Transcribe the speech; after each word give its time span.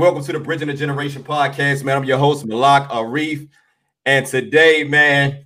Hey, 0.00 0.04
welcome 0.06 0.24
to 0.24 0.32
the 0.32 0.40
Bridging 0.40 0.68
the 0.68 0.72
Generation 0.72 1.22
podcast, 1.22 1.84
man. 1.84 1.98
I'm 1.98 2.04
your 2.04 2.16
host, 2.16 2.46
Malak 2.46 2.88
Arif. 2.88 3.46
And 4.06 4.24
today, 4.24 4.82
man, 4.82 5.44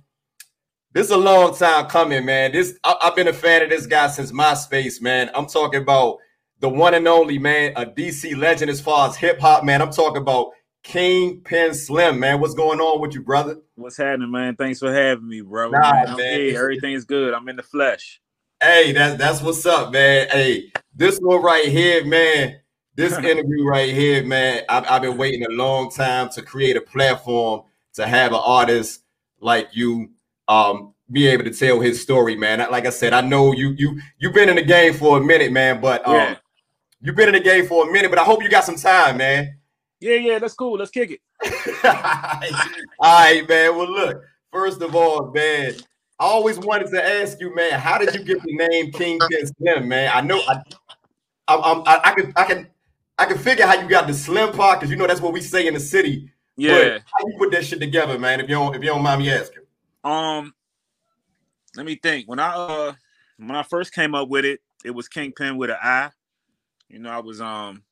this 0.93 1.07
is 1.07 1.11
a 1.11 1.17
long 1.17 1.53
time 1.53 1.87
coming, 1.87 2.23
man. 2.23 2.53
This 2.53 2.79
I, 2.85 2.95
have 3.01 3.17
been 3.17 3.27
a 3.27 3.33
fan 3.33 3.63
of 3.63 3.69
this 3.69 3.85
guy 3.85 4.07
since 4.07 4.31
MySpace, 4.31 5.01
man. 5.01 5.29
I'm 5.35 5.45
talking 5.45 5.81
about 5.81 6.19
the 6.61 6.69
one 6.69 6.93
and 6.93 7.05
only 7.05 7.37
man, 7.37 7.73
a 7.75 7.85
DC 7.85 8.37
legend 8.37 8.71
as 8.71 8.79
far 8.79 9.09
as 9.09 9.17
hip 9.17 9.41
hop, 9.41 9.65
man. 9.65 9.81
I'm 9.81 9.91
talking 9.91 10.21
about 10.21 10.51
Kingpen 10.85 11.75
Slim, 11.75 12.21
man. 12.21 12.39
What's 12.39 12.53
going 12.53 12.79
on 12.79 13.01
with 13.01 13.13
you, 13.13 13.23
brother? 13.23 13.57
What's 13.75 13.97
happening, 13.97 14.31
man? 14.31 14.55
Thanks 14.55 14.79
for 14.79 14.93
having 14.93 15.27
me, 15.27 15.41
bro. 15.41 15.71
Nah, 15.71 15.91
man, 15.91 16.15
man. 16.15 16.55
everything's 16.55 17.03
good. 17.03 17.33
I'm 17.33 17.49
in 17.49 17.57
the 17.57 17.63
flesh. 17.63 18.21
Hey, 18.63 18.93
that's 18.93 19.17
that's 19.17 19.41
what's 19.41 19.65
up, 19.65 19.91
man. 19.91 20.29
Hey, 20.31 20.71
this 20.95 21.19
one 21.19 21.43
right 21.43 21.67
here, 21.67 22.05
man. 22.05 22.61
This 22.95 23.13
interview 23.17 23.65
right 23.65 23.93
here, 23.93 24.23
man. 24.23 24.63
I've, 24.69 24.85
I've 24.89 25.01
been 25.01 25.17
waiting 25.17 25.45
a 25.45 25.49
long 25.49 25.91
time 25.91 26.29
to 26.29 26.41
create 26.41 26.77
a 26.77 26.81
platform 26.81 27.63
to 27.93 28.07
have 28.07 28.31
an 28.31 28.41
artist 28.43 29.01
like 29.39 29.69
you 29.73 30.09
um 30.47 30.93
be 31.11 31.27
able 31.27 31.43
to 31.43 31.51
tell 31.51 31.79
his 31.79 32.01
story, 32.01 32.35
man. 32.35 32.59
Like 32.71 32.85
I 32.85 32.89
said, 32.89 33.13
I 33.13 33.21
know 33.21 33.53
you 33.53 33.75
you 33.77 34.01
you've 34.17 34.33
been 34.33 34.49
in 34.49 34.55
the 34.55 34.63
game 34.63 34.93
for 34.93 35.17
a 35.17 35.21
minute, 35.21 35.51
man, 35.51 35.81
but 35.81 36.07
um 36.07 36.15
yeah. 36.15 36.35
you've 37.01 37.15
been 37.15 37.29
in 37.29 37.35
the 37.35 37.39
game 37.41 37.67
for 37.67 37.87
a 37.87 37.91
minute, 37.91 38.09
but 38.09 38.19
I 38.19 38.23
hope 38.23 38.41
you 38.43 38.49
got 38.49 38.63
some 38.63 38.75
time, 38.75 39.17
man. 39.17 39.57
Yeah, 39.99 40.15
yeah, 40.15 40.39
that's 40.39 40.53
cool. 40.53 40.77
Let's 40.77 40.91
kick 40.91 41.11
it. 41.11 41.19
all 41.83 43.21
right, 43.21 43.47
man. 43.47 43.77
Well, 43.77 43.91
look, 43.91 44.23
first 44.51 44.81
of 44.81 44.95
all, 44.95 45.31
man, 45.31 45.73
I 46.19 46.25
always 46.25 46.57
wanted 46.59 46.91
to 46.91 47.03
ask 47.03 47.39
you, 47.39 47.53
man, 47.55 47.79
how 47.79 47.97
did 47.97 48.13
you 48.13 48.23
get 48.23 48.41
the 48.43 48.55
name 48.55 48.91
Kingpen 48.91 49.51
Slim, 49.57 49.87
man? 49.87 50.11
I 50.13 50.21
know 50.21 50.41
I, 50.47 50.61
I, 51.47 51.55
I, 51.55 52.11
I 52.11 52.13
can, 52.13 52.33
I 52.35 52.43
can, 52.43 52.67
I 53.17 53.25
can 53.25 53.37
figure 53.37 53.65
how 53.65 53.79
you 53.79 53.87
got 53.87 54.07
the 54.07 54.13
Slim 54.13 54.51
part 54.51 54.79
because 54.79 54.91
you 54.91 54.97
know 54.97 55.07
that's 55.07 55.21
what 55.21 55.33
we 55.33 55.41
say 55.41 55.67
in 55.67 55.73
the 55.73 55.79
city. 55.79 56.31
Yeah, 56.57 56.73
but 56.73 57.01
how 57.05 57.27
you 57.27 57.35
put 57.37 57.51
that 57.51 57.65
shit 57.65 57.79
together, 57.79 58.17
man? 58.19 58.39
If 58.39 58.49
you 58.49 58.55
don't, 58.55 58.75
if 58.75 58.81
you 58.81 58.89
don't 58.89 59.03
mind 59.03 59.21
me 59.21 59.31
asking. 59.31 59.63
Um, 60.03 60.53
let 61.75 61.85
me 61.85 61.95
think. 61.95 62.27
When 62.27 62.39
I 62.39 62.53
uh, 62.53 62.93
when 63.37 63.55
I 63.55 63.63
first 63.63 63.93
came 63.93 64.15
up 64.15 64.29
with 64.29 64.45
it, 64.45 64.61
it 64.83 64.91
was 64.91 65.07
Kingpin 65.07 65.57
with 65.57 65.69
an 65.69 65.77
I. 65.81 66.11
You 66.89 66.99
know, 66.99 67.09
I 67.09 67.19
was 67.19 67.41
um, 67.41 67.83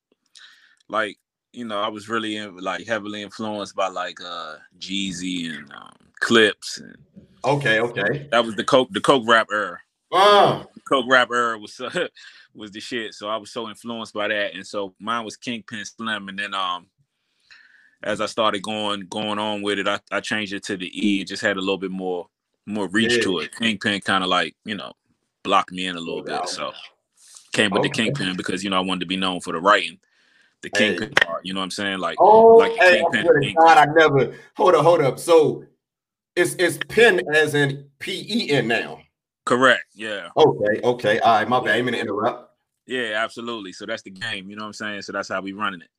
like 0.87 1.17
you 1.51 1.65
know, 1.65 1.79
I 1.79 1.89
was 1.89 2.09
really 2.09 2.37
in, 2.37 2.57
like 2.57 2.87
heavily 2.87 3.21
influenced 3.21 3.75
by 3.75 3.87
like 3.87 4.19
uh 4.21 4.55
Jeezy 4.79 5.55
and 5.55 5.71
um, 5.73 5.93
Clipse 6.19 6.77
and 6.79 6.97
Okay, 7.45 7.79
okay. 7.79 8.27
That 8.31 8.45
was 8.45 8.55
the 8.55 8.63
coke 8.63 8.89
the 8.91 9.01
coke 9.01 9.23
rap 9.27 9.47
era. 9.51 9.79
Oh. 10.11 10.65
Coke 10.87 11.05
rap 11.09 11.29
era 11.31 11.57
was 11.57 11.79
uh, 11.81 12.07
was 12.55 12.71
the 12.71 12.79
shit. 12.79 13.13
So 13.13 13.27
I 13.27 13.37
was 13.37 13.51
so 13.51 13.69
influenced 13.69 14.13
by 14.13 14.27
that, 14.27 14.53
and 14.53 14.65
so 14.65 14.93
mine 14.99 15.25
was 15.25 15.37
Kingpin 15.37 15.85
Slim, 15.85 16.29
and 16.29 16.37
then 16.37 16.53
um 16.53 16.87
as 18.03 18.19
I 18.19 18.25
started 18.25 18.61
going 18.61 19.07
going 19.09 19.39
on 19.39 19.61
with 19.61 19.79
it, 19.79 19.87
I, 19.87 19.99
I 20.11 20.19
changed 20.19 20.53
it 20.53 20.63
to 20.65 20.77
the 20.77 20.91
E. 20.93 21.21
It 21.21 21.27
just 21.27 21.41
had 21.41 21.57
a 21.57 21.61
little 21.61 21.77
bit 21.77 21.91
more 21.91 22.27
more 22.65 22.87
reach 22.87 23.17
yeah. 23.17 23.23
to 23.23 23.39
it. 23.39 23.55
Kingpin 23.55 24.01
kind 24.01 24.23
of 24.23 24.29
like 24.29 24.55
you 24.65 24.75
know 24.75 24.93
blocked 25.43 25.71
me 25.71 25.87
in 25.87 25.95
a 25.95 25.99
little 25.99 26.23
bit, 26.23 26.47
so 26.47 26.71
came 27.51 27.71
with 27.71 27.85
okay. 27.85 27.89
the 27.89 28.11
Kingpen 28.11 28.37
because 28.37 28.63
you 28.63 28.69
know 28.69 28.77
I 28.77 28.81
wanted 28.81 29.01
to 29.01 29.05
be 29.05 29.17
known 29.17 29.41
for 29.41 29.53
the 29.53 29.59
writing 29.59 29.99
the 30.63 30.69
kingpen 30.71 31.01
hey. 31.01 31.25
part. 31.25 31.45
You 31.45 31.53
know 31.53 31.59
what 31.59 31.65
I'm 31.65 31.71
saying? 31.71 31.99
Like, 31.99 32.17
oh, 32.19 32.55
like 32.55 32.71
hey, 32.77 33.03
kingpin, 33.11 33.53
God, 33.55 33.77
I 33.77 33.85
never 33.93 34.33
hold 34.55 34.73
up, 34.73 34.83
hold 34.83 35.01
up. 35.01 35.19
So 35.19 35.65
it's 36.35 36.55
it's 36.55 36.79
pin 36.87 37.21
as 37.35 37.53
in 37.53 37.85
P 37.99 38.25
E 38.27 38.51
N 38.51 38.67
now. 38.67 39.01
Correct. 39.45 39.83
Yeah. 39.93 40.29
Okay. 40.37 40.81
Okay. 40.83 41.19
All 41.19 41.35
right. 41.35 41.47
My 41.47 41.59
bad. 41.59 41.77
I'm 41.77 41.85
gonna 41.85 41.97
interrupt. 41.97 42.51
Yeah, 42.85 43.23
absolutely. 43.23 43.73
So 43.73 43.85
that's 43.85 44.01
the 44.01 44.11
game. 44.11 44.49
You 44.49 44.55
know 44.55 44.63
what 44.63 44.67
I'm 44.67 44.73
saying? 44.73 45.01
So 45.03 45.11
that's 45.11 45.29
how 45.29 45.41
we 45.41 45.53
running 45.53 45.81
it. 45.81 45.89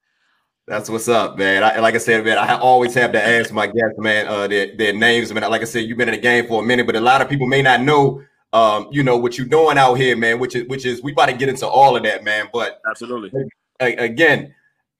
That's 0.66 0.88
what's 0.88 1.08
up, 1.08 1.36
man. 1.36 1.62
I, 1.62 1.78
like 1.78 1.94
I 1.94 1.98
said, 1.98 2.24
man, 2.24 2.38
I 2.38 2.58
always 2.58 2.94
have 2.94 3.12
to 3.12 3.22
ask 3.22 3.52
my 3.52 3.66
guests, 3.66 3.98
man, 3.98 4.26
uh, 4.26 4.48
their, 4.48 4.74
their 4.74 4.94
names. 4.94 5.32
Man, 5.32 5.48
like 5.50 5.60
I 5.60 5.64
said, 5.64 5.80
you've 5.80 5.98
been 5.98 6.08
in 6.08 6.14
the 6.14 6.20
game 6.20 6.46
for 6.46 6.62
a 6.62 6.66
minute, 6.66 6.86
but 6.86 6.96
a 6.96 7.00
lot 7.00 7.20
of 7.20 7.28
people 7.28 7.46
may 7.46 7.60
not 7.60 7.82
know, 7.82 8.22
um, 8.54 8.88
you 8.90 9.02
know, 9.02 9.18
what 9.18 9.36
you're 9.36 9.46
doing 9.46 9.76
out 9.76 9.94
here, 9.94 10.16
man. 10.16 10.38
Which 10.38 10.56
is, 10.56 10.66
which 10.68 10.86
is, 10.86 11.02
we 11.02 11.12
about 11.12 11.26
to 11.26 11.34
get 11.34 11.50
into 11.50 11.66
all 11.66 11.96
of 11.96 12.02
that, 12.04 12.24
man. 12.24 12.48
But 12.50 12.80
absolutely, 12.88 13.30
again, 13.78 14.54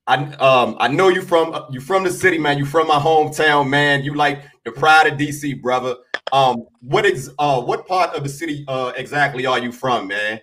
I 0.05 0.17
um 0.35 0.77
I 0.79 0.87
know 0.87 1.09
you 1.09 1.23
from 1.23 1.65
you 1.71 1.79
from 1.79 2.03
the 2.03 2.11
city, 2.11 2.37
man. 2.37 2.59
You 2.59 2.65
from 2.65 2.87
my 2.87 2.99
hometown, 2.99 3.67
man. 3.67 4.03
You 4.03 4.13
like 4.13 4.43
the 4.65 4.71
pride 4.71 5.07
of 5.07 5.17
DC, 5.17 5.61
brother. 5.63 5.95
Um, 6.31 6.65
what 6.81 7.05
is 7.05 7.31
uh 7.39 7.61
what 7.61 7.87
part 7.87 8.15
of 8.15 8.23
the 8.23 8.29
city 8.29 8.65
uh 8.67 8.91
exactly 8.95 9.45
are 9.45 9.59
you 9.59 9.71
from, 9.71 10.07
man? 10.07 10.41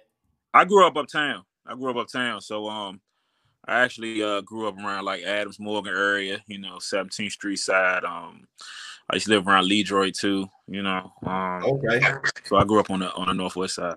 I 0.55 0.65
grew 0.65 0.87
up 0.87 0.97
uptown. 0.97 1.45
I 1.67 1.75
grew 1.75 1.91
up 1.91 1.97
uptown, 1.97 2.41
so 2.41 2.69
um, 2.69 3.01
I 3.67 3.81
actually 3.81 4.23
uh 4.23 4.41
grew 4.43 4.69
up 4.69 4.79
around 4.79 5.05
like 5.05 5.23
Adams 5.23 5.59
Morgan 5.59 5.95
area, 5.95 6.43
you 6.47 6.59
know, 6.59 6.77
17th 6.77 7.33
Street 7.33 7.57
side. 7.57 8.05
Um, 8.05 8.47
I 9.11 9.17
used 9.17 9.27
to 9.27 9.33
live 9.33 9.47
around 9.49 9.67
Leroy 9.67 10.11
too, 10.11 10.49
you 10.69 10.83
know. 10.83 11.13
Um, 11.25 11.65
okay. 11.65 12.01
So 12.45 12.57
I 12.57 12.65
grew 12.65 12.81
up 12.81 12.91
on 12.91 13.01
the 13.01 13.13
on 13.15 13.29
the 13.29 13.35
northwest 13.35 13.77
side. 13.77 13.97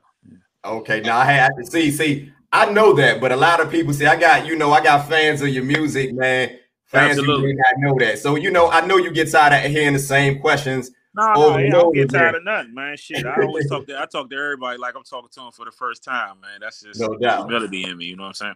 Okay, 0.63 1.01
now 1.01 1.17
I 1.17 1.25
had 1.25 1.51
to 1.57 1.65
see 1.65 1.91
see 1.91 2.31
I 2.55 2.71
know 2.71 2.93
that, 2.93 3.19
but 3.19 3.33
a 3.33 3.35
lot 3.35 3.59
of 3.59 3.69
people 3.69 3.93
say 3.93 4.05
I 4.05 4.15
got, 4.15 4.45
you 4.45 4.55
know, 4.55 4.71
I 4.71 4.81
got 4.81 5.09
fans 5.09 5.41
of 5.41 5.49
your 5.49 5.65
music, 5.65 6.13
man. 6.13 6.57
Fans 6.85 7.17
Absolutely. 7.17 7.49
you 7.49 7.55
may 7.55 7.61
not 7.61 7.73
know 7.79 8.05
that. 8.05 8.19
So, 8.19 8.35
you 8.35 8.49
know, 8.49 8.69
I 8.69 8.85
know 8.85 8.95
you 8.95 9.11
get 9.11 9.29
tired 9.29 9.65
of 9.65 9.69
hearing 9.69 9.91
the 9.91 9.99
same 9.99 10.39
questions. 10.39 10.91
No, 11.15 11.33
no, 11.33 11.49
I 11.51 11.69
don't 11.69 11.93
get 11.93 12.09
tired 12.09 12.35
of 12.35 12.43
nothing, 12.43 12.73
man. 12.75 12.97
Shit, 12.97 13.25
I 13.25 13.41
always 13.41 13.69
talk 13.69 13.87
to 13.87 13.99
I 13.99 14.05
talk 14.05 14.29
to 14.29 14.35
everybody 14.35 14.77
like 14.77 14.95
I'm 14.95 15.03
talking 15.03 15.29
to 15.31 15.39
them 15.39 15.51
for 15.51 15.65
the 15.65 15.71
first 15.71 16.03
time, 16.03 16.41
man. 16.41 16.59
That's 16.61 16.81
just 16.81 16.99
no 16.99 17.15
doubt. 17.15 17.45
humility 17.45 17.83
in 17.83 17.97
me. 17.97 18.05
You 18.05 18.17
know 18.17 18.23
what 18.23 18.29
I'm 18.29 18.33
saying? 18.33 18.55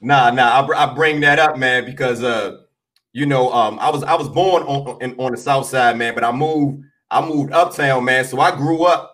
Nah, 0.00 0.30
nah. 0.30 0.66
I, 0.66 0.84
I 0.84 0.94
bring 0.94 1.20
that 1.20 1.38
up, 1.38 1.58
man, 1.58 1.84
because 1.84 2.22
uh, 2.22 2.62
you 3.12 3.26
know, 3.26 3.52
um, 3.52 3.78
I 3.78 3.90
was 3.90 4.02
I 4.04 4.14
was 4.14 4.28
born 4.28 4.62
on 4.62 5.02
on, 5.02 5.14
on 5.18 5.32
the 5.32 5.38
south 5.38 5.66
side, 5.66 5.98
man, 5.98 6.14
but 6.14 6.24
I 6.24 6.32
moved 6.32 6.84
I 7.10 7.26
moved 7.26 7.52
uptown, 7.52 8.04
man. 8.04 8.24
So 8.24 8.40
I 8.40 8.56
grew 8.56 8.84
up 8.84 9.12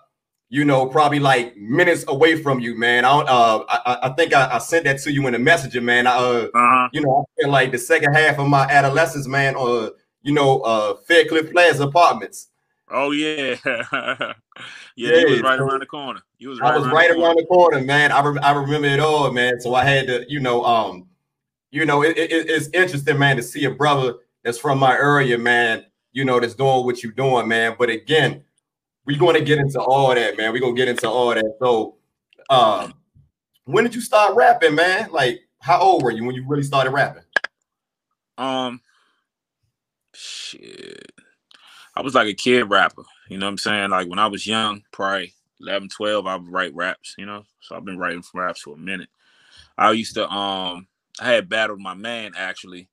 you 0.50 0.64
know, 0.64 0.86
probably 0.86 1.18
like 1.18 1.56
minutes 1.56 2.04
away 2.08 2.40
from 2.40 2.58
you, 2.58 2.74
man. 2.74 3.04
I 3.04 3.10
don't, 3.10 3.28
uh, 3.28 3.64
I, 3.68 3.98
I 4.04 4.08
think 4.14 4.32
I, 4.32 4.54
I 4.54 4.58
sent 4.58 4.84
that 4.84 4.98
to 5.02 5.12
you 5.12 5.26
in 5.26 5.34
the 5.34 5.38
messenger, 5.38 5.80
man. 5.80 6.06
I, 6.06 6.16
uh, 6.16 6.48
uh-huh. 6.54 6.88
you 6.92 7.02
know, 7.02 7.26
I 7.38 7.42
feel 7.42 7.50
like 7.50 7.70
the 7.70 7.78
second 7.78 8.14
half 8.14 8.38
of 8.38 8.48
my 8.48 8.64
adolescence, 8.64 9.26
man, 9.26 9.56
uh, 9.56 9.90
you 10.22 10.32
know, 10.32 10.60
uh, 10.60 10.94
Faircliff 11.06 11.52
Plaza 11.52 11.84
apartments. 11.84 12.48
Oh 12.90 13.10
yeah, 13.10 13.56
yeah, 13.64 14.32
yeah. 14.96 15.24
was 15.24 15.42
right 15.42 15.58
around 15.58 15.80
the 15.80 15.86
corner. 15.86 16.20
You 16.38 16.48
was 16.48 16.60
right 16.60 16.72
I 16.72 16.76
was 16.76 16.86
around 16.86 16.94
right 16.94 17.10
the 17.10 17.22
around 17.22 17.36
the 17.36 17.46
corner, 17.46 17.80
man. 17.80 18.12
I, 18.12 18.26
re- 18.26 18.40
I 18.42 18.52
remember 18.52 18.88
it 18.88 19.00
all, 19.00 19.30
man. 19.32 19.60
So 19.60 19.74
I 19.74 19.84
had 19.84 20.06
to, 20.06 20.24
you 20.28 20.40
know, 20.40 20.64
um, 20.64 21.08
you 21.70 21.84
know, 21.84 22.02
it, 22.02 22.16
it, 22.16 22.30
it's 22.30 22.68
interesting, 22.68 23.18
man, 23.18 23.36
to 23.36 23.42
see 23.42 23.64
a 23.64 23.70
brother 23.70 24.14
that's 24.42 24.58
from 24.58 24.78
my 24.78 24.94
area, 24.94 25.36
man. 25.36 25.84
You 26.12 26.24
know, 26.24 26.40
that's 26.40 26.54
doing 26.54 26.84
what 26.84 27.02
you're 27.02 27.12
doing, 27.12 27.48
man. 27.48 27.76
But 27.78 27.90
again, 27.90 28.44
we're 29.04 29.18
going 29.18 29.34
to 29.36 29.44
get 29.44 29.58
into 29.58 29.80
all 29.80 30.14
that, 30.14 30.36
man. 30.36 30.52
We're 30.52 30.60
going 30.60 30.74
to 30.74 30.80
get 30.80 30.88
into 30.88 31.08
all 31.08 31.34
that. 31.34 31.56
So, 31.60 31.96
um, 32.48 32.94
when 33.64 33.84
did 33.84 33.94
you 33.94 34.00
start 34.00 34.34
rapping, 34.34 34.74
man? 34.74 35.10
Like, 35.10 35.40
how 35.60 35.80
old 35.80 36.02
were 36.02 36.10
you 36.10 36.24
when 36.24 36.34
you 36.34 36.44
really 36.46 36.62
started 36.62 36.90
rapping? 36.90 37.24
Um, 38.38 38.80
shit. 40.14 41.12
I 41.98 42.02
was 42.02 42.14
like 42.14 42.28
a 42.28 42.34
kid 42.34 42.70
rapper. 42.70 43.02
You 43.28 43.38
know 43.38 43.46
what 43.46 43.50
I'm 43.50 43.58
saying? 43.58 43.90
Like 43.90 44.08
when 44.08 44.20
I 44.20 44.28
was 44.28 44.46
young, 44.46 44.84
probably 44.92 45.34
11, 45.60 45.88
12, 45.88 46.26
I 46.28 46.36
would 46.36 46.48
write 46.48 46.72
raps, 46.72 47.16
you 47.18 47.26
know? 47.26 47.44
So 47.60 47.74
I've 47.74 47.84
been 47.84 47.98
writing 47.98 48.22
raps 48.32 48.62
for 48.62 48.74
a 48.74 48.78
minute. 48.78 49.08
I 49.76 49.90
used 49.90 50.14
to, 50.14 50.30
um, 50.30 50.86
I 51.20 51.32
had 51.32 51.48
battled 51.48 51.80
my 51.80 51.94
man 51.94 52.34
actually. 52.36 52.88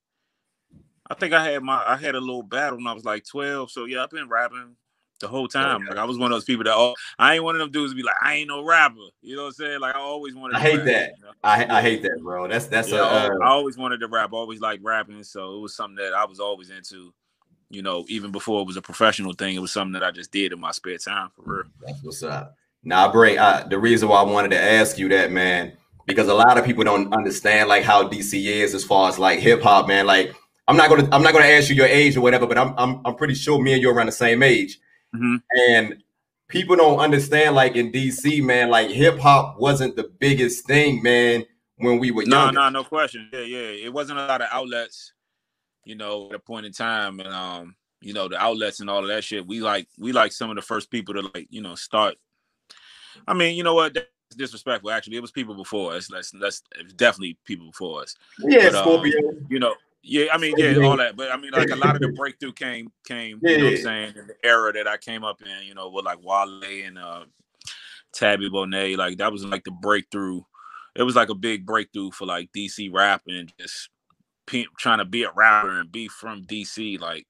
I 1.08 1.14
think 1.14 1.34
I 1.34 1.52
had 1.52 1.62
my, 1.62 1.84
I 1.86 1.98
had 1.98 2.16
a 2.16 2.20
little 2.20 2.42
battle 2.42 2.80
when 2.80 2.88
I 2.88 2.94
was 2.94 3.06
like 3.06 3.24
12. 3.26 3.70
So 3.70 3.86
yeah, 3.86 4.04
I've 4.04 4.10
been 4.10 4.28
rapping 4.28 4.76
the 5.20 5.28
whole 5.28 5.48
time. 5.48 5.84
Okay. 5.84 5.90
Like 5.90 6.00
I 6.00 6.06
was 6.06 6.18
one 6.18 6.32
of 6.32 6.36
those 6.36 6.44
people 6.44 6.64
that 6.64 6.74
oh, 6.76 6.96
I 7.20 7.36
ain't 7.36 7.44
one 7.44 7.54
of 7.54 7.60
them 7.60 7.70
dudes 7.70 7.94
be 7.94 8.02
like, 8.02 8.16
I 8.24 8.34
ain't 8.34 8.48
no 8.48 8.64
rapper. 8.64 8.96
You 9.22 9.36
know 9.36 9.44
what 9.44 9.48
I'm 9.50 9.54
saying? 9.54 9.80
Like 9.82 9.96
I 9.96 10.00
always 10.00 10.34
wanted. 10.34 10.58
I 10.58 10.62
hate 10.62 10.78
rap, 10.78 10.86
that. 10.86 11.14
You 11.18 11.26
know? 11.26 11.32
I 11.44 11.78
I 11.78 11.82
hate 11.84 12.02
that, 12.02 12.20
bro. 12.24 12.48
That's 12.48 12.66
that's 12.66 12.90
yeah, 12.90 13.28
a, 13.28 13.36
uh... 13.36 13.38
I 13.44 13.50
always 13.50 13.78
wanted 13.78 14.00
to 14.00 14.08
rap. 14.08 14.34
Always 14.34 14.62
like 14.62 14.80
rapping, 14.84 15.24
so 15.24 15.56
it 15.58 15.60
was 15.60 15.76
something 15.76 16.04
that 16.04 16.14
I 16.14 16.26
was 16.26 16.40
always 16.40 16.72
into. 16.72 17.14
You 17.70 17.82
know, 17.82 18.06
even 18.08 18.32
before 18.32 18.62
it 18.62 18.68
was 18.68 18.78
a 18.78 18.82
professional 18.82 19.34
thing, 19.34 19.56
it 19.56 19.60
was 19.60 19.72
something 19.72 19.94
that 19.94 20.04
I 20.04 20.12
just 20.12 20.32
did 20.32 20.54
in 20.54 20.60
my 20.60 20.72
spare 20.72 20.98
time 20.98 21.30
for 21.36 21.42
real. 21.46 21.64
That's 21.82 22.04
what's 22.04 22.24
up. 22.24 22.56
Now, 22.84 23.12
bring 23.12 23.40
uh, 23.40 23.66
the 23.68 23.80
reason 23.80 24.10
why 24.10 24.18
I 24.18 24.24
wanted 24.24 24.52
to 24.52 24.62
ask 24.62 25.00
you 25.00 25.10
that, 25.10 25.32
man, 25.32 25.74
because 26.06 26.28
a 26.28 26.34
lot 26.34 26.58
of 26.58 26.66
people 26.66 26.84
don't 26.84 27.12
understand 27.14 27.68
like 27.68 27.84
how 27.84 28.08
DC 28.08 28.46
is 28.46 28.76
as 28.76 28.84
far 28.84 29.10
as 29.10 29.18
like 29.18 29.40
hip 29.40 29.62
hop, 29.62 29.88
man. 29.88 30.06
Like, 30.06 30.36
I'm 30.68 30.78
not 30.78 30.90
gonna 30.90 31.08
I'm 31.12 31.24
not 31.24 31.34
gonna 31.34 31.46
ask 31.46 31.70
you 31.70 31.76
your 31.76 31.88
age 31.88 32.16
or 32.16 32.22
whatever, 32.22 32.46
but 32.46 32.58
I'm 32.58 32.74
I'm 32.78 33.02
I'm 33.06 33.16
pretty 33.16 33.34
sure 33.34 33.62
me 33.62 33.74
and 33.74 33.82
you 33.82 33.90
are 33.90 33.94
around 33.94 34.08
the 34.08 34.12
same 34.12 34.44
age. 34.44 34.80
Mm-hmm. 35.16 35.36
And 35.70 36.04
people 36.48 36.76
don't 36.76 37.00
understand, 37.00 37.56
like 37.56 37.76
in 37.76 37.92
DC, 37.92 38.44
man, 38.44 38.70
like 38.70 38.90
hip 38.90 39.20
hop 39.20 39.60
wasn't 39.60 39.96
the 39.96 40.12
biggest 40.20 40.66
thing, 40.66 41.02
man, 41.02 41.46
when 41.78 42.00
we 42.00 42.12
were 42.12 42.24
young. 42.24 42.54
No, 42.54 42.70
no, 42.70 42.70
no 42.70 42.84
question. 42.84 43.30
Yeah, 43.34 43.42
yeah. 43.42 43.86
It 43.86 43.94
wasn't 43.94 44.20
a 44.20 44.26
lot 44.26 44.42
of 44.42 44.48
outlets, 44.52 45.14
you 45.86 45.96
know, 45.96 46.28
at 46.30 46.36
a 46.36 46.40
point 46.40 46.66
in 46.66 46.74
time. 46.74 47.20
And 47.20 47.34
um, 47.34 47.76
you 48.02 48.14
know, 48.14 48.28
the 48.28 48.38
outlets 48.38 48.82
and 48.82 48.90
all 48.90 49.02
of 49.02 49.08
that 49.08 49.24
shit. 49.24 49.48
We 49.48 49.62
like 49.62 49.88
we 49.98 50.12
like 50.12 50.32
some 50.32 50.50
of 50.50 50.56
the 50.56 50.62
first 50.62 50.92
people 50.92 51.14
to 51.14 51.22
like, 51.34 51.48
you 51.50 51.62
know, 51.62 51.76
start. 51.76 52.16
I 53.28 53.34
mean, 53.34 53.56
you 53.56 53.64
know 53.64 53.74
what? 53.74 53.94
That's 53.94 54.08
disrespectful. 54.36 54.92
Actually, 54.92 55.18
it 55.18 55.22
was 55.22 55.32
people 55.32 55.56
before 55.56 55.94
us. 55.94 56.08
That's 56.12 56.32
that's 56.32 56.62
definitely 56.96 57.38
people 57.46 57.68
before 57.68 58.02
us. 58.02 58.16
Yeah, 58.40 58.70
but, 58.72 58.82
Scorpio. 58.82 59.30
Um, 59.30 59.48
you 59.50 59.60
know, 59.60 59.76
yeah, 60.08 60.28
I 60.32 60.38
mean, 60.38 60.54
yeah, 60.58 60.76
all 60.84 60.98
that. 60.98 61.16
But 61.16 61.32
I 61.32 61.38
mean, 61.38 61.52
like 61.52 61.72
a 61.72 61.76
lot 61.76 61.96
of 61.96 62.02
the 62.02 62.10
breakthrough 62.10 62.54
came 62.54 62.92
came, 63.08 63.40
you 63.42 63.58
know 63.58 63.64
what 63.64 63.74
I'm 63.74 63.82
saying, 63.82 64.14
in 64.18 64.28
the 64.28 64.36
era 64.44 64.72
that 64.74 64.88
I 64.88 64.98
came 64.98 65.24
up 65.24 65.42
in, 65.42 65.68
you 65.68 65.74
know, 65.74 65.90
with 65.90 66.06
like 66.06 66.20
Wale 66.24 66.62
and 66.64 67.00
uh 67.00 67.26
Tabi 68.14 68.50
Bonney, 68.50 68.96
like 68.96 69.18
that 69.18 69.32
was 69.32 69.44
like 69.44 69.64
the 69.64 69.72
breakthrough. 69.72 70.42
It 70.96 71.04
was 71.04 71.16
like 71.16 71.30
a 71.30 71.36
big 71.36 71.66
breakthrough 71.66 72.12
for 72.12 72.26
like 72.26 72.52
DC 72.56 72.94
rap 72.94 73.24
and 73.28 73.52
just 73.60 73.90
pe- 74.48 74.66
trying 74.78 75.00
to 75.00 75.06
be 75.06 75.24
a 75.24 75.32
rapper 75.32 75.80
and 75.80 75.92
be 75.92 76.08
from 76.08 76.44
DC. 76.44 77.00
Like 77.00 77.28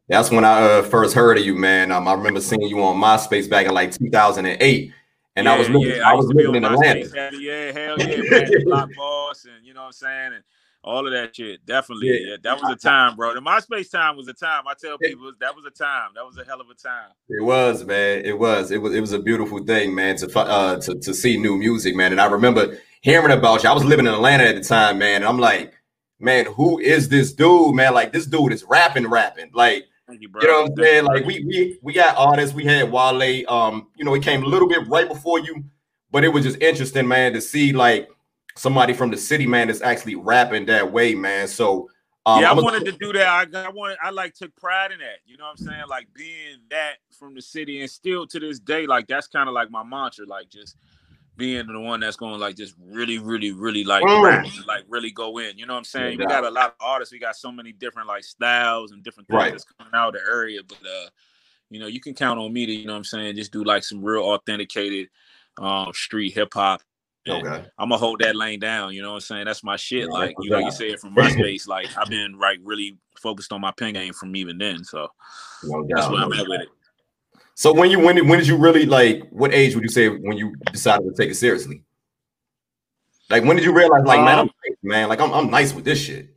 That's 0.08 0.30
when 0.30 0.44
I 0.44 0.60
uh, 0.60 0.82
first 0.82 1.14
heard 1.14 1.38
of 1.38 1.44
you, 1.44 1.54
man. 1.54 1.90
Um, 1.90 2.06
I 2.06 2.12
remember 2.12 2.40
seeing 2.40 2.62
you 2.62 2.82
on 2.82 2.96
MySpace 2.96 3.48
back 3.50 3.66
in 3.66 3.72
like 3.72 3.90
2008 3.90 4.92
and 5.36 5.46
yeah, 5.46 5.52
I 5.52 5.58
was 5.58 5.68
living, 5.68 5.88
yeah, 5.88 6.08
I, 6.08 6.12
I 6.12 6.14
was 6.14 6.26
living 6.26 6.54
in 6.54 6.64
Atlanta. 6.64 7.30
Yeah, 7.38 7.72
hell 7.72 7.98
yeah, 7.98 8.22
man. 8.30 8.50
Block 8.64 8.88
boss, 8.96 9.46
and 9.46 9.66
you 9.66 9.74
know 9.74 9.80
what 9.80 9.86
I'm 9.86 9.92
saying, 9.92 10.32
and 10.34 10.44
all 10.84 11.06
of 11.06 11.12
that 11.12 11.34
shit. 11.34 11.64
Definitely, 11.66 12.08
yeah. 12.08 12.30
yeah. 12.30 12.36
that 12.42 12.60
was 12.60 12.70
a 12.70 12.76
time, 12.76 13.16
bro. 13.16 13.34
The 13.34 13.40
MySpace 13.40 13.90
time 13.90 14.16
was 14.16 14.28
a 14.28 14.34
time. 14.34 14.64
I 14.68 14.74
tell 14.80 14.98
people 14.98 15.32
that 15.40 15.56
was 15.56 15.64
a 15.64 15.70
time. 15.70 16.10
That 16.14 16.24
was 16.24 16.38
a 16.38 16.44
hell 16.44 16.60
of 16.60 16.68
a 16.68 16.74
time. 16.74 17.10
It 17.28 17.42
was, 17.42 17.84
man. 17.84 18.24
It 18.24 18.38
was. 18.38 18.70
It 18.70 18.78
was. 18.78 18.94
It 18.94 19.00
was 19.00 19.12
a 19.12 19.18
beautiful 19.18 19.64
thing, 19.64 19.94
man. 19.94 20.16
To 20.16 20.38
uh 20.38 20.80
to 20.80 20.94
to 20.94 21.14
see 21.14 21.36
new 21.38 21.56
music, 21.56 21.96
man. 21.96 22.12
And 22.12 22.20
I 22.20 22.26
remember 22.26 22.78
hearing 23.00 23.36
about 23.36 23.62
you. 23.62 23.70
I 23.70 23.72
was 23.72 23.84
living 23.84 24.06
in 24.06 24.12
Atlanta 24.12 24.44
at 24.44 24.56
the 24.56 24.62
time, 24.62 24.98
man. 24.98 25.16
And 25.16 25.24
I'm 25.24 25.38
like, 25.38 25.74
man, 26.20 26.46
who 26.46 26.78
is 26.78 27.08
this 27.08 27.32
dude, 27.32 27.74
man? 27.74 27.94
Like 27.94 28.12
this 28.12 28.26
dude 28.26 28.52
is 28.52 28.64
rapping, 28.64 29.08
rapping, 29.08 29.50
like 29.54 29.84
you, 30.10 30.28
you, 30.40 30.46
know 30.46 30.62
what 30.62 30.70
I'm 30.70 30.76
saying? 30.76 31.04
Like 31.04 31.24
we 31.24 31.44
we 31.44 31.78
we 31.82 31.92
got 31.94 32.16
artists. 32.18 32.54
We 32.54 32.64
had 32.64 32.92
Wale. 32.92 33.48
Um, 33.48 33.88
you 33.96 34.04
know, 34.04 34.14
it 34.14 34.22
came 34.22 34.42
a 34.42 34.46
little 34.46 34.68
bit 34.68 34.86
right 34.86 35.08
before 35.08 35.40
you, 35.40 35.64
but 36.10 36.24
it 36.24 36.28
was 36.28 36.44
just 36.44 36.60
interesting, 36.60 37.08
man, 37.08 37.32
to 37.32 37.40
see 37.40 37.72
like 37.72 38.08
somebody 38.56 38.92
from 38.92 39.10
the 39.10 39.16
city, 39.16 39.46
man, 39.46 39.68
that's 39.68 39.82
actually 39.82 40.14
rapping 40.14 40.66
that 40.66 40.92
way, 40.92 41.14
man. 41.14 41.48
So 41.48 41.88
um, 42.26 42.40
yeah, 42.40 42.50
I 42.50 42.54
wanted 42.54 42.86
to 42.86 42.92
do 42.92 43.12
that. 43.12 43.54
I, 43.54 43.66
I 43.66 43.68
wanted, 43.68 43.98
I 44.02 44.10
like 44.10 44.34
took 44.34 44.54
pride 44.56 44.92
in 44.92 44.98
that. 45.00 45.18
You 45.26 45.36
know 45.36 45.44
what 45.44 45.60
I'm 45.60 45.66
saying? 45.66 45.82
Like 45.88 46.08
being 46.14 46.58
that 46.70 46.94
from 47.18 47.34
the 47.34 47.42
city, 47.42 47.80
and 47.80 47.90
still 47.90 48.26
to 48.28 48.40
this 48.40 48.58
day, 48.58 48.86
like 48.86 49.06
that's 49.06 49.26
kind 49.26 49.48
of 49.48 49.54
like 49.54 49.70
my 49.70 49.82
mantra. 49.82 50.24
Like 50.26 50.48
just 50.48 50.76
being 51.36 51.66
the 51.66 51.78
one 51.78 52.00
that's 52.00 52.16
going 52.16 52.40
like 52.40 52.56
just 52.56 52.74
really, 52.80 53.18
really, 53.18 53.52
really 53.52 53.84
like 53.84 54.04
mm. 54.04 54.24
rap, 54.24 54.46
like 54.66 54.84
really 54.88 55.10
go 55.10 55.38
in. 55.38 55.58
You 55.58 55.66
know 55.66 55.74
what 55.74 55.78
I'm 55.80 55.84
saying? 55.84 56.18
Yeah, 56.18 56.26
we 56.26 56.30
got 56.30 56.44
a 56.44 56.50
lot 56.50 56.68
of 56.68 56.74
artists. 56.80 57.12
We 57.12 57.18
got 57.18 57.36
so 57.36 57.52
many 57.52 57.72
different 57.72 58.08
like 58.08 58.24
styles 58.24 58.92
and 58.92 59.02
different 59.02 59.28
things 59.28 59.36
right. 59.36 59.50
that's 59.50 59.64
coming 59.64 59.92
out 59.94 60.14
of 60.14 60.22
the 60.22 60.30
area. 60.30 60.60
But 60.66 60.78
uh, 60.78 61.08
you 61.68 61.78
know, 61.80 61.88
you 61.88 62.00
can 62.00 62.14
count 62.14 62.38
on 62.38 62.52
me 62.52 62.64
to, 62.64 62.72
you 62.72 62.86
know 62.86 62.92
what 62.92 62.98
I'm 62.98 63.04
saying, 63.04 63.36
just 63.36 63.52
do 63.52 63.64
like 63.64 63.84
some 63.84 64.02
real 64.02 64.22
authenticated 64.22 65.08
um 65.58 65.92
street 65.92 66.32
hip 66.32 66.54
hop. 66.54 66.82
Okay. 67.26 67.64
I'm 67.78 67.88
gonna 67.88 67.96
hold 67.96 68.20
that 68.20 68.36
lane 68.36 68.60
down, 68.60 68.92
you 68.92 69.00
know 69.00 69.10
what 69.10 69.14
I'm 69.16 69.20
saying? 69.20 69.44
That's 69.46 69.64
my 69.64 69.76
shit. 69.76 70.00
Yeah, 70.00 70.06
like 70.06 70.34
you 70.40 70.50
like 70.50 70.64
you 70.64 70.70
said 70.70 71.00
from 71.00 71.14
my 71.14 71.30
space, 71.30 71.66
like 71.66 71.86
I've 71.96 72.08
been 72.08 72.38
like 72.38 72.58
really 72.62 72.98
focused 73.18 73.52
on 73.52 73.60
my 73.60 73.70
pen 73.72 73.94
game 73.94 74.12
from 74.12 74.36
even 74.36 74.58
then. 74.58 74.84
So 74.84 75.08
no 75.62 75.86
that's 75.88 76.08
where 76.08 76.22
I'm 76.22 76.32
at 76.32 76.46
with 76.46 76.62
it. 76.62 76.68
So 77.54 77.72
when 77.72 77.90
you 77.90 77.98
when 77.98 78.28
when 78.28 78.38
did 78.38 78.48
you 78.48 78.56
really 78.56 78.84
like 78.84 79.26
what 79.30 79.54
age 79.54 79.74
would 79.74 79.84
you 79.84 79.90
say 79.90 80.08
when 80.08 80.36
you 80.36 80.54
decided 80.70 81.04
to 81.04 81.14
take 81.14 81.30
it 81.30 81.36
seriously? 81.36 81.82
Like 83.30 83.44
when 83.44 83.56
did 83.56 83.64
you 83.64 83.72
realize 83.72 84.04
like 84.04 84.18
um, 84.18 84.24
man, 84.26 84.38
I'm 84.40 84.46
nice, 84.46 84.76
man, 84.82 85.08
like 85.08 85.20
I'm 85.20 85.32
I'm 85.32 85.50
nice 85.50 85.72
with 85.72 85.86
this 85.86 86.00
shit. 86.00 86.28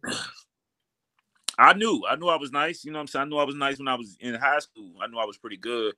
I 1.60 1.74
knew, 1.74 2.03
I 2.08 2.15
knew 2.15 2.27
I 2.27 2.38
was 2.38 2.51
nice. 2.51 2.86
You 2.86 2.91
know 2.91 3.00
what 3.00 3.01
I'm 3.01 3.08
saying? 3.08 3.24
I 3.24 3.29
knew 3.29 3.38
I 3.38 3.44
was 3.44 3.56
nice 3.56 3.79
when 3.79 3.88
I 3.88 3.96
was 3.96 4.15
in 4.20 4.36
high 4.36 4.60
school. 4.60 4.91
I 5.01 5.08
knew 5.08 5.17
I 5.17 5.25
was 5.25 5.39
pretty 5.39 5.58
good 5.58 5.96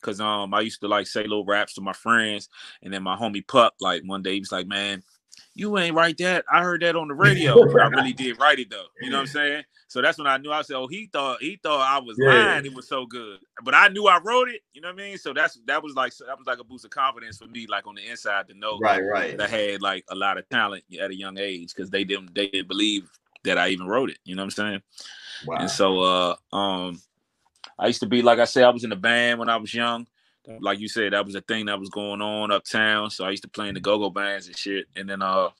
because 0.00 0.20
um 0.20 0.54
I 0.54 0.60
used 0.60 0.80
to 0.80 0.88
like 0.88 1.06
say 1.06 1.22
little 1.22 1.44
raps 1.44 1.74
to 1.74 1.80
my 1.80 1.92
friends, 1.92 2.48
and 2.82 2.92
then 2.92 3.02
my 3.02 3.16
homie 3.16 3.46
Pup 3.46 3.74
like 3.80 4.02
one 4.04 4.22
day 4.22 4.34
he 4.34 4.40
was 4.40 4.52
like, 4.52 4.66
"Man, 4.66 5.02
you 5.54 5.76
ain't 5.76 5.94
write 5.94 6.18
that. 6.18 6.44
I 6.50 6.62
heard 6.62 6.82
that 6.82 6.96
on 6.96 7.08
the 7.08 7.14
radio. 7.14 7.60
I 7.80 7.88
really 7.88 8.12
did 8.12 8.38
write 8.40 8.60
it 8.60 8.70
though. 8.70 8.86
You 9.00 9.10
know 9.10 9.16
what 9.16 9.22
I'm 9.22 9.26
saying? 9.26 9.64
So 9.88 10.02
that's 10.02 10.18
when 10.18 10.26
I 10.26 10.36
knew 10.36 10.52
I 10.52 10.62
said, 10.62 10.76
oh, 10.76 10.86
he 10.86 11.08
thought 11.12 11.40
he 11.40 11.58
thought 11.62 11.80
I 11.80 11.98
was 11.98 12.16
yeah. 12.18 12.28
lying. 12.28 12.66
It 12.66 12.74
was 12.74 12.86
so 12.86 13.06
good, 13.06 13.38
but 13.64 13.74
I 13.74 13.88
knew 13.88 14.06
I 14.06 14.20
wrote 14.22 14.48
it. 14.48 14.60
You 14.72 14.82
know 14.82 14.88
what 14.88 15.00
I 15.00 15.04
mean? 15.08 15.18
So 15.18 15.32
that's 15.32 15.58
that 15.66 15.82
was 15.82 15.94
like 15.94 16.12
that 16.26 16.38
was 16.38 16.46
like 16.46 16.58
a 16.58 16.64
boost 16.64 16.84
of 16.84 16.90
confidence 16.90 17.38
for 17.38 17.46
me, 17.46 17.66
like 17.68 17.86
on 17.86 17.94
the 17.94 18.06
inside 18.06 18.48
to 18.48 18.54
know 18.54 18.78
right, 18.78 19.00
right. 19.00 19.36
that 19.36 19.52
I 19.52 19.56
had 19.56 19.82
like 19.82 20.04
a 20.10 20.14
lot 20.14 20.38
of 20.38 20.48
talent 20.48 20.84
at 21.00 21.10
a 21.10 21.16
young 21.16 21.38
age 21.38 21.74
because 21.74 21.90
they 21.90 22.04
didn't 22.04 22.34
they 22.34 22.48
didn't 22.48 22.68
believe 22.68 23.10
that 23.44 23.58
I 23.58 23.68
even 23.68 23.88
wrote 23.88 24.10
it. 24.10 24.18
You 24.24 24.36
know 24.36 24.42
what 24.42 24.58
I'm 24.58 24.66
saying? 24.66 24.82
Wow. 25.46 25.56
And 25.56 25.70
so 25.70 26.00
uh 26.00 26.36
um 26.52 27.00
I 27.78 27.86
used 27.86 28.00
to 28.00 28.06
be 28.06 28.22
like 28.22 28.38
I 28.38 28.44
said, 28.44 28.64
I 28.64 28.70
was 28.70 28.84
in 28.84 28.92
a 28.92 28.96
band 28.96 29.38
when 29.38 29.48
I 29.48 29.56
was 29.56 29.72
young. 29.72 30.06
Like 30.60 30.78
you 30.78 30.88
said, 30.88 31.12
that 31.12 31.26
was 31.26 31.34
a 31.34 31.42
thing 31.42 31.66
that 31.66 31.78
was 31.78 31.90
going 31.90 32.22
on 32.22 32.50
uptown. 32.50 33.10
So 33.10 33.26
I 33.26 33.30
used 33.30 33.42
to 33.42 33.50
play 33.50 33.68
in 33.68 33.74
the 33.74 33.80
go-go 33.80 34.08
bands 34.08 34.46
and 34.46 34.56
shit. 34.56 34.86
And 34.96 35.08
then 35.08 35.20
uh 35.20 35.50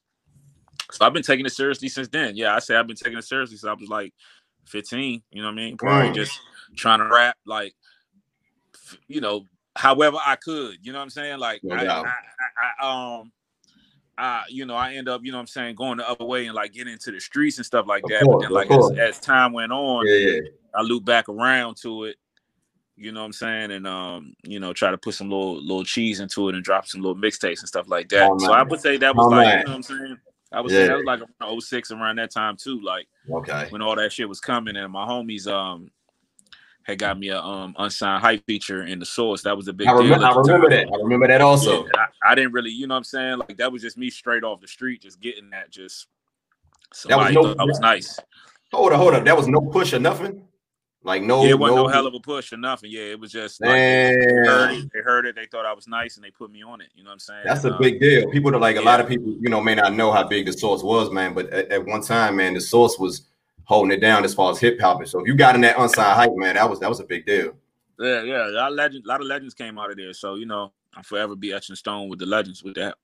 so 0.91 1.05
I've 1.05 1.13
been 1.13 1.23
taking 1.23 1.45
it 1.45 1.53
seriously 1.53 1.89
since 1.89 2.09
then. 2.09 2.37
Yeah, 2.37 2.55
I 2.55 2.61
say 2.61 2.75
I've 2.75 2.87
been 2.87 2.97
taking 2.97 3.19
it 3.19 3.25
seriously 3.25 3.59
since 3.59 3.69
I 3.69 3.75
was 3.75 3.89
like 3.89 4.15
15. 4.67 5.23
You 5.31 5.43
know 5.43 5.49
what 5.49 5.53
I 5.53 5.57
mean? 5.57 5.77
Probably 5.77 6.11
mm. 6.11 6.15
just 6.15 6.41
trying 6.77 7.01
to 7.01 7.07
rap 7.07 7.37
like, 7.45 7.75
you 9.07 9.21
know, 9.21 9.45
however 9.77 10.17
I 10.25 10.37
could. 10.37 10.77
You 10.83 10.93
know 10.93 10.99
what 10.99 11.05
I'm 11.05 11.11
saying? 11.11 11.39
Like, 11.39 11.61
I, 11.71 11.87
I, 11.87 12.01
I, 12.01 12.05
I, 12.81 13.19
um, 13.21 13.33
I, 14.17 14.43
you 14.49 14.67
know, 14.67 14.75
I 14.75 14.95
end 14.95 15.09
up, 15.09 15.21
you 15.25 15.31
know 15.31 15.39
what 15.39 15.43
I'm 15.43 15.47
saying, 15.49 15.77
going 15.77 15.99
the 15.99 16.09
other 16.09 16.25
way 16.25 16.47
and 16.47 16.55
like 16.55 16.73
getting 16.73 16.93
into 16.93 17.13
the 17.13 17.21
streets 17.21 17.59
and 17.59 17.67
stuff 17.67 17.87
like 17.87 18.03
that. 18.09 18.23
Course, 18.23 18.37
but 18.37 18.49
then, 18.49 18.51
like, 18.51 18.71
as, 18.71 18.91
as, 18.99 19.21
time 19.21 19.53
went 19.53 19.71
on, 19.71 20.07
yeah, 20.07 20.15
yeah. 20.15 20.41
I 20.75 20.83
loop 20.83 21.05
back 21.05 21.29
around 21.29 21.77
to 21.83 22.05
it. 22.05 22.17
You 22.97 23.13
know 23.13 23.21
what 23.21 23.27
I'm 23.27 23.33
saying, 23.33 23.71
and 23.71 23.87
um, 23.87 24.35
you 24.43 24.59
know, 24.59 24.73
try 24.73 24.91
to 24.91 24.99
put 24.99 25.15
some 25.15 25.31
little 25.31 25.63
little 25.63 25.85
cheese 25.85 26.19
into 26.19 26.49
it 26.49 26.57
and 26.57 26.65
drop 26.65 26.87
some 26.87 27.01
little 27.01 27.17
mixtapes 27.17 27.61
and 27.61 27.69
stuff 27.69 27.89
like 27.89 28.09
that. 28.09 28.29
Oh, 28.29 28.39
so 28.39 28.53
I 28.53 28.65
would 28.65 28.81
say 28.81 28.97
that 28.97 29.15
was 29.15 29.27
oh, 29.27 29.29
like, 29.29 29.47
man. 29.47 29.59
you 29.59 29.65
know 29.65 29.71
what 29.71 29.77
I'm 29.77 29.83
saying 29.85 30.17
I 30.53 30.61
was 30.61 30.73
yeah. 30.73 30.79
saying 30.79 30.89
that 30.91 30.97
was 30.99 31.07
like 31.07 31.21
around 31.41 31.61
06 31.61 31.91
around 31.91 32.17
that 32.17 32.31
time 32.31 32.57
too. 32.57 32.81
Like 32.81 33.07
okay, 33.31 33.67
when 33.71 33.83
all 33.83 33.97
that 33.97 34.13
shit 34.13 34.29
was 34.29 34.41
coming, 34.41 34.77
and 34.77 34.93
my 34.93 35.07
homies 35.07 35.47
um 35.47 35.91
had 36.85 36.99
got 36.99 37.19
me 37.19 37.29
a 37.29 37.39
um 37.39 37.75
unsigned 37.79 38.23
hype 38.23 38.45
feature 38.47 38.85
in 38.85 38.99
the 38.99 39.07
source. 39.07 39.43
That 39.43 39.57
was 39.57 39.69
a 39.69 39.73
big 39.73 39.89
I 39.89 39.93
remember, 39.93 40.25
I 40.25 40.35
remember 40.35 40.71
that. 40.71 40.89
I 40.89 40.97
remember 40.97 41.29
that 41.29 41.41
also. 41.43 41.85
Yeah, 41.85 41.91
I, 41.97 42.33
I, 42.33 42.35
didn't 42.35 42.53
really, 42.53 42.71
you 42.71 42.87
know 42.87 42.95
what 42.95 42.99
I'm 42.99 43.05
saying? 43.05 43.39
Like 43.39 43.59
that 43.59 43.71
was 43.71 43.83
just 43.83 43.99
me 43.99 44.09
straight 44.09 44.43
off 44.43 44.61
the 44.61 44.69
street, 44.69 45.03
just 45.03 45.21
getting 45.21 45.51
that 45.51 45.71
just 45.71 46.07
somebody 46.95 47.35
that 47.35 47.41
was, 47.41 47.49
no, 47.49 47.55
that 47.55 47.67
was 47.67 47.81
nice. 47.81 48.19
Hold 48.73 48.93
up, 48.93 48.99
hold 48.99 49.15
up. 49.15 49.25
That 49.25 49.37
was 49.37 49.49
no 49.49 49.61
push 49.61 49.93
or 49.93 49.99
nothing. 49.99 50.43
Like 51.05 51.23
no, 51.23 51.45
yeah, 51.45 51.51
it 51.51 51.59
wasn't 51.59 51.77
no, 51.77 51.87
no 51.87 51.93
hell 51.93 52.07
of 52.09 52.15
a 52.15 52.21
push 52.21 52.53
or 52.53 52.57
nothing. 52.57 52.91
Yeah, 52.91 53.03
it 53.03 53.21
was 53.21 53.31
just 53.31 53.61
like 53.61 53.71
they 53.71 54.17
heard, 54.17 54.73
it, 54.73 54.91
they 54.93 55.01
heard, 55.01 55.27
it, 55.27 55.37
they 55.37 55.47
thought 55.47 55.65
I 55.65 55.73
was 55.73 55.87
nice, 55.87 56.17
and 56.17 56.25
they 56.25 56.31
put 56.33 56.51
me 56.51 56.65
on 56.65 56.81
it. 56.81 56.89
You 56.95 57.05
know 57.05 57.11
what 57.11 57.15
I'm 57.15 57.19
saying? 57.21 57.43
That's 57.45 57.65
a 57.65 57.73
um, 57.73 57.81
big 57.81 58.01
deal. 58.01 58.29
People 58.31 58.59
like 58.59 58.75
yeah. 58.75 58.83
a 58.83 58.85
lot 58.85 59.01
of 59.01 59.07
people, 59.09 59.33
you 59.41 59.49
know, 59.49 59.61
may 59.61 59.77
not 59.77 59.95
know 59.95 60.11
how 60.11 60.27
big 60.27 60.47
the 60.47 60.53
source 60.53 60.83
was, 60.83 61.13
man. 61.13 61.35
But 61.35 61.51
at, 61.51 61.71
at, 61.71 61.87
one 61.87 62.03
time, 62.03 62.37
man, 62.37 62.55
the 62.55 62.61
source 62.61 62.99
was 62.99 63.29
holding 63.63 63.93
it 63.93 64.01
down 64.01 64.25
as 64.25 64.35
far 64.35 64.51
as 64.51 64.59
hip 64.59 64.81
hop. 64.81 65.07
So 65.07 65.21
if 65.21 65.29
you 65.29 65.37
got 65.37 65.55
in 65.55 65.61
that 65.61 65.79
unsigned 65.79 66.17
hype, 66.17 66.33
man, 66.35 66.57
that 66.57 66.69
was 66.69 66.81
that 66.81 66.89
was 66.89 66.99
a 66.99 67.05
big 67.05 67.25
deal. 67.25 67.53
Yeah, 68.01 68.23
yeah. 68.23 68.49
A 68.49 68.51
lot 68.51 68.73
of 68.73 68.77
legends, 68.77 69.07
a 69.07 69.09
lot 69.09 69.21
of 69.21 69.29
legends 69.29 69.55
came 69.55 69.79
out 69.79 69.93
of 69.93 69.97
there. 69.97 70.13
So 70.13 70.35
you 70.35 70.47
know, 70.47 70.73
I'll 70.97 71.05
forever 71.05 71.37
be 71.37 71.53
etching 71.53 71.77
stone 71.77 72.09
with 72.09 72.19
the 72.19 72.27
legends 72.27 72.65
with 72.65 72.75
that. 72.75 72.97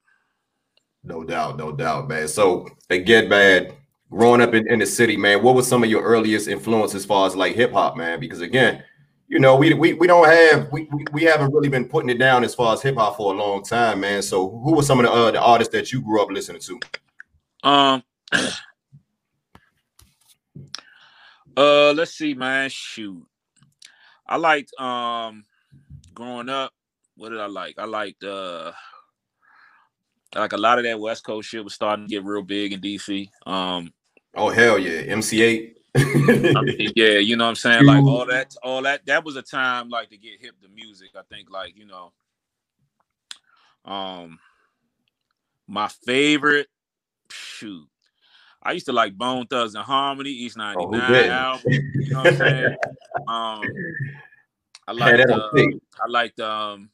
No 1.04 1.22
doubt, 1.22 1.58
no 1.58 1.70
doubt, 1.70 2.08
man. 2.08 2.26
So 2.26 2.68
again, 2.90 3.28
man, 3.28 3.72
growing 4.14 4.40
up 4.40 4.54
in, 4.54 4.70
in 4.70 4.78
the 4.78 4.86
city, 4.86 5.16
man, 5.16 5.42
what 5.42 5.56
was 5.56 5.66
some 5.66 5.82
of 5.82 5.90
your 5.90 6.02
earliest 6.02 6.46
influences 6.46 7.02
as 7.02 7.04
far 7.04 7.26
as 7.26 7.34
like 7.34 7.56
hip 7.56 7.72
hop, 7.72 7.96
man? 7.96 8.20
Because 8.20 8.40
again, 8.40 8.84
you 9.26 9.40
know, 9.40 9.56
we 9.56 9.74
we, 9.74 9.94
we 9.94 10.06
don't 10.06 10.26
have 10.26 10.70
we, 10.70 10.88
we, 10.92 11.04
we 11.12 11.24
haven't 11.24 11.52
really 11.52 11.68
been 11.68 11.88
putting 11.88 12.10
it 12.10 12.18
down 12.18 12.44
as 12.44 12.54
far 12.54 12.72
as 12.74 12.82
hip 12.82 12.94
hop 12.96 13.16
for 13.16 13.34
a 13.34 13.36
long 13.36 13.64
time, 13.64 14.00
man. 14.00 14.22
So 14.22 14.48
who 14.48 14.76
were 14.76 14.82
some 14.82 15.00
of 15.00 15.06
the 15.06 15.12
uh, 15.12 15.30
the 15.32 15.40
artists 15.40 15.72
that 15.72 15.92
you 15.92 16.00
grew 16.00 16.22
up 16.22 16.30
listening 16.30 16.62
to? 16.62 16.80
Um 17.68 18.02
uh 21.56 21.92
let's 21.92 22.14
see, 22.14 22.34
man. 22.34 22.70
Shoot. 22.70 23.26
I 24.26 24.36
liked 24.36 24.72
um 24.78 25.44
growing 26.14 26.48
up, 26.48 26.72
what 27.16 27.30
did 27.30 27.40
I 27.40 27.46
like? 27.46 27.78
I 27.78 27.84
liked 27.86 28.22
uh 28.22 28.70
like 30.34 30.52
a 30.52 30.56
lot 30.58 30.78
of 30.78 30.84
that 30.84 31.00
West 31.00 31.24
Coast 31.24 31.48
shit 31.48 31.64
was 31.64 31.74
starting 31.74 32.06
to 32.06 32.10
get 32.10 32.24
real 32.24 32.42
big 32.42 32.72
in 32.72 32.80
DC. 32.80 33.28
Um, 33.46 33.92
oh 34.36 34.50
hell 34.50 34.78
yeah, 34.78 35.00
MC 35.12 35.38
Eiht. 35.38 35.74
I 35.96 36.60
mean, 36.62 36.92
yeah, 36.96 37.18
you 37.18 37.36
know 37.36 37.44
what 37.44 37.50
I'm 37.50 37.56
saying? 37.56 37.84
Like 37.84 38.02
all 38.02 38.26
that, 38.26 38.54
all 38.62 38.82
that, 38.82 39.06
that 39.06 39.24
was 39.24 39.36
a 39.36 39.42
time 39.42 39.88
like 39.88 40.10
to 40.10 40.16
get 40.16 40.40
hip 40.40 40.60
to 40.62 40.68
music. 40.68 41.10
I 41.16 41.22
think 41.32 41.50
like, 41.50 41.76
you 41.76 41.86
know, 41.86 42.12
um 43.84 44.38
my 45.66 45.88
favorite 45.88 46.68
shoot. 47.30 47.88
I 48.62 48.72
used 48.72 48.86
to 48.86 48.92
like 48.92 49.16
Bone 49.16 49.46
Thugs 49.46 49.74
and 49.74 49.84
Harmony, 49.84 50.30
East 50.30 50.56
99 50.56 51.00
oh, 51.00 51.30
album. 51.30 51.72
You 51.94 52.10
know 52.10 52.18
what 52.18 52.26
I'm 52.26 52.36
saying? 52.36 52.76
um 53.28 53.62
I 54.86 54.92
like 54.92 55.30
uh, 55.30 55.50
I 55.54 56.08
liked 56.08 56.40
um 56.40 56.90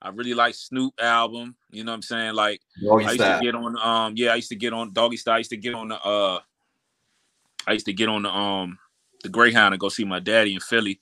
I 0.00 0.08
really 0.08 0.34
like 0.34 0.54
Snoop 0.54 0.94
album. 1.00 1.56
You 1.70 1.84
know 1.84 1.92
what 1.92 1.96
I'm 1.96 2.02
saying? 2.02 2.34
Like 2.34 2.60
Doggy 2.82 3.04
I 3.04 3.08
used 3.08 3.20
style. 3.20 3.38
to 3.38 3.44
get 3.44 3.54
on 3.54 3.78
um 3.78 4.14
yeah, 4.16 4.32
I 4.32 4.36
used 4.36 4.48
to 4.48 4.56
get 4.56 4.72
on 4.72 4.92
Doggy 4.92 5.16
Style. 5.16 5.34
I 5.34 5.38
used 5.38 5.50
to 5.50 5.56
get 5.56 5.74
on 5.74 5.88
the 5.88 6.00
uh 6.00 6.40
I 7.66 7.72
used 7.72 7.86
to 7.86 7.92
get 7.92 8.08
on 8.08 8.22
the 8.22 8.30
um 8.30 8.78
the 9.22 9.28
Greyhound 9.28 9.74
and 9.74 9.80
go 9.80 9.88
see 9.88 10.04
my 10.04 10.18
daddy 10.18 10.54
in 10.54 10.60
Philly. 10.60 11.00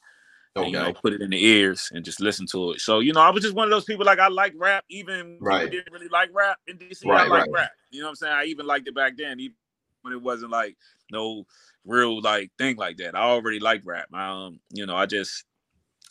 Okay. 0.56 0.64
And, 0.64 0.72
you 0.74 0.80
know, 0.80 0.92
put 0.92 1.12
it 1.12 1.22
in 1.22 1.30
the 1.30 1.44
ears 1.44 1.90
and 1.94 2.04
just 2.04 2.20
listen 2.20 2.44
to 2.48 2.72
it. 2.72 2.80
So, 2.80 2.98
you 2.98 3.12
know, 3.12 3.20
I 3.20 3.30
was 3.30 3.44
just 3.44 3.54
one 3.54 3.66
of 3.66 3.70
those 3.70 3.84
people 3.84 4.04
like 4.04 4.18
I 4.18 4.26
like 4.26 4.52
rap, 4.56 4.84
even 4.90 5.38
right. 5.40 5.70
didn't 5.70 5.92
really 5.92 6.08
like 6.08 6.30
rap 6.32 6.58
in 6.66 6.76
DC. 6.76 7.06
Right, 7.06 7.20
I 7.20 7.28
like 7.28 7.42
right. 7.42 7.50
rap. 7.52 7.70
You 7.92 8.00
know 8.00 8.06
what 8.06 8.10
I'm 8.10 8.16
saying? 8.16 8.32
I 8.32 8.44
even 8.46 8.66
liked 8.66 8.88
it 8.88 8.94
back 8.94 9.16
then, 9.16 9.38
even 9.38 9.54
when 10.02 10.12
it 10.12 10.20
wasn't 10.20 10.50
like 10.50 10.76
no 11.12 11.46
real 11.84 12.20
like 12.20 12.50
thing 12.58 12.76
like 12.76 12.96
that. 12.96 13.14
I 13.14 13.22
already 13.22 13.60
liked 13.60 13.86
rap. 13.86 14.08
I, 14.12 14.46
um, 14.46 14.58
you 14.70 14.86
know, 14.86 14.96
I 14.96 15.06
just 15.06 15.44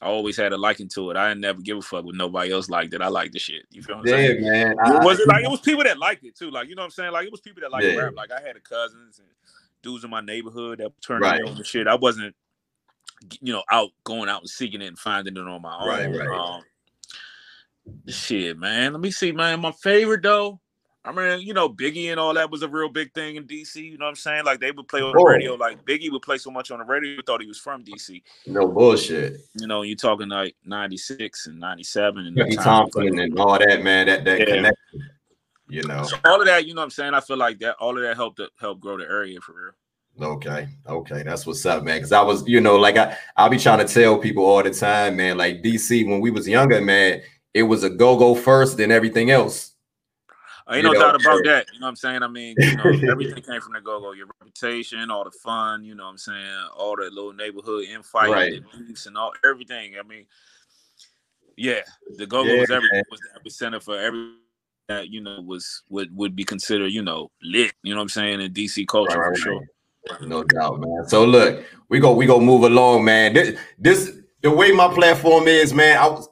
I 0.02 0.06
always 0.06 0.38
had 0.38 0.54
a 0.54 0.58
liking 0.58 0.88
to 0.90 1.12
it. 1.12 1.18
I 1.18 1.34
never 1.34 1.62
give 1.62 1.78
a 1.78 1.82
fuck 1.82 2.06
with 2.06 2.16
nobody 2.16 2.54
else 2.54 2.70
liked 2.70 2.94
it. 2.94 3.02
I 3.02 3.10
like 3.10 3.34
the 3.34 3.40
shit. 3.40 3.64
You 3.72 3.84
feel 3.84 3.98
what 3.98 4.08
I'm 4.08 4.14
yeah, 4.14 4.28
saying? 4.28 4.42
man. 4.42 4.76
I, 4.80 5.04
was 5.04 5.20
it 5.20 5.28
like 5.28 5.44
it 5.44 5.52
was 5.52 5.60
people 5.60 5.84
that 5.84 5.98
liked 5.98 6.24
it 6.24 6.38
too? 6.38 6.50
Like 6.50 6.70
you 6.70 6.76
know 6.76 6.84
what 6.84 6.86
I'm 6.86 6.92
saying? 6.92 7.12
Like 7.12 7.26
it 7.26 7.32
was 7.32 7.42
people 7.42 7.62
that 7.62 7.72
liked 7.72 7.86
yeah. 7.86 7.96
rap. 7.96 8.14
Like 8.16 8.32
I 8.32 8.40
had 8.40 8.56
a 8.56 8.62
cousins 8.62 9.20
and 9.20 9.28
dudes 9.82 10.04
in 10.04 10.10
my 10.10 10.22
neighborhood 10.22 10.80
that 10.80 10.92
turned 11.02 11.22
right. 11.22 11.42
me 11.42 11.50
on 11.50 11.58
the 11.58 11.64
shit. 11.64 11.88
I 11.88 11.96
wasn't, 11.96 12.36
you 13.42 13.54
know, 13.54 13.64
out 13.72 13.90
going 14.04 14.30
out 14.30 14.42
and 14.42 14.50
seeking 14.50 14.82
it 14.82 14.88
and 14.88 15.00
finding 15.00 15.38
it 15.38 15.40
on 15.40 15.62
my 15.62 15.78
own. 15.78 15.88
Right, 15.88 16.28
right. 16.28 16.40
Um, 16.40 16.64
shit, 18.08 18.58
man. 18.58 18.94
Let 18.94 19.02
me 19.02 19.12
see, 19.12 19.32
man. 19.32 19.62
My 19.62 19.72
favorite 19.72 20.24
though. 20.24 20.60
I 21.06 21.14
mean, 21.14 21.42
you 21.42 21.54
know, 21.54 21.70
Biggie 21.70 22.12
and 22.12 22.20
all 22.20 22.34
that 22.34 22.52
was 22.52 22.62
a 22.62 22.68
real 22.68 22.90
big 22.90 23.14
thing 23.14 23.38
in 23.38 23.46
DC. 23.48 23.78
You 23.78 23.98
know 23.98 24.06
what 24.06 24.10
I'm 24.10 24.16
saying? 24.16 24.44
Like 24.44 24.60
they 24.60 24.72
would 24.72 24.88
play 24.88 25.02
on 25.02 25.14
the 25.16 25.24
radio. 25.24 25.56
Like 25.56 25.86
Biggie 25.86 26.12
would 26.12 26.22
play 26.22 26.38
so 26.38 26.52
much 26.52 26.72
on 26.72 26.80
the 26.80 26.86
radio, 26.86 27.12
you 27.12 27.22
thought 27.26 27.42
he 27.42 27.48
was 27.48 27.58
from 27.58 27.84
DC. 27.84 28.22
No 28.48 28.68
bullshit. 28.68 29.38
You 29.56 29.66
know, 29.66 29.84
you're 29.84 29.96
talking 29.96 30.28
like 30.28 30.56
'96 30.66 31.48
and 31.48 31.60
'97 31.60 32.26
and 32.26 32.36
Mickey 32.36 32.58
Thompson 32.58 33.18
and 33.18 33.40
all 33.40 33.58
that, 33.58 33.82
man. 33.82 34.08
That 34.08 34.26
that 34.26 34.40
yeah. 34.40 34.46
connection. 34.46 35.10
You 35.70 35.84
know, 35.84 36.04
so 36.04 36.18
all 36.26 36.42
of 36.42 36.48
that. 36.48 36.66
You 36.66 36.74
know 36.74 36.82
what 36.82 36.86
I'm 36.86 36.92
saying? 36.92 37.14
I 37.14 37.22
feel 37.22 37.38
like 37.38 37.60
that. 37.60 37.76
All 37.76 37.96
of 37.96 38.04
that 38.04 38.16
helped 38.16 38.38
to 38.38 38.50
help 38.60 38.80
grow 38.80 38.98
the 38.98 39.04
area 39.04 39.40
for 39.40 39.54
real. 39.54 39.74
Okay, 40.22 40.68
okay, 40.88 41.24
that's 41.24 41.46
what's 41.46 41.66
up, 41.66 41.84
man. 41.84 41.98
Because 41.98 42.12
I 42.12 42.22
was, 42.22 42.46
you 42.48 42.60
know, 42.60 42.76
like 42.76 42.98
I, 42.98 43.18
I'll 43.38 43.50
be 43.50 43.58
trying 43.58 43.86
to 43.86 43.94
tell 43.94 44.18
people 44.18 44.46
all 44.46 44.62
the 44.62 44.72
time, 44.72 45.16
man. 45.16 45.38
Like 45.38 45.62
DC, 45.62 46.08
when 46.08 46.20
we 46.20 46.32
was 46.32 46.48
younger, 46.48 46.82
man, 46.82 47.22
it 47.54 47.64
was 47.64 47.84
a 47.84 47.90
go 47.90 48.18
go 48.18 48.36
first, 48.36 48.78
then 48.78 48.92
everything 48.92 49.32
else. 49.32 49.76
Ain't 50.72 50.84
no 50.84 50.92
know, 50.92 51.00
doubt 51.00 51.16
about 51.16 51.44
that. 51.46 51.66
You 51.74 51.80
know 51.80 51.86
what 51.86 51.90
I'm 51.90 51.96
saying? 51.96 52.22
I 52.22 52.28
mean, 52.28 52.56
you 52.60 52.76
know, 52.76 52.84
everything 53.12 53.42
came 53.42 53.62
from 53.62 53.74
the 53.74 53.82
go 53.82 54.00
go. 54.00 54.12
Your 54.12 54.28
reputation, 54.40 55.10
all 55.10 55.24
the 55.24 55.32
fun. 55.32 55.84
You 55.84 55.96
know 55.96 56.04
what 56.04 56.12
I'm 56.12 56.18
saying? 56.18 56.68
All 56.78 56.96
the 56.96 57.10
little 57.12 57.34
neighborhood 57.34 57.86
infighting, 57.86 58.34
right. 58.34 58.54
and 58.74 58.98
and 59.06 59.18
all 59.18 59.34
everything. 59.44 59.96
I 60.00 60.08
mean, 60.08 60.26
yeah, 61.56 61.82
the 62.18 62.28
go 62.28 62.44
go 62.44 62.52
yeah, 62.52 62.62
was 62.62 62.72
everything. 62.72 63.04
Was 63.10 63.20
the 63.20 63.40
epicenter 63.40 63.82
for 63.82 63.98
every 63.98 64.34
that 64.90 65.10
you 65.10 65.22
know 65.22 65.40
was 65.42 65.84
would 65.90 66.14
would 66.16 66.36
be 66.36 66.44
considered 66.44 66.92
you 66.92 67.02
know 67.02 67.32
lit. 67.42 67.72
You 67.84 67.94
know 67.94 68.00
what 68.00 68.04
I'm 68.04 68.10
saying 68.10 68.42
in 68.42 68.52
DC 68.52 68.88
culture 68.88 69.18
right, 69.18 69.30
right, 69.30 69.38
for 69.38 69.42
sure. 69.42 69.62
No 70.22 70.44
doubt, 70.44 70.80
man. 70.80 71.08
So 71.08 71.24
look, 71.24 71.64
we 71.88 72.00
go 72.00 72.14
we 72.14 72.26
go 72.26 72.42
move 72.42 72.64
along, 72.64 73.06
man. 73.06 73.34
This 73.34 73.58
this 73.78 74.18
the 74.42 74.52
way 74.52 74.72
my 74.72 74.94
platform 74.94 75.48
is, 75.48 75.74
man. 75.74 75.98
I 75.98 76.08
was 76.08 76.28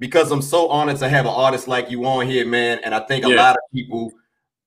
because 0.00 0.32
I'm 0.32 0.42
so 0.42 0.68
honored 0.68 0.96
to 0.98 1.08
have 1.08 1.26
an 1.26 1.32
artist 1.32 1.68
like 1.68 1.90
you 1.90 2.04
on 2.06 2.26
here, 2.26 2.46
man. 2.46 2.80
And 2.84 2.94
I 2.94 3.00
think 3.00 3.24
a 3.24 3.28
yeah. 3.28 3.36
lot 3.36 3.56
of 3.56 3.62
people 3.72 4.12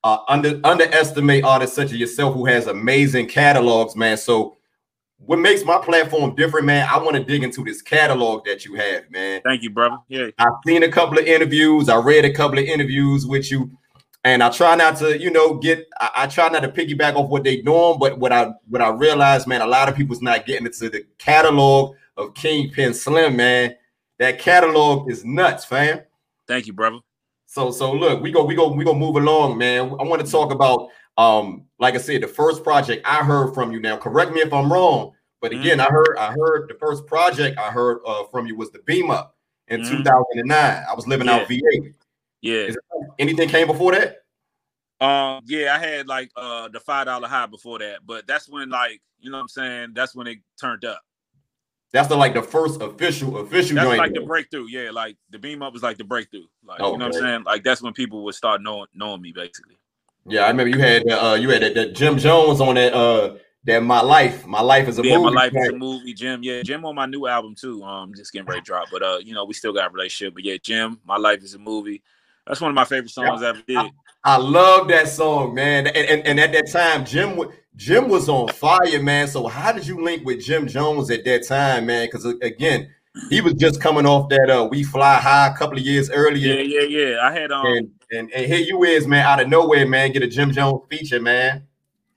uh, 0.04 0.20
under 0.28 0.60
underestimate 0.64 1.44
artists 1.44 1.76
such 1.76 1.92
as 1.92 1.98
yourself 1.98 2.34
who 2.36 2.46
has 2.46 2.68
amazing 2.68 3.28
catalogs, 3.28 3.96
man. 3.96 4.18
So 4.18 4.57
what 5.20 5.40
makes 5.40 5.64
my 5.66 5.78
platform 5.80 6.36
different, 6.36 6.66
man? 6.66 6.88
I 6.90 6.98
want 6.98 7.16
to 7.16 7.24
dig 7.24 7.44
into 7.44 7.64
this 7.64 7.82
catalog 7.82 8.46
that 8.46 8.66
you 8.66 8.76
have, 8.76 9.10
man. 9.10 9.42
Thank 9.44 9.64
you, 9.64 9.70
brother. 9.70 9.98
Yeah, 10.08 10.28
I've 10.38 10.54
seen 10.66 10.84
a 10.84 10.92
couple 10.92 11.18
of 11.18 11.26
interviews. 11.26 11.90
I 11.90 11.98
read 11.98 12.26
a 12.26 12.34
couple 12.34 12.60
of 12.60 12.66
interviews 12.66 13.26
with 13.26 13.52
you, 13.52 13.72
and 14.24 14.44
I 14.44 14.50
try 14.50 14.76
not 14.76 14.98
to, 14.98 15.20
you 15.20 15.32
know, 15.32 15.56
get. 15.56 15.88
I, 16.00 16.10
I 16.16 16.28
try 16.28 16.50
not 16.50 16.62
to 16.62 16.70
piggyback 16.70 17.16
off 17.16 17.30
what 17.30 17.44
they 17.44 17.62
doing, 17.62 17.98
but 18.00 18.20
what 18.20 18.32
I 18.32 18.52
what 18.70 18.82
I 18.82 18.90
realize, 18.90 19.48
man, 19.48 19.62
a 19.62 19.68
lot 19.68 19.90
of 19.90 19.96
people's 19.96 20.22
not 20.22 20.46
getting 20.46 20.68
into 20.68 20.90
the 20.90 21.06
catalog 21.18 21.96
of 22.16 22.34
Kingpen 22.34 22.94
Slim, 22.94 23.36
man. 23.36 23.76
That 24.20 24.40
catalog 24.40 25.12
is 25.12 25.26
nuts, 25.26 25.66
fam. 25.66 26.02
Thank 26.48 26.68
you, 26.68 26.74
brother. 26.74 27.00
So 27.48 27.72
so 27.72 27.92
look, 27.92 28.22
we 28.22 28.32
go 28.32 28.44
we 28.46 28.56
go 28.56 28.72
we 28.72 28.84
go 28.84 28.94
move 28.94 29.16
along, 29.16 29.58
man. 29.58 29.96
I 30.00 30.04
want 30.04 30.24
to 30.24 30.32
talk 30.32 30.52
about 30.52 30.90
um 31.18 31.66
like 31.80 31.96
I 31.96 31.98
said, 31.98 32.22
the 32.22 32.28
first 32.28 32.64
project 32.64 33.06
I 33.06 33.24
heard 33.24 33.54
from 33.54 33.72
you. 33.72 33.80
Now, 33.80 33.98
correct 33.98 34.32
me 34.32 34.42
if 34.42 34.52
I'm 34.52 34.72
wrong, 34.72 35.14
but 35.42 35.52
mm. 35.52 35.60
again, 35.60 35.80
mm. 35.80 35.88
I 35.88 35.92
heard 35.92 36.18
I 36.18 36.32
heard 36.32 36.70
the 36.70 36.76
first 36.76 37.06
project 37.06 37.58
I 37.58 37.72
heard 37.72 38.00
uh, 38.06 38.24
from 38.26 38.48
you 38.48 38.56
was 38.56 38.72
the 38.72 38.80
Beam 38.80 39.12
Up 39.12 39.36
in 39.68 39.82
mm. 39.82 39.90
2009. 39.90 40.86
I 40.90 40.94
was 40.94 41.08
living 41.08 41.28
yeah. 41.28 41.36
out 41.36 41.48
VA. 41.48 41.92
Yeah. 42.42 42.70
anything 43.20 43.50
came 43.50 43.68
before 43.68 43.94
that? 43.94 44.24
Um, 45.00 45.44
yeah, 45.46 45.76
I 45.76 45.80
had 45.80 46.08
like 46.08 46.32
uh 46.36 46.70
the 46.70 46.80
five 46.80 47.06
dollar 47.06 47.28
high 47.28 47.46
before 47.46 47.80
that, 47.80 48.00
but 48.06 48.26
that's 48.26 48.50
when 48.50 48.70
like 48.70 49.02
you 49.20 49.30
know 49.30 49.38
what 49.38 49.42
I'm 49.42 49.48
saying. 49.48 49.92
That's 49.94 50.16
when 50.16 50.28
it 50.28 50.40
turned 50.60 50.86
up. 50.86 51.02
That's 51.94 52.08
the 52.08 52.18
like 52.18 52.34
the 52.34 52.42
first 52.42 52.82
official 52.82 53.38
official. 53.38 53.76
That's 53.76 53.98
like 53.98 54.14
the 54.14 54.22
breakthrough. 54.22 54.68
Yeah, 54.68 54.92
like 54.92 55.16
the 55.30 55.40
beam 55.40 55.62
up 55.62 55.74
was 55.74 55.84
like 55.84 55.98
the 55.98 56.04
breakthrough. 56.04 56.46
Like 56.66 56.80
you 56.80 56.86
know 56.86 56.92
what 56.94 57.04
I'm 57.04 57.14
saying. 57.14 57.44
Like 57.44 57.64
that's 57.64 57.82
when 57.82 57.94
people 57.94 58.24
would 58.24 58.36
start 58.36 58.62
knowing 58.62 58.88
knowing 58.94 59.22
me 59.22 59.32
basically. 59.32 59.78
Yeah, 60.28 60.44
I 60.44 60.50
remember 60.50 60.76
you 60.76 60.80
had 60.80 61.10
uh 61.10 61.38
you 61.40 61.50
had 61.50 61.62
that, 61.62 61.76
that 61.76 61.96
Jim 61.96 62.18
Jones 62.18 62.60
on 62.62 62.76
that 62.76 62.94
uh 62.94 63.36
that 63.64 63.84
my 63.84 64.02
life 64.02 64.46
my 64.46 64.62
life 64.62 64.88
is 64.88 64.98
a 65.00 65.04
yeah, 65.04 65.18
movie. 65.18 65.36
my 65.36 65.42
life 65.44 65.54
is 65.56 65.70
a 65.70 65.76
movie. 65.76 66.14
Jim, 66.14 66.42
yeah, 66.44 66.62
Jim 66.64 66.86
on 66.86 66.96
my 66.96 67.06
new 67.06 67.28
album 67.28 67.56
too. 67.56 67.84
Um, 67.84 68.14
just 68.16 68.32
getting 68.32 68.48
ready 68.48 68.62
to 68.62 68.66
drop, 68.66 68.88
but 68.92 69.04
uh, 69.04 69.20
you 69.22 69.34
know 69.34 69.46
we 69.46 69.54
still 69.54 69.74
got 69.74 69.90
a 69.90 69.94
relationship. 69.94 70.34
But 70.34 70.44
yeah, 70.44 70.58
Jim, 70.62 71.00
my 71.06 71.18
life 71.18 71.44
is 71.44 71.54
a 71.54 71.60
movie. 71.60 72.02
That's 72.46 72.62
one 72.62 72.72
of 72.72 72.76
my 72.76 72.86
favorite 72.86 73.10
songs 73.10 73.42
yeah, 73.42 73.48
I 73.48 73.50
ever 73.50 73.62
did. 73.68 73.78
I, 73.78 73.92
I, 74.24 74.38
love 74.38 74.88
that 74.88 75.10
song, 75.10 75.54
man. 75.54 75.88
And, 75.88 75.98
and, 75.98 76.26
and 76.26 76.40
at 76.40 76.54
that 76.54 76.72
time, 76.72 77.04
Jim 77.04 77.40
Jim 77.76 78.08
was 78.08 78.30
on 78.30 78.48
fire, 78.50 79.02
man. 79.02 79.28
So 79.28 79.48
how 79.48 79.74
did 79.74 79.86
you 79.86 80.02
link 80.02 80.26
with 80.26 80.42
Jim 80.42 80.66
Jones 80.66 81.12
at 81.12 81.26
that 81.26 81.46
time, 81.46 81.88
man? 81.88 82.08
Because 82.08 82.26
again, 82.42 82.90
he 83.30 83.42
was 83.42 83.54
just 83.54 83.82
coming 83.82 84.06
off 84.06 84.30
that 84.30 84.50
uh 84.50 84.68
We 84.70 84.84
Fly 84.84 85.16
High 85.16 85.48
a 85.48 85.58
couple 85.58 85.78
of 85.78 85.84
years 85.84 86.10
earlier. 86.10 86.56
Yeah, 86.56 86.82
yeah, 86.82 87.06
yeah. 87.06 87.20
I 87.22 87.34
had 87.34 87.52
um 87.52 87.66
and, 87.66 87.90
and, 88.12 88.32
and 88.32 88.46
here 88.46 88.60
you 88.60 88.84
is, 88.84 89.08
man, 89.08 89.26
out 89.26 89.42
of 89.42 89.50
nowhere, 89.50 89.88
man, 89.88 90.12
get 90.12 90.24
a 90.24 90.28
Jim 90.28 90.52
Jones 90.52 90.84
feature, 90.90 91.20
man. 91.20 91.68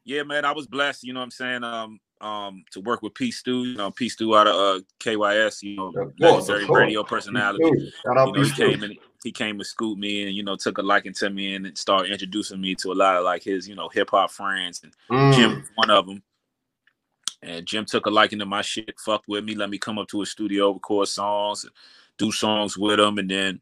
Yeah, 0.05 0.23
man, 0.23 0.45
I 0.45 0.53
was 0.53 0.67
blessed, 0.67 1.05
you 1.05 1.13
know 1.13 1.21
what 1.21 1.25
I'm 1.25 1.31
saying? 1.31 1.65
Um, 1.65 2.01
um, 2.21 2.65
to 2.73 2.81
work 2.81 3.03
with 3.03 3.15
P 3.15 3.31
Stu, 3.31 3.65
you 3.65 3.77
know, 3.77 3.91
P 3.91 4.09
Stu 4.09 4.37
out 4.37 4.47
of 4.47 4.55
uh 4.55 4.81
KYS, 4.99 5.63
you 5.63 5.77
know, 5.77 6.13
legendary 6.19 6.67
radio 6.67 7.03
personality. 7.03 7.65
You 7.65 8.15
know, 8.15 8.33
he 8.33 8.51
came 8.51 8.83
and 8.83 8.97
he 9.25 9.33
came 9.33 9.57
and 9.57 9.67
scooped 9.67 10.01
me 10.01 10.25
and 10.27 10.35
you 10.35 10.43
know 10.43 10.57
took 10.57 10.79
a 10.79 10.83
liking 10.83 11.13
to 11.15 11.31
me 11.31 11.55
and 11.55 11.77
started 11.77 12.13
introducing 12.13 12.61
me 12.61 12.75
to 12.77 12.93
a 12.93 12.95
lot 12.95 13.17
of 13.17 13.25
like 13.25 13.43
his 13.43 13.69
you 13.69 13.75
know 13.75 13.89
hip 13.89 14.11
hop 14.11 14.31
friends 14.31 14.83
and 14.83 14.95
mm. 15.11 15.35
Jim 15.35 15.65
one 15.75 15.91
of 15.91 16.07
them. 16.07 16.23
And 17.43 17.65
Jim 17.65 17.87
took 17.87 18.05
a 18.05 18.11
liking 18.11 18.39
to 18.41 18.45
my 18.45 18.61
shit, 18.61 19.01
fucked 19.01 19.27
with 19.27 19.45
me, 19.45 19.55
let 19.55 19.71
me 19.71 19.79
come 19.79 19.99
up 19.99 20.09
to 20.09 20.21
his 20.21 20.31
studio, 20.31 20.75
record 20.75 21.09
songs, 21.09 21.65
do 22.19 22.31
songs 22.31 22.77
with 22.77 23.01
him, 23.01 23.17
and 23.17 23.31
then 23.31 23.61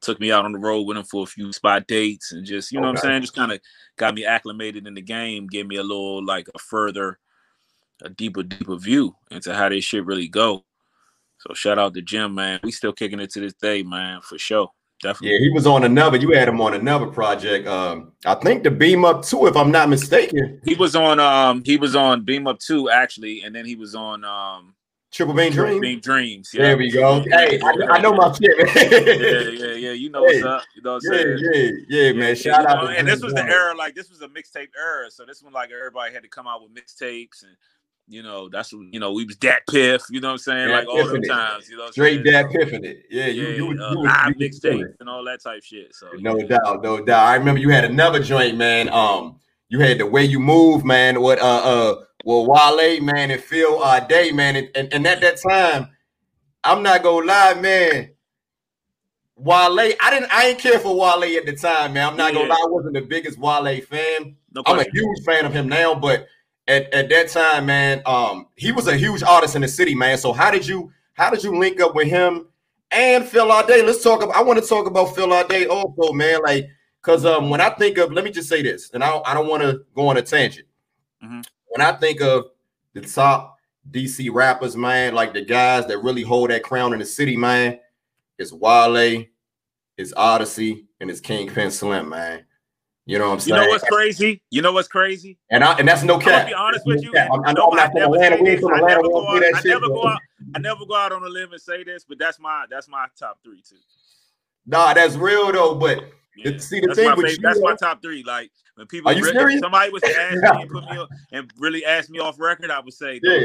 took 0.00 0.20
me 0.20 0.30
out 0.30 0.44
on 0.44 0.52
the 0.52 0.58
road 0.58 0.82
with 0.82 0.96
him 0.96 1.04
for 1.04 1.24
a 1.24 1.26
few 1.26 1.52
spot 1.52 1.86
dates 1.86 2.32
and 2.32 2.44
just 2.44 2.72
you 2.72 2.80
know 2.80 2.88
okay. 2.88 2.94
what 2.94 3.04
I'm 3.04 3.10
saying, 3.10 3.20
just 3.22 3.34
kind 3.34 3.52
of 3.52 3.60
got 3.96 4.14
me 4.14 4.24
acclimated 4.24 4.86
in 4.86 4.94
the 4.94 5.02
game, 5.02 5.46
gave 5.46 5.66
me 5.66 5.76
a 5.76 5.82
little 5.82 6.24
like 6.24 6.48
a 6.54 6.58
further 6.58 7.18
a 8.02 8.08
deeper, 8.10 8.42
deeper 8.42 8.76
view 8.76 9.14
into 9.30 9.54
how 9.54 9.68
this 9.68 9.84
shit 9.84 10.04
really 10.04 10.28
go. 10.28 10.64
So 11.38 11.54
shout 11.54 11.78
out 11.78 11.94
to 11.94 12.02
Jim, 12.02 12.34
man. 12.34 12.60
We 12.62 12.72
still 12.72 12.92
kicking 12.92 13.20
it 13.20 13.30
to 13.32 13.40
this 13.40 13.54
day, 13.54 13.82
man, 13.82 14.20
for 14.22 14.38
sure. 14.38 14.70
Definitely. 15.02 15.34
Yeah, 15.34 15.40
he 15.40 15.50
was 15.50 15.66
on 15.66 15.84
another. 15.84 16.16
You 16.16 16.30
had 16.32 16.48
him 16.48 16.60
on 16.60 16.72
another 16.72 17.06
project. 17.06 17.68
Um, 17.68 18.12
I 18.24 18.34
think 18.34 18.62
the 18.62 18.70
Beam 18.70 19.04
Up 19.04 19.22
Two, 19.22 19.46
if 19.46 19.54
I'm 19.54 19.70
not 19.70 19.90
mistaken. 19.90 20.60
He 20.64 20.74
was 20.74 20.96
on. 20.96 21.20
Um, 21.20 21.62
he 21.66 21.76
was 21.76 21.94
on 21.94 22.24
Beam 22.24 22.46
Up 22.46 22.58
Two 22.58 22.88
actually, 22.88 23.42
and 23.42 23.54
then 23.54 23.66
he 23.66 23.76
was 23.76 23.94
on. 23.94 24.24
Um, 24.24 24.74
Triple 25.16 25.34
Beam 25.34 25.50
Dreams. 25.50 25.80
Beam 25.80 26.00
Dreams. 26.00 26.50
Yeah. 26.52 26.62
There 26.62 26.76
we 26.76 26.90
go. 26.90 27.22
Hey, 27.22 27.58
I, 27.58 27.72
I, 27.92 28.00
know 28.02 28.12
my 28.12 28.30
shit. 28.32 28.54
yeah, 28.92 29.66
yeah, 29.66 29.74
yeah. 29.74 29.92
You 29.92 30.10
know 30.10 30.26
hey. 30.26 30.42
what's 30.42 30.44
up. 30.44 30.62
You 30.74 30.82
know 30.82 30.92
what 30.94 31.02
I'm 31.06 31.12
yeah, 31.12 31.36
saying? 31.52 31.86
Yeah, 31.88 32.02
yeah, 32.02 32.12
man. 32.12 32.36
Shout 32.36 32.66
out. 32.66 32.84
Know, 32.84 32.90
and 32.90 33.08
this 33.08 33.22
was 33.22 33.32
the 33.32 33.42
era. 33.42 33.74
Like 33.74 33.94
this 33.94 34.10
was 34.10 34.20
a 34.20 34.28
mixtape 34.28 34.68
era. 34.78 35.10
So 35.10 35.24
this 35.24 35.42
one, 35.42 35.54
like 35.54 35.70
everybody 35.70 36.12
had 36.12 36.22
to 36.22 36.28
come 36.28 36.46
out 36.46 36.62
with 36.62 36.74
mixtapes 36.74 37.44
and 37.44 37.56
you 38.08 38.22
know, 38.22 38.48
that's 38.48 38.72
you 38.72 39.00
know, 39.00 39.12
we 39.12 39.24
was 39.24 39.36
Dat 39.36 39.62
Piff, 39.68 40.02
you 40.10 40.20
know 40.20 40.28
what 40.28 40.32
I'm 40.32 40.38
saying? 40.38 40.68
like 40.68 40.86
all 40.86 41.08
the 41.08 41.26
times, 41.26 41.68
you 41.68 41.76
know. 41.76 41.90
Straight 41.90 42.22
Dat 42.24 42.50
Piffing 42.50 42.84
it. 42.84 43.04
Yeah, 43.10 43.26
you, 43.26 43.42
yeah, 43.42 43.48
you, 43.48 43.72
you, 43.72 43.82
uh, 43.82 43.90
you, 43.92 44.02
live 44.02 44.34
mixtape 44.34 44.94
and 45.00 45.08
all 45.08 45.24
that 45.24 45.42
type 45.42 45.64
shit. 45.64 45.94
So 45.94 46.10
no 46.18 46.38
yeah. 46.38 46.46
doubt, 46.46 46.82
no 46.82 47.04
doubt. 47.04 47.24
I 47.24 47.34
remember 47.34 47.60
you 47.60 47.70
had 47.70 47.84
another 47.84 48.22
joint, 48.22 48.56
man. 48.56 48.88
Um, 48.90 49.40
you 49.68 49.80
had 49.80 49.98
the 49.98 50.06
way 50.06 50.24
you 50.24 50.38
move, 50.38 50.84
man. 50.84 51.20
What 51.20 51.40
uh 51.40 51.44
uh 51.44 52.04
well 52.26 52.44
Wale, 52.44 53.00
man, 53.02 53.30
and 53.30 53.40
Phil 53.40 53.80
uh 53.82 54.00
Ade, 54.10 54.34
man, 54.34 54.56
and, 54.56 54.68
and, 54.74 54.92
and 54.92 55.06
at 55.06 55.20
that 55.20 55.40
time, 55.40 55.88
I'm 56.64 56.82
not 56.82 57.04
gonna 57.04 57.24
lie, 57.24 57.54
man. 57.54 58.10
Wale, 59.36 59.94
I 60.00 60.10
didn't 60.10 60.32
I 60.32 60.48
ain't 60.48 60.58
care 60.58 60.80
for 60.80 60.96
Wale 60.96 61.36
at 61.38 61.46
the 61.46 61.54
time, 61.54 61.92
man. 61.92 62.08
I'm 62.08 62.16
not 62.16 62.32
yeah. 62.32 62.40
gonna 62.40 62.50
lie, 62.50 62.62
I 62.64 62.68
wasn't 62.68 62.94
the 62.94 63.02
biggest 63.02 63.38
Wale 63.38 63.80
fan. 63.82 64.34
No 64.52 64.62
I'm 64.66 64.80
a 64.80 64.86
huge 64.92 65.24
fan 65.24 65.44
of 65.44 65.52
him 65.52 65.68
now, 65.68 65.94
but 65.94 66.26
at, 66.66 66.92
at 66.92 67.08
that 67.10 67.28
time, 67.28 67.66
man, 67.66 68.02
um, 68.06 68.48
he 68.56 68.72
was 68.72 68.88
a 68.88 68.96
huge 68.96 69.22
artist 69.22 69.54
in 69.54 69.62
the 69.62 69.68
city, 69.68 69.94
man. 69.94 70.18
So 70.18 70.32
how 70.32 70.50
did 70.50 70.66
you 70.66 70.90
how 71.14 71.30
did 71.30 71.44
you 71.44 71.56
link 71.56 71.80
up 71.80 71.94
with 71.94 72.08
him 72.08 72.48
and 72.90 73.24
Phil 73.24 73.56
Ade? 73.56 73.86
Let's 73.86 74.02
talk 74.02 74.24
about 74.24 74.34
I 74.34 74.42
want 74.42 74.60
to 74.60 74.68
talk 74.68 74.88
about 74.88 75.14
Phil 75.14 75.32
Ade 75.32 75.68
also, 75.68 76.12
man. 76.12 76.40
Like, 76.42 76.68
cause 77.02 77.24
um 77.24 77.50
when 77.50 77.60
I 77.60 77.70
think 77.70 77.98
of 77.98 78.12
let 78.12 78.24
me 78.24 78.32
just 78.32 78.48
say 78.48 78.62
this, 78.62 78.90
and 78.94 79.04
I 79.04 79.10
don't, 79.10 79.28
I 79.28 79.32
don't 79.32 79.46
want 79.46 79.62
to 79.62 79.84
go 79.94 80.08
on 80.08 80.16
a 80.16 80.22
tangent. 80.22 80.66
Mm-hmm. 81.22 81.42
When 81.76 81.86
I 81.86 81.92
think 81.92 82.22
of 82.22 82.46
the 82.94 83.02
top 83.02 83.58
DC 83.90 84.32
rappers, 84.32 84.78
man, 84.78 85.14
like 85.14 85.34
the 85.34 85.42
guys 85.42 85.86
that 85.88 85.98
really 85.98 86.22
hold 86.22 86.48
that 86.48 86.62
crown 86.62 86.94
in 86.94 87.00
the 87.00 87.04
city, 87.04 87.36
man, 87.36 87.78
it's 88.38 88.50
Wale, 88.50 89.26
it's 89.98 90.14
Oddisee, 90.14 90.86
and 91.02 91.10
it's 91.10 91.20
Kingpen 91.20 91.70
Slim, 91.70 92.08
man. 92.08 92.46
You 93.04 93.18
know 93.18 93.26
what 93.26 93.34
I'm 93.34 93.40
saying? 93.40 93.60
You 93.60 93.66
know 93.66 93.68
what's 93.68 93.84
crazy? 93.84 94.40
You 94.50 94.62
know 94.62 94.72
what's 94.72 94.88
crazy? 94.88 95.36
And 95.50 95.62
I 95.62 95.78
and 95.78 95.86
that's 95.86 96.02
no 96.02 96.18
cap. 96.18 96.44
I'll 96.44 96.46
be 96.46 96.54
honest 96.54 96.86
with 96.86 97.02
you. 97.02 97.12
I, 97.14 97.28
I 97.44 97.52
know 97.52 97.68
I'm 97.68 97.76
not 97.76 97.92
from 97.92 98.02
Atlanta. 98.04 98.42
We 98.42 98.56
from 98.56 98.72
Atlanta. 98.72 98.86
I 98.86 98.96
never, 98.96 99.02
go 99.02 99.28
out, 99.28 99.44
I, 99.44 99.60
shit, 99.60 99.64
never 99.66 99.88
go 99.88 100.06
out, 100.06 100.20
I 100.54 100.58
never 100.58 100.86
go 100.86 100.96
out 100.96 101.12
on 101.12 101.22
a 101.24 101.28
limb 101.28 101.52
and 101.52 101.60
say 101.60 101.84
this, 101.84 102.06
but 102.08 102.18
that's 102.18 102.40
my 102.40 102.64
that's 102.70 102.88
my 102.88 103.06
top 103.18 103.38
three 103.44 103.60
too. 103.60 103.76
Nah, 104.64 104.94
that's 104.94 105.14
real 105.16 105.52
though. 105.52 105.74
But 105.74 106.04
yeah. 106.38 106.56
see 106.56 106.80
the 106.80 106.86
that's 106.86 106.98
thing 106.98 107.14
with 107.16 107.32
you, 107.32 107.38
that's 107.42 107.60
my 107.60 107.76
top 107.76 108.00
three. 108.00 108.22
Like 108.22 108.50
when 108.76 108.86
people, 108.86 109.10
Are 109.10 109.14
you 109.14 109.24
serious? 109.24 109.60
somebody 109.60 109.90
was 109.90 110.02
to 110.04 110.20
ask 110.20 110.34
me 110.34 110.62
and 110.62 110.70
put 110.70 110.84
me 110.84 110.98
on, 110.98 111.08
and 111.32 111.50
really 111.58 111.84
ask 111.84 112.10
me 112.10 112.18
off 112.18 112.38
record, 112.38 112.70
I 112.70 112.80
would 112.80 112.92
say, 112.92 113.20
yeah. 113.22 113.40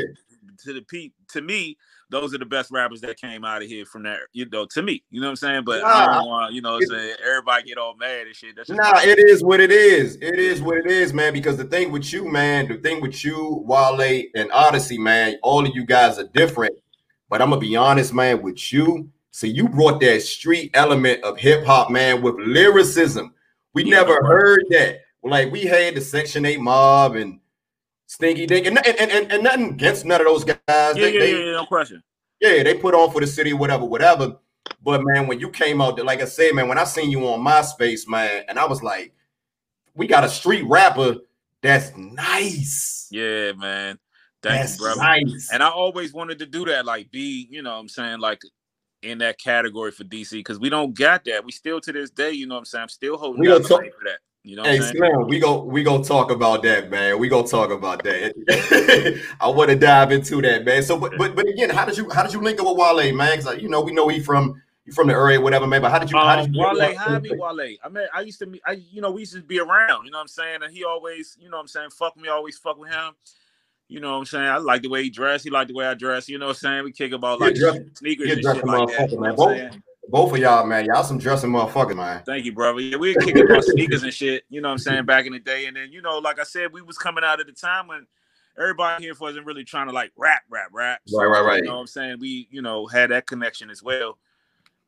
to 0.65 0.73
the 0.73 0.81
pe- 0.81 1.11
to 1.29 1.41
me, 1.41 1.77
those 2.09 2.33
are 2.33 2.37
the 2.37 2.45
best 2.45 2.69
rappers 2.71 2.99
that 3.01 3.17
came 3.17 3.45
out 3.45 3.61
of 3.61 3.69
here 3.69 3.85
from 3.85 4.03
there. 4.03 4.27
You 4.33 4.45
know, 4.49 4.65
to 4.65 4.81
me, 4.81 5.03
you 5.09 5.21
know 5.21 5.27
what 5.27 5.31
I'm 5.31 5.35
saying. 5.37 5.63
But 5.63 5.81
nah, 5.81 5.87
I 5.87 6.05
don't 6.15 6.27
want, 6.27 6.53
you 6.53 6.61
know, 6.61 6.77
saying 6.81 7.15
everybody 7.25 7.63
get 7.63 7.77
all 7.77 7.95
mad 7.95 8.27
and 8.27 8.35
shit. 8.35 8.57
That's 8.57 8.69
nah, 8.69 8.99
it 8.99 9.17
is 9.17 9.41
what 9.41 9.61
it 9.61 9.71
is. 9.71 10.17
It 10.21 10.37
is 10.37 10.61
what 10.61 10.77
it 10.77 10.87
is, 10.87 11.13
man. 11.13 11.31
Because 11.31 11.55
the 11.55 11.63
thing 11.63 11.91
with 11.91 12.11
you, 12.11 12.29
man, 12.29 12.67
the 12.67 12.75
thing 12.75 12.99
with 13.01 13.23
you, 13.23 13.63
Wale 13.65 14.23
and 14.35 14.51
Oddisee, 14.51 14.99
man, 14.99 15.37
all 15.41 15.65
of 15.65 15.73
you 15.73 15.85
guys 15.85 16.19
are 16.19 16.27
different. 16.27 16.75
But 17.29 17.41
I'm 17.41 17.49
gonna 17.49 17.61
be 17.61 17.77
honest, 17.77 18.13
man, 18.13 18.41
with 18.41 18.73
you. 18.73 19.09
See, 19.31 19.47
you 19.47 19.69
brought 19.69 20.01
that 20.01 20.21
street 20.23 20.71
element 20.73 21.23
of 21.23 21.37
hip 21.37 21.63
hop, 21.63 21.89
man, 21.89 22.21
with 22.21 22.35
lyricism. 22.37 23.33
We 23.73 23.85
yeah, 23.85 24.01
never 24.01 24.21
heard 24.25 24.65
that. 24.71 24.99
Like 25.23 25.51
we 25.51 25.63
had 25.63 25.95
the 25.95 26.01
Section 26.01 26.45
8 26.45 26.59
mob 26.59 27.15
and 27.15 27.39
Stinky 28.07 28.45
Dink, 28.45 28.67
and, 28.67 28.77
and, 28.85 29.11
and, 29.11 29.31
and 29.31 29.43
nothing 29.43 29.69
against 29.69 30.05
none 30.05 30.19
of 30.19 30.27
those 30.27 30.43
guys. 30.43 30.57
Yeah, 30.67 30.93
they, 30.93 31.13
yeah, 31.13 31.19
they, 31.19 31.45
yeah, 31.45 31.51
no 31.53 31.65
question. 31.65 32.03
Yeah, 32.39 32.63
they 32.63 32.73
put 32.73 32.95
on 32.95 33.11
for 33.11 33.21
the 33.21 33.27
city, 33.27 33.53
whatever, 33.53 33.85
whatever. 33.85 34.37
But 34.83 35.01
man, 35.03 35.27
when 35.27 35.39
you 35.39 35.49
came 35.49 35.79
out, 35.79 36.03
like 36.03 36.21
I 36.21 36.25
said, 36.25 36.53
man, 36.53 36.67
when 36.67 36.77
I 36.77 36.83
seen 36.83 37.11
you 37.11 37.27
on 37.27 37.39
MySpace, 37.39 38.07
man, 38.07 38.43
and 38.49 38.57
I 38.57 38.65
was 38.65 38.81
like, 38.81 39.13
we 39.93 40.07
got 40.07 40.23
a 40.23 40.29
street 40.29 40.63
rapper 40.67 41.17
that's 41.61 41.95
nice. 41.95 43.07
Yeah, 43.11 43.53
man. 43.53 43.99
Thank 44.41 44.61
that's 44.61 44.77
you, 44.77 44.85
brother. 44.85 45.01
Nice. 45.01 45.49
And 45.53 45.61
I 45.61 45.69
always 45.69 46.13
wanted 46.13 46.39
to 46.39 46.45
do 46.45 46.65
that, 46.65 46.85
like 46.85 47.11
be, 47.11 47.47
you 47.51 47.61
know, 47.61 47.71
what 47.71 47.79
I'm 47.79 47.89
saying, 47.89 48.19
like 48.19 48.41
in 49.03 49.19
that 49.19 49.39
category 49.39 49.91
for 49.91 50.03
DC 50.03 50.31
because 50.31 50.59
we 50.59 50.69
don't 50.69 50.93
got 50.93 51.25
that. 51.25 51.45
We 51.45 51.51
still 51.51 51.79
to 51.81 51.91
this 51.91 52.09
day, 52.09 52.31
you 52.31 52.47
know, 52.47 52.55
what 52.55 52.59
I'm 52.59 52.65
saying, 52.65 52.81
I'm 52.83 52.89
still 52.89 53.17
holding 53.17 53.39
we 53.39 53.47
talk- 53.47 53.67
for 53.67 54.03
that. 54.05 54.19
You 54.43 54.55
know, 54.55 54.63
hey 54.63 54.79
Slim, 54.79 55.27
we 55.27 55.39
go 55.39 55.63
we 55.63 55.83
go 55.83 56.03
talk 56.03 56.31
about 56.31 56.63
that, 56.63 56.89
man. 56.89 57.19
We 57.19 57.29
go 57.29 57.45
talk 57.45 57.69
about 57.69 58.03
that. 58.03 59.23
I 59.39 59.47
want 59.47 59.69
to 59.69 59.75
dive 59.75 60.11
into 60.11 60.41
that, 60.41 60.65
man. 60.65 60.81
So, 60.81 60.99
but 60.99 61.15
but 61.15 61.35
but 61.35 61.47
again, 61.47 61.69
how 61.69 61.85
did 61.85 61.95
you 61.95 62.09
how 62.09 62.23
did 62.23 62.33
you 62.33 62.41
link 62.41 62.59
up 62.59 62.65
with 62.65 62.77
Wale, 62.77 63.13
man? 63.13 63.37
Because 63.37 63.61
you 63.61 63.69
know 63.69 63.81
we 63.81 63.91
know 63.91 64.07
he 64.07 64.19
from 64.19 64.59
he 64.83 64.91
from 64.91 65.07
the 65.07 65.13
area, 65.13 65.39
whatever, 65.39 65.67
man. 65.67 65.83
But 65.83 65.91
how 65.91 65.99
did 65.99 66.09
you? 66.09 66.17
Um, 66.17 66.27
how 66.27 66.35
did 66.37 66.55
you 66.55 66.63
um, 66.63 66.75
Wale, 66.75 66.97
how 66.97 67.19
me 67.19 67.29
Wale? 67.35 67.77
I 67.83 67.89
mean, 67.89 68.07
I 68.15 68.21
used 68.21 68.39
to 68.39 68.47
meet, 68.47 68.63
I 68.65 68.81
you 68.91 68.99
know 68.99 69.11
we 69.11 69.21
used 69.21 69.33
to 69.33 69.41
be 69.41 69.59
around. 69.59 70.05
You 70.05 70.11
know 70.11 70.17
what 70.17 70.23
I'm 70.23 70.27
saying? 70.27 70.63
And 70.63 70.73
he 70.73 70.83
always, 70.83 71.37
you 71.39 71.47
know 71.47 71.57
what 71.57 71.61
I'm 71.61 71.67
saying, 71.67 71.91
fuck 71.91 72.17
me, 72.17 72.27
always 72.27 72.57
fuck 72.57 72.79
with 72.79 72.89
him. 72.89 73.13
You 73.89 73.99
know 73.99 74.13
what 74.13 74.17
I'm 74.17 74.25
saying? 74.25 74.47
I 74.47 74.57
like 74.57 74.81
the 74.81 74.89
way 74.89 75.03
he 75.03 75.11
dressed. 75.11 75.43
He 75.43 75.51
liked 75.51 75.67
the 75.67 75.75
way 75.75 75.85
I 75.85 75.93
dress. 75.93 76.27
You 76.27 76.39
know 76.39 76.47
what 76.47 76.55
I'm 76.55 76.59
saying? 76.61 76.83
We 76.85 76.93
kick 76.93 77.11
about 77.11 77.39
like 77.39 77.57
sneakers 77.93 78.31
and 78.31 78.41
shit 78.41 78.65
like 78.65 78.87
that. 78.87 79.11
You 79.11 79.17
know 79.17 79.33
what 79.33 79.49
I'm 79.49 79.57
saying? 79.57 79.83
Both 80.07 80.33
of 80.33 80.39
y'all, 80.39 80.65
man, 80.65 80.85
y'all 80.85 81.03
some 81.03 81.17
dressing 81.17 81.51
motherfuckers, 81.51 81.95
man. 81.95 82.23
Thank 82.25 82.45
you, 82.45 82.53
brother. 82.53 82.79
Yeah, 82.79 82.97
we 82.97 83.13
were 83.13 83.21
kicking 83.21 83.45
about 83.45 83.63
sneakers 83.63 84.03
and 84.03 84.13
shit. 84.13 84.43
You 84.49 84.61
know 84.61 84.69
what 84.69 84.73
I'm 84.73 84.77
saying? 84.79 85.05
Back 85.05 85.25
in 85.25 85.33
the 85.33 85.39
day, 85.39 85.67
and 85.67 85.77
then 85.77 85.91
you 85.91 86.01
know, 86.01 86.17
like 86.17 86.39
I 86.39 86.43
said, 86.43 86.73
we 86.73 86.81
was 86.81 86.97
coming 86.97 87.23
out 87.23 87.39
at 87.39 87.45
the 87.45 87.53
time 87.53 87.87
when 87.87 88.07
everybody 88.57 89.03
here 89.03 89.13
wasn't 89.19 89.45
really 89.45 89.63
trying 89.63 89.87
to 89.87 89.93
like 89.93 90.11
rap, 90.17 90.41
rap, 90.49 90.69
rap. 90.71 91.01
So, 91.05 91.19
right, 91.19 91.27
right, 91.27 91.45
right. 91.45 91.57
You 91.57 91.69
know 91.69 91.75
what 91.75 91.81
I'm 91.81 91.87
saying? 91.87 92.17
We, 92.19 92.47
you 92.51 92.61
know, 92.61 92.87
had 92.87 93.11
that 93.11 93.27
connection 93.27 93.69
as 93.69 93.81
well. 93.83 94.17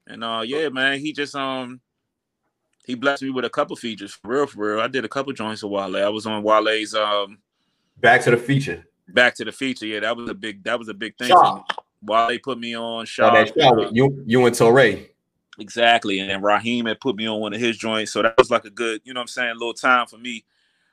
And 0.08 0.23
uh, 0.23 0.43
yeah, 0.45 0.69
man, 0.69 0.99
he 0.99 1.13
just 1.13 1.36
um 1.36 1.80
he 2.86 2.95
blessed 2.95 3.23
me 3.23 3.30
with 3.30 3.45
a 3.45 3.49
couple 3.49 3.76
features 3.76 4.13
for 4.13 4.32
real, 4.32 4.47
for 4.47 4.76
real. 4.76 4.82
I 4.82 4.88
did 4.88 5.06
a 5.06 5.10
couple 5.10 5.32
joints 5.34 5.63
with 5.63 5.71
Wale. 5.71 5.95
I 5.95 6.10
was 6.10 6.26
on 6.26 6.43
Wale's 6.43 6.93
um 6.93 7.39
Back 7.97 8.21
to 8.23 8.32
the 8.32 8.38
Feature. 8.38 8.86
Back 9.08 9.36
to 9.36 9.45
the 9.45 9.52
Feature. 9.52 9.86
Yeah, 9.86 10.02
that 10.02 10.17
was 10.17 10.30
a 10.30 10.34
big 10.34 10.63
that 10.63 10.78
was 10.78 10.89
a 10.89 10.93
big 10.93 11.17
thing. 11.17 11.30
Wale 12.06 12.39
put 12.44 12.60
me 12.60 12.76
on 12.76 13.06
shot. 13.06 13.52
Oh, 13.60 13.89
you 13.92 14.24
you 14.26 14.46
and 14.46 14.56
Torre. 14.56 14.98
Exactly. 15.60 16.20
And 16.20 16.30
then 16.30 16.42
Raheem 16.42 16.86
had 16.86 17.00
put 17.00 17.16
me 17.16 17.28
on 17.28 17.39
one 17.39 17.54
of 17.54 17.60
his 17.60 17.78
joints. 17.78 18.12
So 18.12 18.22
that 18.22 18.36
was 18.38 18.50
like 18.50 18.66
a 18.66 18.70
good, 18.70 19.02
you 19.04 19.13
know 19.13 19.22
I'm 19.22 19.28
saying, 19.28 19.54
little 19.54 19.74
time 19.74 20.08
for 20.08 20.18
me. 20.18 20.46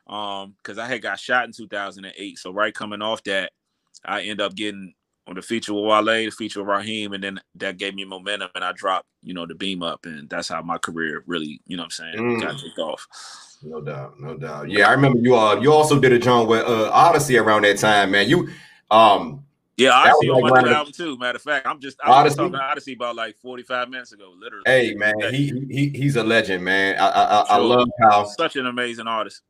Um, 0.06 0.54
because 0.58 0.76
I 0.76 0.86
had 0.86 1.02
got 1.02 1.20
shot 1.20 1.44
in 1.44 1.52
2008. 1.52 2.38
So 2.38 2.52
right 2.52 2.74
coming 2.74 3.00
off 3.00 3.22
that, 3.24 3.52
I 4.04 4.22
end 4.22 4.40
up 4.40 4.54
getting 4.54 4.94
on 5.26 5.36
the 5.36 5.42
feature 5.42 5.72
with 5.72 5.84
Wale, 5.84 6.04
the 6.04 6.30
feature 6.30 6.60
with 6.60 6.68
Raheem, 6.68 7.12
and 7.12 7.22
then 7.22 7.40
that 7.54 7.78
gave 7.78 7.94
me 7.94 8.04
momentum 8.04 8.50
and 8.54 8.64
I 8.64 8.72
dropped, 8.72 9.06
you 9.22 9.32
know, 9.32 9.46
the 9.46 9.54
beam 9.54 9.82
up. 9.82 10.04
And 10.04 10.28
that's 10.28 10.48
how 10.48 10.60
my 10.62 10.78
career 10.78 11.22
really, 11.26 11.60
you 11.66 11.76
know 11.76 11.84
I'm 11.84 11.90
saying, 11.90 12.16
mm. 12.16 12.40
got 12.42 12.60
kicked 12.60 12.78
off. 12.78 13.06
No 13.62 13.80
doubt, 13.80 14.18
no 14.18 14.36
doubt. 14.36 14.70
Yeah, 14.70 14.88
I 14.88 14.92
remember 14.92 15.20
you 15.20 15.36
uh 15.36 15.60
you 15.60 15.72
also 15.72 16.00
did 16.00 16.12
a 16.12 16.18
joint 16.18 16.48
with 16.48 16.66
uh 16.66 16.90
Oddisee 16.92 17.40
around 17.40 17.62
that 17.64 17.78
time, 17.78 18.10
man. 18.10 18.28
You 18.28 18.48
um 18.90 19.44
yeah, 19.80 20.06
Oddisee 20.06 20.34
on 20.34 20.42
like 20.42 20.52
my 20.52 20.62
new 20.62 20.74
album 20.74 20.92
too. 20.92 21.18
Matter 21.18 21.36
of 21.36 21.42
fact, 21.42 21.66
I'm 21.66 21.80
just 21.80 21.98
I 22.02 22.22
was 22.22 22.36
talking 22.36 22.58
Oddisee 22.58 22.94
about 22.96 23.16
like 23.16 23.36
45 23.38 23.88
minutes 23.88 24.12
ago, 24.12 24.32
literally. 24.38 24.64
Hey 24.66 24.94
man, 24.94 25.14
he, 25.32 25.66
he 25.70 25.88
he's 25.88 26.16
a 26.16 26.22
legend, 26.22 26.64
man. 26.64 26.96
I 26.98 27.08
I, 27.08 27.44
I 27.48 27.56
love 27.56 27.88
how 28.02 28.24
such 28.24 28.56
an 28.56 28.66
amazing 28.66 29.06
artist. 29.06 29.42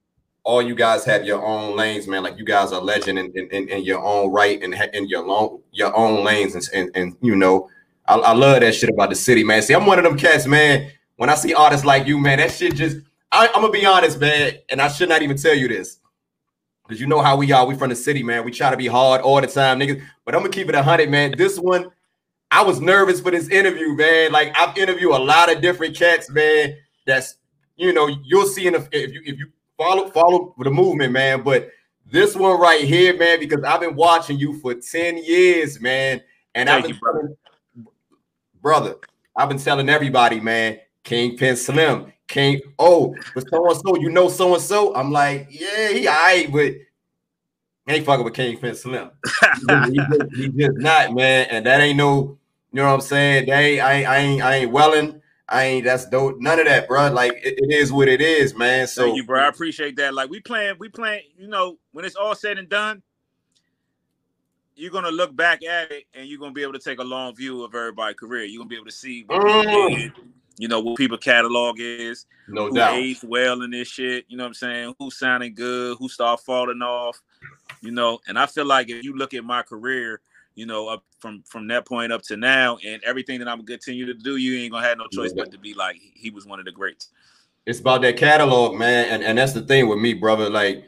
All 0.43 0.62
you 0.62 0.75
guys 0.75 1.05
have 1.05 1.25
your 1.25 1.45
own 1.45 1.77
lanes, 1.77 2.07
man. 2.07 2.23
Like 2.23 2.38
you 2.38 2.45
guys 2.45 2.73
are 2.73 2.81
legend 2.81 3.19
in, 3.19 3.31
in, 3.35 3.69
in 3.69 3.85
your 3.85 4.03
own 4.03 4.33
right 4.33 4.62
and 4.62 4.73
in, 4.73 4.83
in 4.95 5.09
your 5.09 5.27
long 5.27 5.61
your 5.73 5.95
own 5.97 6.25
lanes, 6.25 6.55
and 6.55 6.69
and, 6.73 6.97
and 6.97 7.16
you 7.21 7.37
know, 7.37 7.69
I, 8.07 8.16
I 8.16 8.33
love 8.33 8.61
that 8.61 8.75
shit 8.75 8.90
about 8.90 9.11
the 9.11 9.16
city, 9.16 9.45
man. 9.45 9.62
See, 9.62 9.75
I'm 9.75 9.87
one 9.87 9.99
of 9.99 10.05
them 10.05 10.16
cats, 10.16 10.47
man. 10.47 10.90
When 11.16 11.29
I 11.29 11.35
see 11.35 11.53
artists 11.53 11.85
like 11.85 12.07
you, 12.07 12.19
man, 12.19 12.38
that 12.38 12.53
shit 12.53 12.75
just 12.75 12.99
I, 13.33 13.47
I'm 13.49 13.61
gonna 13.61 13.71
be 13.71 13.87
honest, 13.87 14.19
man, 14.19 14.55
and 14.69 14.81
I 14.81 14.88
should 14.88 15.09
not 15.09 15.23
even 15.23 15.37
tell 15.37 15.55
you 15.55 15.69
this. 15.69 15.99
Because 16.90 17.00
you 17.00 17.07
know 17.07 17.22
how 17.22 17.37
we 17.37 17.53
are. 17.53 17.64
We 17.64 17.76
from 17.76 17.90
the 17.90 17.94
city, 17.94 18.24
man. 18.24 18.44
We 18.44 18.50
try 18.50 18.68
to 18.68 18.76
be 18.76 18.88
hard 18.88 19.20
all 19.20 19.40
the 19.40 19.46
time, 19.46 19.79
niggas. 19.79 20.03
But 20.24 20.35
I'm 20.35 20.40
gonna 20.40 20.53
keep 20.53 20.68
it 20.68 20.74
a 20.74 20.83
hundred, 20.83 21.09
man. 21.09 21.33
This 21.38 21.57
one, 21.57 21.88
I 22.50 22.64
was 22.64 22.81
nervous 22.81 23.20
for 23.20 23.31
this 23.31 23.48
interview, 23.48 23.94
man. 23.94 24.33
Like 24.33 24.53
I've 24.59 24.76
interviewed 24.76 25.12
a 25.12 25.18
lot 25.18 25.55
of 25.55 25.62
different 25.62 25.96
cats, 25.96 26.29
man. 26.31 26.76
That's 27.07 27.37
you 27.76 27.92
know, 27.92 28.09
you'll 28.24 28.48
see 28.48 28.66
in 28.66 28.72
the, 28.72 28.88
if 28.90 29.12
you 29.12 29.22
if 29.24 29.38
you 29.38 29.53
follow 29.79 30.11
follow 30.11 30.53
the 30.59 30.70
movement, 30.70 31.12
man. 31.12 31.42
But 31.42 31.70
this 32.07 32.35
one 32.35 32.61
right 32.61 32.83
here, 32.83 33.16
man, 33.16 33.38
because 33.38 33.62
I've 33.62 33.81
been 33.81 33.94
watching 33.94 34.37
you 34.37 34.59
for 34.59 34.74
10 34.74 35.22
years, 35.22 35.81
man. 35.81 36.20
And 36.57 36.68
Thank 36.68 36.76
I've 36.76 36.83
been 36.83 36.94
you, 36.94 37.00
brother. 37.00 37.37
brother, 38.61 38.94
I've 39.37 39.48
been 39.48 39.59
telling 39.59 39.88
everybody, 39.88 40.40
man, 40.40 40.81
Kingpen 41.05 41.57
Slim, 41.57 42.12
King. 42.31 42.61
Oh, 42.79 43.14
but 43.35 43.49
so 43.49 43.69
and 43.69 43.81
so, 43.81 43.97
you 43.97 44.09
know 44.09 44.29
so 44.29 44.55
and 44.55 44.62
so. 44.62 44.95
I'm 44.95 45.11
like, 45.11 45.49
yeah, 45.51 45.88
he 45.88 46.09
all 46.09 46.14
right, 46.14 46.51
but 46.51 46.75
ain't 47.93 48.07
fucking 48.07 48.25
with 48.25 48.35
Kingpen 48.35 48.77
Slim. 48.77 49.11
he, 49.90 49.97
just, 49.97 50.37
he, 50.37 50.49
just, 50.49 50.79
not, 50.79 51.14
man. 51.14 51.49
And 51.51 51.66
that 51.66 51.81
ain't 51.81 51.97
no, 51.97 52.38
you 52.73 52.77
know 52.77 52.87
what 52.87 52.95
I'm 52.95 53.01
saying? 53.01 53.47
They 53.47 53.81
I 53.81 53.93
ain't 53.93 54.09
I 54.09 54.16
ain't 54.16 54.43
I 54.43 54.55
ain't 54.57 54.73
welling. 54.73 55.21
I 55.49 55.64
ain't 55.64 55.85
that's 55.85 56.09
dope. 56.09 56.38
None 56.38 56.61
of 56.61 56.66
that, 56.66 56.87
bro. 56.87 57.11
Like 57.12 57.33
it, 57.43 57.59
it 57.59 57.73
is 57.75 57.93
what 57.93 58.09
it 58.09 58.21
is, 58.21 58.55
man. 58.55 58.87
So 58.87 59.07
Thank 59.07 59.16
you, 59.16 59.25
bro. 59.25 59.43
I 59.43 59.49
appreciate 59.49 59.97
that. 59.97 60.14
Like 60.14 60.31
we 60.31 60.40
playing, 60.40 60.77
we 60.79 60.88
playing, 60.88 61.25
you 61.37 61.49
know, 61.49 61.77
when 61.93 62.05
it's 62.05 62.14
all 62.14 62.37
said 62.37 62.59
and 62.59 62.69
done, 62.69 63.03
you're 64.77 64.93
gonna 64.93 65.11
look 65.11 65.35
back 65.35 65.64
at 65.64 65.90
it 65.90 66.05
and 66.14 66.29
you're 66.29 66.38
gonna 66.38 66.53
be 66.53 66.62
able 66.62 66.73
to 66.75 66.79
take 66.79 67.01
a 67.01 67.05
long 67.05 67.35
view 67.35 67.64
of 67.64 67.75
everybody's 67.75 68.16
career. 68.16 68.45
You're 68.45 68.61
gonna 68.61 68.69
be 68.69 68.77
able 68.77 68.87
to 68.87 68.93
see 68.93 69.25
what 69.27 69.40
mm. 69.40 69.97
did, 69.97 70.12
you 70.61 70.68
know, 70.68 70.79
what 70.79 70.99
people 70.99 71.16
catalog 71.16 71.77
is, 71.79 72.27
no 72.46 72.66
who 72.68 72.75
doubt. 72.75 72.92
aged 72.92 73.25
well 73.25 73.62
in 73.62 73.70
this 73.70 73.88
shit. 73.88 74.27
You 74.29 74.37
know 74.37 74.44
what 74.44 74.49
I'm 74.49 74.55
saying? 74.55 74.94
Who's 74.99 75.18
sounding 75.18 75.55
good, 75.55 75.96
who 75.99 76.07
start 76.07 76.40
falling 76.40 76.83
off, 76.83 77.18
you 77.81 77.90
know. 77.90 78.20
And 78.29 78.38
I 78.38 78.44
feel 78.44 78.66
like 78.66 78.90
if 78.90 79.03
you 79.03 79.16
look 79.16 79.33
at 79.33 79.42
my 79.42 79.62
career, 79.62 80.20
you 80.57 80.66
know, 80.66 80.88
up 80.88 81.03
from 81.18 81.42
from 81.46 81.66
that 81.68 81.87
point 81.87 82.12
up 82.12 82.20
to 82.25 82.37
now, 82.37 82.77
and 82.87 83.03
everything 83.05 83.38
that 83.38 83.49
I'm 83.49 83.57
gonna 83.57 83.68
continue 83.68 84.05
to 84.05 84.12
do, 84.12 84.37
you 84.37 84.59
ain't 84.59 84.70
gonna 84.70 84.87
have 84.87 84.99
no 84.99 85.07
choice 85.07 85.33
yeah. 85.35 85.44
but 85.44 85.53
to 85.53 85.59
be 85.59 85.73
like 85.73 85.96
he 85.96 86.29
was 86.29 86.44
one 86.44 86.59
of 86.59 86.66
the 86.66 86.73
greats. 86.73 87.09
It's 87.64 87.81
about 87.81 88.03
that 88.03 88.18
catalog, 88.18 88.77
man, 88.77 89.07
and 89.09 89.23
and 89.23 89.38
that's 89.38 89.55
the 89.55 89.62
thing 89.62 89.88
with 89.88 89.99
me, 89.99 90.12
brother. 90.12 90.51
Like 90.51 90.85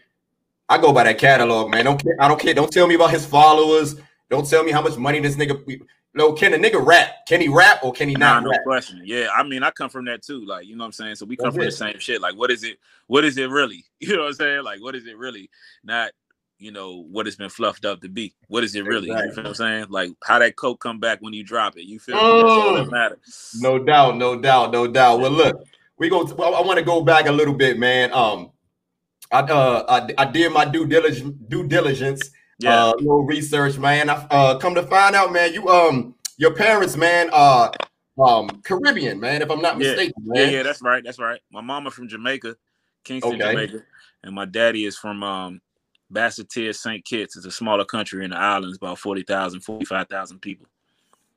I 0.69 0.77
go 0.77 0.93
by 0.93 1.05
that 1.05 1.17
catalog, 1.17 1.71
man. 1.71 1.87
Don't 1.87 2.03
care. 2.03 2.17
I 2.21 2.29
don't 2.29 2.39
care. 2.39 2.53
Don't 2.53 2.71
tell 2.71 2.87
me 2.87 2.97
about 2.97 3.11
his 3.11 3.25
followers. 3.25 3.97
Don't 4.29 4.47
tell 4.47 4.65
me 4.65 4.71
how 4.71 4.83
much 4.83 4.99
money 4.99 5.21
this 5.21 5.37
nigga. 5.37 5.81
No, 6.15 6.33
can 6.35 6.53
a 6.53 6.59
nigga 6.59 6.85
rap? 6.85 7.27
Can 7.27 7.41
he 7.41 7.49
rap 7.49 7.83
or 7.83 7.93
can 7.93 8.09
he 8.09 8.15
not? 8.15 8.43
No 8.43 8.51
rap? 8.51 8.65
question. 8.65 9.01
Yeah, 9.05 9.29
I 9.35 9.43
mean, 9.43 9.63
I 9.63 9.71
come 9.71 9.89
from 9.89 10.05
that 10.07 10.23
too. 10.23 10.45
Like, 10.45 10.67
you 10.67 10.77
know 10.77 10.83
what 10.83 10.87
I'm 10.89 10.93
saying? 10.93 11.15
So 11.15 11.25
we 11.25 11.37
come 11.37 11.47
That's 11.47 11.57
from 11.57 11.63
it. 11.63 11.67
the 11.67 11.73
same 11.73 11.99
shit. 11.99 12.21
Like, 12.21 12.37
what 12.37 12.51
is 12.51 12.65
it? 12.65 12.79
What 13.07 13.25
is 13.25 13.39
it 13.39 13.49
really? 13.49 13.85
You 14.01 14.17
know 14.17 14.23
what 14.23 14.29
I'm 14.29 14.35
saying? 14.35 14.65
Like, 14.65 14.83
what 14.83 14.97
is 14.97 15.07
it 15.07 15.17
really? 15.17 15.49
Not, 15.85 16.11
you 16.59 16.73
know, 16.73 17.05
what 17.11 17.29
it's 17.29 17.37
been 17.37 17.49
fluffed 17.49 17.85
up 17.85 18.01
to 18.01 18.09
be. 18.09 18.35
What 18.49 18.65
is 18.65 18.75
it 18.75 18.85
really? 18.85 19.11
Exactly. 19.11 19.29
You 19.29 19.35
feel 19.35 19.45
what 19.45 19.49
I'm 19.49 19.55
saying? 19.55 19.87
Like, 19.91 20.11
how 20.25 20.41
that 20.41 20.57
coke 20.57 20.81
come 20.81 20.99
back 20.99 21.21
when 21.21 21.33
you 21.33 21.45
drop 21.45 21.77
it. 21.77 21.85
You 21.85 22.01
feel. 22.01 22.17
That's 22.17 22.27
all 22.27 22.75
that 22.75 22.91
matters. 22.91 23.57
No 23.61 23.79
doubt, 23.79 24.17
no 24.17 24.39
doubt, 24.41 24.73
no 24.73 24.89
doubt. 24.89 25.21
Well, 25.21 25.31
look, 25.31 25.65
we 25.99 26.09
go. 26.09 26.23
I 26.27 26.61
want 26.63 26.79
to 26.79 26.85
go 26.85 27.03
back 27.03 27.27
a 27.27 27.33
little 27.33 27.55
bit, 27.55 27.79
man. 27.79 28.13
Um, 28.13 28.51
I 29.31 29.41
uh 29.41 29.85
I, 29.89 30.23
I 30.23 30.25
did 30.31 30.53
my 30.53 30.65
due 30.65 30.87
diligence 30.87 31.37
due 31.49 31.67
diligence, 31.67 32.31
yeah, 32.59 32.87
uh, 32.87 32.93
little 32.97 33.25
research, 33.25 33.79
man. 33.79 34.11
I 34.11 34.15
uh 34.31 34.59
come 34.59 34.75
to 34.75 34.83
find 34.83 35.15
out, 35.15 35.33
man, 35.33 35.53
you 35.53 35.69
um 35.69 36.15
your 36.37 36.55
parents, 36.55 36.97
man, 36.97 37.31
uh 37.33 37.71
um 38.23 38.49
Caribbean, 38.65 39.19
man, 39.21 39.43
if 39.43 39.51
I'm 39.51 39.63
not 39.63 39.75
yeah. 39.75 39.89
mistaken. 39.89 40.15
Man. 40.19 40.43
Yeah, 40.43 40.57
yeah, 40.59 40.63
that's 40.63 40.83
right, 40.83 41.03
that's 41.05 41.19
right. 41.19 41.41
My 41.51 41.61
mama 41.61 41.91
from 41.91 42.09
Jamaica, 42.09 42.57
Kingston, 43.05 43.35
okay. 43.35 43.51
Jamaica, 43.51 43.83
and 44.23 44.35
my 44.35 44.45
daddy 44.45 44.85
is 44.85 44.97
from 44.97 45.23
um 45.23 45.61
Basseterre 46.13 46.75
St. 46.75 47.05
Kitts. 47.05 47.37
It's 47.37 47.47
a 47.47 47.51
smaller 47.51 47.85
country 47.85 48.25
in 48.25 48.31
the 48.31 48.37
islands, 48.37 48.77
about 48.77 48.99
40,000, 48.99 49.61
45,000 49.61 50.39
people. 50.41 50.67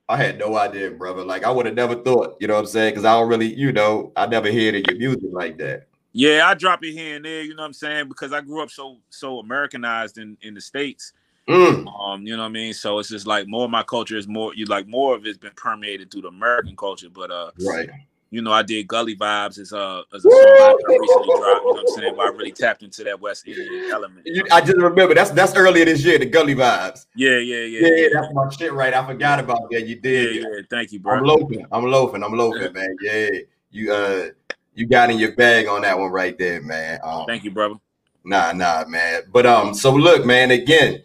I 0.07 0.17
had 0.17 0.37
no 0.37 0.55
idea, 0.57 0.91
brother. 0.91 1.23
Like 1.23 1.43
I 1.43 1.49
would 1.49 1.65
have 1.65 1.75
never 1.75 1.95
thought, 1.95 2.37
you 2.39 2.47
know 2.47 2.53
what 2.55 2.61
I'm 2.61 2.65
saying? 2.67 2.91
Because 2.91 3.05
I 3.05 3.13
don't 3.13 3.27
really, 3.27 3.53
you 3.53 3.71
know, 3.71 4.11
I 4.15 4.27
never 4.27 4.49
hear 4.49 4.75
your 4.75 4.97
music 4.97 5.29
like 5.31 5.57
that. 5.57 5.87
Yeah, 6.17 6.47
I 6.47 6.53
drop 6.53 6.81
it 6.85 6.93
here 6.93 7.17
and 7.17 7.25
there, 7.25 7.43
you 7.43 7.55
know 7.55 7.63
what 7.63 7.67
I'm 7.67 7.73
saying? 7.73 8.07
Because 8.07 8.31
I 8.31 8.39
grew 8.39 8.63
up 8.63 8.69
so 8.69 8.99
so 9.09 9.39
Americanized 9.39 10.17
in, 10.17 10.37
in 10.41 10.53
the 10.53 10.61
States. 10.61 11.11
Mm. 11.45 11.85
Um, 11.99 12.25
you 12.25 12.37
know 12.37 12.43
what 12.43 12.49
I 12.49 12.53
mean? 12.53 12.73
So 12.73 12.99
it's 12.99 13.09
just 13.09 13.27
like 13.27 13.49
more 13.49 13.65
of 13.65 13.69
my 13.69 13.83
culture 13.83 14.15
is 14.15 14.25
more 14.25 14.55
you 14.55 14.63
like 14.63 14.87
more 14.87 15.13
of 15.13 15.25
it's 15.25 15.37
been 15.37 15.51
permeated 15.57 16.09
through 16.09 16.21
the 16.21 16.29
American 16.29 16.77
culture. 16.77 17.09
But 17.09 17.31
uh 17.31 17.51
right. 17.67 17.89
You 18.29 18.41
know, 18.41 18.53
I 18.53 18.63
did 18.63 18.87
Gully 18.87 19.17
Vibes 19.17 19.59
as 19.59 19.73
a 19.73 20.03
as 20.13 20.23
a 20.23 20.31
song 20.31 20.39
I 20.39 20.75
recently 20.87 21.03
dropped, 21.03 21.25
you 21.27 21.33
know 21.35 21.61
what 21.63 21.79
I'm 21.79 21.87
saying? 21.87 22.15
Where 22.15 22.27
I 22.27 22.31
really 22.31 22.51
tapped 22.53 22.81
into 22.81 23.03
that 23.03 23.19
West 23.19 23.45
Indian 23.45 23.91
element. 23.91 24.25
You 24.25 24.43
know 24.43 24.55
I 24.55 24.61
just 24.61 24.77
remember 24.77 25.15
that's 25.15 25.31
that's 25.31 25.53
earlier 25.53 25.83
this 25.83 26.01
year, 26.05 26.17
the 26.17 26.27
Gully 26.27 26.55
Vibes. 26.55 27.07
Yeah, 27.13 27.39
yeah, 27.39 27.65
yeah. 27.65 27.87
Yeah, 27.89 27.93
yeah 27.93 28.07
that's 28.13 28.33
my 28.33 28.49
shit 28.51 28.71
right. 28.71 28.93
I 28.93 29.05
forgot 29.05 29.41
about 29.41 29.69
that. 29.69 29.85
You 29.85 29.97
did. 29.97 30.37
Yeah, 30.37 30.41
yeah. 30.43 30.61
Thank 30.69 30.93
you, 30.93 30.99
bro. 30.99 31.17
I'm 31.17 31.25
loafing. 31.25 31.65
I'm 31.73 31.85
loafing. 31.85 32.23
I'm 32.23 32.37
loafing, 32.37 32.71
man. 32.71 32.95
Yeah. 33.01 33.29
You 33.71 33.91
uh 33.91 34.27
you 34.75 34.85
got 34.85 35.09
in 35.09 35.17
your 35.17 35.31
bag 35.33 35.67
on 35.67 35.81
that 35.81 35.97
one 35.97 36.11
right 36.11 36.37
there, 36.37 36.61
man. 36.61 36.99
Um, 37.03 37.25
Thank 37.25 37.43
you, 37.43 37.51
brother. 37.51 37.75
Nah, 38.23 38.51
nah, 38.51 38.83
man. 38.87 39.23
But 39.31 39.45
um, 39.45 39.73
so 39.73 39.93
look, 39.93 40.25
man. 40.25 40.51
Again, 40.51 41.01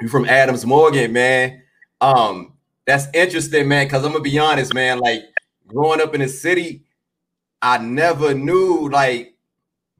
you 0.00 0.08
from 0.08 0.26
Adams 0.26 0.66
Morgan, 0.66 1.12
man. 1.12 1.62
Um, 2.00 2.54
that's 2.86 3.06
interesting, 3.14 3.66
man. 3.66 3.86
Because 3.86 4.04
I'm 4.04 4.12
gonna 4.12 4.22
be 4.22 4.38
honest, 4.38 4.74
man. 4.74 4.98
Like 4.98 5.22
growing 5.66 6.00
up 6.00 6.14
in 6.14 6.20
the 6.20 6.28
city, 6.28 6.84
I 7.62 7.78
never 7.78 8.34
knew 8.34 8.88
like 8.90 9.34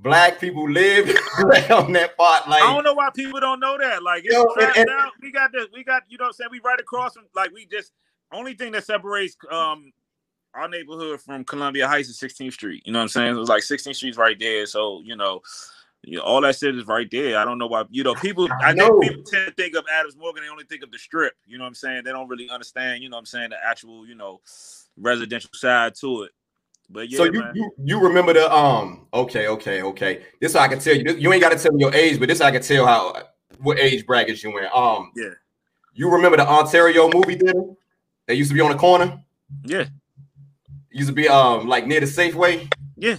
black 0.01 0.39
people 0.39 0.69
live 0.71 1.09
on 1.71 1.93
that 1.93 2.17
part. 2.17 2.49
Like 2.49 2.63
I 2.63 2.75
don't 2.75 2.85
know 2.85 2.95
why 2.95 3.11
people 3.15 3.41
don't 3.41 3.61
know 3.61 3.79
that. 3.79 4.03
Like 4.03 4.25
it's 4.25 4.35
yo, 4.35 4.45
and, 4.61 4.77
and, 4.77 4.91
out. 4.91 5.13
we 5.23 5.33
got 5.33 5.51
this, 5.53 5.67
we 5.73 5.83
got 5.83 6.03
you 6.09 6.19
know 6.19 6.25
what 6.25 6.29
I'm 6.29 6.33
saying. 6.35 6.51
We 6.51 6.61
right 6.61 6.81
across 6.81 7.15
from 7.15 7.25
like 7.35 7.53
we 7.53 7.67
just 7.67 7.93
only 8.33 8.55
thing 8.55 8.73
that 8.73 8.85
separates 8.85 9.37
um 9.51 9.93
our 10.55 10.69
neighborhood 10.69 11.21
from 11.21 11.45
Columbia 11.45 11.87
Heights 11.87 12.09
is 12.09 12.19
16th 12.19 12.53
Street. 12.53 12.83
You 12.85 12.93
know 12.93 12.99
what 12.99 13.05
I'm 13.05 13.09
saying? 13.09 13.37
It 13.37 13.39
was 13.39 13.49
like 13.49 13.63
16th 13.63 13.97
Street's 13.97 14.17
right 14.17 14.39
there. 14.39 14.67
So, 14.67 15.03
you 15.05 15.17
know, 15.17 15.43
you 16.03 16.17
know, 16.17 16.23
all 16.23 16.41
that 16.41 16.57
shit 16.57 16.77
is 16.77 16.87
right 16.87 17.09
there. 17.11 17.39
I 17.39 17.45
don't 17.45 17.59
know 17.59 17.67
why, 17.67 17.85
you 17.91 18.05
know, 18.05 18.15
people 18.15 18.49
I, 18.63 18.71
I 18.71 18.75
think 18.75 19.03
people 19.03 19.23
tend 19.25 19.47
to 19.47 19.53
think 19.53 19.77
of 19.77 19.85
Adams 19.93 20.17
Morgan, 20.17 20.43
they 20.43 20.49
only 20.49 20.65
think 20.65 20.83
of 20.83 20.91
the 20.91 20.99
strip. 20.99 21.35
You 21.47 21.59
know 21.59 21.65
what 21.65 21.69
I'm 21.69 21.75
saying? 21.75 22.05
They 22.05 22.13
don't 22.13 22.29
really 22.29 22.49
understand, 22.49 23.03
you 23.03 23.11
know 23.11 23.17
what 23.17 23.21
I'm 23.21 23.27
saying, 23.27 23.51
the 23.51 23.57
actual, 23.65 24.07
you 24.07 24.15
know, 24.15 24.41
residential 24.97 25.51
side 25.55 25.95
to 25.97 26.23
it. 26.23 26.33
But 26.91 27.11
yeah, 27.11 27.19
so 27.19 27.25
you, 27.25 27.45
you, 27.55 27.71
you 27.85 28.01
remember 28.01 28.33
the 28.33 28.51
um 28.51 29.07
okay 29.13 29.47
okay 29.49 29.83
okay 29.83 30.23
this 30.41 30.55
I 30.55 30.69
can 30.69 30.79
tell 30.79 30.97
you 30.97 31.17
you 31.17 31.33
ain't 31.33 31.43
got 31.43 31.53
to 31.53 31.59
tell 31.59 31.73
me 31.73 31.83
your 31.83 31.95
age 31.95 32.19
but 32.19 32.29
this 32.29 32.41
I 32.41 32.51
can 32.51 32.63
tell 32.63 32.87
how 32.87 33.15
what 33.59 33.79
age 33.79 34.07
brackets 34.07 34.43
you 34.43 34.57
in 34.57 34.65
um 34.73 35.13
yeah 35.15 35.35
you 35.93 36.11
remember 36.11 36.39
the 36.39 36.49
Ontario 36.49 37.11
movie 37.13 37.37
theater 37.37 37.63
that 38.27 38.37
used 38.37 38.51
to 38.51 38.55
be 38.55 38.63
on 38.63 38.71
the 38.71 38.79
corner 38.79 39.23
yeah 39.65 39.85
used 40.91 41.09
to 41.09 41.15
be 41.15 41.29
um 41.29 41.69
like 41.69 41.87
near 41.87 42.01
the 42.01 42.07
Safeway. 42.07 42.71
Yeah. 42.97 43.17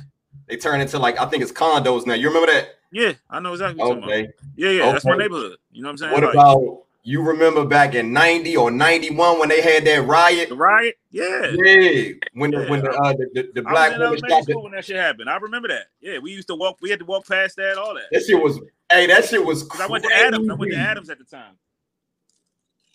They 0.47 0.57
turned 0.57 0.81
into 0.81 0.99
like 0.99 1.19
I 1.19 1.25
think 1.25 1.43
it's 1.43 1.51
condos 1.51 2.05
now. 2.05 2.13
You 2.13 2.27
remember 2.27 2.51
that? 2.51 2.75
Yeah, 2.91 3.13
I 3.29 3.39
know 3.39 3.53
exactly. 3.53 3.83
okay. 3.83 4.29
Yeah, 4.55 4.69
yeah, 4.69 4.83
okay. 4.83 4.91
that's 4.93 5.05
my 5.05 5.15
neighborhood. 5.15 5.57
You 5.71 5.83
know 5.83 5.89
what 5.89 5.91
I'm 5.91 5.97
saying? 5.97 6.13
What 6.13 6.23
like, 6.23 6.33
about 6.33 6.83
you 7.03 7.21
remember 7.21 7.65
back 7.65 7.95
in 7.95 8.11
90 8.11 8.57
or 8.57 8.71
91 8.71 9.39
when 9.39 9.49
they 9.49 9.61
had 9.61 9.85
that 9.85 10.05
riot? 10.05 10.49
The 10.49 10.55
riot? 10.55 10.95
Yeah. 11.11 11.51
Yeah. 11.51 12.11
When 12.33 12.51
the 12.51 12.65
when 12.67 12.81
the 12.81 12.91
uh, 12.91 13.13
the, 13.13 13.29
the, 13.33 13.51
the 13.55 13.61
black 13.61 13.97
woman 13.97 14.19
shot 14.27 14.45
the, 14.45 14.59
when 14.59 14.73
that 14.73 14.85
shit 14.85 14.95
happened. 14.95 15.29
I 15.29 15.37
remember 15.37 15.67
that. 15.69 15.87
Yeah, 16.01 16.19
we 16.19 16.31
used 16.31 16.47
to 16.47 16.55
walk, 16.55 16.77
we 16.81 16.89
had 16.89 16.99
to 16.99 17.05
walk 17.05 17.27
past 17.27 17.55
that, 17.57 17.77
all 17.77 17.93
that. 17.93 18.05
That 18.11 18.23
shit 18.23 18.41
was 18.41 18.59
hey, 18.91 19.07
that 19.07 19.25
shit 19.25 19.43
was 19.43 19.63
crazy. 19.63 19.83
I 19.83 19.87
went 19.87 20.03
to 20.03 20.13
Adams. 20.13 20.49
I 20.49 20.53
went 20.53 20.71
to 20.71 20.77
Adams 20.77 21.09
at 21.09 21.19
the 21.19 21.25
time. 21.25 21.57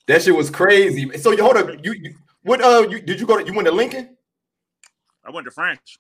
That 0.06 0.22
shit 0.22 0.36
was 0.36 0.50
crazy. 0.50 1.10
So 1.18 1.30
you 1.32 1.42
hold 1.42 1.56
up, 1.56 1.68
you, 1.84 1.92
you 1.94 2.14
what 2.42 2.60
uh 2.62 2.86
you 2.88 3.00
did 3.00 3.20
you 3.20 3.26
go 3.26 3.38
to 3.38 3.46
you 3.46 3.54
went 3.54 3.66
to 3.66 3.74
Lincoln? 3.74 4.13
I 5.24 5.30
went 5.30 5.46
to 5.46 5.50
France. 5.50 5.98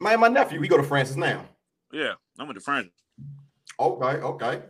My 0.00 0.16
my 0.16 0.28
nephew, 0.28 0.60
we 0.60 0.68
go 0.68 0.76
to 0.76 0.82
Francis 0.82 1.16
now. 1.16 1.44
Yeah, 1.92 2.14
I 2.38 2.42
went 2.44 2.54
to 2.54 2.60
France. 2.60 2.90
Okay, 3.78 4.04
okay. 4.04 4.62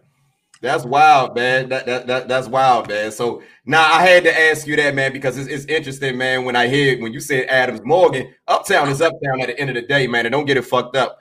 That's 0.60 0.84
wild, 0.84 1.34
man. 1.34 1.68
That, 1.70 1.86
that, 1.86 2.06
that 2.06 2.28
that's 2.28 2.46
wild, 2.46 2.88
man. 2.88 3.10
So 3.10 3.42
now 3.66 3.82
I 3.82 4.06
had 4.06 4.22
to 4.24 4.40
ask 4.40 4.66
you 4.66 4.76
that, 4.76 4.94
man, 4.94 5.12
because 5.12 5.36
it's, 5.36 5.48
it's 5.48 5.64
interesting, 5.64 6.16
man. 6.16 6.44
When 6.44 6.54
I 6.54 6.68
hear 6.68 7.00
when 7.00 7.12
you 7.12 7.18
said 7.18 7.46
Adams 7.48 7.80
Morgan, 7.84 8.32
Uptown 8.46 8.88
is 8.88 9.02
Uptown 9.02 9.40
at 9.40 9.48
the 9.48 9.58
end 9.58 9.70
of 9.70 9.74
the 9.74 9.82
day, 9.82 10.06
man. 10.06 10.24
And 10.24 10.32
don't 10.32 10.44
get 10.44 10.56
it 10.56 10.62
fucked 10.62 10.96
up. 10.96 11.18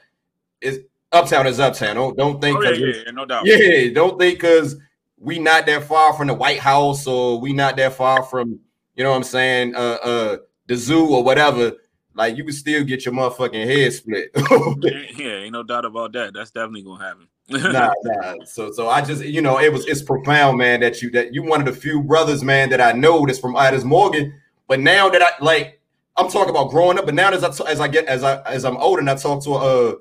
It's 0.62 0.78
Uptown 1.12 1.48
is 1.48 1.60
Uptown. 1.60 1.96
Don't 1.96 2.16
don't 2.16 2.40
think. 2.40 2.60
Oh, 2.60 2.70
yeah, 2.70 2.94
yeah, 3.06 3.12
no 3.12 3.26
doubt. 3.26 3.46
Yeah, 3.46 3.92
don't 3.94 4.20
think 4.20 4.40
because 4.40 4.78
we 5.18 5.40
not 5.40 5.66
that 5.66 5.84
far 5.84 6.14
from 6.14 6.28
the 6.28 6.36
White 6.36 6.60
House 6.60 7.08
or 7.08 7.40
we 7.40 7.52
not 7.52 7.78
that 7.78 7.94
far 7.94 8.24
from 8.24 8.60
you 8.96 9.04
know 9.04 9.12
what 9.12 9.18
I'm 9.18 9.24
saying, 9.24 9.76
uh, 9.76 9.98
uh, 10.04 10.38
the 10.68 10.76
zoo 10.76 11.08
or 11.08 11.24
whatever 11.24 11.74
like 12.14 12.38
you 12.38 12.44
can 12.44 12.54
still 12.54 12.84
get 12.84 13.06
your 13.06 13.14
motherfucking 13.14 13.66
head 13.66 13.94
split. 13.94 14.32
yeah, 15.18 15.44
ain't 15.44 15.54
no 15.54 15.64
doubt 15.64 15.86
about 15.86 16.14
that. 16.14 16.34
That's 16.34 16.52
definitely 16.52 16.84
gonna 16.84 17.04
happen. 17.04 17.28
nah, 17.50 17.94
nah. 18.04 18.36
So, 18.46 18.72
so 18.72 18.90
I 18.90 19.02
just, 19.02 19.24
you 19.26 19.42
know, 19.42 19.60
it 19.60 19.72
was 19.72 19.86
it's 19.88 20.02
profound, 20.02 20.58
man. 20.58 20.80
That 20.82 21.02
you 21.02 21.10
that 21.12 21.34
you 21.34 21.44
one 21.44 21.60
of 21.60 21.66
the 21.66 21.80
few 21.80 22.02
brothers, 22.02 22.44
man, 22.44 22.70
that 22.70 22.82
I 22.82 22.92
know 22.92 23.26
that's 23.26 23.40
from 23.40 23.56
Adams 23.56 23.86
Morgan. 23.86 24.34
But 24.68 24.80
now 24.80 25.10
that 25.10 25.22
I 25.22 25.32
like, 25.42 25.82
I'm 26.18 26.30
talking 26.30 26.50
about 26.50 26.70
growing 26.70 26.98
up. 26.98 27.06
But 27.06 27.16
now 27.16 27.32
as 27.32 27.44
I 27.44 27.70
as 27.70 27.80
I 27.80 27.88
get 27.88 28.06
as 28.06 28.24
I 28.24 28.42
as 28.44 28.66
I'm 28.66 28.78
older 28.78 29.00
and 29.00 29.10
I 29.10 29.16
talk 29.16 29.44
to 29.46 29.52
a, 29.52 29.90
a 29.92 29.96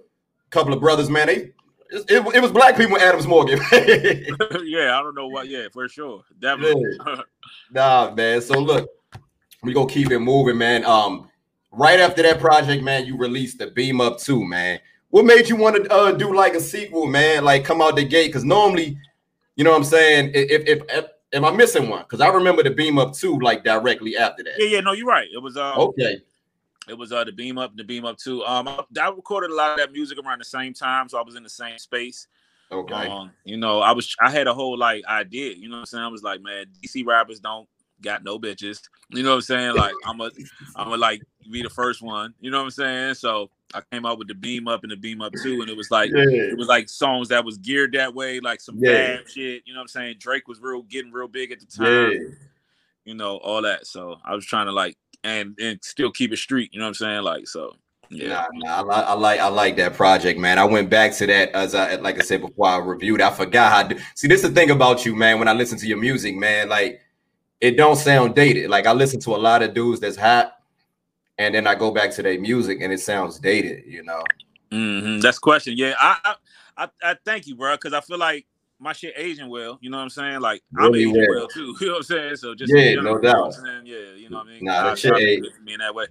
couple 0.51 0.73
of 0.73 0.81
brothers, 0.81 1.11
man, 1.11 1.29
they 1.29 1.53
it, 1.93 2.09
it, 2.09 2.35
it 2.37 2.43
was 2.43 2.53
black 2.53 2.77
people 2.77 2.97
in 2.97 3.03
Adams 3.03 3.27
Morgan. 3.27 3.59
yeah, 3.73 4.99
I 4.99 5.03
don't 5.03 5.15
know 5.15 5.29
what. 5.29 5.49
Yeah, 5.49 5.67
for 5.73 5.89
sure, 5.89 6.23
definitely. 6.39 6.85
Yeah. 7.07 7.23
nah, 7.73 8.15
man. 8.15 8.41
So 8.41 8.59
look, 8.61 8.89
we 9.63 9.73
gonna 9.73 9.89
keep 9.89 10.11
it 10.11 10.19
moving, 10.19 10.59
man. 10.59 10.85
Um 10.85 11.30
right 11.73 12.01
after 12.01 12.23
that 12.23 12.41
project, 12.41 12.83
man, 12.83 13.07
you 13.07 13.17
released 13.17 13.59
the 13.59 13.69
Beam 13.69 14.01
Up 14.01 14.19
2, 14.19 14.45
man. 14.45 14.81
What 15.11 15.25
made 15.25 15.49
you 15.49 15.57
want 15.57 15.77
to 15.77 15.93
uh, 15.93 16.13
do 16.13 16.35
like 16.35 16.55
a 16.55 16.61
sequel, 16.61 17.07
man? 17.07 17.45
Like 17.45 17.65
come 17.65 17.83
out 17.83 17.97
the 17.97 18.05
gate? 18.05 18.29
Because 18.29 18.45
normally, 18.45 18.97
you 19.57 19.65
know 19.65 19.71
what 19.71 19.79
I'm 19.79 19.85
saying? 19.85 20.33
If, 20.35 20.69
if, 20.69 20.83
if 20.89 21.07
am 21.33 21.45
I 21.45 21.51
missing 21.51 21.89
one? 21.89 22.03
Because 22.03 22.21
I 22.21 22.29
remember 22.29 22.63
the 22.63 22.71
Beam 22.71 22.99
Up 22.99 23.13
2 23.15 23.41
like 23.41 23.65
directly 23.65 24.17
after 24.17 24.43
that. 24.45 24.55
Yeah, 24.59 24.67
yeah, 24.67 24.81
no, 24.81 24.93
you're 24.93 25.07
right. 25.07 25.29
It 25.33 25.43
was 25.43 25.57
uh 25.57 25.75
okay. 25.77 26.21
It 26.89 26.97
was 26.97 27.13
uh 27.13 27.25
the 27.25 27.33
Beam 27.33 27.59
Up, 27.59 27.77
the 27.77 27.85
Beam 27.85 28.05
Up 28.05 28.19
2. 28.19 28.45
Um, 28.45 28.69
I, 28.69 28.85
I 29.01 29.09
recorded 29.09 29.51
a 29.51 29.55
lot 29.55 29.73
of 29.73 29.79
that 29.79 29.93
music 29.93 30.19
around 30.19 30.41
the 30.41 30.45
same 30.45 30.75
time, 30.75 31.09
so 31.09 31.19
I 31.19 31.23
was 31.23 31.35
in 31.35 31.43
the 31.43 31.51
same 31.51 31.79
space. 31.79 32.29
Okay. 32.73 33.09
Um, 33.09 33.33
you 33.45 33.57
know, 33.57 33.81
I 33.81 33.91
was 33.91 34.15
I 34.21 34.31
had 34.31 34.47
a 34.47 34.55
whole 34.55 34.79
like 34.79 35.05
idea, 35.07 35.55
you 35.55 35.69
know 35.69 35.77
what 35.77 35.81
I'm 35.81 35.87
saying? 35.87 36.05
I 36.05 36.09
was 36.09 36.23
like, 36.23 36.41
man, 36.41 36.67
DC 36.83 37.05
rappers 37.05 37.41
don't 37.41 37.69
got 38.03 38.25
no 38.25 38.39
bitches. 38.39 38.81
You 39.11 39.23
know 39.23 39.31
what 39.31 39.37
I'm 39.37 39.41
saying? 39.43 39.77
Like 39.77 39.95
I'm 40.07 40.21
a 40.21 40.31
I'm 40.77 40.93
a 40.93 40.97
like 40.97 41.23
be 41.51 41.63
the 41.63 41.71
first 41.71 42.03
one. 42.03 42.35
You 42.41 42.51
know 42.51 42.59
what 42.59 42.65
I'm 42.65 42.71
saying? 42.71 43.15
So 43.15 43.51
I 43.75 43.83
came 43.93 44.05
out 44.07 44.19
with 44.19 44.29
the 44.29 44.35
beam 44.35 44.69
up 44.69 44.83
and 44.83 44.93
the 44.93 44.97
beam 44.97 45.21
up 45.21 45.33
too, 45.43 45.61
and 45.61 45.71
it 45.71 45.77
was 45.77 45.91
like 45.91 46.11
Yeah. 46.11 46.25
it 46.29 46.57
was 46.57 46.69
like 46.69 46.89
songs 46.89 47.29
that 47.29 47.45
was 47.45 47.59
geared 47.59 47.93
that 47.93 48.15
way, 48.15 48.41
like 48.41 48.61
some 48.61 48.77
Yeah. 48.79 49.17
bad 49.17 49.31
shit. 49.31 49.63
You 49.67 49.75
know 49.75 49.81
what 49.81 49.85
I'm 49.85 49.89
saying? 49.89 50.17
Drake 50.19 50.49
was 50.49 50.61
real 50.61 50.83
getting 50.83 51.13
real 51.13 51.29
big 51.29 51.53
at 51.53 51.61
the 51.61 51.67
time. 51.67 52.13
Yeah. 52.13 52.19
You 53.05 53.15
know 53.15 53.37
all 53.39 53.63
that. 53.63 53.87
So 53.87 54.19
I 54.25 54.35
was 54.35 54.45
trying 54.47 54.67
to 54.67 54.73
like 54.73 54.97
and 55.25 55.57
and 55.61 55.79
still 55.83 56.11
keep 56.11 56.33
it 56.33 56.39
street. 56.39 56.71
You 56.73 56.79
know 56.79 56.87
what 56.87 56.91
I'm 56.91 56.95
saying? 56.95 57.23
Like 57.23 57.47
so. 57.47 57.75
Yeah. 58.13 58.45
Nah, 58.55 58.83
nah, 58.83 58.93
I, 58.93 59.01
I 59.01 59.13
like 59.15 59.41
I 59.41 59.47
like 59.47 59.77
that 59.77 59.95
project, 59.95 60.39
man. 60.39 60.59
I 60.59 60.65
went 60.65 60.91
back 60.91 61.13
to 61.15 61.27
that 61.29 61.51
as 61.51 61.77
I 61.77 61.95
like 61.95 62.19
I 62.19 62.25
said 62.25 62.41
before 62.41 62.67
I 62.67 62.79
reviewed. 62.79 63.21
I 63.21 63.31
forgot 63.31 63.71
how. 63.71 63.87
To, 63.89 64.03
see, 64.17 64.27
this 64.27 64.43
is 64.43 64.49
the 64.49 64.55
thing 64.55 64.71
about 64.71 65.07
you, 65.07 65.15
man. 65.15 65.39
When 65.39 65.47
I 65.47 65.53
listen 65.53 65.79
to 65.79 65.87
your 65.87 65.99
music, 65.99 66.35
man, 66.35 66.69
like 66.69 67.01
it 67.61 67.77
don't 67.77 67.97
sound 67.97 68.35
dated. 68.35 68.71
Like 68.71 68.87
I 68.87 68.93
listen 68.93 69.21
to 69.21 69.35
a 69.35 69.39
lot 69.39 69.63
of 69.63 69.75
dudes 69.75 70.01
that's 70.01 70.17
hot, 70.17 70.55
and 71.39 71.55
then 71.55 71.67
I 71.67 71.75
go 71.75 71.91
back 71.91 72.11
to 72.13 72.23
their 72.23 72.41
music 72.41 72.81
and 72.81 72.93
it 72.93 73.01
sounds 73.01 73.39
dated. 73.39 73.85
You 73.87 74.03
know. 74.03 74.23
hmm 74.73 75.21
That's 75.21 75.39
question. 75.39 75.75
Yeah, 75.77 75.95
I 75.99 76.19
I, 76.77 76.85
I, 76.85 77.11
I 77.11 77.17
thank 77.25 77.47
you, 77.47 77.55
bro, 77.57 77.75
because 77.75 77.93
I 77.93 78.01
feel 78.01 78.19
like 78.19 78.47
my 78.79 78.93
shit 78.93 79.13
aging 79.17 79.49
well. 79.49 79.79
You 79.83 79.91
know 79.91 79.99
what 79.99 80.05
I'm 80.05 80.11
saying? 80.11 80.41
Like 80.41 80.63
I'm 80.79 80.93
Really 80.93 81.03
aging 81.05 81.27
well. 81.29 81.41
well 81.41 81.49
too. 81.49 81.77
You 81.81 81.87
know 81.89 81.93
what 81.95 81.97
I'm 81.99 82.03
saying? 82.05 82.37
So 82.37 82.55
just 82.55 82.73
Yeah, 82.73 82.91
you 82.91 82.97
know, 82.97 83.03
no 83.03 83.17
you 83.17 83.23
know 83.23 83.29
doubt. 83.31 83.55
I'm? 83.59 83.87
Yeah, 83.87 83.97
you 84.17 84.31
know 84.31 84.39
what 84.39 84.47
I 84.47 84.51
mean. 84.51 84.65
Nah, 84.65 84.83
that 84.85 84.99
shit 84.99 85.13
God 85.13 85.19
be 85.19 85.25
age- 85.25 85.43
me 85.65 85.73
in 85.75 85.81
that 85.81 85.95
way. 85.95 86.07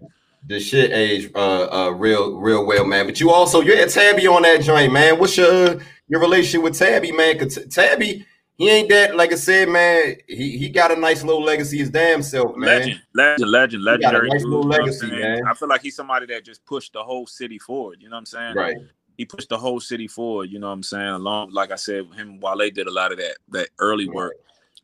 The 0.48 0.60
shit 0.60 0.92
age 0.92 1.32
uh 1.36 1.68
uh 1.88 1.90
real 1.92 2.38
real 2.38 2.66
well, 2.66 2.86
man. 2.86 3.06
But 3.06 3.20
you 3.20 3.30
also 3.32 3.62
you 3.62 3.76
had 3.76 3.90
Tabi 3.90 4.26
on 4.28 4.44
that 4.44 4.62
joint, 4.62 4.94
man. 4.94 5.20
What's 5.20 5.36
your 5.38 5.80
your 6.08 6.22
relationship 6.22 6.64
with 6.64 6.78
Tabi, 6.78 7.12
man? 7.12 7.38
Cause 7.38 7.60
Tabi, 7.70 8.26
he 8.60 8.70
ain't 8.70 8.90
that 8.90 9.16
like 9.16 9.32
I 9.32 9.36
said, 9.36 9.70
man. 9.70 10.18
He 10.28 10.58
he 10.58 10.68
got 10.68 10.92
a 10.92 10.96
nice 10.98 11.24
little 11.24 11.42
legacy 11.42 11.78
his 11.78 11.90
damn 11.90 12.22
self, 12.22 12.58
man. 12.58 12.82
Legend, 12.82 13.02
legend, 13.16 13.52
legend, 13.52 13.84
legendary. 13.84 14.28
nice 14.28 14.44
little 14.44 14.64
you 14.64 14.70
know 14.70 14.76
I'm 14.76 14.82
legacy, 14.82 15.08
man. 15.12 15.48
I 15.48 15.54
feel 15.54 15.70
like 15.70 15.82
he's 15.82 15.96
somebody 15.96 16.26
that 16.26 16.44
just 16.44 16.66
pushed 16.66 16.92
the 16.92 17.02
whole 17.02 17.26
city 17.26 17.58
forward. 17.58 18.00
You 18.02 18.10
know 18.10 18.18
what 18.18 18.20
I'm 18.20 18.26
saying? 18.26 18.56
Right. 18.56 18.76
He 19.18 19.24
pushed 19.24 19.48
the 19.48 19.58
whole 19.58 19.80
city 19.80 20.10
forward. 20.10 20.52
You 20.52 20.60
know 20.60 20.68
what 20.68 20.74
I'm 20.74 20.84
saying? 20.84 21.08
Along, 21.08 21.52
like 21.54 21.72
I 21.72 21.76
said, 21.76 22.06
him 22.14 22.42
Wale 22.42 22.70
did 22.70 22.88
a 22.88 22.92
lot 22.92 23.14
of 23.14 23.18
that 23.20 23.38
that 23.50 23.70
early 23.80 24.10
work 24.10 24.36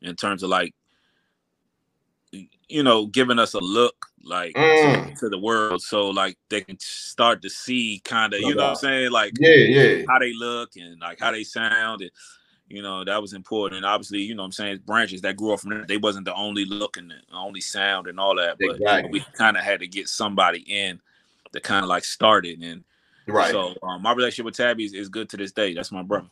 in 0.02 0.16
terms 0.16 0.42
of 0.42 0.50
like, 0.50 0.74
you 2.32 2.82
know, 2.82 3.08
giving 3.08 3.40
us 3.40 3.56
a 3.56 3.60
look 3.60 4.06
like 4.24 4.56
Mm. 4.56 5.14
to, 5.14 5.20
to 5.20 5.30
the 5.30 5.38
world, 5.38 5.82
so 5.82 6.10
like 6.10 6.38
they 6.50 6.62
can 6.62 6.78
start 6.80 7.42
to 7.42 7.50
see 7.50 8.02
kind 8.06 8.34
of, 8.34 8.40
you 8.40 8.56
know 8.56 8.64
what 8.64 8.70
I'm 8.70 8.76
saying, 8.76 9.12
like 9.12 9.34
Yeah, 9.38 9.54
yeah. 9.54 10.06
how 10.08 10.18
they 10.20 10.34
look 10.34 10.78
and 10.78 10.98
like 11.02 11.20
how 11.20 11.32
they 11.32 11.44
sound 11.44 12.02
and 12.02 12.12
you 12.68 12.82
know 12.82 13.04
that 13.04 13.22
was 13.22 13.34
important 13.34 13.78
and 13.78 13.86
obviously 13.86 14.20
you 14.20 14.34
know 14.34 14.42
what 14.42 14.48
i'm 14.48 14.52
saying 14.52 14.80
branches 14.86 15.22
that 15.22 15.38
grew 15.38 15.54
up 15.54 15.60
from 15.60 15.70
there 15.70 15.86
they 15.86 15.98
wasn't 15.98 16.26
the 16.26 16.34
only 16.34 16.66
look 16.66 16.98
and 16.98 17.12
the 17.12 17.16
only 17.36 17.62
sound 17.62 18.08
and 18.08 18.20
all 18.20 18.36
that 18.36 18.58
but 18.60 18.80
you 18.80 18.86
know, 18.86 19.08
we 19.12 19.24
kind 19.34 19.56
of 19.56 19.64
had 19.64 19.80
to 19.80 19.88
get 19.88 20.08
somebody 20.10 20.60
in 20.68 21.00
to 21.54 21.60
kind 21.62 21.84
of 21.84 21.90
like 21.90 22.04
start 22.04 22.46
it 22.46 22.60
and 22.60 22.84
Right. 23.28 23.52
so 23.52 23.74
um, 23.82 24.04
my 24.04 24.14
relationship 24.14 24.46
with 24.46 24.56
Tabi 24.56 24.86
is, 24.86 24.94
is 24.94 25.10
good 25.10 25.30
to 25.30 25.38
this 25.38 25.52
day 25.52 25.74
that's 25.74 25.92
my 25.92 26.04
brother 26.04 26.28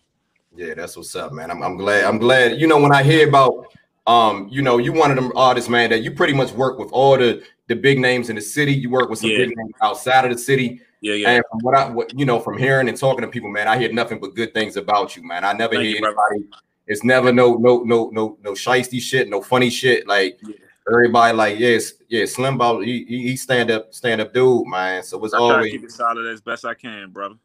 Yeah, 0.56 0.76
that's 0.76 0.96
what's 0.96 1.16
up, 1.16 1.32
man. 1.34 1.50
I'm, 1.50 1.64
I'm 1.64 1.76
glad. 1.78 2.04
I'm 2.06 2.20
glad. 2.20 2.60
You 2.62 2.68
know, 2.68 2.80
when 2.80 2.94
I 2.94 3.02
hear 3.02 3.28
about, 3.28 3.66
um, 4.06 4.48
you 4.52 4.62
know, 4.62 4.78
you 4.78 4.94
one 4.94 5.10
of 5.10 5.18
them 5.18 5.32
artists, 5.36 5.68
man, 5.70 5.90
that 5.90 6.04
you 6.04 6.12
pretty 6.12 6.34
much 6.34 6.52
work 6.52 6.78
with 6.78 6.92
all 6.92 7.18
the 7.18 7.44
the 7.68 7.76
big 7.76 7.98
names 7.98 8.30
in 8.30 8.36
the 8.36 8.42
city. 8.42 8.74
You 8.74 8.92
work 8.92 9.10
with 9.10 9.20
some 9.20 9.32
Yeah. 9.32 9.38
big 9.38 9.58
names 9.58 9.74
outside 9.82 10.26
of 10.26 10.32
the 10.32 10.38
city. 10.38 10.82
Yeah 11.04 11.14
yeah 11.14 11.30
And 11.30 11.44
from 11.52 11.60
what 11.60 11.76
I, 11.76 11.90
what, 11.90 12.18
you 12.18 12.26
know, 12.26 12.40
from 12.40 12.58
hearing 12.58 12.88
and 12.88 12.98
talking 12.98 13.22
to 13.22 13.28
people, 13.28 13.50
man, 13.50 13.68
I 13.68 13.78
hear 13.78 13.92
nothing 13.92 14.20
but 14.20 14.34
good 14.36 14.54
things 14.54 14.78
about 14.78 15.16
you, 15.16 15.24
man. 15.24 15.44
I 15.44 15.52
never 15.52 15.74
Thank 15.76 15.86
hear 15.86 15.96
you, 15.96 16.02
brother. 16.02 16.18
anybody. 16.32 16.58
It's 16.88 17.04
never 17.04 17.32
no, 17.32 17.56
no, 17.56 17.84
no, 17.84 18.10
no, 18.12 18.38
no 18.42 18.52
shisty 18.54 19.00
shit, 19.02 19.30
no 19.30 19.42
funny 19.42 19.70
shit. 19.70 20.08
Like 20.08 20.40
Yeah. 20.42 20.56
everybody, 20.90 21.36
like 21.36 21.60
yes, 21.60 21.94
yeah, 22.08 22.26
Slim 22.26 22.58
Ball, 22.58 22.80
he, 22.80 23.04
he 23.04 23.36
stand 23.36 23.70
up, 23.70 23.94
stand 23.94 24.22
up 24.22 24.34
dude, 24.34 24.66
man. 24.66 25.04
So 25.04 25.24
it's 25.26 25.34
i 25.34 25.38
always 25.38 25.72
keep 25.72 25.84
it 25.84 25.92
solid 25.92 26.26
as 26.28 26.42
best 26.42 26.66
i 26.66 26.74
can 26.74 27.12
brother 27.12 27.36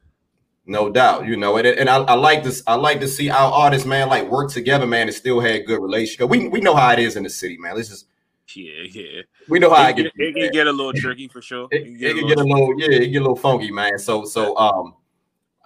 no 0.69 0.91
doubt, 0.91 1.27
you 1.27 1.37
know, 1.37 1.57
and, 1.57 1.67
and 1.67 1.89
I, 1.89 1.97
I 2.03 2.13
like 2.13 2.45
this. 2.45 2.63
I 2.67 2.75
like 2.75 3.01
to 3.01 3.09
see 3.09 3.31
our 3.31 3.51
artists, 3.51 3.87
man, 3.87 4.11
like 4.11 4.29
work 4.31 4.51
together, 4.51 4.87
man, 4.87 5.07
and 5.09 5.17
still 5.17 5.41
had 5.41 5.65
good 5.65 5.81
relationship. 5.81 6.29
We 6.29 6.49
we 6.49 6.61
know 6.61 6.75
how 6.75 6.93
it 6.93 6.99
is 6.99 7.17
in 7.17 7.23
the 7.23 7.31
city, 7.31 7.57
man. 7.57 7.75
Let's 7.75 7.89
just 7.89 8.07
yeah 8.55 8.83
yeah 8.91 9.23
we 9.49 9.59
know 9.59 9.73
how 9.73 9.89
it, 9.89 9.91
it, 9.91 9.97
get. 9.97 10.07
it, 10.07 10.13
it 10.17 10.35
can 10.35 10.53
get 10.53 10.67
a 10.67 10.73
little 10.73 10.93
tricky 10.93 11.29
for 11.29 11.43
sure 11.43 11.69
it, 11.71 11.85
can 11.85 11.95
it 11.97 12.15
can 12.15 12.29
get 12.29 12.39
a 12.39 12.43
little, 12.43 12.75
yeah, 12.81 12.97
it 13.03 13.09
get 13.09 13.19
a 13.19 13.21
little 13.21 13.37
funky, 13.37 13.71
man. 13.71 13.99
So 13.99 14.25
so 14.25 14.57
um 14.57 14.95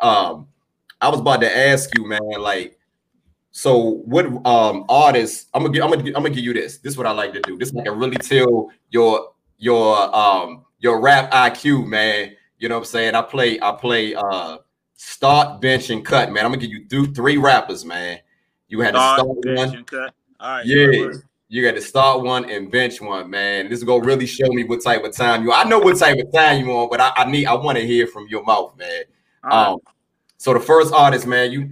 um, 0.03 0.49
I 1.01 1.09
was 1.09 1.21
about 1.21 1.41
to 1.41 1.57
ask 1.57 1.97
you, 1.97 2.07
man, 2.07 2.21
like, 2.39 2.79
so 3.53 4.03
what 4.05 4.27
um 4.47 4.85
artists? 4.89 5.49
I'm 5.55 5.65
gonna 5.65 5.85
I'm 5.85 5.91
gonna 5.91 6.05
I'm 6.09 6.13
gonna 6.15 6.31
give 6.31 6.45
you 6.45 6.53
this. 6.53 6.79
This 6.79 6.93
is 6.93 6.99
what 6.99 7.07
I 7.07 7.13
like 7.13 7.33
to 7.35 7.41
do. 7.41 7.57
This 7.57 7.75
I 7.77 7.83
can 7.83 7.99
really 7.99 8.17
tell 8.17 8.71
your 8.91 9.33
your 9.59 10.15
um 10.17 10.65
your 10.81 11.01
rap 11.01 11.31
IQ, 11.31 11.87
man. 11.87 12.35
You 12.59 12.69
know 12.69 12.77
what 12.77 12.81
I'm 12.81 12.85
saying? 12.87 13.15
I 13.15 13.23
play 13.23 13.61
I 13.61 13.73
play 13.73 14.15
uh 14.15 14.59
start, 14.95 15.61
bench, 15.61 15.91
and 15.91 16.05
cut, 16.05 16.33
man. 16.33 16.45
I'm 16.45 16.53
gonna 16.53 16.63
give 16.63 16.71
you 16.71 16.85
th- 16.87 17.15
three 17.15 17.37
rappers, 17.37 17.85
man. 17.85 18.19
You 18.69 18.81
had 18.81 18.95
to 18.95 19.01
Start, 19.01 19.21
start 19.21 19.43
bench, 19.43 19.59
one. 19.59 19.77
and 19.77 19.87
cut. 19.87 20.15
all 20.41 20.51
right 20.51 20.67
Yeah, 20.67 21.11
you 21.53 21.63
got 21.63 21.75
to 21.75 21.83
start 21.83 22.23
one 22.23 22.49
and 22.49 22.71
bench 22.71 22.99
one, 23.03 23.29
man. 23.29 23.69
This 23.69 23.81
is 23.81 23.85
gonna 23.85 24.03
really 24.03 24.25
show 24.25 24.49
me 24.49 24.65
what 24.65 24.83
type 24.83 25.05
of 25.05 25.15
time 25.15 25.43
you. 25.43 25.53
I 25.53 25.65
know 25.65 25.79
what 25.79 25.99
type 25.99 26.19
of 26.19 26.33
time 26.33 26.65
you 26.65 26.73
on, 26.73 26.89
but 26.89 26.99
I, 26.99 27.13
I 27.15 27.31
need 27.31 27.45
I 27.45 27.53
want 27.53 27.77
to 27.77 27.87
hear 27.87 28.07
from 28.07 28.27
your 28.29 28.43
mouth, 28.43 28.75
man. 28.79 29.03
Right. 29.45 29.67
Um, 29.67 29.79
so 30.39 30.55
the 30.55 30.61
first 30.61 30.95
artist, 30.95 31.27
man, 31.27 31.53
you 31.53 31.69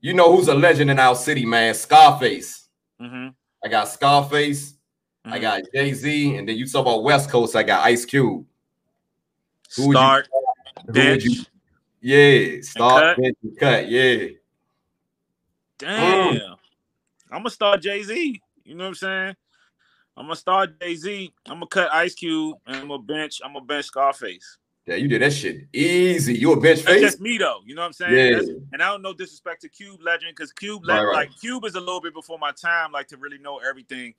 you 0.00 0.14
know 0.14 0.36
who's 0.36 0.46
a 0.46 0.54
legend 0.54 0.88
in 0.88 1.00
our 1.00 1.16
city, 1.16 1.44
man. 1.44 1.74
Scarface. 1.74 2.68
Mhm, 3.02 3.34
I 3.64 3.66
got 3.66 3.88
Scarface. 3.88 4.74
I 5.24 5.38
mhm. 5.38 5.40
got 5.40 5.62
Jay 5.74 5.92
Z, 5.92 6.36
and 6.36 6.48
then 6.48 6.56
you 6.56 6.64
talk 6.68 6.82
about 6.82 7.02
West 7.02 7.28
Coast. 7.28 7.56
I 7.56 7.64
got 7.64 7.84
Ice 7.84 8.04
Cube. 8.04 8.46
who 9.74 9.86
you- 9.86 9.92
start 9.94 10.28
bench 10.86 11.24
you- 11.24 11.44
Yeah, 12.00 12.60
start 12.62 13.02
cut? 13.02 13.16
bench 13.20 13.36
and 13.42 13.58
cut. 13.58 13.88
Yeah, 13.88 14.26
Damn. 15.76 16.36
I'm 17.32 17.38
gonna 17.40 17.50
start 17.50 17.82
Jay 17.82 18.00
Z. 18.04 18.40
You 18.66 18.74
know 18.74 18.84
what 18.84 18.88
I'm 18.88 18.94
saying? 18.96 19.36
I'm 20.16 20.24
gonna 20.26 20.36
start 20.36 20.80
Jay 20.80 20.94
Z. 20.96 21.32
I'm 21.46 21.54
gonna 21.56 21.66
cut 21.66 21.92
Ice 21.92 22.14
Cube, 22.14 22.56
and 22.66 22.76
I'm 22.76 22.88
gonna 22.88 23.02
bench. 23.02 23.40
I'm 23.44 23.52
gonna 23.52 23.64
bench 23.64 23.86
Scarface. 23.86 24.58
yeah, 24.86 24.94
you 24.96 25.08
did 25.08 25.20
that 25.22 25.32
shit 25.32 25.66
easy. 25.72 26.34
You 26.38 26.52
a 26.52 26.60
bench 26.60 26.78
That's 26.82 26.88
face? 26.94 27.00
just 27.02 27.20
me 27.20 27.38
though. 27.38 27.60
You 27.66 27.74
know 27.74 27.82
what 27.82 27.86
I'm 27.88 27.92
saying? 27.92 28.12
Yeah. 28.14 28.30
That's- 28.38 28.48
and 28.72 28.82
I 28.82 28.88
don't 28.88 29.02
know 29.02 29.12
disrespect 29.12 29.62
to 29.62 29.68
Cube 29.68 30.00
Legend 30.02 30.32
because 30.34 30.52
Cube, 30.52 30.86
Right, 30.86 31.00
Le- 31.00 31.06
right. 31.06 31.14
like 31.14 31.38
Cube, 31.40 31.64
is 31.64 31.74
a 31.74 31.80
little 31.80 32.00
bit 32.00 32.14
before 32.14 32.38
my 32.38 32.52
time, 32.52 32.92
like 32.92 33.08
to 33.08 33.16
really 33.16 33.38
know 33.38 33.58
everything. 33.58 34.14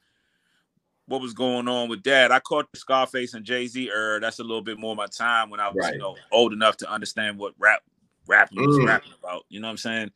What 1.07 1.21
was 1.21 1.33
going 1.33 1.67
on 1.69 1.87
with 1.89 2.03
that? 2.03 2.31
I 2.33 2.39
caught 2.41 2.69
the 2.71 2.77
Scarface 2.79 3.33
and 3.33 3.45
Jay 3.45 3.65
Z 3.67 3.89
era. 3.89 4.19
That's 4.19 4.39
a 4.39 4.43
little 4.43 4.61
bit 4.61 4.77
more 4.77 4.95
my 4.95 5.07
time 5.07 5.49
when 5.49 5.59
I 5.61 5.67
was, 5.69 5.77
Right. 5.77 5.93
you 5.93 5.99
know, 5.99 6.15
old 6.31 6.51
enough 6.53 6.75
to 6.77 6.89
understand 6.91 7.37
what 7.39 7.53
rap 7.57 7.81
rapping 8.27 8.59
was 8.65 8.77
Mm. 8.77 8.87
rapping 8.87 9.13
about. 9.17 9.45
You 9.49 9.61
know 9.61 9.67
what 9.67 9.71
I'm 9.71 9.77
saying? 9.77 10.11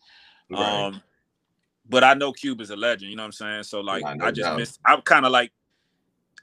Um, 0.53 1.01
but 1.87 2.03
I 2.03 2.13
know 2.13 2.31
Cube 2.31 2.61
is 2.61 2.69
a 2.69 2.75
legend. 2.75 3.09
You 3.09 3.17
know 3.17 3.23
what 3.23 3.27
I'm 3.27 3.31
saying? 3.33 3.63
So 3.63 3.81
like, 3.81 4.03
no 4.03 4.25
I 4.25 4.31
just 4.31 4.45
doubt. 4.45 4.57
missed. 4.57 4.79
I'm 4.85 5.01
kind 5.01 5.25
of 5.25 5.31
like, 5.31 5.51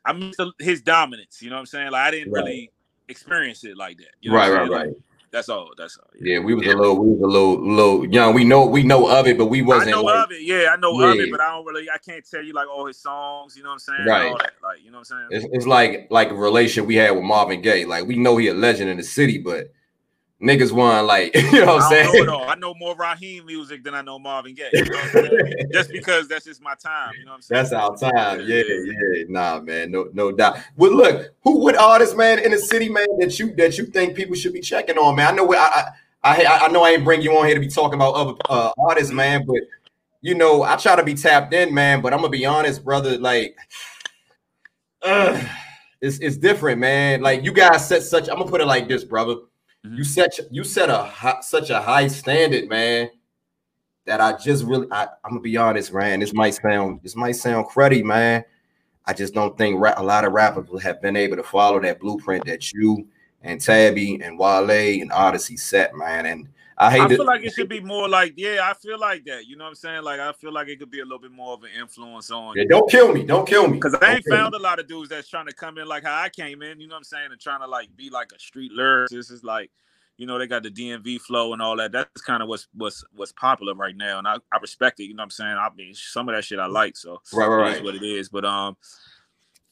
I 0.04 0.12
missed 0.12 0.40
his 0.58 0.82
dominance. 0.82 1.42
You 1.42 1.50
know 1.50 1.56
what 1.56 1.60
I'm 1.60 1.66
saying? 1.66 1.90
Like, 1.90 2.06
I 2.06 2.10
didn't 2.10 2.32
Right. 2.32 2.44
really 2.44 2.72
experience 3.08 3.64
it 3.64 3.76
like 3.76 3.98
that. 3.98 4.10
You 4.20 4.30
know 4.30 4.36
right, 4.36 4.50
right, 4.52 4.70
right. 4.70 4.86
Like, 4.88 4.96
that's 5.30 5.48
all. 5.50 5.72
That's 5.76 5.98
all. 5.98 6.08
Yeah, 6.20 6.38
we 6.38 6.54
was 6.54 6.66
a 6.66 6.74
little, 6.74 6.98
we 6.98 7.10
was 7.10 7.20
a 7.20 7.26
little, 7.26 7.60
little 7.60 8.06
young. 8.06 8.34
We 8.34 8.44
know, 8.44 8.64
we 8.64 8.82
know 8.82 9.08
of 9.08 9.26
it, 9.26 9.36
but 9.36 9.46
we 9.46 9.60
wasn't. 9.60 9.88
I 9.88 9.90
know 9.90 10.02
like, 10.02 10.24
of 10.24 10.32
it. 10.32 10.42
Yeah, 10.42 10.70
I 10.72 10.76
know 10.76 10.98
of 11.00 11.18
it, 11.18 11.30
but 11.30 11.40
I 11.40 11.50
don't 11.50 11.66
really. 11.66 11.90
I 11.90 11.98
can't 11.98 12.26
tell 12.28 12.42
you 12.42 12.54
like 12.54 12.66
all 12.66 12.86
his 12.86 12.98
songs. 12.98 13.54
You 13.56 13.62
know 13.62 13.68
what 13.68 13.74
I'm 13.74 13.78
saying? 13.80 14.08
Right. 14.08 14.32
All 14.32 14.38
that, 14.38 14.52
like, 14.62 14.82
you 14.82 14.90
know 14.90 14.98
what 14.98 15.10
I'm 15.12 15.28
saying? 15.30 15.42
It's, 15.44 15.54
it's 15.54 15.66
like 15.66 16.06
like 16.10 16.30
a 16.30 16.34
relation 16.34 16.86
we 16.86 16.96
had 16.96 17.10
with 17.10 17.24
Marvin 17.24 17.60
Gaye. 17.60 17.84
Like 17.84 18.06
we 18.06 18.16
know 18.16 18.38
he 18.38 18.48
a 18.48 18.54
legend 18.54 18.88
in 18.88 18.96
the 18.96 19.02
city, 19.02 19.36
but 19.36 19.70
niggas 20.40 20.70
want 20.70 21.06
like 21.06 21.34
you 21.52 21.64
know 21.64 21.74
what 21.74 21.92
I'm 21.92 22.04
don't 22.04 22.26
know 22.26 22.38
saying. 22.38 22.48
I 22.48 22.54
know 22.54 22.74
more 22.74 22.94
Raheem 22.94 23.46
music 23.46 23.82
than 23.82 23.94
I 23.94 24.02
know 24.02 24.18
Marvin 24.18 24.54
Gaye. 24.54 24.70
You 24.72 24.84
know 24.84 24.98
what 24.98 25.54
Just 25.72 25.90
because 25.90 26.28
that's 26.28 26.44
just 26.44 26.62
my 26.62 26.74
time. 26.74 27.12
You 27.18 27.24
know 27.24 27.32
what 27.32 27.36
I'm 27.36 27.42
saying? 27.42 27.62
That's 27.62 27.72
our 27.72 27.96
time. 27.96 28.40
Yeah, 28.46 28.62
yeah. 28.66 29.24
Nah, 29.28 29.60
man, 29.60 29.90
no, 29.90 30.08
no 30.12 30.32
doubt. 30.32 30.58
Well, 30.76 30.94
look, 30.94 31.34
who 31.42 31.58
what 31.58 31.76
artist, 31.76 32.16
man, 32.16 32.38
in 32.38 32.52
the 32.52 32.58
city, 32.58 32.88
man, 32.88 33.06
that 33.18 33.38
you 33.38 33.54
that 33.56 33.78
you 33.78 33.86
think 33.86 34.14
people 34.14 34.34
should 34.34 34.52
be 34.52 34.60
checking 34.60 34.96
on, 34.96 35.16
man? 35.16 35.28
I 35.28 35.36
know 35.36 35.52
I 35.54 35.56
I 36.22 36.44
I, 36.44 36.58
I 36.66 36.68
know 36.68 36.82
I 36.84 36.90
ain't 36.90 37.04
bring 37.04 37.22
you 37.22 37.36
on 37.36 37.46
here 37.46 37.54
to 37.54 37.60
be 37.60 37.68
talking 37.68 37.94
about 37.94 38.14
other 38.14 38.34
uh, 38.48 38.72
artists, 38.78 39.12
man, 39.12 39.44
but 39.46 39.58
you 40.20 40.34
know 40.34 40.62
I 40.62 40.76
try 40.76 40.96
to 40.96 41.04
be 41.04 41.14
tapped 41.14 41.52
in, 41.54 41.72
man. 41.74 42.00
But 42.00 42.12
I'm 42.12 42.20
gonna 42.20 42.30
be 42.30 42.46
honest, 42.46 42.84
brother. 42.84 43.18
Like, 43.18 43.56
uh, 45.02 45.42
it's 46.00 46.18
it's 46.18 46.36
different, 46.36 46.78
man. 46.78 47.22
Like 47.22 47.44
you 47.44 47.52
guys 47.52 47.88
set 47.88 48.02
such. 48.02 48.28
I'm 48.28 48.38
gonna 48.38 48.50
put 48.50 48.60
it 48.60 48.66
like 48.66 48.88
this, 48.88 49.04
brother. 49.04 49.36
You 49.90 50.02
mm-hmm. 50.02 50.02
set 50.02 50.38
you 50.50 50.64
set 50.64 50.90
a 50.90 51.38
such 51.42 51.70
a 51.70 51.80
high 51.80 52.08
standard, 52.08 52.68
man. 52.68 53.10
That 54.04 54.20
I 54.20 54.36
just 54.36 54.64
really, 54.64 54.86
I, 54.90 55.04
I'm 55.24 55.30
gonna 55.32 55.40
be 55.40 55.56
honest, 55.56 55.92
man. 55.92 56.20
This 56.20 56.32
might 56.32 56.54
sound, 56.54 57.00
this 57.02 57.16
might 57.16 57.32
sound 57.32 57.66
cruddy, 57.66 58.02
man. 58.02 58.44
I 59.06 59.12
just 59.12 59.34
don't 59.34 59.56
think 59.56 59.80
ra- 59.80 59.94
a 59.96 60.02
lot 60.02 60.24
of 60.24 60.32
rappers 60.32 60.68
will 60.68 60.78
have 60.78 61.00
been 61.00 61.16
able 61.16 61.36
to 61.36 61.42
follow 61.42 61.80
that 61.80 62.00
blueprint 62.00 62.44
that 62.46 62.72
you 62.72 63.06
and 63.42 63.60
Tabi 63.60 64.20
and 64.22 64.38
Wale 64.38 64.70
and 64.70 65.10
Oddisee 65.10 65.58
set, 65.58 65.94
man. 65.94 66.26
And 66.26 66.48
I 66.80 66.90
hate. 66.92 67.00
I 67.00 67.08
feel 67.08 67.24
like 67.24 67.42
it 67.42 67.52
should 67.52 67.68
be 67.68 67.80
more 67.80 68.08
like, 68.08 68.34
yeah, 68.36 68.60
I 68.62 68.74
feel 68.74 68.98
like 68.98 69.24
that. 69.24 69.46
You 69.46 69.56
know 69.56 69.64
what 69.64 69.70
I'm 69.70 69.74
saying? 69.74 70.02
Like, 70.02 70.20
I 70.20 70.32
feel 70.32 70.52
like 70.52 70.68
it 70.68 70.78
could 70.78 70.90
be 70.90 71.00
a 71.00 71.04
little 71.04 71.18
bit 71.18 71.32
more 71.32 71.54
of 71.54 71.62
an 71.64 71.70
influence 71.78 72.30
on. 72.30 72.54
Yeah, 72.56 72.64
don't 72.68 72.88
kill 72.90 73.12
me. 73.12 73.24
Don't 73.24 73.48
kill 73.48 73.66
me. 73.66 73.74
Because 73.74 73.94
I 73.94 74.14
ain't 74.14 74.24
found 74.28 74.52
me. 74.52 74.58
a 74.58 74.62
lot 74.62 74.78
of 74.78 74.86
dudes 74.86 75.08
that's 75.08 75.28
trying 75.28 75.46
to 75.46 75.52
come 75.52 75.78
in 75.78 75.88
like 75.88 76.04
how 76.04 76.22
I 76.22 76.28
came 76.28 76.62
in. 76.62 76.80
You 76.80 76.86
know 76.86 76.94
what 76.94 76.98
I'm 76.98 77.04
saying? 77.04 77.28
And 77.32 77.40
trying 77.40 77.60
to 77.60 77.66
like 77.66 77.94
be 77.96 78.10
like 78.10 78.30
a 78.34 78.38
street 78.38 78.70
lyricist. 78.72 79.08
This 79.10 79.30
is 79.30 79.42
like, 79.42 79.70
you 80.18 80.26
know, 80.26 80.38
they 80.38 80.46
got 80.46 80.62
the 80.62 80.70
DMV 80.70 81.20
flow 81.20 81.52
and 81.52 81.62
all 81.62 81.76
that. 81.76 81.92
That's 81.92 82.22
kind 82.22 82.42
of 82.42 82.48
what's 82.48 82.68
what's 82.74 83.04
what's 83.12 83.32
popular 83.32 83.74
right 83.74 83.96
now, 83.96 84.18
and 84.18 84.28
I, 84.28 84.36
I 84.52 84.58
respect 84.60 85.00
it. 85.00 85.04
You 85.04 85.14
know 85.14 85.22
what 85.22 85.26
I'm 85.26 85.30
saying? 85.30 85.56
I 85.56 85.68
mean, 85.76 85.94
some 85.94 86.28
of 86.28 86.34
that 86.34 86.44
shit 86.44 86.58
I 86.58 86.66
like, 86.66 86.96
so 86.96 87.20
right, 87.32 87.46
right, 87.46 87.74
right. 87.74 87.84
what 87.84 87.94
it 87.94 88.02
is. 88.02 88.28
But 88.28 88.44
um, 88.44 88.76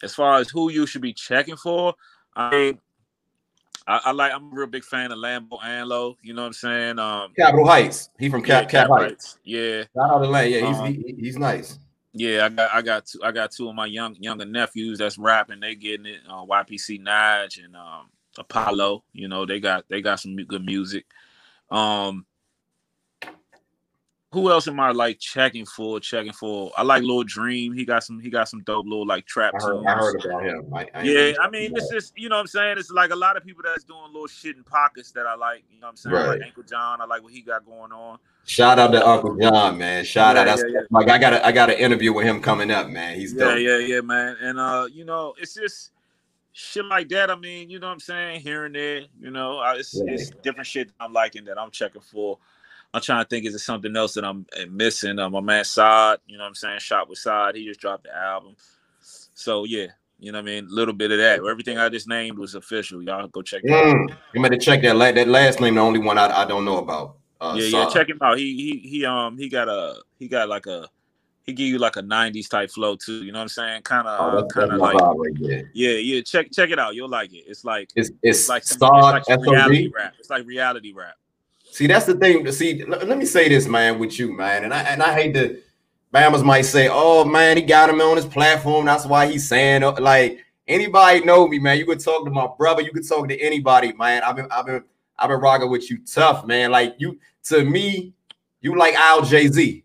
as 0.03 0.15
far 0.15 0.39
as 0.39 0.49
who 0.49 0.71
you 0.71 0.87
should 0.87 1.03
be 1.03 1.13
checking 1.13 1.57
for, 1.57 1.95
I 2.35 2.51
mean, 2.51 2.79
I, 3.87 4.01
I, 4.07 4.13
like. 4.13 4.33
I'm 4.33 4.53
a 4.53 4.55
real 4.55 4.67
big 4.67 4.85
fan 4.85 5.13
of 5.13 5.19
Lambo 5.19 5.61
Anlo. 5.61 6.17
You 6.23 6.35
know 6.35 6.43
what 6.43 6.49
I'm 6.49 6.53
saying? 6.55 6.99
Um, 6.99 7.33
Capitol 7.37 7.67
Heights. 7.67 8.11
He 8.19 8.29
from 8.29 8.43
Cap, 8.43 8.65
yeah, 8.65 8.69
Cap, 8.69 8.89
Heights. 8.91 9.03
Heights. 9.03 9.39
Yeah. 9.45 9.83
Shout 9.95 10.11
out 10.11 10.19
to 10.19 10.29
Land. 10.29 10.51
Yeah, 10.51 10.67
he's 10.67 10.79
um, 10.79 10.87
he, 10.87 11.15
he's 11.19 11.37
nice. 11.39 11.79
Yeah, 12.13 12.47
I 12.47 12.49
got 12.49 12.75
I 12.75 12.83
got 12.83 13.07
two 13.07 13.21
I 13.23 13.31
got 13.31 13.51
two 13.51 13.69
of 13.69 13.75
my 13.75 13.87
young 13.87 14.17
younger 14.17 14.47
nephews 14.47 14.99
that's 14.99 15.19
rapping. 15.19 15.61
They 15.61 15.75
getting 15.75 16.07
it. 16.07 16.21
Uh, 16.29 16.47
YPC 16.47 17.03
Naj 17.03 17.63
and 17.63 17.77
um, 17.77 18.09
Apollo. 18.39 19.05
You 19.13 19.29
know 19.29 19.45
they 19.45 19.61
got 19.61 19.85
they 19.89 20.01
got 20.01 20.21
some 20.21 20.35
good 20.35 20.65
music. 20.65 21.05
Um, 21.71 22.25
who 24.33 24.51
else 24.51 24.67
am 24.67 24.81
I 24.81 24.91
like 24.91 25.19
checking 25.21 25.65
for? 25.65 26.01
Checking 26.01 26.33
for? 26.33 26.73
I 26.77 26.83
like 26.83 27.03
Lil 27.03 27.23
Dream. 27.23 27.73
He 27.73 27.85
got 27.85 28.03
some. 28.03 28.21
He 28.21 28.29
got 28.29 28.49
some 28.49 28.61
dope 28.63 28.85
little 28.85 29.07
like 29.07 29.25
trap. 29.27 29.55
I 29.59 29.65
heard, 29.65 29.87
I 29.87 29.95
heard 29.95 30.25
about 30.25 30.45
him. 30.45 30.75
I, 30.75 30.89
I 30.95 31.03
yeah, 31.03 31.33
I 31.41 31.49
mean, 31.49 31.73
it's 31.77 31.91
just 31.91 32.19
you 32.19 32.29
know 32.29 32.37
what 32.37 32.41
I'm 32.41 32.47
saying. 32.49 32.77
It's 32.79 32.91
like 32.91 33.11
a 33.11 33.17
lot 33.17 33.37
of 33.37 33.45
people 33.45 33.63
that's 33.65 33.85
doing 33.85 34.13
little 34.13 34.27
shit 34.27 34.57
in 34.57 34.65
pockets 34.65 35.13
that 35.13 35.27
I 35.27 35.37
like. 35.37 35.65
You 35.71 35.81
know 35.81 35.87
what 35.87 35.91
I'm 35.91 35.97
saying? 35.97 36.15
Right. 36.15 36.27
Like 36.27 36.43
Uncle 36.49 36.65
John. 36.65 37.01
I 37.01 37.05
like 37.05 37.23
what 37.23 37.33
he 37.33 37.41
got 37.41 37.65
going 37.65 37.93
on. 37.93 38.19
Shout 38.45 38.79
out 38.79 38.93
to 38.93 39.07
Uncle 39.07 39.37
John, 39.37 39.79
man. 39.79 40.05
Shout 40.05 40.35
yeah, 40.35 40.43
out. 40.43 40.45
That's 40.47 40.63
yeah, 40.63 40.81
yeah. 40.81 40.87
like 40.91 41.09
I 41.09 41.19
got 41.19 41.33
a, 41.33 41.47
I 41.47 41.53
got 41.53 41.71
an 41.71 41.79
interview 41.79 42.13
with 42.13 42.27
him 42.27 42.41
coming 42.41 42.71
up, 42.71 42.89
man. 42.89 43.17
He's 43.17 43.33
yeah, 43.33 43.45
dope. 43.45 43.61
yeah, 43.61 43.79
yeah, 43.79 44.01
man. 44.01 44.37
And 44.41 44.59
uh, 44.59 44.89
you 44.93 45.05
know, 45.05 45.35
it's 45.39 45.55
just 45.55 45.93
shit 46.53 46.85
like 46.85 47.09
that. 47.11 47.31
I 47.31 47.37
mean, 47.37 47.71
you 47.71 47.79
know 47.79 47.87
what 47.87 47.93
I'm 47.93 48.01
saying? 48.01 48.41
Here 48.41 48.65
and 48.65 48.75
there, 48.75 49.03
you 49.21 49.31
know, 49.31 49.63
it's, 49.77 49.95
it's 49.95 50.31
different 50.43 50.67
shit 50.67 50.91
I'm 50.99 51.13
liking 51.13 51.45
that 51.45 51.59
I'm 51.59 51.71
checking 51.71 52.03
for. 52.03 52.39
I'm 52.97 53.03
trying 53.03 53.23
to 53.23 53.29
think, 53.29 53.45
is 53.45 53.55
it 53.55 53.59
something 53.59 53.95
else 53.95 54.15
that 54.15 54.25
I'm 54.25 54.47
eh, 54.57 54.65
missing? 54.71 55.19
Uh, 55.19 55.29
my 55.29 55.41
man 55.41 55.65
Saad, 55.65 56.19
you 56.27 56.39
know 56.39 56.45
what 56.45 56.49
I'm 56.49 56.55
saying? 56.55 56.79
Shot 56.79 57.11
with 57.11 57.19
Saad, 57.19 57.55
he 57.55 57.67
just 57.67 57.79
dropped 57.79 58.05
the 58.05 58.17
album. 58.17 58.57
So 59.35 59.65
yeah, 59.65 59.89
you 60.19 60.33
know 60.33 60.39
what 60.39 60.45
I 60.45 60.47
mean? 60.47 60.65
A 60.65 60.75
little 60.75 60.95
bit 60.95 61.11
of 61.11 61.19
that. 61.19 61.45
Everything 61.47 61.77
I 61.77 61.91
just 61.91 62.09
named 62.09 62.39
was 62.39 62.55
official. 62.55 63.03
Y'all 63.03 63.29
go 63.29 63.43
check 63.43 63.61
that 63.65 63.69
mm, 63.69 64.11
out. 64.11 64.19
You 64.33 64.41
better 64.41 64.57
check 64.57 64.81
that. 64.81 64.97
La- 64.97 65.13
that 65.13 65.29
last 65.29 65.61
name, 65.61 65.75
the 65.75 65.83
only 65.83 65.99
one 65.99 66.17
I, 66.17 66.35
I 66.35 66.47
don't 66.47 66.65
know 66.65 66.79
about. 66.79 67.19
Uh, 67.39 67.55
yeah, 67.59 67.67
yeah, 67.67 67.89
check 67.91 68.09
him 68.09 68.19
out. 68.23 68.39
He 68.39 68.57
he 68.57 68.89
he 68.89 69.05
um 69.05 69.37
he 69.37 69.51
got 69.51 69.69
a 69.69 70.01
he 70.19 70.27
got 70.27 70.49
like 70.49 70.65
a 70.65 70.89
he 71.43 71.53
give 71.53 71.67
you 71.67 71.77
like 71.77 71.97
a 71.97 72.03
'90s 72.03 72.49
type 72.49 72.71
flow 72.71 72.97
too. 72.97 73.25
You 73.25 73.31
know 73.31 73.41
what 73.41 73.43
I'm 73.43 73.49
saying? 73.49 73.83
Kind 73.83 74.09
of, 74.09 74.45
oh, 74.45 74.47
kind 74.47 74.73
of 74.73 74.81
like, 74.81 74.95
right 74.95 75.69
yeah, 75.75 75.91
yeah. 75.91 76.23
Check 76.23 76.51
check 76.51 76.71
it 76.71 76.79
out. 76.79 76.95
You'll 76.95 77.11
like 77.11 77.35
it. 77.35 77.45
It's 77.47 77.63
like 77.63 77.91
it's 77.95 78.11
it's, 78.23 78.49
like 78.49 78.65
some, 78.65 78.79
it's 78.95 79.29
like 79.29 79.39
reality 79.39 79.93
rap. 79.95 80.15
It's 80.19 80.31
like 80.31 80.47
reality 80.47 80.95
rap. 80.95 81.17
See, 81.71 81.87
that's 81.87 82.07
the 82.07 82.15
thing. 82.15 82.51
See, 82.53 82.85
let, 82.85 83.07
let 83.07 83.19
me 83.19 83.27
say 83.27 83.49
this, 83.49 83.67
man, 83.67 83.99
with 83.99 84.19
you, 84.19 84.33
man, 84.33 84.65
and 84.65 84.73
I 84.73 84.83
and 84.83 85.03
I 85.03 85.15
hate 85.15 85.35
to. 85.35 85.61
Bama's 86.15 86.43
might 86.43 86.63
say, 86.63 86.89
"Oh 86.91 87.25
man, 87.25 87.57
he 87.57 87.63
got 87.63 87.91
him 87.91 88.01
on 88.01 88.17
his 88.17 88.27
platform. 88.27 88.87
That's 88.87 89.05
why 89.05 89.27
he's 89.27 89.47
saying 89.47 89.83
uh, 89.83 89.97
like 90.01 90.39
anybody 90.69 91.21
know 91.25 91.47
me, 91.47 91.59
man. 91.59 91.79
You 91.79 91.87
could 91.87 92.01
talk 92.01 92.25
to 92.25 92.31
my 92.31 92.49
brother. 92.59 92.83
You 92.83 92.93
could 92.93 93.07
talk 93.07 93.29
to 93.29 93.41
anybody, 93.41 93.93
man. 93.93 94.23
I've 94.23 94.37
been, 94.37 94.49
I've 94.51 94.67
been, 94.67 94.85
I've 95.19 95.29
been 95.29 95.41
rocking 95.41 95.71
with 95.71 95.91
you 95.91 95.99
tough, 96.07 96.47
man. 96.47 96.71
Like 96.71 96.95
you, 96.99 97.19
to 97.45 97.65
me, 97.65 98.15
you 98.61 98.77
like 98.77 98.95
Al 98.95 99.23
Jay 99.23 99.49
Z. 99.49 99.85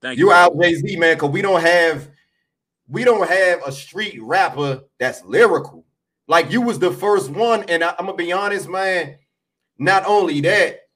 Thank 0.00 0.18
you, 0.18 0.26
you 0.26 0.32
Al 0.32 0.54
Jay 0.54 0.74
Z, 0.74 0.96
man. 0.96 1.18
Cause 1.18 1.30
we 1.30 1.42
don't 1.42 1.60
have, 1.60 2.08
we 2.88 3.04
don't 3.04 3.28
have 3.28 3.62
a 3.66 3.72
street 3.72 4.20
rapper 4.22 4.82
that's 4.98 5.24
lyrical. 5.24 5.84
Like 6.26 6.52
you 6.52 6.60
was 6.60 6.78
the 6.78 6.92
first 6.92 7.30
one, 7.30 7.64
and 7.64 7.82
I, 7.82 7.94
I'm 7.98 8.06
gonna 8.06 8.16
be 8.16 8.32
honest, 8.32 8.68
man. 8.68 9.16
Not 9.78 10.04
only 10.06 10.40
that, 10.42 10.87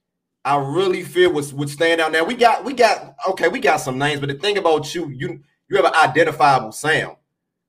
I 0.45 0.57
really 0.57 1.03
feel 1.03 1.33
would, 1.33 1.53
would 1.53 1.71
stand 1.71 2.01
out. 2.01 2.13
Now 2.13 2.25
we 2.25 2.35
got 2.35 2.65
we 2.65 2.73
got 2.73 3.15
okay, 3.31 3.49
we 3.49 3.61
got 3.61 3.77
some 3.77 3.99
names, 3.99 4.21
but 4.21 4.29
the 4.29 4.35
thing 4.35 4.59
about 4.59 4.95
you, 4.95 5.09
you 5.11 5.41
you 5.69 5.77
have 5.77 5.85
an 5.87 5.95
identifiable 5.95 6.73
sound. 6.73 7.17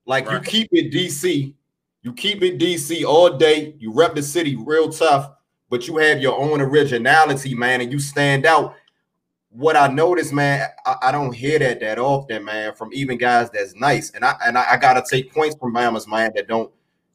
Like 0.06 0.26
right. 0.26 0.34
you 0.34 0.40
keep 0.40 0.68
it 0.72 0.92
DC, 0.92 1.54
you 2.02 2.12
keep 2.12 2.42
it 2.42 2.58
DC 2.58 3.04
all 3.04 3.36
day. 3.36 3.76
You 3.78 3.92
rep 3.92 4.14
the 4.14 4.22
city 4.22 4.56
real 4.56 4.90
tough, 4.90 5.30
but 5.70 5.86
you 5.86 5.96
have 5.98 6.20
your 6.20 6.38
own 6.38 6.60
originality, 6.60 7.54
man, 7.54 7.80
and 7.80 7.92
you 7.92 7.98
stand 7.98 8.44
out. 8.44 8.74
What 9.50 9.76
I 9.76 9.86
notice, 9.86 10.32
man, 10.32 10.66
I, 10.84 10.96
I 11.02 11.12
don't 11.12 11.32
hear 11.32 11.60
that 11.60 11.78
that 11.78 12.00
often, 12.00 12.44
man, 12.44 12.74
from 12.74 12.90
even 12.92 13.18
guys 13.18 13.50
that's 13.50 13.74
nice, 13.76 14.10
and 14.10 14.24
I 14.24 14.34
and 14.44 14.58
I, 14.58 14.72
I 14.72 14.76
gotta 14.78 15.02
take 15.08 15.32
points 15.32 15.56
from 15.56 15.72
mamas, 15.72 16.08
man, 16.08 16.32
that 16.34 16.48
don't 16.48 16.72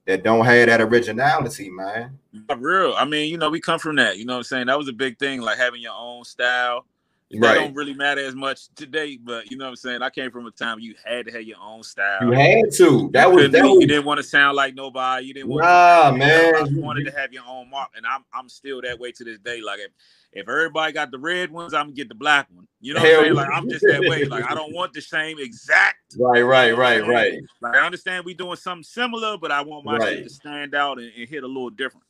that 0.10 0.24
don't 0.24 0.44
have 0.44 0.66
that 0.66 0.82
originality, 0.82 1.70
man. 1.70 2.18
Real. 2.58 2.96
I 2.98 3.06
mean, 3.06 3.30
you 3.30 3.38
know, 3.38 3.52
we 3.52 3.60
come 3.60 3.78
from 3.78 3.96
that. 3.98 4.18
You 4.18 4.26
know 4.26 4.34
what 4.34 4.38
I'm 4.38 4.44
saying? 4.44 4.66
That 4.66 4.76
was 4.76 4.88
a 4.88 4.94
big 4.94 5.20
thing, 5.20 5.40
like 5.40 5.60
having 5.60 5.82
your 5.82 5.94
own 5.96 6.24
style. 6.24 6.88
That 7.30 7.40
right. 7.40 7.54
don't 7.54 7.76
really 7.76 7.94
matter 7.94 8.26
as 8.26 8.34
much 8.34 8.74
today, 8.74 9.20
but 9.22 9.52
you 9.52 9.58
know 9.58 9.66
what 9.66 9.70
I'm 9.70 9.76
saying. 9.76 10.02
I 10.02 10.10
came 10.10 10.32
from 10.32 10.48
a 10.48 10.52
time 10.52 10.80
you 10.80 10.96
had 11.06 11.28
to 11.28 11.32
have 11.32 11.44
your 11.44 11.60
own 11.62 11.84
style. 11.84 12.24
You 12.24 12.32
had 12.32 12.72
to. 12.78 13.12
That 13.14 13.28
you 13.28 13.36
was, 13.36 13.52
that 13.52 13.64
was 13.64 13.82
you 13.82 13.86
didn't 13.86 14.06
want 14.06 14.18
to 14.18 14.24
sound 14.24 14.56
like 14.56 14.74
nobody. 14.74 15.28
You 15.28 15.36
didn't 15.36 15.50
want. 15.50 15.62
Nah, 15.62 16.10
to, 16.10 16.18
man. 16.18 16.74
You 16.74 16.82
wanted 16.82 17.06
to 17.06 17.12
have 17.12 17.32
your 17.32 17.44
own 17.48 17.70
mark, 17.70 17.90
and 17.96 18.04
I'm 18.08 18.26
I'm 18.34 18.50
still 18.50 18.82
that 18.82 19.00
way 19.00 19.12
to 19.12 19.24
this 19.24 19.38
day. 19.38 19.62
Like 19.62 19.78
if 19.78 19.92
if 20.32 20.48
everybody 20.48 20.94
got 20.94 21.12
the 21.12 21.18
red 21.18 21.52
ones, 21.52 21.74
I'm 21.74 21.88
gonna 21.88 21.94
get 21.94 22.10
the 22.10 22.16
black 22.16 22.48
one. 22.54 22.68
You 22.82 22.94
know 22.94 23.02
what 23.02 23.10
I'm 23.10 23.24
saying? 23.24 23.34
Like 23.34 23.50
I'm 23.54 23.70
just 23.70 23.86
that 23.88 24.02
way. 24.02 24.26
Like 24.26 24.50
I 24.50 24.54
don't 24.54 24.74
want 24.76 24.94
the 24.94 25.02
same 25.02 25.40
exact. 25.40 25.98
Right, 26.18 26.42
right, 26.42 26.76
right, 26.78 27.06
right. 27.06 27.42
Like 27.62 27.76
I 27.76 27.86
understand 27.86 28.26
we 28.26 28.34
doing 28.34 28.56
something 28.56 28.84
similar, 28.84 29.38
but 29.38 29.52
I 29.52 29.62
want 29.62 29.86
my 29.86 29.98
right. 29.98 30.18
shit 30.18 30.24
to 30.26 30.30
stand 30.30 30.76
out 30.76 31.00
and, 31.00 31.12
and, 31.18 31.28
hit 31.28 31.44
a 31.44 31.48
little 31.48 31.72
different. 31.72 32.06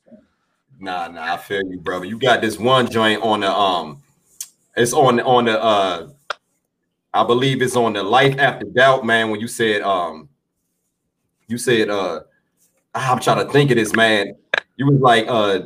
Nah, 0.78 1.08
nah, 1.08 1.34
I 1.34 1.36
feel 1.38 1.62
you, 1.64 1.78
brother. 1.78 2.04
You 2.04 2.18
got 2.18 2.40
this 2.40 2.58
one 2.58 2.90
joint 2.90 3.22
on 3.22 3.40
the 3.40 3.50
um, 3.50 4.02
it's 4.76 4.92
on 4.92 5.20
on 5.20 5.46
the 5.46 5.62
uh, 5.62 6.08
I 7.12 7.24
believe 7.24 7.62
it's 7.62 7.76
on 7.76 7.94
the 7.94 8.02
life 8.02 8.38
after 8.38 8.66
doubt, 8.66 9.04
man. 9.04 9.30
When 9.30 9.40
you 9.40 9.48
said 9.48 9.82
um, 9.82 10.28
you 11.48 11.56
said 11.56 11.88
uh, 11.88 12.20
I'm 12.94 13.20
trying 13.20 13.44
to 13.46 13.52
think 13.52 13.70
of 13.70 13.76
this, 13.76 13.94
man. 13.94 14.34
You 14.76 14.86
was 14.86 15.00
like 15.00 15.26
uh 15.26 15.60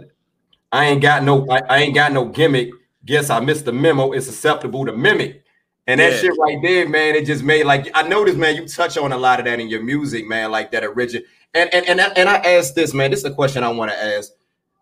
I 0.74 0.86
ain't 0.86 1.00
got 1.00 1.22
no, 1.22 1.48
I, 1.48 1.60
I, 1.68 1.78
ain't 1.78 1.94
got 1.94 2.12
no 2.12 2.26
gimmick. 2.26 2.70
Guess 3.04 3.30
I 3.30 3.38
missed 3.38 3.64
the 3.64 3.72
memo. 3.72 4.10
It's 4.10 4.26
susceptible 4.26 4.84
to 4.86 4.92
mimic. 4.92 5.44
And 5.86 6.00
that 6.00 6.14
yeah. 6.14 6.18
shit 6.18 6.32
right 6.36 6.58
there, 6.62 6.88
man, 6.88 7.14
it 7.14 7.26
just 7.26 7.44
made 7.44 7.64
like 7.64 7.88
I 7.94 8.02
noticed, 8.02 8.38
man, 8.38 8.56
you 8.56 8.66
touch 8.66 8.98
on 8.98 9.12
a 9.12 9.16
lot 9.16 9.38
of 9.38 9.44
that 9.44 9.60
in 9.60 9.68
your 9.68 9.84
music, 9.84 10.26
man, 10.26 10.50
like 10.50 10.72
that 10.72 10.82
original. 10.82 11.22
And 11.52 11.72
and 11.72 11.86
and, 11.86 12.00
and 12.00 12.28
I 12.28 12.38
asked 12.38 12.74
this, 12.74 12.92
man. 12.92 13.10
This 13.12 13.20
is 13.20 13.26
a 13.26 13.34
question 13.34 13.62
I 13.62 13.68
want 13.68 13.92
to 13.92 13.96
ask. 13.96 14.32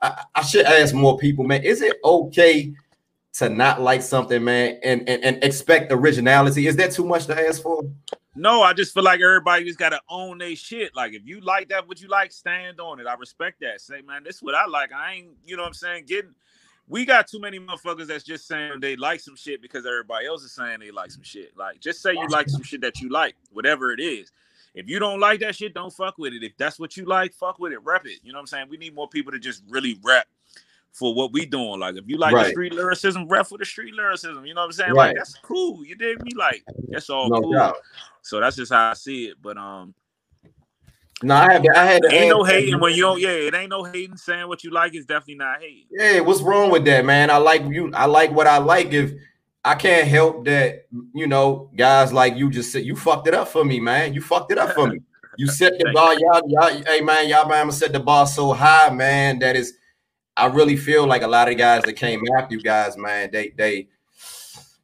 I, 0.00 0.24
I 0.34 0.42
should 0.42 0.64
ask 0.64 0.94
more 0.94 1.18
people, 1.18 1.44
man. 1.44 1.62
Is 1.62 1.82
it 1.82 1.96
okay 2.02 2.72
to 3.34 3.50
not 3.50 3.82
like 3.82 4.00
something, 4.00 4.42
man, 4.42 4.78
and, 4.82 5.06
and 5.06 5.22
and 5.22 5.44
expect 5.44 5.92
originality? 5.92 6.68
Is 6.68 6.76
that 6.76 6.92
too 6.92 7.04
much 7.04 7.26
to 7.26 7.38
ask 7.38 7.60
for? 7.60 7.82
No, 8.34 8.62
I 8.62 8.72
just 8.72 8.94
feel 8.94 9.02
like 9.02 9.20
everybody 9.20 9.64
just 9.64 9.78
gotta 9.78 10.00
own 10.08 10.38
their 10.38 10.56
shit. 10.56 10.96
Like 10.96 11.12
if 11.12 11.26
you 11.26 11.40
like 11.40 11.68
that, 11.68 11.86
what 11.86 12.00
you 12.00 12.08
like, 12.08 12.32
stand 12.32 12.80
on 12.80 12.98
it. 12.98 13.06
I 13.06 13.14
respect 13.14 13.60
that. 13.60 13.80
Say, 13.80 14.00
man, 14.00 14.24
this 14.24 14.36
is 14.36 14.42
what 14.42 14.54
I 14.54 14.66
like. 14.66 14.92
I 14.92 15.14
ain't, 15.14 15.28
you 15.44 15.56
know 15.56 15.62
what 15.62 15.68
I'm 15.68 15.74
saying, 15.74 16.04
getting 16.06 16.34
we 16.88 17.04
got 17.04 17.26
too 17.26 17.40
many 17.40 17.58
motherfuckers 17.58 18.06
that's 18.06 18.24
just 18.24 18.46
saying 18.46 18.80
they 18.80 18.96
like 18.96 19.20
some 19.20 19.36
shit 19.36 19.62
because 19.62 19.86
everybody 19.86 20.26
else 20.26 20.42
is 20.42 20.52
saying 20.52 20.80
they 20.80 20.90
like 20.90 21.10
some 21.10 21.22
shit. 21.22 21.56
Like 21.56 21.80
just 21.80 22.02
say 22.02 22.12
you 22.12 22.26
like 22.28 22.48
some 22.48 22.62
shit 22.62 22.80
that 22.82 23.00
you 23.00 23.08
like, 23.08 23.34
whatever 23.52 23.92
it 23.92 24.00
is. 24.00 24.30
If 24.74 24.88
you 24.88 24.98
don't 24.98 25.20
like 25.20 25.40
that 25.40 25.54
shit, 25.54 25.74
don't 25.74 25.92
fuck 25.92 26.16
with 26.18 26.32
it. 26.32 26.42
If 26.42 26.56
that's 26.56 26.80
what 26.80 26.96
you 26.96 27.04
like, 27.04 27.34
fuck 27.34 27.58
with 27.58 27.72
it. 27.72 27.82
Rep 27.84 28.06
it. 28.06 28.20
You 28.22 28.32
know 28.32 28.38
what 28.38 28.42
I'm 28.42 28.46
saying? 28.46 28.66
We 28.70 28.78
need 28.78 28.94
more 28.94 29.08
people 29.08 29.32
to 29.32 29.38
just 29.38 29.62
really 29.68 29.98
rep 30.02 30.26
for 30.92 31.14
what 31.14 31.32
we 31.32 31.46
doing. 31.46 31.80
Like 31.80 31.96
if 31.96 32.04
you 32.06 32.18
like 32.18 32.34
right. 32.34 32.44
the 32.44 32.50
street 32.50 32.74
lyricism, 32.74 33.26
rep 33.28 33.46
for 33.46 33.58
the 33.58 33.64
street 33.64 33.94
lyricism. 33.94 34.44
You 34.44 34.54
know 34.54 34.62
what 34.62 34.66
I'm 34.66 34.72
saying? 34.72 34.92
Right. 34.92 35.08
Like 35.08 35.16
that's 35.16 35.34
cool. 35.42 35.84
You 35.84 35.96
dig 35.96 36.22
me? 36.22 36.32
Like 36.36 36.62
that's 36.88 37.10
all 37.10 37.28
no 37.28 37.40
cool. 37.40 37.52
Doubt. 37.52 37.76
So 38.22 38.40
that's 38.40 38.56
just 38.56 38.72
how 38.72 38.90
I 38.90 38.94
see 38.94 39.26
it. 39.26 39.36
But 39.40 39.56
um, 39.56 39.94
no, 41.22 41.34
I 41.34 41.52
had, 41.52 41.66
I 41.74 41.84
had, 41.84 42.04
ain't 42.10 42.30
no 42.30 42.44
hating 42.44 42.80
when 42.80 42.94
you 42.94 43.02
don't. 43.02 43.20
Yeah, 43.20 43.30
it 43.30 43.54
ain't 43.54 43.70
no 43.70 43.84
hating. 43.84 44.16
Saying 44.16 44.48
what 44.48 44.64
you 44.64 44.70
like 44.70 44.94
is 44.94 45.06
definitely 45.06 45.36
not 45.36 45.60
hating. 45.60 45.86
Yeah, 45.90 46.20
what's 46.20 46.42
wrong 46.42 46.70
with 46.70 46.84
that, 46.84 47.04
man? 47.04 47.30
I 47.30 47.38
like 47.38 47.62
you. 47.64 47.92
I 47.94 48.06
like 48.06 48.32
what 48.32 48.46
I 48.46 48.58
like. 48.58 48.92
If 48.92 49.12
I 49.64 49.74
can't 49.76 50.08
help 50.08 50.44
that, 50.46 50.86
you 51.14 51.26
know, 51.26 51.70
guys 51.76 52.12
like 52.12 52.36
you 52.36 52.50
just 52.50 52.72
said, 52.72 52.84
you 52.84 52.96
fucked 52.96 53.28
it 53.28 53.34
up 53.34 53.48
for 53.48 53.64
me, 53.64 53.78
man. 53.80 54.12
You 54.12 54.20
fucked 54.20 54.50
it 54.50 54.58
up 54.58 54.72
for 54.72 54.88
me. 54.88 55.00
You 55.38 55.46
set 55.46 55.78
the 55.78 55.90
bar, 55.94 56.14
y'all, 56.18 56.42
y'all. 56.46 56.82
Hey, 56.84 57.00
man, 57.00 57.28
y'all, 57.28 57.48
man, 57.48 57.70
set 57.70 57.92
the 57.92 58.00
bar 58.00 58.26
so 58.26 58.52
high, 58.52 58.90
man. 58.90 59.38
That 59.38 59.54
is, 59.54 59.74
I 60.36 60.46
really 60.46 60.76
feel 60.76 61.06
like 61.06 61.22
a 61.22 61.26
lot 61.28 61.50
of 61.50 61.56
guys 61.58 61.82
that 61.84 61.92
came 61.94 62.22
after 62.38 62.54
you 62.54 62.62
guys, 62.62 62.96
man. 62.96 63.30
They, 63.32 63.50
they, 63.50 63.88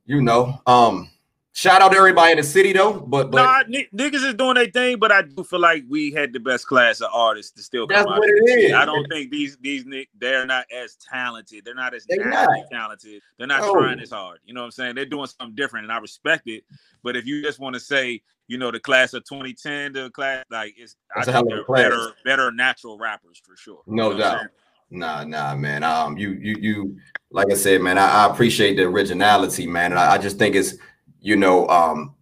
you 0.07 0.21
know, 0.23 0.61
um 0.67 1.11
Shout 1.55 1.83
out 1.83 1.91
to 1.91 1.99
everybody 1.99 2.31
in 2.31 2.39
the 2.39 2.45
city 2.45 2.73
though, 2.73 3.01
but 3.01 3.33
but 3.33 3.43
nah, 3.43 3.59
n- 3.77 3.87
niggas 3.93 4.25
is 4.25 4.35
doing 4.35 4.55
their 4.55 4.69
thing, 4.69 4.97
but 5.01 5.11
I 5.11 5.23
do 5.23 5.43
feel 5.43 5.59
like 5.59 5.83
we 5.89 6.13
had 6.13 6.33
the 6.33 6.39
best 6.39 6.69
class 6.69 7.01
of 7.01 7.11
artists 7.13 7.51
to 7.57 7.63
still 7.65 7.89
come 7.89 8.07
out. 8.07 8.21
what 8.21 8.29
it 8.29 8.49
is. 8.61 8.73
I 8.73 8.85
don't 8.85 9.05
think 9.11 9.33
these 9.33 9.57
these 9.61 9.85
they're 10.21 10.47
not 10.47 10.67
as 10.71 10.97
talented. 11.11 11.65
They're 11.65 11.75
not 11.75 11.95
as 11.95 12.05
They 12.05 12.17
naturally 12.19 12.61
not. 12.61 12.71
talented. 12.71 13.23
They're 13.39 13.49
not 13.49 13.63
No. 13.63 13.73
trying 13.73 13.99
as 13.99 14.13
hard. 14.13 14.39
You 14.45 14.55
know 14.55 14.61
what 14.61 14.67
I'm 14.67 14.71
saying? 14.71 14.95
They're 14.95 15.05
doing 15.05 15.27
something 15.27 15.57
different, 15.57 15.83
and 15.87 15.93
I 15.93 15.99
respect 15.99 16.47
it. 16.47 16.63
But 17.03 17.17
if 17.17 17.27
you 17.27 17.43
just 17.43 17.59
want 17.59 17.75
to 17.75 17.81
say, 17.81 18.23
you 18.47 18.57
know, 18.57 18.71
the 18.71 18.79
class 18.79 19.13
of 19.15 19.25
2010, 19.25 19.95
the 19.95 20.11
class 20.11 20.45
like 20.53 20.75
it's, 20.79 20.95
That's 21.17 21.27
I 21.27 21.33
think 21.33 21.49
they're 21.49 21.65
better, 21.65 22.13
better 22.25 22.53
natural 22.53 22.99
rappers 22.99 23.43
for 23.45 23.57
sure. 23.57 23.81
You 23.89 23.97
No 23.97 24.13
know 24.13 24.19
doubt. 24.19 24.47
Nah, 24.91 25.24
nah, 25.24 25.55
man. 25.55 25.82
Um, 25.82 26.16
you, 26.16 26.32
you, 26.32 26.57
you. 26.61 26.97
Like 27.30 27.53
I 27.53 27.57
said, 27.57 27.82
man, 27.82 27.99
I, 27.99 28.07
I 28.07 28.32
appreciate 28.32 28.76
the 28.76 28.84
originality, 28.84 29.66
man, 29.66 29.93
and 29.93 29.99
I, 30.01 30.14
I 30.14 30.18
just 30.18 30.39
think 30.39 30.55
it's, 30.55 30.76
you 31.20 31.36
know, 31.36 31.68
um, 31.68 32.14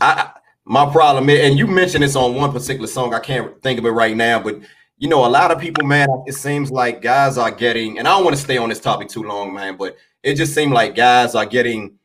I, 0.00 0.12
I 0.12 0.30
my 0.64 0.90
problem, 0.90 1.28
is, 1.28 1.40
and 1.40 1.58
you 1.58 1.66
mentioned 1.66 2.02
this 2.02 2.16
on 2.16 2.34
one 2.34 2.52
particular 2.52 2.86
song. 2.86 3.12
I 3.12 3.20
can't 3.20 3.60
think 3.62 3.78
of 3.78 3.84
it 3.84 3.90
right 3.90 4.16
now, 4.16 4.38
but 4.42 4.58
you 4.98 5.08
know, 5.08 5.26
a 5.26 5.28
lot 5.28 5.50
of 5.50 5.60
people, 5.60 5.84
man, 5.84 6.08
it 6.26 6.34
seems 6.34 6.70
like 6.70 7.02
guys 7.02 7.38
are 7.38 7.50
getting, 7.50 7.98
and 7.98 8.08
I 8.08 8.12
don't 8.12 8.24
want 8.24 8.36
to 8.36 8.42
stay 8.42 8.56
on 8.56 8.68
this 8.68 8.80
topic 8.80 9.08
too 9.08 9.22
long, 9.22 9.54
man, 9.54 9.76
but 9.76 9.96
it 10.22 10.34
just 10.34 10.54
seemed 10.54 10.72
like 10.72 10.96
guys 10.96 11.34
are 11.34 11.46
getting, 11.46 11.98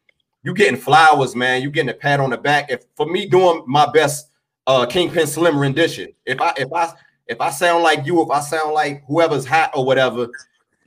you 0.43 0.53
getting 0.53 0.77
flowers, 0.77 1.35
man. 1.35 1.61
You 1.61 1.71
getting 1.71 1.89
a 1.89 1.93
pat 1.93 2.19
on 2.19 2.29
the 2.29 2.37
back. 2.37 2.69
If 2.69 2.83
for 2.95 3.05
me 3.05 3.25
doing 3.25 3.63
my 3.67 3.89
best, 3.91 4.29
uh, 4.67 4.85
Kingpen 4.85 5.27
Slim 5.27 5.57
rendition, 5.57 6.13
if 6.25 6.39
I, 6.39 6.53
if 6.57 6.71
I, 6.71 6.93
if 7.27 7.39
I 7.39 7.49
sound 7.49 7.83
like 7.83 8.05
you, 8.05 8.21
if 8.21 8.29
I 8.29 8.41
sound 8.41 8.73
like 8.73 9.03
whoever's 9.07 9.45
hot 9.45 9.71
or 9.75 9.85
whatever, 9.85 10.29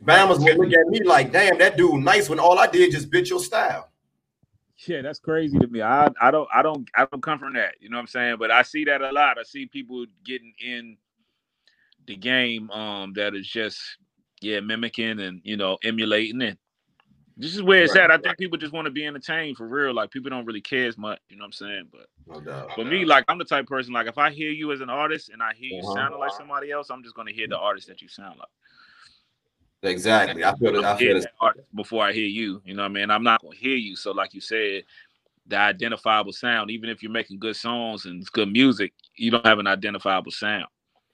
Bama's 0.05 0.39
will 0.39 0.57
look 0.57 0.73
at 0.73 0.87
me 0.89 1.03
like, 1.05 1.33
damn, 1.33 1.59
that 1.59 1.77
dude 1.77 2.03
nice 2.03 2.29
when 2.29 2.39
all 2.39 2.59
I 2.59 2.67
did 2.67 2.93
just 2.93 3.11
bit 3.11 3.31
your 3.31 3.41
style. 3.41 3.91
Yeah, 4.87 5.01
that's 5.01 5.19
crazy 5.19 5.59
to 5.59 5.67
me. 5.69 5.81
I 5.81 6.09
I 6.21 6.31
don't 6.31 6.49
I 6.55 6.63
don't 6.63 6.89
I 6.95 7.07
don't 7.11 7.23
come 7.23 7.39
from 7.39 7.55
that. 7.55 7.75
You 7.81 7.89
know 7.89 7.97
what 7.97 8.03
I'm 8.03 8.07
saying? 8.09 8.37
But 8.39 8.51
I 8.51 8.63
see 8.63 8.85
that 8.85 9.01
a 9.01 9.11
lot. 9.11 9.39
I 9.39 9.43
see 9.43 9.67
people 9.67 10.05
getting 10.25 10.53
in 10.63 10.99
the 12.07 12.17
game 12.17 12.71
um 12.71 13.13
that 13.15 13.35
is 13.35 13.49
just 13.49 13.81
yeah 14.41 14.61
mimicking 14.61 15.19
and 15.19 15.41
you 15.45 15.57
know 15.57 15.79
emulating 15.83 16.43
it. 16.43 16.59
This 17.37 17.55
is 17.55 17.63
where 17.63 17.83
it's 17.85 17.95
Right, 17.95 18.05
at. 18.05 18.11
I 18.11 18.19
think 18.19 18.39
people 18.39 18.57
just 18.57 18.73
want 18.73 18.87
to 18.87 18.91
be 18.91 19.05
entertained 19.05 19.59
for 19.59 19.69
real. 19.69 19.93
Like 19.93 20.11
people 20.11 20.31
don't 20.31 20.47
really 20.47 20.63
care 20.63 20.87
as 20.87 20.97
much. 20.97 21.19
You 21.29 21.37
know 21.37 21.43
what 21.43 21.47
I'm 21.49 21.53
saying? 21.53 21.89
But 21.93 22.07
No 22.27 22.41
doubt. 22.41 22.73
for 22.75 22.85
me, 22.85 23.05
like 23.05 23.25
I'm 23.29 23.39
the 23.39 23.45
type 23.45 23.65
of 23.65 23.69
person 23.69 23.93
like 23.93 24.07
if 24.07 24.17
I 24.17 24.31
hear 24.31 24.51
you 24.51 24.73
as 24.73 24.81
an 24.81 24.89
artist 24.89 25.29
and 25.29 25.43
I 25.43 25.53
hear 25.55 25.71
you 25.71 25.83
Uh-huh. 25.83 25.95
sounding 25.95 26.19
like 26.21 26.33
somebody 26.33 26.71
else, 26.71 26.89
I'm 26.91 27.03
just 27.03 27.15
gonna 27.15 27.33
hear 27.33 27.47
the 27.47 27.59
artist 27.59 27.89
that 27.89 28.01
you 28.01 28.09
sound 28.09 28.39
like. 28.39 28.49
exactly. 29.83 30.45
I 30.45 30.55
feel 30.57 30.77
it. 30.77 30.85
I 30.85 30.97
feel 30.97 31.17
it. 31.17 31.27
before 31.75 32.05
I 32.05 32.13
hear 32.13 32.27
you. 32.27 32.63
You 32.65 32.75
know 32.75 32.83
what 32.83 32.91
I 32.91 32.95
mean? 32.95 33.11
I'm 33.11 33.23
not 33.23 33.43
gonna 33.43 33.55
hear 33.55 33.77
you. 33.77 33.97
So, 33.97 34.13
like 34.13 34.33
you 34.33 34.41
said, 34.41 34.85
the 35.47 35.57
identifiable 35.59 36.33
sound, 36.33 36.71
even 36.71 36.89
if 36.89 37.03
you're 37.03 37.13
making 37.13 37.39
good 37.39 37.57
songs 37.57 38.07
and 38.07 38.21
it's 38.21 38.31
good 38.31 38.51
music, 38.51 38.93
you 39.15 39.31
don't 39.31 39.45
have 39.47 39.59
an 39.59 39.67
identifiable 39.67 40.33
sound. 40.33 40.67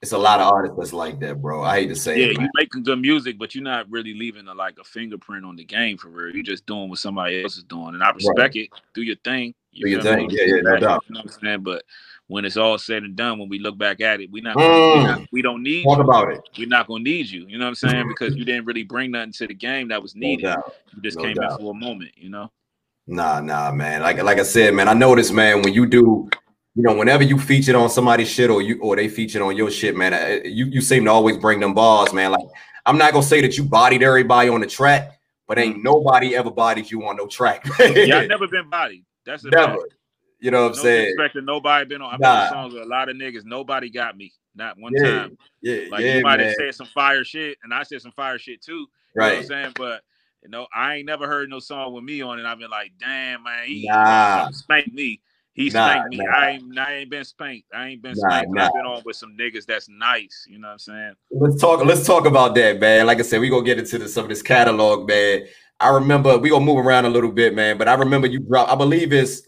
It's 0.03 0.11
a 0.11 0.17
lot 0.17 0.41
of 0.41 0.51
artists 0.51 0.75
that's 0.77 0.91
like 0.91 1.21
that, 1.21 1.41
bro. 1.41 1.63
I 1.63 1.79
hate 1.79 1.87
to 1.87 1.95
say 1.95 2.19
Yeah, 2.19 2.25
it. 2.25 2.33
Yeah, 2.37 2.43
you 2.43 2.49
making 2.55 2.83
good 2.83 2.99
music, 2.99 3.37
but 3.39 3.55
you're 3.55 3.63
not 3.63 3.89
really 3.89 4.13
leaving 4.13 4.49
a, 4.49 4.53
like 4.53 4.77
a 4.77 4.83
fingerprint 4.83 5.45
on 5.45 5.55
the 5.55 5.63
game 5.63 5.97
for 5.97 6.09
real. 6.09 6.35
You're 6.35 6.43
just 6.43 6.65
doing 6.65 6.89
what 6.89 6.99
somebody 6.99 7.41
else 7.41 7.55
is 7.55 7.63
doing, 7.63 7.93
and 7.93 8.03
I 8.03 8.11
respect 8.11 8.57
it. 8.57 8.67
Do 8.93 9.01
your 9.01 9.15
thing. 9.23 9.55
You 9.71 9.85
Do 9.85 9.91
your 9.91 10.01
thing. 10.01 10.29
Yeah, 10.29 10.43
yeah, 10.43 10.61
no 10.61 10.75
doubt. 10.77 11.05
You 11.07 11.13
know 11.13 11.21
what 11.21 11.33
I'm 11.33 11.41
saying? 11.41 11.61
But 11.61 11.85
when 12.27 12.43
it's 12.43 12.57
all 12.57 12.77
said 12.77 13.03
and 13.03 13.15
done, 13.15 13.39
when 13.39 13.47
we 13.47 13.59
look 13.59 13.77
back 13.77 14.01
at 14.01 14.19
it, 14.19 14.29
we 14.29 14.41
not, 14.41 14.57
Mm. 14.57 14.97
we, 14.97 15.03
not 15.05 15.21
we 15.31 15.41
don't 15.41 15.63
need 15.63 15.85
Talk 15.85 15.99
you. 15.99 16.03
about 16.03 16.33
it. 16.33 16.41
We're 16.57 16.67
not 16.67 16.87
gonna 16.87 17.01
need 17.01 17.29
you. 17.29 17.47
You 17.47 17.57
know 17.57 17.63
what 17.63 17.69
I'm 17.69 17.75
saying? 17.75 18.09
Because 18.09 18.35
you 18.35 18.43
didn't 18.43 18.65
really 18.65 18.83
bring 18.83 19.11
nothing 19.11 19.31
to 19.31 19.47
the 19.47 19.53
game 19.53 19.87
that 19.87 20.01
was 20.01 20.17
needed. 20.17 20.43
doubt. 20.47 20.75
You 20.93 21.01
just 21.01 21.15
No 21.17 21.23
came 21.23 21.35
doubt. 21.35 21.51
in 21.53 21.57
for 21.65 21.71
a 21.71 21.73
moment. 21.73 22.11
You 22.17 22.29
know. 22.29 22.51
Nah, 23.07 23.39
nah, 23.39 23.71
man. 23.71 24.01
Like 24.01 24.21
like 24.21 24.39
I 24.39 24.43
said, 24.43 24.73
man, 24.73 24.89
I 24.89 24.93
noticed, 24.93 25.31
man, 25.31 25.61
when 25.61 25.73
you 25.73 25.85
do, 25.85 26.29
you 26.75 26.81
know, 26.83 26.95
whenever 26.95 27.23
you 27.23 27.37
featured 27.37 27.75
on 27.75 27.89
somebody's 27.89 28.29
shit 28.29 28.49
or 28.49 28.61
you 28.61 28.79
or 28.81 28.95
they 28.95 29.07
featured 29.07 29.41
on 29.41 29.55
your 29.55 29.69
shit, 29.69 29.95
man, 29.95 30.41
you 30.45 30.65
you 30.65 30.81
seem 30.81 31.05
to 31.05 31.11
always 31.11 31.37
bring 31.37 31.59
them 31.59 31.73
bars, 31.73 32.13
man. 32.13 32.31
Like 32.31 32.45
I'm 32.85 32.97
not 32.97 33.13
gonna 33.13 33.23
say 33.23 33.41
that 33.41 33.57
you 33.57 33.63
bodied 33.63 34.01
everybody 34.01 34.49
on 34.49 34.61
the 34.61 34.67
track, 34.67 35.19
but 35.47 35.57
ain't 35.59 35.75
mm-hmm. 35.75 35.83
nobody 35.83 36.35
ever 36.35 36.49
bodied 36.49 36.89
you 36.89 37.05
on 37.05 37.15
no 37.17 37.27
track. 37.27 37.65
Yeah, 37.79 38.19
I've 38.19 38.27
never 38.29 38.47
been 38.47 38.69
bodied. 38.69 39.05
That's 39.25 39.43
Never. 39.43 39.73
fact. 39.73 39.93
You 40.39 40.51
know 40.51 40.63
what 40.63 40.69
I'm 40.71 40.75
no 40.75 40.81
saying? 40.81 41.15
to 41.33 41.41
nobody 41.41 41.85
been 41.85 42.01
on. 42.01 42.13
I've 42.13 42.19
Nah. 42.19 42.31
been 42.31 42.41
on 42.41 42.49
songs 42.49 42.73
with 42.73 42.83
a 42.83 42.87
lot 42.87 43.07
of 43.07 43.15
niggas. 43.15 43.45
Nobody 43.45 43.89
got 43.89 44.17
me. 44.17 44.33
Not 44.55 44.77
one 44.77 44.93
Yeah, 44.95 45.03
time. 45.03 45.37
yeah, 45.61 45.81
Like 45.89 46.03
yeah, 46.03 46.17
you 46.17 46.23
might 46.23 46.39
man. 46.39 46.47
have 46.47 46.55
said 46.55 46.75
some 46.75 46.87
fire 46.87 47.23
shit, 47.23 47.57
and 47.63 47.73
I 47.73 47.83
said 47.83 48.01
some 48.01 48.11
fire 48.11 48.37
shit 48.37 48.61
too. 48.61 48.73
You 49.15 49.21
know 49.21 49.27
what 49.27 49.37
I'm 49.37 49.43
saying? 49.43 49.73
But 49.77 50.01
you 50.43 50.49
know, 50.49 50.67
I 50.75 50.95
ain't 50.95 51.05
never 51.05 51.27
heard 51.27 51.49
no 51.49 51.59
song 51.59 51.93
with 51.93 52.03
me 52.03 52.21
on 52.21 52.39
it. 52.39 52.45
I've 52.45 52.59
been 52.59 52.69
like, 52.69 52.91
damn, 52.99 53.43
man, 53.43 53.67
he 53.67 53.87
Nah. 53.87 54.49
spanked 54.51 54.93
me. 54.93 55.21
He 55.53 55.69
Nah, 55.69 55.89
spanked 55.89 56.09
me. 56.09 56.17
nah. 56.17 56.31
I 56.35 56.49
ain't 56.51 56.79
I 56.79 56.93
ain't 56.95 57.09
been 57.11 57.23
spanked. 57.25 57.67
I 57.73 57.87
ain't 57.89 58.01
been 58.01 58.15
Nah, 58.15 58.29
spanked. 58.29 58.53
nah. 58.53 58.65
I've 58.67 58.73
been 58.73 58.85
on 58.85 59.01
with 59.05 59.15
some 59.15 59.37
niggas 59.39 59.65
that's 59.65 59.87
nice. 59.87 60.45
You 60.49 60.57
know 60.59 60.67
what 60.67 60.73
I'm 60.73 60.79
saying? 60.79 61.13
Let's 61.31 61.61
talk. 61.61 61.85
Let's 61.85 62.05
talk 62.05 62.25
about 62.25 62.55
that, 62.55 62.79
man. 62.79 63.05
Like 63.05 63.19
I 63.19 63.21
said, 63.21 63.39
we 63.39 63.49
gonna 63.49 63.63
get 63.63 63.77
into 63.79 64.07
some 64.07 64.23
of 64.23 64.29
this 64.29 64.41
catalog, 64.41 65.07
man. 65.07 65.45
I 65.79 65.89
remember 65.89 66.37
we 66.37 66.49
gonna 66.49 66.65
move 66.65 66.83
around 66.83 67.05
a 67.05 67.09
little 67.09 67.31
bit, 67.31 67.53
man. 67.53 67.77
But 67.77 67.87
I 67.87 67.93
remember 67.93 68.27
you 68.27 68.39
dropped. 68.39 68.71
I 68.71 68.75
believe 68.75 69.13
it's 69.13 69.43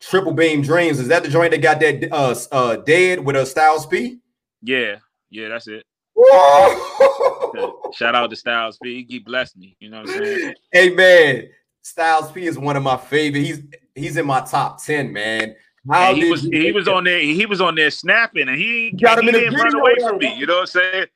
Triple 0.00 0.32
Beam 0.32 0.62
Dreams. 0.62 1.00
Is 1.00 1.08
that 1.08 1.24
the 1.24 1.28
joint 1.28 1.50
that 1.50 1.62
got 1.62 1.80
that 1.80 2.12
uh 2.12 2.34
uh 2.52 2.76
dead 2.76 3.24
with 3.24 3.34
a 3.36 3.44
Styles 3.44 3.86
P? 3.86 4.18
Yeah, 4.62 4.96
yeah, 5.30 5.48
that's 5.48 5.66
it. 5.68 5.84
Whoa! 6.14 7.80
Shout 7.94 8.14
out 8.14 8.30
to 8.30 8.36
Styles 8.36 8.78
P. 8.82 9.04
He 9.08 9.18
blessed 9.18 9.56
me. 9.56 9.76
You 9.80 9.90
know 9.90 10.02
what 10.02 10.16
I'm 10.16 10.24
saying? 10.24 10.54
hey 10.72 10.90
man, 10.90 11.48
Styles 11.82 12.30
P 12.32 12.46
is 12.46 12.58
one 12.58 12.76
of 12.76 12.82
my 12.82 12.96
favorite. 12.96 13.44
He's 13.44 13.62
he's 13.98 14.16
in 14.16 14.26
my 14.26 14.40
top 14.40 14.82
ten, 14.82 15.12
man. 15.12 15.54
How 15.90 16.14
he 16.14 16.30
was 16.30 16.42
he 16.42 16.72
was 16.72 16.86
that? 16.86 16.94
on 16.94 17.04
there. 17.04 17.20
He 17.20 17.46
was 17.46 17.60
on 17.60 17.74
there 17.74 17.90
snapping, 17.90 18.48
and 18.48 18.58
he, 18.58 18.90
got 18.90 19.18
him 19.18 19.24
he 19.24 19.28
in 19.30 19.34
didn't 19.34 19.54
run 19.54 19.74
away 19.74 19.94
from 20.00 20.18
me. 20.18 20.34
You 20.36 20.46
know 20.46 20.54
what 20.54 20.60
I'm 20.60 20.66
saying? 20.66 21.06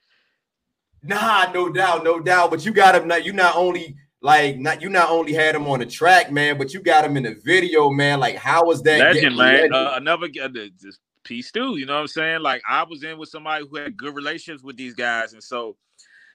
Nah, 1.03 1.51
no 1.53 1.69
doubt, 1.69 2.05
no 2.05 2.21
doubt. 2.21 2.51
But 2.51 2.65
you 2.65 2.73
got 2.73 2.95
him. 2.95 3.09
Not 3.09 3.25
you 3.25 3.33
not 3.33 3.57
only 3.57 3.97
like 4.21 4.59
not 4.59 4.81
you 4.81 4.89
not 4.89 5.11
only 5.11 5.33
had 5.33 5.55
him 5.55 5.67
on 5.67 5.81
the 5.81 5.87
track, 5.87 6.31
man, 6.31 6.57
but 6.59 6.73
you 6.73 6.81
got 6.81 7.05
him 7.05 7.17
in 7.17 7.25
the 7.25 7.35
video, 7.45 7.91
man. 7.91 8.21
Like, 8.21 8.37
how 8.37 8.65
was 8.65 8.83
that? 8.85 9.01
Legend, 9.01 9.37
man. 9.37 9.75
Uh, 9.75 9.93
another 9.97 10.27
uh, 10.43 10.49
the- 10.49 10.71
this 10.81 10.99
P 11.25 11.43
You 11.55 11.87
know 11.87 11.95
what 11.95 12.01
I'm 12.01 12.07
saying? 12.09 12.41
Like 12.41 12.63
I 12.69 12.85
was 12.85 13.03
in 13.05 13.19
with 13.19 13.29
somebody 13.29 13.65
who 13.69 13.77
had 13.77 13.97
good 13.97 14.15
relationships 14.15 14.63
with 14.63 14.77
these 14.77 14.95
guys, 14.95 15.33
and 15.33 15.43
so 15.43 15.77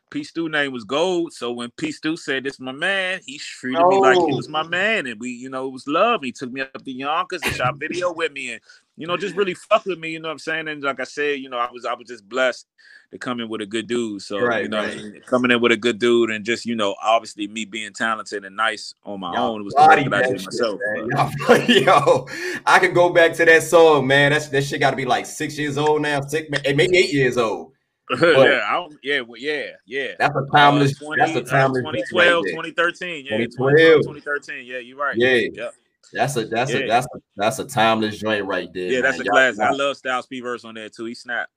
P 0.10 0.24
Stu 0.24 0.48
name 0.50 0.72
was 0.72 0.84
Gold. 0.84 1.34
So 1.34 1.52
when 1.52 1.70
P 1.78 1.92
Stu 1.92 2.16
said 2.18 2.44
this 2.44 2.60
my 2.60 2.72
man, 2.72 3.20
he 3.26 3.38
treated 3.40 3.86
me 3.88 3.98
like 4.00 4.16
he 4.16 4.22
Oh. 4.24 4.36
was 4.36 4.48
my 4.50 4.64
man, 4.64 5.06
and 5.08 5.20
we, 5.20 5.30
you 5.32 5.50
know, 5.50 5.68
it 5.68 5.72
was 5.72 5.88
love. 5.88 6.22
He 6.24 6.32
took 6.32 6.52
me 6.52 6.62
up 6.62 6.72
to 6.84 6.92
Yonkers 6.92 7.42
and 7.44 7.54
shot 7.56 7.78
video 7.78 8.12
with 8.16 8.32
me, 8.32 8.54
and 8.54 8.62
you 8.96 9.06
know, 9.06 9.18
just 9.18 9.36
really 9.36 9.54
fuck 9.54 9.86
with 9.86 10.00
me. 10.00 10.10
You 10.12 10.20
know 10.20 10.30
what 10.30 10.34
I'm 10.34 10.40
saying? 10.40 10.68
And 10.68 10.82
like 10.84 11.00
I 11.00 11.04
said, 11.04 11.40
you 11.40 11.50
know, 11.50 11.58
I 11.58 11.70
was 11.72 11.86
I 11.86 11.94
was 11.94 12.08
just 12.08 12.28
blessed 12.28 12.68
to 13.12 13.18
come 13.18 13.40
in 13.40 13.48
with 13.48 13.62
a 13.62 13.66
good 13.66 13.88
dude. 13.88 14.22
So 14.22 14.40
Right, 14.40 14.64
you 14.64 14.70
know, 14.70 14.84
right. 14.84 15.26
coming 15.26 15.50
in 15.52 15.62
with 15.62 15.72
a 15.72 15.78
good 15.78 16.00
dude, 16.00 16.30
and 16.30 16.44
just 16.46 16.66
you 16.66 16.76
know, 16.76 16.96
obviously 17.04 17.48
me 17.48 17.66
being 17.66 17.94
talented 17.94 18.44
and 18.46 18.56
nice 18.56 18.94
on 19.06 19.20
my 19.20 19.34
Y'all 19.34 19.54
own 19.56 19.64
was 19.66 19.74
the 19.74 19.82
that 19.82 19.90
I 19.92 20.28
did 20.30 20.40
shit, 20.42 20.46
myself. 20.46 20.80
but- 21.48 21.70
Yo, 21.70 22.28
I 22.66 22.80
could 22.80 22.94
go 22.94 23.10
back 23.10 23.34
to 23.34 23.46
that 23.46 23.64
song, 23.64 24.08
man. 24.08 24.32
That's 24.32 24.48
that 24.50 24.64
shit 24.64 24.80
got 24.80 24.92
to 24.92 24.98
be 24.98 25.06
like 25.06 25.26
six 25.26 25.58
years 25.58 25.78
old 25.78 26.02
now, 26.02 26.22
six, 26.22 26.48
eh, 26.66 26.74
maybe 26.74 26.98
eight 26.98 27.14
years 27.14 27.38
old. 27.38 27.74
Yeah, 28.10 28.62
I 28.68 28.74
don't, 28.74 28.98
yeah, 29.04 29.22
well, 29.22 29.40
yeah, 29.40 29.72
yeah. 29.86 30.14
That's 30.20 30.36
a 30.36 30.46
timeless. 30.52 31.02
Uh, 31.02 31.06
20, 31.06 31.20
that's 31.22 31.36
a 31.36 31.42
uh, 31.42 31.60
timeless. 31.60 31.82
2012, 31.82 32.44
right 32.44 32.50
2013. 32.52 33.26
Yeah, 33.26 33.38
2012. 33.38 33.78
2012, 33.78 34.02
2013. 34.24 34.66
Yeah, 34.66 34.78
you're 34.80 34.98
right. 34.98 35.16
Yeah. 35.18 35.50
yeah, 35.54 35.70
That's 36.14 36.36
a 36.38 36.46
that's 36.46 36.72
Yeah. 36.74 36.80
a 36.80 36.88
that's 36.88 37.08
a 37.14 37.20
that's 37.36 37.60
a 37.60 37.66
timeless 37.66 38.18
joint 38.20 38.46
right 38.46 38.72
there. 38.74 38.90
yeah. 38.92 39.02
That's 39.02 39.18
man. 39.18 39.22
a 39.22 39.26
Y'all- 39.26 39.34
classic. 39.34 39.62
I 39.62 39.72
love 39.72 39.98
Styles 39.98 40.26
P 40.28 40.40
verse 40.40 40.64
on 40.64 40.76
there 40.76 40.90
too. 40.90 41.06
He 41.06 41.16
snapped. 41.16 41.52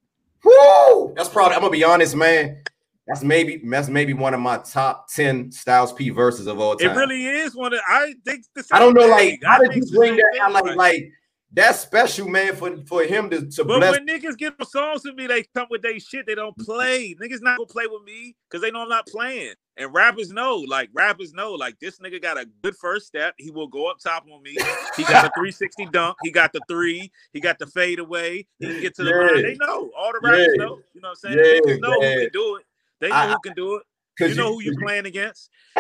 Woo! 0.44 1.12
That's 1.16 1.28
probably. 1.28 1.55
I'm 1.55 1.61
gonna 1.61 1.70
be 1.72 1.84
honest, 1.84 2.16
man. 2.16 2.62
That's 3.07 3.22
maybe 3.22 3.61
that's 3.68 3.88
maybe 3.88 4.12
one 4.14 4.34
of 4.34 4.40
my 4.40 4.59
top 4.59 5.09
ten 5.09 5.51
Styles 5.53 5.92
P 5.92 6.11
verses 6.11 6.46
of 6.46 6.61
all 6.61 6.76
time. 6.76 6.90
It 6.90 6.94
really 6.96 7.26
is 7.26 7.55
one 7.57 7.72
of. 7.74 7.80
I 7.88 8.14
think 8.24 8.44
the. 8.55 8.64
I 8.72 8.78
don't 8.78 8.94
know, 8.94 9.07
like 9.07 9.40
how 9.44 9.61
I 9.61 9.66
did 9.66 9.84
you 9.84 9.96
bring 9.96 10.16
that? 10.16 10.51
Like 10.53 10.76
like 10.76 11.12
that's 11.53 11.80
special, 11.80 12.28
man, 12.28 12.55
for 12.55 12.76
for 12.86 13.03
him 13.05 13.28
to 13.30 13.46
to 13.46 13.64
But 13.64 13.78
bless. 13.78 13.90
when 13.98 14.07
niggas 14.07 14.36
get 14.38 14.55
songs 14.68 15.03
with 15.05 15.14
me, 15.16 15.26
they 15.26 15.42
come 15.55 15.66
with 15.70 15.82
they 15.82 15.98
shit. 15.98 16.26
They 16.26 16.34
don't 16.34 16.57
play. 16.59 17.14
Niggas 17.20 17.42
not 17.42 17.59
gonna 17.59 17.66
play 17.66 17.86
with 17.88 18.03
me 18.05 18.36
because 18.48 18.62
they 18.62 18.70
know 18.70 18.82
I'm 18.82 18.88
not 18.88 19.07
playing. 19.07 19.55
And 19.76 19.92
rappers 19.94 20.30
know, 20.30 20.57
like 20.57 20.90
rappers 20.92 21.32
know, 21.32 21.53
like 21.55 21.78
this 21.80 21.98
nigga 21.98 22.20
got 22.20 22.38
a 22.38 22.46
good 22.62 22.76
first 22.76 23.07
step. 23.07 23.34
He 23.38 23.51
will 23.51 23.66
go 23.68 23.86
up 23.90 23.98
top 23.98 24.26
on 24.30 24.42
me. 24.42 24.57
He 24.96 25.03
got 25.05 25.24
a 25.24 25.30
360 25.34 25.86
dunk. 25.86 26.16
He 26.22 26.30
got 26.30 26.53
the 26.53 26.61
three. 26.68 27.11
He 27.32 27.40
got 27.40 27.59
the 27.59 27.66
fade 27.66 27.98
away. 27.98 28.46
He 28.59 28.66
can 28.66 28.80
get 28.82 28.94
to 28.96 29.05
the 29.05 29.11
Yeah. 29.11 29.16
line. 29.16 29.42
They 29.42 29.55
know. 29.57 29.90
All 29.96 30.12
the 30.12 30.20
rappers 30.22 30.48
Yeah. 30.57 30.64
know. 30.64 30.78
You 30.94 31.01
know 31.01 31.09
what 31.09 31.18
I'm 31.24 31.32
saying? 31.32 31.38
Yeah, 31.38 31.61
Niggas 31.74 31.80
know 31.80 31.98
man. 32.01 32.12
who 32.18 32.20
can 32.24 32.30
do 32.32 32.57
it. 32.57 32.66
They 33.01 33.09
know 33.09 33.14
I- 33.14 33.28
who 33.30 33.38
can 33.42 33.55
do 33.55 33.76
it. 33.76 33.82
You 34.20 34.34
know 34.34 34.53
who 34.53 34.61
you 34.61 34.76
playing 34.78 35.07
against. 35.07 35.48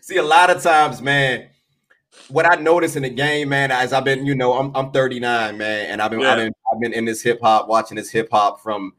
See, 0.00 0.16
a 0.16 0.22
lot 0.22 0.48
of 0.48 0.62
times, 0.62 1.02
man, 1.02 1.48
what 2.28 2.46
I 2.46 2.56
notice 2.56 2.96
in 2.96 3.02
the 3.02 3.10
game, 3.10 3.50
man, 3.50 3.70
as 3.70 3.92
I've 3.92 4.04
been, 4.04 4.26
you 4.26 4.34
know, 4.34 4.54
I'm 4.54 4.74
I'm 4.74 4.90
39, 4.90 5.58
man, 5.58 5.90
and 5.90 6.02
I've 6.02 6.10
been 6.10 6.24
I've 6.24 6.38
been 6.38 6.52
I've 6.72 6.80
been 6.80 6.92
in 6.92 7.04
this 7.04 7.22
hip 7.22 7.40
hop, 7.42 7.68
watching 7.68 7.96
this 7.96 8.10
hip 8.10 8.28
hop 8.30 8.62
from 8.62 8.92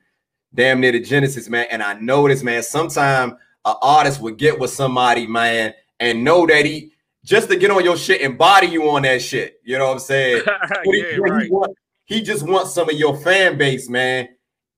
damn 0.53 0.79
near 0.79 0.91
the 0.91 0.99
Genesis, 0.99 1.49
man. 1.49 1.67
And 1.69 1.83
I 1.83 1.93
notice, 1.95 2.43
man, 2.43 2.63
sometimes 2.63 3.33
an 3.65 3.75
artist 3.81 4.21
would 4.21 4.37
get 4.37 4.59
with 4.59 4.71
somebody, 4.71 5.27
man, 5.27 5.73
and 5.99 6.23
know 6.23 6.45
that 6.47 6.65
he 6.65 6.93
just 7.23 7.49
to 7.49 7.57
get 7.57 7.71
on 7.71 7.83
your 7.83 7.97
shit 7.97 8.21
and 8.21 8.37
body 8.37 8.67
you 8.67 8.89
on 8.89 9.01
that 9.01 9.21
shit. 9.21 9.59
You 9.63 9.77
know 9.77 9.87
what 9.87 9.93
I'm 9.93 9.99
saying? 9.99 10.43
he, 10.83 11.17
right. 11.17 11.43
he, 11.43 11.49
want, 11.49 11.75
he 12.05 12.21
just 12.21 12.43
wants 12.43 12.73
some 12.73 12.89
of 12.89 12.95
your 12.95 13.17
fan 13.17 13.57
base, 13.57 13.89
man. 13.89 14.29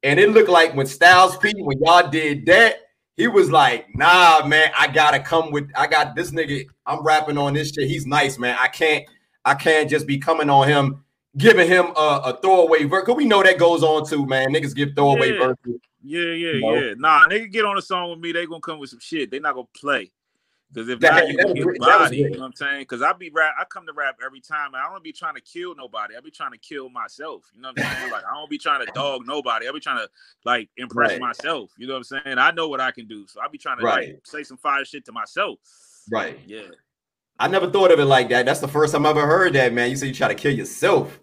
And 0.03 0.19
it 0.19 0.29
looked 0.29 0.49
like 0.49 0.73
when 0.73 0.85
Styles 0.85 1.37
P, 1.37 1.53
when 1.57 1.79
y'all 1.79 2.09
did 2.09 2.45
that, 2.45 2.77
he 3.17 3.27
was 3.27 3.51
like, 3.51 3.87
nah, 3.95 4.45
man, 4.45 4.71
I 4.77 4.87
gotta 4.87 5.19
come 5.19 5.51
with 5.51 5.69
I 5.75 5.87
got 5.87 6.15
this 6.15 6.31
nigga. 6.31 6.65
I'm 6.85 7.03
rapping 7.03 7.37
on 7.37 7.53
this 7.53 7.71
shit. 7.71 7.87
He's 7.89 8.05
nice, 8.05 8.37
man. 8.37 8.55
I 8.59 8.67
can't, 8.67 9.03
I 9.43 9.55
can't 9.55 9.89
just 9.89 10.05
be 10.05 10.19
coming 10.19 10.49
on 10.49 10.67
him, 10.67 11.03
giving 11.35 11.67
him 11.67 11.87
a, 11.97 12.21
a 12.25 12.39
throwaway 12.41 12.83
verse. 12.83 13.05
Cause 13.05 13.15
we 13.15 13.25
know 13.25 13.41
that 13.41 13.57
goes 13.57 13.83
on 13.83 14.07
too, 14.07 14.25
man. 14.27 14.49
Niggas 14.53 14.75
give 14.75 14.89
throwaway 14.95 15.33
Yeah. 15.33 15.47
verses. 15.47 15.81
Yeah, 16.03 16.21
yeah, 16.21 16.51
You 16.51 16.61
know? 16.61 16.75
yeah. 16.75 16.93
Nah, 16.95 17.25
can 17.27 17.49
get 17.49 17.65
on 17.65 17.77
a 17.77 17.81
song 17.81 18.11
with 18.11 18.19
me. 18.19 18.31
They 18.31 18.45
gonna 18.45 18.61
come 18.61 18.79
with 18.79 18.91
some 18.91 18.99
shit. 18.99 19.31
They 19.31 19.39
not 19.39 19.55
gonna 19.55 19.67
play. 19.75 20.11
Because 20.73 20.89
if 20.89 20.99
That- 20.99 21.13
not, 21.13 21.27
you 21.29 21.37
that 21.37 21.53
get. 21.55 21.65
That 21.65 21.79
body. 21.79 22.17
You 22.17 22.29
know 22.31 22.39
what 22.39 22.45
I'm 22.47 22.53
saying? 22.53 22.81
Because 22.81 23.01
I 23.01 23.13
be 23.13 23.29
rap. 23.29 23.55
I 23.59 23.63
come 23.65 23.85
to 23.87 23.93
rap 23.93 24.17
every 24.23 24.41
time. 24.41 24.73
And 24.73 24.83
I 24.83 24.91
don't 24.91 25.03
be 25.03 25.13
trying 25.13 25.35
to 25.35 25.41
kill 25.41 25.73
nobody. 25.75 26.15
I 26.17 26.19
be 26.19 26.29
trying 26.31 26.51
to 26.51 26.57
kill 26.57 26.89
myself. 26.89 27.45
You 27.55 27.61
know 27.61 27.69
what 27.69 27.79
I'm 27.85 27.97
saying? 27.99 28.11
like 28.11 28.25
I 28.25 28.33
don't 28.33 28.49
be 28.49 28.57
trying 28.57 28.85
to 28.85 28.91
dog 28.93 29.25
nobody. 29.25 29.67
I 29.67 29.71
be 29.71 29.79
trying 29.79 29.99
to 29.99 30.09
like 30.43 30.69
impress 30.77 31.11
Right. 31.11 31.21
myself. 31.21 31.71
You 31.77 31.87
know 31.87 31.93
what 31.93 32.05
I'm 32.11 32.21
saying? 32.23 32.37
I 32.37 32.51
know 32.51 32.67
what 32.67 32.81
I 32.81 32.91
can 32.91 33.07
do. 33.07 33.25
So 33.27 33.39
I 33.41 33.47
be 33.47 33.57
trying 33.57 33.79
to 33.79 33.85
Right. 33.85 34.09
like 34.09 34.27
say 34.27 34.43
some 34.43 34.57
fire 34.57 34.83
shit 34.83 35.05
to 35.05 35.11
myself. 35.13 35.59
Right. 36.11 36.37
Yeah. 36.45 36.67
I 37.39 37.47
never 37.47 37.69
thought 37.69 37.91
of 37.91 37.99
it 37.99 38.05
like 38.05 38.29
that. 38.29 38.45
That's 38.45 38.59
the 38.59 38.67
first 38.67 38.93
time 38.93 39.05
I 39.05 39.11
ever 39.11 39.25
heard 39.25 39.53
that, 39.53 39.71
man. 39.73 39.89
You 39.89 39.95
say 39.95 40.07
you 40.07 40.13
try 40.13 40.27
to 40.27 40.35
kill 40.35 40.53
yourself. 40.53 41.19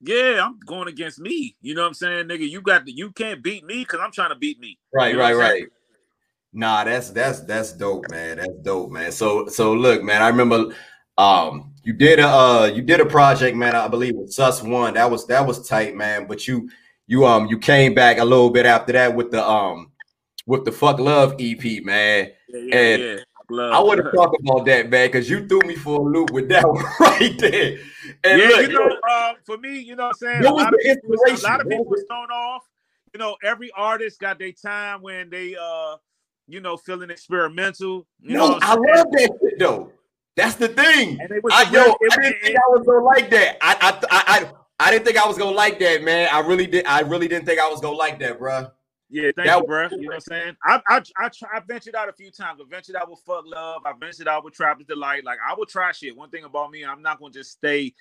Yeah, 0.00 0.44
I'm 0.44 0.60
going 0.60 0.88
against 0.88 1.18
me. 1.18 1.56
You 1.60 1.74
know 1.74 1.80
what 1.82 1.88
I'm 1.88 1.94
saying, 1.94 2.28
nigga? 2.28 2.48
You 2.48 2.60
got 2.60 2.84
the, 2.84 2.92
you 2.92 3.10
can't 3.12 3.42
beat 3.42 3.64
me 3.64 3.78
because 3.78 3.98
I'm 4.00 4.12
trying 4.12 4.28
to 4.28 4.36
beat 4.36 4.60
me. 4.60 4.78
Right, 4.94 5.08
You 5.08 5.16
know 5.16 5.22
right, 5.22 5.34
right. 5.36 5.64
Nah, 6.56 6.84
that's 6.84 7.10
that's 7.10 7.40
that's 7.40 7.72
dope, 7.72 8.10
man. 8.10 8.38
That's 8.38 8.56
dope, 8.62 8.90
man. 8.90 9.12
So 9.12 9.46
so 9.46 9.74
look, 9.74 10.02
man. 10.02 10.22
I 10.22 10.28
remember 10.28 10.74
um 11.18 11.74
you 11.84 11.92
did 11.92 12.18
a 12.18 12.26
uh 12.26 12.70
you 12.74 12.80
did 12.80 13.00
a 13.00 13.04
project, 13.04 13.54
man. 13.54 13.76
I 13.76 13.88
believe 13.88 14.14
with 14.16 14.32
Sus 14.32 14.62
One. 14.62 14.94
That 14.94 15.10
was 15.10 15.26
that 15.26 15.46
was 15.46 15.68
tight, 15.68 15.94
man. 15.94 16.26
But 16.26 16.48
you 16.48 16.70
you 17.06 17.26
um 17.26 17.46
you 17.46 17.58
came 17.58 17.92
back 17.92 18.16
a 18.16 18.24
little 18.24 18.48
bit 18.48 18.64
after 18.64 18.94
that 18.94 19.14
with 19.14 19.30
the 19.30 19.46
um 19.46 19.92
with 20.46 20.64
the 20.64 20.72
Fuck 20.72 20.98
Love 20.98 21.34
EP, 21.38 21.84
man. 21.84 22.30
Yeah, 22.48 22.60
yeah, 22.60 22.76
And 22.76 23.02
yeah. 23.02 23.16
Love. 23.50 23.72
I 23.74 23.80
want 23.80 24.02
to 24.02 24.10
talk 24.16 24.32
about 24.40 24.64
that, 24.64 24.88
man, 24.88 25.08
because 25.08 25.28
you 25.28 25.46
threw 25.46 25.60
me 25.60 25.76
for 25.76 26.00
a 26.00 26.02
loop 26.02 26.30
with 26.30 26.48
that 26.48 26.66
one 26.68 26.82
right 27.00 27.38
there. 27.38 27.78
And 28.24 28.40
yeah, 28.40 28.48
look, 28.48 28.70
you 28.70 28.72
know, 28.72 28.96
uh, 29.08 29.32
for 29.44 29.58
me, 29.58 29.78
you 29.78 29.94
know 29.94 30.04
what 30.04 30.16
I'm 30.22 30.42
saying? 30.42 30.54
What 30.54 30.62
a 30.62 30.64
lot 30.64 30.74
people, 30.82 31.14
a 31.14 31.36
lot 31.42 31.60
of 31.60 31.68
people 31.68 31.84
was 31.84 32.04
thrown 32.08 32.30
off. 32.30 32.62
You 33.12 33.18
know, 33.18 33.36
every 33.44 33.70
artist 33.76 34.20
got 34.20 34.38
their 34.38 34.52
time 34.52 35.02
when 35.02 35.30
they 35.30 35.54
uh, 35.54 35.96
you 36.48 36.60
know, 36.60 36.76
feeling 36.76 37.10
experimental. 37.10 38.06
You 38.20 38.36
no, 38.36 38.58
I 38.62 38.74
love 38.74 39.06
that 39.12 39.38
shit 39.42 39.58
though. 39.58 39.92
That's 40.36 40.56
the 40.56 40.68
thing. 40.68 41.18
And 41.20 41.28
they 41.30 41.38
was 41.42 41.52
I, 41.54 41.70
yo, 41.70 41.80
I 41.80 41.86
was- 41.88 42.16
didn't 42.20 42.40
think 42.42 42.56
I 42.56 42.68
was 42.68 42.86
gonna 42.86 43.04
like 43.04 43.30
that. 43.30 43.56
I, 43.62 43.76
I, 43.80 44.08
I, 44.10 44.52
I, 44.78 44.90
didn't 44.90 45.06
think 45.06 45.16
I 45.16 45.26
was 45.26 45.38
gonna 45.38 45.56
like 45.56 45.78
that, 45.78 46.02
man. 46.04 46.28
I 46.30 46.40
really 46.40 46.66
did. 46.66 46.86
I 46.86 47.00
really 47.00 47.26
didn't 47.26 47.46
think 47.46 47.58
I 47.58 47.68
was 47.68 47.80
gonna 47.80 47.96
like 47.96 48.18
that, 48.20 48.38
bro. 48.38 48.68
Yeah, 49.08 49.30
thank 49.36 49.46
That 49.48 49.60
you, 49.60 49.66
bro. 49.66 49.88
You 49.90 50.00
know 50.02 50.06
what 50.08 50.14
I'm 50.14 50.20
saying? 50.20 50.56
I 50.64 50.80
I 50.88 51.02
I, 51.16 51.28
try, 51.28 51.48
I 51.54 51.60
ventured 51.66 51.94
out 51.94 52.08
a 52.08 52.12
few 52.12 52.30
times. 52.30 52.60
I 52.60 52.64
ventured 52.68 52.96
out 52.96 53.08
with 53.08 53.20
Fuck 53.20 53.44
Love. 53.46 53.82
I 53.86 53.92
ventured 53.98 54.28
out 54.28 54.44
with 54.44 54.54
Trappers 54.54 54.86
Delight. 54.86 55.24
Like 55.24 55.38
I 55.48 55.54
will 55.54 55.66
try 55.66 55.92
shit. 55.92 56.16
One 56.16 56.28
thing 56.28 56.44
about 56.44 56.70
me, 56.70 56.84
I'm 56.84 57.02
not 57.02 57.18
gonna 57.20 57.32
just 57.32 57.52
stay 57.52 57.94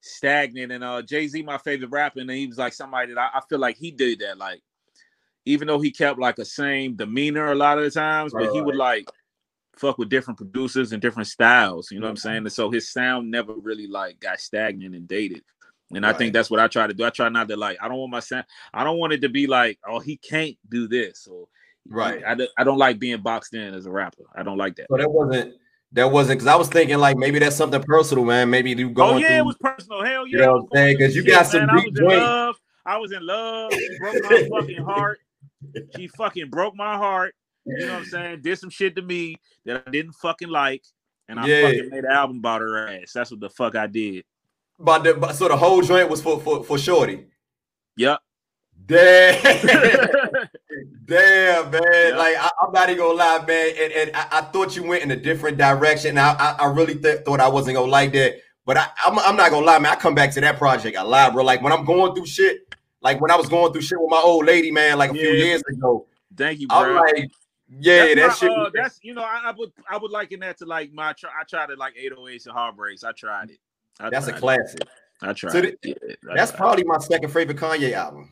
stagnant. 0.00 0.70
And 0.70 0.84
uh 0.84 1.02
Jay 1.02 1.26
Z, 1.26 1.42
my 1.42 1.58
favorite 1.58 1.90
rapper, 1.90 2.20
and 2.20 2.30
he 2.30 2.46
was 2.46 2.58
like 2.58 2.74
somebody 2.74 3.14
that 3.14 3.20
I, 3.20 3.38
I 3.38 3.40
feel 3.48 3.58
like 3.58 3.76
he 3.78 3.90
did 3.90 4.20
that. 4.20 4.38
Like 4.38 4.60
even 5.44 5.66
though 5.68 5.80
he 5.80 5.90
kept 5.90 6.18
like 6.18 6.38
a 6.38 6.44
same 6.44 6.94
demeanor 6.96 7.50
a 7.52 7.54
lot 7.54 7.78
of 7.78 7.84
the 7.84 7.90
times, 7.90 8.32
but 8.32 8.52
he 8.52 8.60
would 8.60 8.76
like 8.76 9.06
fuck 9.76 9.98
with 9.98 10.08
different 10.08 10.36
producers 10.38 10.92
and 10.92 11.00
different 11.02 11.26
styles. 11.28 11.90
You 11.90 11.98
know 11.98 12.06
what 12.06 12.10
I'm 12.10 12.16
saying? 12.16 12.36
Mm-hmm. 12.38 12.46
And 12.46 12.52
so 12.52 12.70
his 12.70 12.90
sound 12.92 13.30
never 13.30 13.54
really 13.54 13.86
like 13.86 14.20
got 14.20 14.38
stagnant 14.40 14.94
and 14.94 15.08
dated. 15.08 15.42
And 15.94 16.06
I 16.06 16.12
think 16.14 16.32
that's 16.32 16.50
what 16.50 16.60
I 16.60 16.68
try 16.68 16.86
to 16.86 16.94
do. 16.94 17.04
I 17.04 17.10
try 17.10 17.28
not 17.28 17.48
to 17.48 17.56
like. 17.56 17.76
I 17.82 17.88
don't 17.88 17.98
want 17.98 18.12
my 18.12 18.20
sound. 18.20 18.44
I 18.72 18.82
don't 18.82 18.98
want 18.98 19.12
it 19.12 19.20
to 19.22 19.28
be 19.28 19.46
like, 19.46 19.78
oh, 19.86 19.98
he 20.00 20.16
can't 20.16 20.56
do 20.70 20.88
this. 20.88 21.26
Or 21.30 21.48
Right. 21.88 22.22
I, 22.24 22.34
don't- 22.34 22.50
I 22.56 22.64
don't 22.64 22.78
like 22.78 22.98
being 22.98 23.20
boxed 23.20 23.54
in 23.54 23.74
as 23.74 23.84
a 23.86 23.90
rapper. 23.90 24.22
I 24.34 24.42
don't 24.42 24.56
like 24.56 24.76
that. 24.76 24.86
So 24.90 24.96
that 24.96 25.10
wasn't. 25.10 25.54
That 25.94 26.10
wasn't 26.10 26.38
because 26.38 26.46
I 26.46 26.56
was 26.56 26.68
thinking 26.70 26.96
like 26.96 27.18
maybe 27.18 27.38
that's 27.38 27.56
something 27.56 27.82
personal, 27.82 28.24
man. 28.24 28.48
Maybe 28.48 28.70
you 28.70 28.88
oh, 28.88 28.92
going 28.92 29.14
Oh 29.16 29.18
yeah, 29.18 29.28
through. 29.28 29.36
it 29.36 29.44
was 29.44 29.56
personal. 29.60 30.02
Hell 30.02 30.26
yeah. 30.26 30.32
You 30.32 30.38
know 30.46 30.52
what 30.54 30.60
I'm 30.62 30.68
saying? 30.72 30.96
going 30.96 31.10
'Cause 31.10 31.16
you 31.16 31.24
got 31.24 31.46
some 31.46 31.66
man. 31.66 31.70
I 31.70 31.80
deep 31.82 31.90
was 31.92 31.98
in 32.00 32.06
love. 32.08 32.56
I 32.86 32.96
was 32.96 33.12
in 33.12 33.26
love. 33.26 33.72
Broke 34.00 34.22
my 34.30 34.48
fucking 34.60 34.84
heart. 34.84 35.20
She 35.96 36.08
fucking 36.08 36.50
broke 36.50 36.74
my 36.76 36.96
heart. 36.96 37.34
You 37.64 37.86
know 37.86 37.92
what 37.92 37.98
I'm 38.00 38.04
saying? 38.06 38.40
Did 38.42 38.58
some 38.58 38.70
shit 38.70 38.96
to 38.96 39.02
me 39.02 39.36
that 39.64 39.84
I 39.86 39.90
didn't 39.90 40.12
fucking 40.14 40.48
like. 40.48 40.82
And 41.28 41.38
I 41.38 41.46
Yeah. 41.46 41.62
fucking 41.62 41.90
made 41.90 42.04
an 42.04 42.10
album 42.10 42.38
about 42.38 42.60
her 42.60 42.88
ass. 42.88 43.12
That's 43.14 43.30
what 43.30 43.40
the 43.40 43.50
fuck 43.50 43.76
I 43.76 43.86
did. 43.86 44.24
but 44.78 45.04
the 45.04 45.14
but, 45.14 45.34
so 45.36 45.46
the 45.48 45.56
whole 45.56 45.80
joint 45.82 46.08
was 46.10 46.20
for 46.20 46.40
for 46.40 46.64
for 46.64 46.76
Shorty. 46.78 47.26
Yep. 47.96 48.18
Damn, 48.84 49.40
damn, 51.04 51.70
man. 51.70 51.82
Yeah. 51.92 52.16
Like 52.16 52.36
I, 52.36 52.50
I'm 52.62 52.72
not 52.72 52.88
even 52.90 52.98
gonna 53.02 53.14
lie, 53.14 53.44
man. 53.46 53.72
And, 53.80 53.92
and 53.92 54.16
I, 54.16 54.26
I 54.32 54.40
thought 54.42 54.74
you 54.76 54.82
went 54.82 55.02
in 55.04 55.10
a 55.12 55.16
different 55.16 55.56
direction. 55.58 56.18
I 56.18 56.32
I, 56.32 56.56
I 56.60 56.66
really 56.72 56.96
th- 56.96 57.20
thought 57.24 57.40
I 57.40 57.48
wasn't 57.48 57.76
gonna 57.76 57.90
like 57.90 58.12
that. 58.14 58.36
But 58.64 58.76
I, 58.78 58.86
I'm, 59.04 59.18
I'm 59.20 59.36
not 59.36 59.50
gonna 59.50 59.66
lie, 59.66 59.78
man. 59.78 59.92
I 59.92 59.96
come 59.96 60.14
back 60.14 60.32
to 60.34 60.40
that 60.40 60.58
project 60.58 60.96
a 60.96 61.04
lot, 61.04 61.32
bro. 61.32 61.44
Like 61.44 61.62
when 61.62 61.72
I'm 61.72 61.84
going 61.84 62.14
through 62.14 62.26
shit, 62.26 62.71
like 63.02 63.20
when 63.20 63.30
I 63.30 63.36
was 63.36 63.48
going 63.48 63.72
through 63.72 63.82
shit 63.82 64.00
with 64.00 64.10
my 64.10 64.20
old 64.20 64.46
lady, 64.46 64.70
man, 64.70 64.98
like 64.98 65.10
a 65.10 65.14
few 65.14 65.28
years 65.30 65.62
ago. 65.68 66.06
Thank 66.36 66.60
you, 66.60 66.68
bro. 66.68 66.78
I'm 66.78 66.94
like, 66.96 67.30
yeah, 67.80 68.14
that's 68.14 68.40
that 68.40 68.48
my, 68.48 68.54
shit. 68.54 68.66
uh, 68.66 68.70
that's 68.74 68.98
you 69.02 69.14
know, 69.14 69.22
I, 69.22 69.42
I 69.46 69.52
would 69.56 69.72
I 69.90 69.96
would 69.98 70.10
liken 70.10 70.40
that 70.40 70.58
to 70.58 70.66
like 70.66 70.92
my 70.92 71.12
try, 71.14 71.30
I 71.38 71.44
tried 71.44 71.70
it 71.70 71.78
like 71.78 71.94
808s 71.96 72.46
and 72.46 72.54
heartbreaks. 72.54 73.04
I 73.04 73.12
tried 73.12 73.50
it. 73.50 73.58
I 74.00 74.10
that's 74.10 74.26
a 74.26 74.30
tried 74.30 74.36
it. 74.36 74.40
classic. 74.40 74.80
I 75.22 75.32
tried 75.32 75.52
So 75.52 75.58
it. 75.58 75.78
the- 75.82 75.88
Yeah, 76.00 76.16
That's 76.34 76.50
tried 76.50 76.58
probably 76.58 76.84
my 76.84 76.98
second 76.98 77.30
favorite 77.30 77.56
Kanye 77.58 77.92
album. 77.92 78.30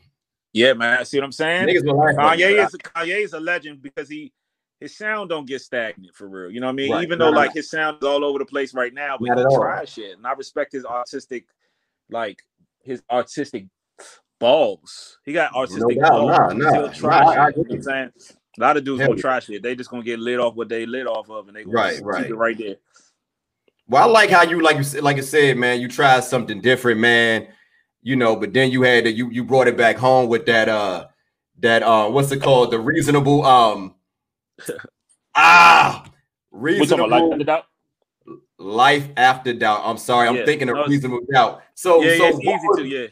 yeah, 0.53 0.73
man. 0.73 1.03
See 1.05 1.17
what 1.17 1.23
I'm 1.25 1.31
saying? 1.31 1.67
Niggas 1.67 1.83
me, 1.83 1.91
Kanye 1.91 2.65
is 2.65 2.71
Kanye 2.75 3.23
is 3.23 3.33
a 3.33 3.39
legend 3.39 3.81
because 3.81 4.09
he 4.09 4.31
his 4.79 4.97
sound 4.97 5.29
don't 5.29 5.45
get 5.47 5.61
stagnant 5.61 6.15
for 6.15 6.27
real. 6.27 6.49
You 6.51 6.59
know 6.59 6.65
what 6.67 6.73
I 6.73 6.75
mean? 6.75 6.91
Right. 6.91 7.03
Even 7.03 7.19
though 7.19 7.29
like 7.29 7.53
his 7.53 7.69
sound 7.69 7.97
is 8.01 8.07
all 8.07 8.25
over 8.25 8.39
the 8.39 8.45
place 8.45 8.73
right 8.73 8.93
now, 8.93 9.17
but 9.19 9.27
Not 9.27 9.37
he 9.37 9.55
tries 9.55 9.89
shit, 9.89 10.17
and 10.17 10.25
I 10.25 10.33
respect 10.33 10.71
his 10.73 10.85
artistic, 10.85 11.45
like 12.09 12.41
his 12.83 13.01
artistic 13.11 13.65
balls. 14.41 15.17
He 15.23 15.31
got 15.31 15.53
artistic 15.55 15.97
doubt. 15.99 16.09
balls. 16.11 16.37
Nah, 16.37 16.47
nah, 16.53 16.73
He'll 16.73 16.89
try 16.91 17.21
nah, 17.21 17.29
I- 17.29 17.33
shit. 17.33 17.39
I 17.39 17.47
you 17.47 17.51
know 17.55 17.61
what 17.61 17.67
get 17.69 17.75
I'm 17.77 17.83
saying? 17.83 18.11
A 18.57 18.61
lot 18.61 18.75
of 18.77 18.83
dudes 18.83 19.01
Hell 19.01 19.15
yeah. 19.15 19.21
try 19.21 19.39
shit. 19.39 19.63
They 19.63 19.75
just 19.75 19.89
gonna 19.89 20.03
get 20.03 20.19
lit 20.19 20.39
off 20.39 20.55
what 20.55 20.67
they 20.67 20.85
lit 20.85 21.07
off 21.07 21.29
of, 21.29 21.47
and 21.47 21.55
they 21.55 21.63
gonna 21.63 21.73
Right, 21.77 22.01
right. 22.03 22.23
keep 22.23 22.31
it 22.31 22.35
right 22.35 22.57
there. 22.57 22.75
Well, 23.87 24.03
I 24.03 24.05
like 24.11 24.29
how 24.29 24.43
you 24.43 24.61
like 24.61 24.75
you 24.77 24.83
said, 24.83 25.03
like 25.03 25.17
I 25.17 25.21
said, 25.21 25.57
man. 25.57 25.79
You 25.79 25.87
tried 25.87 26.23
something 26.25 26.59
different, 26.59 26.99
man. 26.99 27.47
You 28.01 28.15
know, 28.17 28.35
but 28.35 28.51
then 28.53 28.71
you 28.71 28.81
had 28.81 29.05
to 29.05 29.11
you 29.11 29.29
you 29.29 29.43
brought 29.45 29.67
it 29.69 29.77
back 29.77 29.95
home 29.97 30.27
with 30.27 30.45
that 30.47 30.67
uh 30.67 31.07
that 31.59 31.83
uh 31.83 32.09
what's 32.09 32.31
it 32.31 32.41
called 32.41 32.71
the 32.71 32.79
reasonable 32.79 33.45
um 33.45 33.95
ah 35.35 36.03
We 36.51 36.79
talking 36.85 37.05
about 37.05 37.09
reasonable 37.11 37.29
like 37.29 37.37
the 37.39 37.43
doubt? 37.45 37.65
life 38.57 39.07
after 39.17 39.53
doubt. 39.53 39.81
I'm 39.85 39.97
sorry, 39.97 40.27
I'm 40.27 40.35
Yeah, 40.37 40.45
thinking 40.45 40.69
of 40.69 40.75
no, 40.75 40.85
reasonable 40.87 41.21
doubt. 41.31 41.61
So 41.75 42.01
Yeah, 42.01 42.17
so 42.17 42.23
yeah, 42.23 42.29
it's 42.29 42.39
easy 42.39 42.67
was- 42.67 42.77
to. 42.79 42.85
Yeah. 42.87 43.07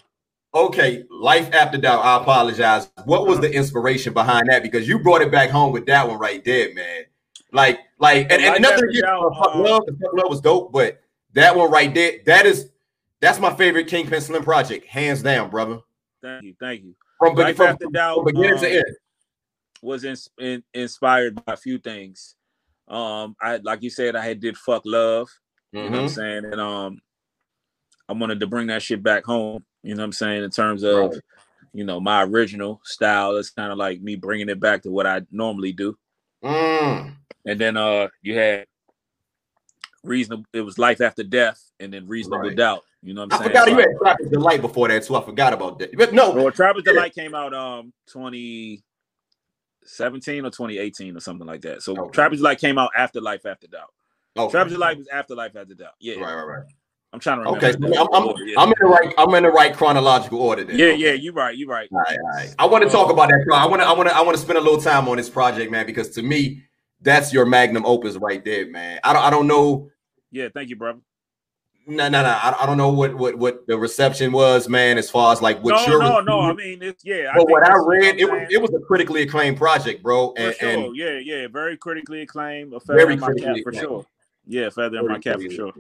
Okay, 0.54 1.04
life 1.12 1.54
after 1.54 1.78
doubt. 1.78 2.04
I 2.04 2.22
apologize. 2.22 2.90
What 3.06 3.28
was 3.28 3.40
the 3.40 3.52
inspiration 3.54 4.14
behind 4.14 4.50
that? 4.50 4.64
Because 4.64 4.88
you 4.88 4.98
brought 5.00 5.22
it 5.22 5.32
back 5.32 5.52
home 5.52 5.72
with 5.72 5.86
that 5.86 6.08
one 6.08 6.18
right 6.18 6.44
there, 6.44 6.74
man. 6.74 7.04
Like 7.52 7.80
like 8.00 8.32
and, 8.32 8.42
and 8.42 8.56
against 8.66 9.02
Doubt, 9.02 9.34
Fuck 9.38 9.56
uh, 9.56 9.60
Love, 9.60 9.84
Love 10.14 10.30
was 10.30 10.42
dope, 10.42 10.72
but 10.72 11.02
that 11.34 11.56
one 11.56 11.70
right 11.72 11.94
there, 11.94 12.14
that 12.26 12.46
is 12.48 12.72
that's 13.22 13.40
my 13.40 13.54
favorite 13.54 13.88
Kingpen 13.88 14.22
Slim 14.22 14.44
project, 14.44 14.86
hands 14.88 15.22
down, 15.22 15.50
brother. 15.50 15.80
Thank 16.22 16.44
you, 16.44 16.56
thank 16.60 16.84
you. 16.84 16.96
From, 17.20 17.36
Life 17.36 17.58
from, 17.58 17.68
After 17.68 17.86
from, 17.86 17.92
Doubt, 17.94 18.16
from 18.16 18.26
beginning 18.26 18.54
um, 18.54 18.60
to 18.62 18.72
end. 18.72 18.96
was 19.82 20.04
ins- 20.04 20.30
in, 20.40 20.64
inspired 20.74 21.44
by 21.46 21.54
a 21.54 21.58
few 21.58 21.78
things. 21.78 22.36
Um, 22.88 23.36
I 23.42 23.58
like 23.58 23.84
you 23.84 23.90
said, 23.90 24.16
I 24.16 24.26
had 24.26 24.40
did 24.40 24.58
fuck 24.58 24.82
love. 24.86 25.28
You 25.72 25.84
know 25.84 25.90
what 25.92 26.00
I'm 26.00 26.06
Mhm. 26.06 26.10
saying? 26.10 26.46
And 26.46 26.62
um, 26.62 27.02
I 28.08 28.14
wanted 28.14 28.40
to 28.40 28.48
bring 28.48 28.68
that 28.68 28.82
shit 28.82 29.04
back 29.04 29.26
home. 29.26 29.64
You 29.84 29.96
know 29.96 30.02
what 30.02 30.06
I'm 30.06 30.14
saying? 30.14 30.44
In 30.44 30.50
terms 30.52 30.84
of 30.84 30.96
Right. 31.12 31.22
you 31.74 31.84
know 31.86 32.00
my 32.00 32.24
original 32.24 32.82
style, 32.84 33.38
it's 33.38 33.50
kind 33.52 33.72
of 33.72 33.78
like 33.78 34.02
me 34.02 34.16
bringing 34.16 34.50
it 34.50 34.60
back 34.60 34.84
to 34.84 34.92
what 34.92 35.08
I 35.08 35.22
normally 35.32 35.72
do. 35.72 35.98
Mm. 36.44 37.16
And 37.46 37.60
then 37.60 37.78
uh, 37.78 38.10
you 38.22 38.36
had 38.38 38.66
reasonable. 40.04 40.46
It 40.54 40.62
was 40.62 40.78
life 40.78 41.02
after 41.02 41.24
death, 41.24 41.62
and 41.80 41.94
then 41.94 42.08
reasonable 42.08 42.40
Right. 42.48 42.56
doubt. 42.58 42.84
You 43.02 43.14
know 43.14 43.22
what 43.26 43.34
I 43.34 43.38
I'm 43.38 43.44
saying? 43.44 43.52
forgot 43.52 43.68
So 43.68 43.72
you 43.72 43.78
had 43.80 43.98
Trappers 44.02 44.30
Delight 44.30 44.62
before 44.62 44.88
that, 44.90 45.06
so 45.06 45.16
I 45.16 45.24
forgot 45.24 45.54
about 45.54 45.80
that. 45.80 45.96
But 45.96 46.14
no, 46.14 46.32
Well, 46.32 46.52
Trappers 46.52 46.84
Yeah. 46.86 46.92
Delight 46.94 47.16
came 47.16 47.34
out 47.36 47.54
um 47.54 47.94
2017 48.08 48.82
or 50.46 50.50
2018 50.52 51.16
or 51.16 51.20
something 51.22 51.48
like 51.48 51.62
that. 51.62 51.82
So 51.82 51.98
Okay. 51.98 52.12
Trappers 52.14 52.40
Delight 52.40 52.60
came 52.60 52.78
out 52.78 52.92
after 52.96 53.22
Life 53.22 53.46
After 53.46 53.68
Doubt. 53.68 53.94
okay. 54.38 54.52
Trappers 54.52 54.74
Delight 54.74 54.98
was 54.98 55.08
after 55.08 55.36
Life 55.36 55.56
After 55.56 55.74
Doubt. 55.76 55.94
Yeah, 56.00 56.16
Right, 56.22 56.34
right, 56.36 56.44
right. 56.44 56.64
I'm 57.12 57.20
trying 57.20 57.44
to 57.44 57.52
remember. 57.52 57.66
Okay, 57.66 57.76
I'm, 57.98 58.08
I'm, 58.14 58.36
yeah. 58.46 58.60
I'm 58.60 58.68
in 58.70 58.76
the 58.80 58.86
right. 58.86 59.14
I'm 59.18 59.34
in 59.34 59.44
the 59.44 59.50
right 59.50 59.76
chronological 59.76 60.42
order. 60.42 60.64
Then. 60.64 60.78
yeah, 60.78 60.92
yeah, 60.92 61.14
you're 61.14 61.34
right. 61.34 61.58
You're 61.58 61.68
right. 61.68 61.90
All 61.92 62.00
right, 62.00 62.18
all 62.20 62.30
right. 62.30 62.56
I 62.60 62.66
want 62.68 62.84
to 62.84 62.90
talk 62.90 63.12
about 63.12 63.30
that. 63.30 63.46
I 63.52 63.66
want 63.66 63.82
to. 63.82 63.88
I 63.88 63.94
want 63.94 64.10
to. 64.10 64.16
I 64.16 64.22
want 64.22 64.38
to 64.38 64.42
spend 64.42 64.60
a 64.60 64.62
little 64.62 64.80
time 64.80 65.08
on 65.08 65.18
this 65.18 65.30
project, 65.30 65.72
man, 65.72 65.88
because 65.88 66.10
to 66.12 66.22
me, 66.22 66.64
that's 67.02 67.34
your 67.34 67.48
magnum 67.48 67.86
opus 67.86 68.16
right 68.18 68.44
there, 68.46 68.70
man. 68.70 69.00
I 69.04 69.14
don't. 69.14 69.24
I 69.24 69.30
don't 69.32 69.48
know. 69.48 69.90
Yeah, 70.32 70.50
thank 70.54 70.70
you, 70.70 70.76
brother. 70.76 71.00
No, 71.88 72.08
no, 72.08 72.22
no. 72.22 72.30
I, 72.30 72.56
I 72.62 72.66
don't 72.68 72.78
know 72.78 72.90
what, 72.90 73.16
what 73.16 73.36
what 73.40 73.66
the 73.66 73.76
reception 73.76 74.32
was, 74.32 74.70
man. 74.70 75.00
As 75.00 75.10
far 75.10 75.34
as 75.34 75.42
like 75.42 75.64
what 75.64 75.72
no, 75.72 75.86
you're 75.88 76.04
no, 76.04 76.20
no. 76.20 76.42
I 76.42 76.54
mean, 76.54 76.84
it's 76.84 77.04
yeah. 77.04 77.32
But 77.36 77.50
what 77.50 77.68
I 77.68 77.76
read, 77.76 78.20
it 78.20 78.30
was 78.30 78.48
it 78.52 78.62
was 78.62 78.72
a 78.76 78.86
critically 78.86 79.24
acclaimed 79.24 79.58
project, 79.58 80.04
bro. 80.04 80.34
And, 80.38 80.54
for 80.54 80.66
and 80.66 80.84
sure. 80.84 80.96
Yeah, 80.96 81.20
yeah. 81.24 81.48
Very 81.48 81.76
critically 81.76 82.22
acclaimed. 82.22 82.74
A 82.74 82.80
feather 82.80 83.00
Very 83.00 83.14
in 83.16 83.20
my 83.20 83.28
cap 83.30 83.36
critically 83.38 83.64
for 83.64 83.74
sure. 83.74 84.06
Yeah, 84.46 84.70
feather 84.70 85.00
in 85.00 85.08
my 85.08 85.18
cap 85.18 85.42
for 85.42 85.50
sure. 85.50 85.74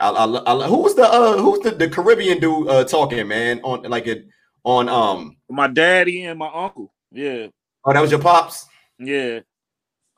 I, 0.00 0.10
I, 0.10 0.54
I, 0.64 0.66
who 0.68 0.78
was 0.78 0.94
the 0.94 1.02
uh 1.04 1.36
who's 1.38 1.60
the, 1.60 1.70
the 1.72 1.88
Caribbean 1.88 2.38
dude 2.38 2.68
uh 2.68 2.84
talking, 2.84 3.26
man? 3.26 3.60
On 3.62 3.82
like 3.82 4.06
it 4.06 4.26
on 4.64 4.88
um 4.88 5.36
My 5.48 5.66
daddy 5.66 6.24
and 6.24 6.38
my 6.38 6.50
uncle. 6.52 6.92
Yeah, 7.10 7.48
oh 7.84 7.92
that 7.92 8.00
was 8.00 8.10
your 8.10 8.20
pops? 8.20 8.66
yeah. 8.98 9.40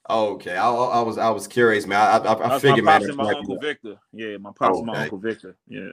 Okay, 0.08 0.56
I, 0.56 0.68
I 0.68 1.00
was 1.02 1.18
I 1.18 1.30
was 1.30 1.46
curious, 1.46 1.86
man. 1.86 1.98
I 2.00 2.16
I, 2.16 2.56
I 2.56 2.58
figured, 2.58 2.84
my 2.84 2.98
man. 2.98 3.00
pops 3.00 3.04
it 3.04 3.08
and 3.10 3.16
my 3.18 3.32
uncle 3.32 3.58
Victor. 3.58 3.96
Yeah, 4.12 4.36
my 4.38 4.50
pops 4.50 4.78
and 4.78 4.86
my 4.86 4.92
Okay. 4.94 5.02
uncle 5.04 5.18
Victor. 5.18 5.56
Yeah. 5.68 5.90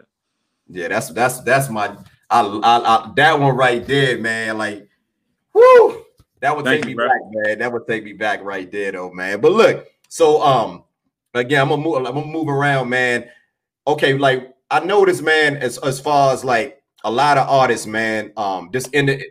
Yeah, 0.69 0.87
that's 0.89 1.09
that's 1.09 1.39
that's 1.41 1.69
my 1.69 1.95
I, 2.29 2.41
I, 2.41 2.77
I 2.79 3.11
that 3.15 3.39
one 3.39 3.55
right 3.55 3.85
there, 3.85 4.17
man. 4.17 4.57
Like, 4.57 4.87
whoo, 5.53 6.03
that 6.41 6.55
would 6.55 6.65
Thank 6.65 6.81
take 6.81 6.89
you, 6.89 6.95
me 6.95 6.95
bro. 6.95 7.07
back, 7.07 7.21
man. 7.29 7.59
That 7.59 7.71
would 7.71 7.87
take 7.87 8.03
me 8.03 8.13
back 8.13 8.43
right 8.43 8.69
there, 8.71 8.91
though, 8.91 9.11
man. 9.11 9.39
But 9.39 9.53
look, 9.53 9.87
so 10.09 10.41
um, 10.41 10.83
again, 11.33 11.61
I'm 11.61 11.69
gonna 11.69 11.81
move. 11.81 11.95
I'm 11.97 12.03
gonna 12.03 12.25
move 12.25 12.49
around, 12.49 12.89
man. 12.89 13.29
Okay, 13.87 14.17
like 14.17 14.53
I 14.69 14.81
noticed, 14.81 15.23
man, 15.23 15.57
as 15.57 15.77
as 15.77 15.99
far 15.99 16.33
as 16.33 16.43
like 16.43 16.83
a 17.05 17.11
lot 17.11 17.37
of 17.37 17.47
artists, 17.49 17.87
man, 17.87 18.33
um, 18.35 18.69
this 18.73 18.87
in 18.89 19.05
the 19.05 19.25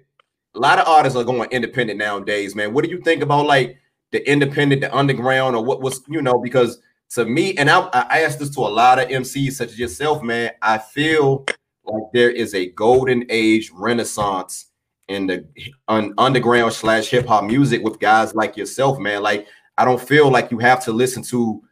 a 0.54 0.58
lot 0.58 0.78
of 0.78 0.88
artists 0.88 1.16
are 1.16 1.24
going 1.24 1.50
independent 1.50 1.98
nowadays, 1.98 2.54
man. 2.54 2.72
What 2.72 2.82
do 2.82 2.90
you 2.90 3.00
think 3.02 3.22
about 3.22 3.46
like 3.46 3.76
the 4.12 4.28
independent, 4.28 4.80
the 4.80 4.96
underground, 4.96 5.54
or 5.56 5.62
what 5.62 5.82
was 5.82 6.00
you 6.08 6.22
know? 6.22 6.38
Because 6.38 6.78
to 7.10 7.26
me, 7.26 7.54
and 7.58 7.68
I, 7.68 7.80
I 7.92 8.22
asked 8.22 8.38
this 8.38 8.48
to 8.54 8.60
a 8.60 8.62
lot 8.62 8.98
of 8.98 9.08
MCs 9.08 9.52
such 9.52 9.68
as 9.68 9.78
yourself, 9.78 10.22
man. 10.22 10.52
I 10.62 10.78
feel 10.78 11.44
like 11.84 12.04
there 12.14 12.30
is 12.30 12.54
a 12.54 12.70
golden 12.70 13.26
age 13.28 13.70
renaissance 13.74 14.70
in 15.08 15.26
the 15.26 15.46
un, 15.88 16.14
underground 16.16 16.72
slash 16.72 17.08
hip 17.10 17.26
hop 17.26 17.44
music 17.44 17.82
with 17.82 18.00
guys 18.00 18.34
like 18.34 18.56
yourself, 18.56 18.98
man. 18.98 19.22
Like 19.22 19.46
I 19.76 19.84
don't 19.84 20.00
feel 20.00 20.30
like 20.30 20.50
you 20.50 20.58
have 20.60 20.82
to 20.84 20.92
listen 20.92 21.22
to 21.24 21.62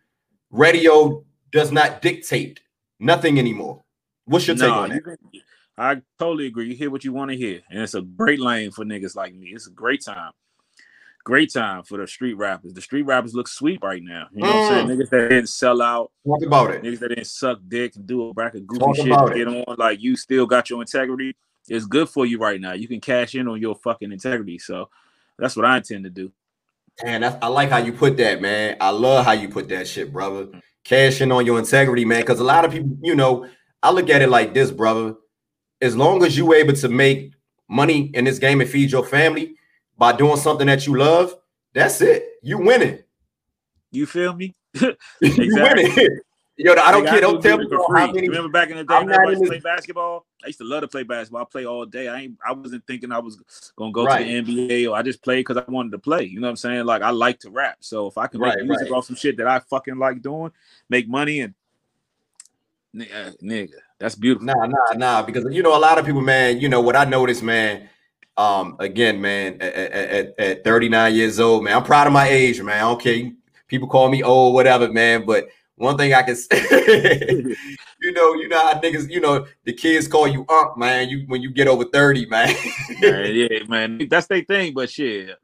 radio 0.50 1.24
does 1.50 1.72
not 1.72 2.02
dictate 2.02 2.60
nothing 2.98 3.38
anymore. 3.38 3.82
What's 4.26 4.46
your 4.46 4.56
take 4.56 4.68
Nah, 4.68 4.82
on 4.82 4.88
that? 4.90 5.04
can- 5.04 5.16
I 5.76 6.02
totally 6.18 6.46
agree. 6.46 6.68
You 6.68 6.76
hear 6.76 6.90
what 6.90 7.04
you 7.04 7.12
want 7.12 7.30
to 7.32 7.36
hear, 7.36 7.60
and 7.68 7.82
it's 7.82 7.94
a 7.94 8.02
great 8.02 8.38
lane 8.40 8.70
for 8.70 8.84
niggas 8.84 9.16
like 9.16 9.34
me. 9.34 9.48
It's 9.48 9.66
a 9.66 9.70
great 9.72 10.04
time, 10.04 10.30
great 11.24 11.52
time 11.52 11.82
for 11.82 11.98
the 11.98 12.06
street 12.06 12.34
rappers. 12.34 12.74
The 12.74 12.80
street 12.80 13.02
rappers 13.02 13.34
look 13.34 13.48
sweet 13.48 13.80
right 13.82 14.02
now. 14.02 14.28
You 14.32 14.42
know 14.44 14.54
what 14.54 14.70
I'm 14.70 14.86
saying? 14.86 14.86
Mm. 14.86 14.90
Niggas 14.90 15.10
that 15.10 15.28
didn't 15.30 15.48
sell 15.48 15.82
out, 15.82 16.12
Talk 16.24 16.42
about 16.44 16.70
it. 16.70 16.82
niggas 16.82 17.00
that 17.00 17.08
didn't 17.08 17.26
suck 17.26 17.58
dick 17.66 17.96
and 17.96 18.06
do 18.06 18.28
a 18.28 18.34
bracket 18.34 18.60
of 18.60 18.66
goofy 18.68 18.84
Talk 18.84 18.96
shit 18.96 19.06
to 19.06 19.32
get 19.34 19.48
on. 19.48 19.76
Like 19.78 20.00
you 20.00 20.16
still 20.16 20.46
got 20.46 20.70
your 20.70 20.80
integrity. 20.80 21.34
It's 21.68 21.86
good 21.86 22.08
for 22.08 22.24
you 22.24 22.38
right 22.38 22.60
now. 22.60 22.74
You 22.74 22.86
can 22.86 23.00
cash 23.00 23.34
in 23.34 23.48
on 23.48 23.60
your 23.60 23.74
fucking 23.74 24.12
integrity. 24.12 24.58
So 24.58 24.90
that's 25.38 25.56
what 25.56 25.64
I 25.64 25.78
intend 25.78 26.04
to 26.04 26.10
do. 26.10 26.30
Man, 27.02 27.24
I 27.24 27.48
like 27.48 27.70
how 27.70 27.78
you 27.78 27.92
put 27.92 28.16
that, 28.18 28.40
man. 28.40 28.76
I 28.80 28.90
love 28.90 29.24
how 29.24 29.32
you 29.32 29.48
put 29.48 29.68
that 29.70 29.88
shit, 29.88 30.12
brother. 30.12 30.48
Cash 30.84 31.20
in 31.20 31.32
on 31.32 31.46
your 31.46 31.58
integrity, 31.58 32.04
man. 32.04 32.20
Because 32.20 32.40
a 32.40 32.44
lot 32.44 32.64
of 32.64 32.72
people, 32.72 32.96
you 33.02 33.14
know, 33.14 33.48
I 33.82 33.90
look 33.90 34.10
at 34.10 34.22
it 34.22 34.28
like 34.28 34.54
this, 34.54 34.70
brother. 34.70 35.14
As 35.80 35.96
long 35.96 36.24
as 36.24 36.36
you 36.36 36.52
able 36.54 36.74
to 36.74 36.88
make 36.88 37.32
money 37.68 38.10
in 38.14 38.24
this 38.24 38.38
game 38.38 38.60
and 38.60 38.68
feed 38.68 38.92
your 38.92 39.04
family 39.04 39.56
by 39.98 40.12
doing 40.12 40.36
something 40.36 40.66
that 40.66 40.86
you 40.86 40.96
love, 40.96 41.34
that's 41.74 42.00
it. 42.00 42.24
You 42.42 42.58
winning. 42.58 42.98
You 43.90 44.06
feel 44.06 44.34
me? 44.34 44.54
you 44.80 44.96
winning. 45.20 46.20
Yo, 46.56 46.72
I 46.72 46.92
don't 46.92 47.04
care. 47.04 47.16
do 47.16 47.20
Don't 47.20 47.42
tell 47.42 47.58
me 47.58 47.68
for 47.68 47.84
free. 47.88 48.12
many. 48.12 48.28
Remember 48.28 48.48
back 48.48 48.70
in 48.70 48.76
the 48.76 48.84
day, 48.84 48.94
I'm 48.94 49.06
when 49.06 49.08
not 49.08 49.14
everybody 49.16 49.40
used 49.40 49.52
to 49.52 49.60
play 49.60 49.74
basketball. 49.74 50.24
I 50.44 50.46
used 50.46 50.58
to 50.58 50.64
love 50.64 50.82
to 50.82 50.88
play 50.88 51.02
basketball. 51.02 51.42
I 51.42 51.44
play 51.46 51.66
all 51.66 51.84
day. 51.84 52.06
I 52.06 52.20
ain't. 52.20 52.38
I 52.46 52.52
wasn't 52.52 52.86
thinking 52.86 53.10
I 53.10 53.18
was 53.18 53.72
gonna 53.76 53.90
go 53.90 54.04
Right. 54.04 54.24
to 54.24 54.24
the 54.24 54.68
NBA 54.68 54.88
or 54.88 54.94
I 54.96 55.02
just 55.02 55.20
played 55.20 55.40
because 55.44 55.56
I 55.56 55.68
wanted 55.68 55.90
to 55.92 55.98
play. 55.98 56.22
You 56.24 56.38
know 56.38 56.46
what 56.46 56.50
I'm 56.50 56.56
saying? 56.56 56.84
Like 56.86 57.02
I 57.02 57.10
like 57.10 57.40
to 57.40 57.50
rap, 57.50 57.78
so 57.80 58.06
if 58.06 58.16
I 58.18 58.28
can 58.28 58.40
make 58.40 58.54
Right, 58.54 58.64
music 58.64 58.88
right. 58.90 58.96
off 58.96 59.06
some 59.06 59.16
shit 59.16 59.36
that 59.38 59.48
I 59.48 59.58
fucking 59.58 59.96
like 59.98 60.22
doing, 60.22 60.52
make 60.88 61.08
money 61.08 61.40
and 61.40 61.54
nigga, 62.94 63.42
nigga 63.42 63.70
that's 63.98 64.14
beautiful. 64.14 64.46
Nah, 64.46 64.66
nah, 64.66 64.92
nah. 64.96 65.22
Because 65.22 65.44
you 65.50 65.62
know, 65.62 65.76
a 65.76 65.78
lot 65.80 65.98
of 65.98 66.06
people, 66.06 66.20
man. 66.20 66.60
You 66.60 66.68
know 66.68 66.80
what 66.80 66.94
I 66.94 67.04
noticed, 67.04 67.42
man. 67.42 67.88
Um, 68.36 68.76
again, 68.78 69.20
man, 69.20 69.60
at, 69.60 69.74
at, 69.74 70.40
at 70.40 70.64
39 70.64 71.14
years 71.14 71.38
old, 71.40 71.64
man, 71.64 71.76
I'm 71.76 71.84
proud 71.84 72.06
of 72.06 72.12
my 72.12 72.28
age, 72.28 72.60
man. 72.62 72.84
Okay, 72.94 73.32
people 73.66 73.88
call 73.88 74.08
me 74.08 74.22
old, 74.22 74.54
whatever, 74.54 74.92
man. 74.92 75.24
But 75.24 75.48
one 75.76 75.96
thing 75.98 76.14
I 76.14 76.22
can 76.22 76.36
say, 76.36 76.60
you 78.00 78.12
know, 78.12 78.34
you 78.34 78.48
know 78.48 78.58
how 78.58 78.80
niggas, 78.80 79.10
you 79.10 79.20
know, 79.20 79.46
the 79.64 79.72
kids 79.72 80.06
call 80.06 80.28
you 80.28 80.46
unk, 80.48 80.76
man. 80.76 81.08
You 81.08 81.24
when 81.26 81.42
you 81.42 81.50
get 81.50 81.66
over 81.66 81.84
30, 81.84 82.26
man. 82.26 82.54
man, 83.00 83.34
yeah, 83.34 83.58
man, 83.68 84.06
that's 84.08 84.28
their 84.28 84.42
thing. 84.42 84.72
But 84.72 84.90
shit, 84.90 85.36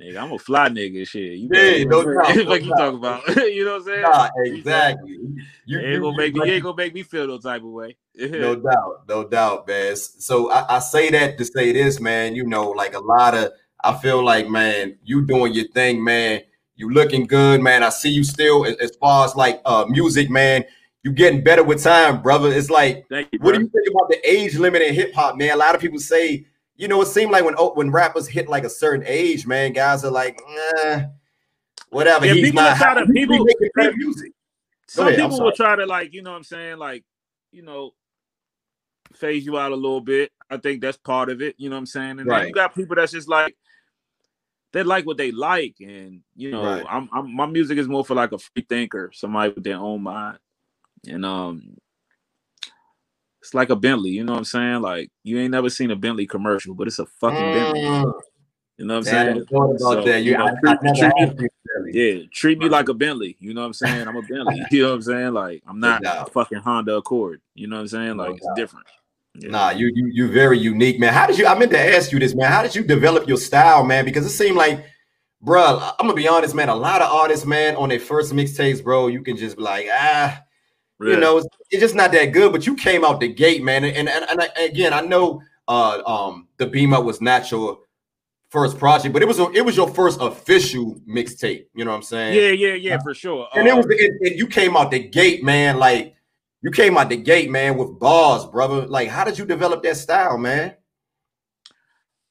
nigga, 0.00 0.16
I'm 0.16 0.32
a 0.32 0.38
fly 0.38 0.70
nigga. 0.70 1.06
Shit, 1.06 1.38
you 1.38 1.50
Yeah, 1.52 1.84
no 1.84 1.98
what 2.04 2.36
no 2.36 2.54
you 2.54 2.74
talking 2.76 2.98
about? 2.98 3.28
you 3.36 3.64
know 3.64 3.72
what 3.72 3.80
I'm 3.80 3.84
saying? 3.84 4.02
nah, 4.02 4.28
exactly. 4.36 5.18
You, 5.66 5.80
ain't 5.80 6.02
gonna 6.02 6.16
make 6.16 6.34
me. 6.34 6.46
You 6.46 6.52
ain't 6.54 6.62
gonna 6.62 6.76
make 6.76 6.94
me 6.94 7.02
feel 7.02 7.26
no 7.26 7.38
type 7.38 7.62
of 7.62 7.68
way. 7.68 7.96
no 8.18 8.56
doubt, 8.56 9.04
no 9.06 9.28
doubt, 9.28 9.68
man. 9.68 9.96
So 9.96 10.50
I, 10.50 10.76
I 10.76 10.78
say 10.78 11.10
that 11.10 11.36
to 11.36 11.44
say 11.44 11.72
this, 11.72 12.00
man. 12.00 12.34
You 12.34 12.46
know, 12.46 12.70
like 12.70 12.94
a 12.94 13.00
lot 13.00 13.34
of, 13.34 13.52
I 13.82 13.98
feel 13.98 14.24
like, 14.24 14.48
man, 14.48 14.96
you 15.04 15.26
doing 15.26 15.52
your 15.52 15.68
thing, 15.68 16.02
man. 16.02 16.40
You 16.76 16.90
looking 16.92 17.26
good, 17.26 17.60
man. 17.62 17.82
I 17.82 17.88
see 17.90 18.10
you 18.10 18.24
still 18.24 18.64
as, 18.66 18.96
far 18.96 19.24
as 19.24 19.36
like 19.36 19.60
uh 19.64 19.84
music, 19.88 20.28
man. 20.30 20.64
You 21.02 21.12
getting 21.12 21.44
better 21.44 21.62
with 21.62 21.82
time, 21.82 22.22
brother. 22.22 22.48
It's 22.50 22.70
like, 22.70 23.04
you, 23.10 23.38
what 23.40 23.54
do 23.54 23.60
you 23.60 23.68
think 23.68 23.88
about 23.90 24.08
the 24.08 24.18
age 24.28 24.56
limit 24.56 24.82
in 24.82 24.94
hip 24.94 25.14
hop, 25.14 25.36
man? 25.36 25.50
A 25.50 25.56
lot 25.56 25.74
of 25.74 25.80
people 25.80 25.98
say, 25.98 26.46
you 26.76 26.88
know, 26.88 27.00
it 27.02 27.06
seemed 27.06 27.30
like 27.30 27.44
when 27.44 27.54
oh, 27.58 27.74
when 27.74 27.90
rappers 27.90 28.26
hit 28.26 28.48
like 28.48 28.64
a 28.64 28.70
certain 28.70 29.04
age, 29.06 29.46
man, 29.46 29.72
guys 29.72 30.04
are 30.04 30.10
like, 30.10 30.40
eh, 30.84 31.04
whatever. 31.90 32.26
Yeah, 32.26 32.32
He's 32.34 32.46
people 32.46 32.62
not. 32.62 32.76
try 32.78 32.94
to- 32.94 33.06
people- 33.12 33.44
making 33.44 33.68
better 33.76 33.90
people- 33.92 34.04
music. 34.06 34.32
Some 34.88 35.08
ahead, 35.08 35.18
people 35.20 35.40
will 35.40 35.52
try 35.52 35.76
to 35.76 35.86
like, 35.86 36.12
you 36.12 36.22
know 36.22 36.30
what 36.30 36.36
I'm 36.38 36.44
saying, 36.44 36.78
like, 36.78 37.04
you 37.52 37.62
know, 37.62 37.92
phase 39.14 39.44
you 39.46 39.58
out 39.58 39.72
a 39.72 39.76
little 39.76 40.00
bit. 40.00 40.30
I 40.50 40.56
think 40.56 40.80
that's 40.82 40.96
part 40.98 41.30
of 41.30 41.40
it, 41.42 41.54
you 41.58 41.68
know 41.70 41.76
what 41.76 41.80
I'm 41.80 41.86
saying? 41.86 42.10
And 42.10 42.18
then 42.20 42.26
Right. 42.28 42.48
you 42.48 42.54
got 42.54 42.74
people 42.74 42.96
that's 42.96 43.12
just 43.12 43.28
like 43.28 43.56
they 44.74 44.82
like 44.82 45.06
what 45.06 45.16
they 45.16 45.30
like, 45.32 45.76
and 45.80 46.20
you 46.36 46.50
know, 46.50 46.62
Right. 46.64 46.84
I'm, 46.88 47.08
I'm 47.12 47.34
my 47.34 47.46
music 47.46 47.78
is 47.78 47.88
more 47.88 48.04
for 48.04 48.14
like 48.14 48.32
a 48.32 48.38
free 48.38 48.66
thinker, 48.68 49.10
somebody 49.14 49.52
with 49.54 49.64
their 49.64 49.78
own 49.78 50.02
mind. 50.02 50.38
And 51.08 51.24
um 51.24 51.76
it's 53.40 53.54
like 53.54 53.70
a 53.70 53.76
Bentley, 53.76 54.10
you 54.10 54.24
know 54.24 54.32
what 54.32 54.38
I'm 54.38 54.44
saying? 54.44 54.80
Like 54.82 55.10
you 55.22 55.38
ain't 55.38 55.52
never 55.52 55.70
seen 55.70 55.90
a 55.90 55.96
Bentley 55.96 56.26
commercial, 56.26 56.74
but 56.74 56.86
it's 56.88 56.98
a 56.98 57.06
fucking 57.06 57.52
Bentley. 57.52 57.80
Mm, 57.80 58.12
You 58.78 58.86
know 58.86 58.94
what 58.94 58.98
I'm 58.98 59.04
saying? 59.04 59.46
never 59.50 59.64
about 59.76 59.80
So, 59.80 60.02
that. 60.04 60.22
You 60.22 60.32
yeah, 60.32 60.38
know, 60.38 60.46
I 60.46 60.76
treat- 60.76 60.78
treat 60.80 61.16
me- 61.16 61.24
asked 61.26 61.40
you, 61.40 61.48
really. 61.76 61.92
Yeah, 62.20 62.26
treat 62.32 62.58
me 62.58 62.68
like 62.68 62.88
a 62.88 62.94
Bentley. 62.94 63.36
You 63.38 63.54
know 63.54 63.60
what 63.60 63.66
I'm 63.68 63.72
saying? 63.74 64.08
I'm 64.08 64.16
a 64.16 64.22
Bentley. 64.22 64.62
You 64.70 64.82
know 64.82 64.88
what 64.88 64.94
I'm 64.96 65.02
saying? 65.02 65.32
Like 65.34 65.62
I'm 65.66 65.78
No 65.78 65.98
not 66.00 66.26
a 66.28 66.30
fucking 66.30 66.58
Honda 66.58 66.96
Accord. 66.96 67.40
You 67.54 67.66
know 67.68 67.76
what 67.76 67.82
I'm 67.82 67.88
saying? 67.88 68.16
No 68.16 68.24
Like 68.24 68.36
it's 68.38 68.48
different. 68.56 68.86
Yeah. 69.36 69.50
Nah, 69.50 69.70
you 69.70 69.90
you 69.94 70.10
you 70.12 70.28
very 70.30 70.58
unique, 70.58 71.00
man. 71.00 71.12
How 71.12 71.26
did 71.26 71.38
you? 71.38 71.46
I 71.46 71.58
meant 71.58 71.72
to 71.72 71.78
ask 71.96 72.12
you 72.12 72.18
this, 72.18 72.34
man. 72.34 72.50
How 72.50 72.62
did 72.62 72.74
you 72.74 72.84
develop 72.84 73.26
your 73.26 73.36
style, 73.36 73.84
man? 73.84 74.04
Because 74.04 74.24
it 74.24 74.30
seemed 74.30 74.56
like, 74.56 74.84
bro, 75.42 75.78
I'm 75.98 76.06
gonna 76.06 76.14
be 76.14 76.28
honest, 76.28 76.54
man. 76.54 76.68
A 76.68 76.74
lot 76.74 77.02
of 77.02 77.10
artists, 77.12 77.44
man, 77.44 77.74
on 77.76 77.88
their 77.88 77.98
first 77.98 78.32
mixtapes, 78.32 78.82
bro, 78.82 79.08
you 79.08 79.22
can 79.22 79.36
just 79.36 79.56
be 79.56 79.62
like, 79.62 79.86
ah, 79.90 80.40
you 81.00 81.16
know, 81.20 81.38
it's, 81.38 81.48
it's 81.70 81.80
just 81.80 81.94
not 81.96 82.12
that 82.12 82.26
good. 82.26 82.52
But 82.52 82.64
you 82.66 82.76
came 82.76 83.04
out 83.04 83.18
the 83.18 83.26
gate, 83.28 83.62
man. 83.64 83.82
And 83.84 84.08
and, 84.08 84.24
and, 84.30 84.40
I- 84.40 84.62
again, 84.62 84.92
I 84.92 85.00
know, 85.00 85.42
uh, 85.66 86.02
um, 86.06 86.46
the 86.58 86.66
Beam 86.66 86.92
Up 86.94 87.04
was 87.04 87.20
not 87.20 87.50
your 87.50 87.80
first 88.50 88.78
project, 88.78 89.12
but 89.12 89.20
it 89.20 89.26
was 89.26 89.40
a, 89.40 89.50
it 89.50 89.64
was 89.64 89.76
your 89.76 89.88
first 89.88 90.20
official 90.20 90.94
mixtape. 91.08 91.66
You 91.74 91.84
know 91.84 91.90
what 91.90 91.96
I'm 91.96 92.02
saying? 92.04 92.34
yeah, 92.40 92.68
yeah, 92.68 92.74
yeah, 92.74 92.98
for 93.02 93.12
sure. 93.14 93.48
And 93.56 93.66
it 93.66 93.72
Uh, 93.72 93.78
was 93.78 93.86
it, 93.90 94.12
it- 94.20 94.36
you 94.36 94.46
came 94.46 94.76
out 94.76 94.92
the 94.92 95.00
gate, 95.00 95.42
man. 95.42 95.78
Like 95.78 96.14
you 96.64 96.70
came 96.70 96.96
out 96.96 97.10
the 97.10 97.16
gate, 97.18 97.50
man, 97.50 97.76
with 97.76 97.98
bars, 97.98 98.46
brother. 98.46 98.86
Like, 98.86 99.08
how 99.08 99.22
did 99.22 99.38
you 99.38 99.44
develop 99.44 99.82
that 99.82 99.98
style, 99.98 100.38
man? 100.38 100.74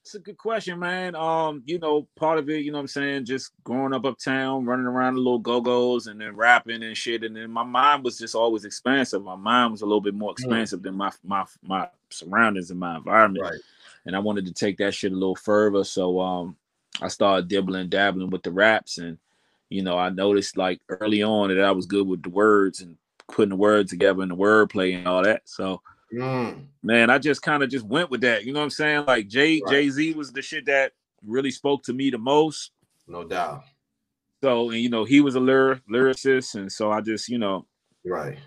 It's 0.02 0.16
a 0.16 0.18
good 0.18 0.36
question, 0.36 0.80
man. 0.80 1.14
Um, 1.14 1.62
you 1.66 1.78
know, 1.78 2.08
part 2.16 2.40
of 2.40 2.50
it, 2.50 2.64
you 2.64 2.72
know 2.72 2.78
what 2.78 2.82
I'm 2.82 2.88
saying, 2.88 3.26
just 3.26 3.52
growing 3.62 3.94
up 3.94 4.04
uptown, 4.04 4.64
running 4.66 4.86
around 4.86 5.14
the 5.14 5.20
little 5.20 5.38
go-go's 5.38 6.08
and 6.08 6.20
then 6.20 6.34
rapping 6.34 6.82
and 6.82 6.96
shit. 6.96 7.22
And 7.22 7.36
then 7.36 7.48
my 7.48 7.62
mind 7.62 8.02
was 8.02 8.18
just 8.18 8.34
always 8.34 8.64
expansive. 8.64 9.22
My 9.22 9.36
mind 9.36 9.70
was 9.70 9.82
a 9.82 9.86
little 9.86 10.00
bit 10.00 10.14
more 10.14 10.32
expansive 10.32 10.82
than 10.82 10.96
my 10.96 11.12
my 11.22 11.44
my 11.62 11.88
surroundings 12.10 12.72
and 12.72 12.80
my 12.80 12.96
environment. 12.96 13.44
Right. 13.44 13.60
And 14.04 14.16
I 14.16 14.18
wanted 14.18 14.46
to 14.46 14.52
take 14.52 14.78
that 14.78 14.94
shit 14.94 15.12
a 15.12 15.14
little 15.14 15.36
further. 15.36 15.84
So 15.84 16.20
um 16.20 16.56
I 17.00 17.06
started 17.06 17.48
dibbling, 17.48 17.88
dabbling 17.88 18.30
with 18.30 18.42
the 18.42 18.50
raps. 18.50 18.98
And 18.98 19.16
you 19.70 19.82
know, 19.82 19.96
I 19.96 20.10
noticed 20.10 20.56
like 20.56 20.80
early 20.88 21.22
on 21.22 21.48
that 21.50 21.64
I 21.64 21.70
was 21.70 21.86
good 21.86 22.06
with 22.06 22.24
the 22.24 22.30
words 22.30 22.80
and 22.80 22.98
putting 23.28 23.50
the 23.50 23.56
words 23.56 23.90
together 23.90 24.22
and 24.22 24.30
the 24.30 24.36
wordplay 24.36 24.96
and 24.96 25.06
all 25.06 25.22
that. 25.22 25.42
So 25.46 25.80
Mm, 26.12 26.66
man, 26.82 27.10
I 27.10 27.18
just 27.18 27.42
kind 27.42 27.62
of 27.62 27.70
just 27.70 27.84
went 27.86 28.10
with 28.10 28.20
that. 28.20 28.44
You 28.44 28.52
know 28.52 28.60
what 28.60 28.64
I'm 28.64 28.70
saying? 28.70 29.06
Like 29.06 29.26
Jay 29.26 29.60
Right. 29.64 29.70
Jay 29.70 29.90
Z 29.90 30.12
was 30.14 30.32
the 30.32 30.42
shit 30.42 30.66
that 30.66 30.92
really 31.26 31.50
spoke 31.50 31.82
to 31.84 31.92
me 31.92 32.10
the 32.10 32.18
most. 32.18 32.70
no 33.08 33.24
doubt. 33.24 33.64
So 34.42 34.70
and 34.70 34.80
you 34.80 34.90
know 34.90 35.04
he 35.04 35.20
was 35.20 35.34
a 35.34 35.40
lyric 35.40 35.80
lyricist, 35.90 36.54
and 36.54 36.70
so 36.70 36.90
I 36.92 37.00
just 37.00 37.28
you 37.28 37.38
know 37.38 37.66
Right. 38.04 38.38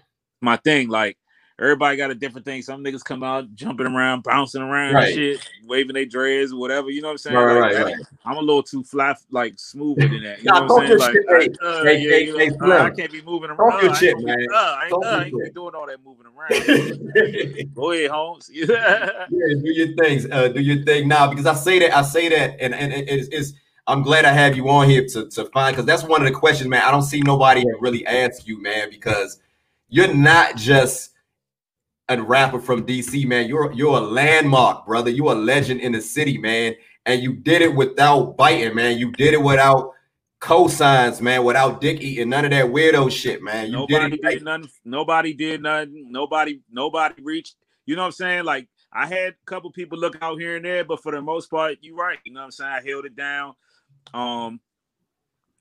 My 0.42 0.56
thing, 0.58 0.88
like 0.88 1.18
everybody 1.60 1.98
got 1.98 2.12
a 2.12 2.16
different 2.16 2.46
thing. 2.46 2.62
Some 2.62 2.84
niggas 2.84 3.04
come 3.04 3.24
out 3.24 3.54
jumping 3.56 3.88
around, 3.88 4.24
bouncing 4.24 4.62
around 4.62 4.94
Right. 4.96 5.06
and 5.08 5.16
shit, 5.16 5.40
waving 5.66 5.94
their 5.96 6.06
dreads 6.06 6.52
or 6.54 6.60
whatever. 6.60 6.90
You 6.90 7.02
know 7.02 7.08
what 7.08 7.14
I'm 7.14 7.18
saying? 7.20 7.38
Right, 7.38 7.74
Like, 7.76 7.86
right. 7.86 7.96
I'm 8.26 8.38
a 8.38 8.42
little 8.42 8.64
too 8.64 8.84
flat, 8.84 9.20
like 9.32 9.54
smoother 9.58 10.08
than 10.08 10.24
that. 10.24 10.40
You 10.40 10.46
Nah, 10.46 10.60
know 10.68 10.74
what 10.74 10.84
I'm 10.84 11.00
saying? 11.00 11.14
shit, 11.14 11.26
Like, 11.30 11.56
uh, 11.64 11.84
hey, 11.84 11.98
yeah, 11.98 12.10
hey, 12.12 12.26
you 12.26 12.34
know, 12.34 12.40
hey, 12.40 12.52
uh, 12.62 12.84
I 12.84 12.90
can't 12.92 13.12
be 13.12 13.22
moving 13.22 13.50
around. 13.50 13.72
Talk 13.72 13.82
your 13.82 13.90
I 13.90 13.94
ain't 13.94 14.00
shit, 14.00 14.18
be- 14.18 14.24
man. 14.26 14.48
Uh, 14.54 14.56
I 14.56 14.84
ain't, 14.86 14.94
uh, 14.94 14.98
I 15.08 15.24
ain't 15.24 15.32
gonna 15.34 15.44
be 15.46 15.50
doing 15.52 15.76
all 15.76 15.88
that 15.88 15.98
moving 16.06 16.26
around. 16.38 17.74
Go 17.74 17.92
ahead, 17.92 18.12
Holmes. 18.12 18.50
Yeah. 18.56 19.26
do 19.30 19.62
your 19.74 19.96
things. 19.96 20.26
Uh, 20.32 20.48
do 20.50 20.62
your 20.62 20.84
thing 20.84 21.08
now 21.08 21.30
because 21.30 21.46
I 21.46 21.54
say 21.54 21.80
that 21.80 21.96
I 21.96 22.02
say 22.02 22.30
that, 22.30 22.58
and 22.62 22.74
and 22.74 22.94
it- 22.94 23.10
it's, 23.10 23.28
it's 23.30 23.54
I'm 23.86 24.02
glad 24.04 24.26
I 24.26 24.32
have 24.32 24.56
you 24.56 24.70
on 24.70 24.90
here 24.90 25.06
to 25.08 25.30
to 25.30 25.46
find 25.46 25.76
because 25.76 25.86
that's 25.86 26.04
one 26.04 26.22
of 26.22 26.28
the 26.32 26.38
questions, 26.38 26.70
man. 26.70 26.82
I 26.84 26.92
don't 26.92 27.02
see 27.04 27.22
nobody 27.22 27.62
that 27.62 27.78
really 27.80 28.06
ask 28.06 28.48
you, 28.48 28.62
man, 28.62 28.90
because 28.90 29.40
you're 29.90 30.14
not 30.14 30.56
just 30.56 31.12
a 32.10 32.22
rapper 32.22 32.60
from 32.60 32.86
DC, 32.86 33.26
man. 33.28 33.48
You're 33.48 33.72
you're 33.74 33.98
a 33.98 34.02
landmark, 34.02 34.86
brother. 34.86 35.10
You're 35.10 35.34
a 35.34 35.36
legend 35.36 35.82
in 35.82 35.92
the 35.92 36.02
city, 36.02 36.38
man. 36.38 36.76
And 37.06 37.22
you 37.22 37.34
did 37.34 37.62
it 37.62 37.74
without 37.74 38.38
biting, 38.38 38.76
man. 38.76 38.98
You 38.98 39.12
did 39.12 39.34
it 39.34 39.42
without 39.42 39.94
cosigns, 40.40 41.22
man, 41.22 41.44
without 41.44 41.82
dick 41.82 42.02
eating, 42.02 42.30
none 42.30 42.46
of 42.46 42.52
that 42.52 42.66
weirdo 42.66 43.12
shit, 43.12 43.42
man. 43.42 43.68
You 43.68 43.74
nobody 43.74 44.10
did 44.10 44.10
did, 44.12 44.20
it 44.20 44.26
like, 44.26 44.42
nothing. 44.44 44.72
Nobody 44.86 45.34
did 45.34 45.62
nothing. 45.64 46.12
Nobody, 46.12 46.62
nobody 46.72 47.22
reached. 47.22 47.56
You 47.86 47.96
know 47.96 48.04
what 48.04 48.08
I'm 48.08 48.12
saying? 48.14 48.44
Like 48.44 48.68
I 48.92 49.08
had 49.08 49.34
a 49.34 49.46
couple 49.46 49.72
people 49.72 49.98
look 49.98 50.18
out 50.22 50.40
here 50.40 50.58
and 50.58 50.66
there, 50.66 50.84
but 50.84 51.02
for 51.02 51.12
the 51.12 51.22
most 51.22 51.50
part, 51.50 51.78
you're 51.82 51.96
right. 51.96 52.20
You 52.26 52.34
know 52.34 52.42
what 52.42 52.46
I'm 52.46 52.52
saying? 52.52 52.72
I 52.72 52.90
held 52.90 53.06
it 53.06 53.16
down. 53.16 53.54
Um, 54.14 54.60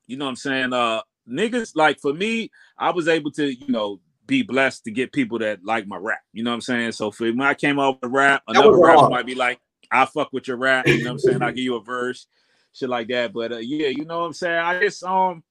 you 0.07 0.17
know 0.17 0.27
what 0.27 0.31
I'm 0.31 0.37
saying? 0.37 0.73
Uh 0.73 1.03
niggas 1.29 1.73
like 1.75 1.99
for 2.01 2.13
me, 2.13 2.51
I 2.79 2.91
was 2.91 3.09
able 3.09 3.31
to, 3.33 3.47
you 3.47 3.69
know, 3.69 4.01
be 4.27 4.43
blessed 4.43 4.85
to 4.85 4.91
get 4.91 5.13
people 5.13 5.39
that 5.41 5.65
like 5.65 5.87
my 5.87 5.97
rap. 5.97 6.21
You 6.33 6.43
know 6.43 6.51
what 6.51 6.57
I'm 6.57 6.61
saying? 6.61 6.93
So 6.93 7.11
for 7.11 7.27
when 7.27 7.43
I 7.43 7.55
came 7.55 7.79
out 7.79 8.01
with 8.03 8.11
rap, 8.11 8.43
another 8.49 8.77
rapper 8.77 8.99
hard. 8.99 9.11
might 9.11 9.27
be 9.27 9.35
like, 9.35 9.61
I 9.91 10.05
fuck 10.05 10.33
with 10.33 10.49
your 10.49 10.57
rap, 10.57 10.87
you 10.87 10.99
know 10.99 11.05
what 11.05 11.11
I'm 11.13 11.19
saying? 11.19 11.43
I'll 11.43 11.53
give 11.53 11.65
you 11.65 11.77
a 11.77 11.83
verse, 11.83 12.27
shit 12.73 12.89
like 12.89 13.09
that. 13.09 13.33
But 13.33 13.53
uh, 13.53 13.59
yeah, 13.59 13.89
you 13.89 14.05
know 14.05 14.21
what 14.21 14.27
I'm 14.27 14.33
saying? 14.33 14.59
I 14.59 14.81
just 14.81 15.03
um 15.05 15.43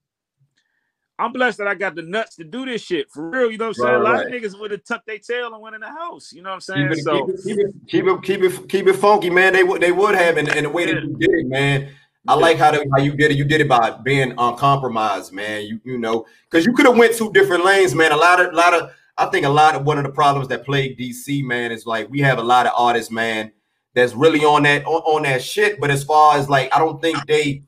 I'm 1.17 1.31
blessed 1.31 1.59
that 1.59 1.67
I 1.67 1.75
got 1.75 1.95
the 1.95 2.01
nuts 2.01 2.35
to 2.35 2.43
do 2.43 2.65
this 2.65 2.81
shit 2.81 3.09
for 3.09 3.29
real. 3.29 3.49
You 3.49 3.57
know 3.57 3.67
what 3.67 3.77
I'm 3.77 3.83
saying? 3.85 3.93
Right, 3.93 4.01
a 4.01 4.03
lot 4.03 4.13
right. 4.15 4.25
of 4.25 4.31
niggas 4.33 4.59
would 4.59 4.71
have 4.71 4.83
tucked 4.83 5.07
their 5.07 5.17
tail 5.17 5.53
and 5.53 5.61
went 5.61 5.75
in 5.75 5.81
the 5.81 5.87
house. 5.87 6.33
You 6.33 6.41
know 6.41 6.49
what 6.49 6.55
I'm 6.55 6.61
saying? 6.61 6.89
Keep 6.89 6.97
it, 6.97 7.03
so 7.03 7.25
keep, 7.25 7.57
it, 7.57 7.73
keep 7.87 8.05
it, 8.05 8.23
keep 8.23 8.41
it, 8.41 8.69
keep 8.69 8.87
it, 8.87 8.95
funky, 8.97 9.29
man. 9.29 9.53
They 9.53 9.63
would, 9.63 9.81
they 9.81 9.93
would 9.93 10.15
have, 10.15 10.35
and, 10.35 10.49
and 10.49 10.65
the 10.65 10.69
way 10.69 10.85
that 10.85 11.01
you 11.01 11.15
did 11.17 11.29
it, 11.29 11.47
man. 11.47 11.89
I 12.27 12.33
like 12.33 12.57
how, 12.57 12.71
the, 12.71 12.85
how 12.95 13.01
you 13.01 13.15
did 13.15 13.31
it. 13.31 13.37
You 13.37 13.45
did 13.45 13.61
it 13.61 13.67
by 13.67 13.91
being 13.91 14.33
uncompromised, 14.37 15.31
man. 15.31 15.65
You, 15.65 15.79
you 15.83 15.97
know, 15.97 16.25
because 16.49 16.65
you 16.65 16.73
could 16.73 16.85
have 16.85 16.97
went 16.97 17.15
two 17.15 17.31
different 17.31 17.63
lanes, 17.63 17.93
man. 17.93 18.11
A 18.11 18.17
lot 18.17 18.39
of, 18.39 18.53
lot 18.53 18.73
of, 18.73 18.91
I 19.17 19.27
think 19.27 19.45
a 19.45 19.49
lot 19.49 19.75
of 19.75 19.85
one 19.85 19.97
of 19.97 20.03
the 20.03 20.11
problems 20.11 20.47
that 20.49 20.65
plague 20.65 20.97
DC, 20.97 21.43
man, 21.43 21.71
is 21.71 21.85
like 21.85 22.09
we 22.09 22.19
have 22.21 22.39
a 22.39 22.43
lot 22.43 22.65
of 22.65 22.73
artists, 22.75 23.11
man, 23.11 23.51
that's 23.93 24.13
really 24.13 24.43
on 24.43 24.63
that 24.63 24.85
on, 24.85 25.01
on 25.03 25.23
that 25.23 25.43
shit. 25.43 25.79
But 25.79 25.91
as 25.91 26.03
far 26.03 26.37
as 26.37 26.49
like, 26.49 26.75
I 26.75 26.79
don't 26.79 26.99
think 27.01 27.17
they, 27.27 27.63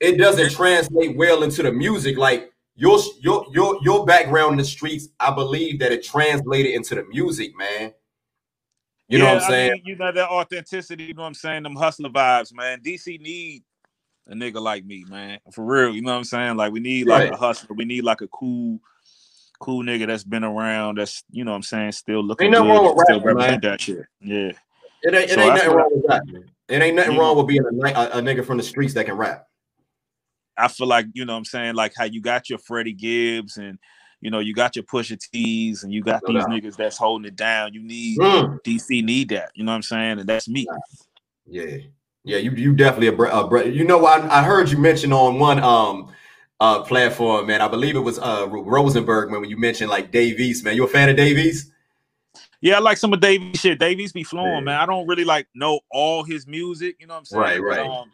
it 0.00 0.18
doesn't 0.18 0.50
translate 0.50 1.16
well 1.16 1.42
into 1.42 1.62
the 1.62 1.72
music. 1.72 2.18
Like 2.18 2.52
your 2.74 2.98
your 3.20 3.46
your 3.52 3.78
your 3.82 4.04
background 4.04 4.52
in 4.52 4.58
the 4.58 4.64
streets, 4.64 5.08
I 5.18 5.32
believe 5.32 5.78
that 5.80 5.92
it 5.92 6.04
translated 6.04 6.74
into 6.74 6.94
the 6.94 7.04
music, 7.04 7.56
man. 7.56 7.92
You 9.12 9.18
know 9.18 9.26
Yeah, 9.26 9.34
what 9.34 9.42
I'm 9.42 9.50
saying? 9.50 9.70
I 9.70 9.74
mean, 9.74 9.82
you 9.84 9.96
know 9.96 10.10
that 10.10 10.28
authenticity. 10.30 11.04
You 11.04 11.12
know 11.12 11.20
what 11.20 11.28
I'm 11.28 11.34
saying? 11.34 11.64
Them 11.64 11.76
hustler 11.76 12.08
vibes, 12.08 12.54
man. 12.54 12.80
DC 12.80 13.20
need 13.20 13.62
a 14.26 14.32
nigga 14.34 14.58
like 14.58 14.86
me, 14.86 15.04
man. 15.06 15.38
For 15.52 15.62
real. 15.62 15.94
You 15.94 16.00
know 16.00 16.12
what 16.12 16.16
I'm 16.16 16.24
saying? 16.24 16.56
Like 16.56 16.72
we 16.72 16.80
need 16.80 17.06
like 17.06 17.24
Right. 17.24 17.32
a 17.32 17.36
hustler. 17.36 17.74
We 17.76 17.84
need 17.84 18.04
like 18.04 18.22
a 18.22 18.28
cool, 18.28 18.80
cool 19.60 19.84
nigga 19.84 20.06
that's 20.06 20.24
been 20.24 20.44
around. 20.44 20.96
That's 20.96 21.24
you 21.30 21.44
know 21.44 21.50
what 21.50 21.56
I'm 21.56 21.62
saying. 21.62 21.92
Still 21.92 22.24
looking 22.24 22.46
Ain't 22.46 22.52
nothing 22.52 22.68
good. 22.68 22.72
wrong 22.74 22.96
with 22.96 23.04
still 23.04 23.20
rapping, 23.20 23.38
man. 23.38 23.60
that 23.60 23.80
shit. 23.82 24.06
Yeah. 24.22 24.52
It 25.02 25.14
ain't, 25.14 25.16
it 25.16 25.30
So 25.30 25.40
ain't 25.42 25.54
nothing 25.56 25.72
wrong 25.72 25.90
with 25.92 26.06
that. 26.06 26.26
man. 26.26 26.50
It 26.68 26.82
ain't 26.82 26.96
nothing 26.96 27.12
Yeah. 27.12 27.18
wrong 27.18 27.36
with 27.36 27.46
being 27.48 27.64
a, 27.66 27.88
a, 27.88 28.08
a 28.18 28.22
nigga 28.22 28.46
from 28.46 28.56
the 28.56 28.62
streets 28.62 28.94
that 28.94 29.04
can 29.04 29.16
rap. 29.18 29.46
I 30.56 30.68
feel 30.68 30.86
like 30.86 31.04
you 31.12 31.26
know 31.26 31.34
what 31.34 31.38
I'm 31.40 31.44
saying, 31.44 31.74
like 31.74 31.92
how 31.94 32.04
you 32.04 32.22
got 32.22 32.48
your 32.48 32.60
Freddie 32.60 32.94
Gibbs 32.94 33.58
and 33.58 33.78
you 34.22 34.30
know 34.30 34.38
you 34.38 34.54
got 34.54 34.74
your 34.76 34.84
Pusha 34.84 35.18
T's 35.18 35.82
and 35.82 35.92
you 35.92 36.02
got 36.02 36.22
these 36.24 36.44
niggas 36.44 36.76
that's 36.76 36.96
holding 36.96 37.26
it 37.26 37.36
down. 37.36 37.74
You 37.74 37.82
need 37.82 38.18
Mm. 38.18 38.58
DC 38.64 39.04
need 39.04 39.28
that. 39.30 39.50
You 39.54 39.64
know 39.64 39.72
what 39.72 39.76
I'm 39.76 39.82
saying, 39.82 40.20
and 40.20 40.28
that's 40.28 40.48
me. 40.48 40.66
Yeah, 41.46 41.78
yeah, 42.24 42.38
you 42.38 42.52
you 42.52 42.72
definitely 42.72 43.08
a, 43.08 43.12
br- 43.12 43.26
a 43.26 43.46
br- 43.46 43.64
you 43.64 43.84
know 43.84 44.06
I, 44.06 44.40
I 44.40 44.44
heard 44.44 44.70
you 44.70 44.78
mention 44.78 45.12
on 45.12 45.38
one 45.38 45.58
um 45.62 46.12
uh 46.60 46.82
platform, 46.84 47.46
man. 47.48 47.60
I 47.60 47.68
believe 47.68 47.96
it 47.96 48.00
was 48.00 48.18
uh 48.20 48.46
Rosenberg 48.48 49.30
man, 49.30 49.40
when 49.40 49.50
you 49.50 49.58
mentioned 49.58 49.90
like 49.90 50.12
Dave 50.12 50.38
East, 50.38 50.64
man. 50.64 50.76
You 50.76 50.84
a 50.84 50.88
fan 50.88 51.08
of 51.08 51.16
Dave 51.16 51.36
East? 51.36 51.72
Yeah, 52.60 52.76
I 52.76 52.78
like 52.78 52.96
some 52.96 53.12
of 53.12 53.18
Dave 53.18 53.42
East 53.42 53.62
shit. 53.62 53.80
Dave 53.80 53.98
East 53.98 54.14
be 54.14 54.22
flowing, 54.22 54.58
Yeah. 54.58 54.60
man. 54.60 54.80
I 54.80 54.86
don't 54.86 55.08
really 55.08 55.24
like 55.24 55.48
know 55.52 55.80
all 55.90 56.22
his 56.22 56.46
music. 56.46 56.94
You 57.00 57.08
know 57.08 57.14
what 57.14 57.18
I'm 57.18 57.24
saying? 57.24 57.42
Right, 57.42 57.60
right. 57.60 57.80
um, 57.80 58.12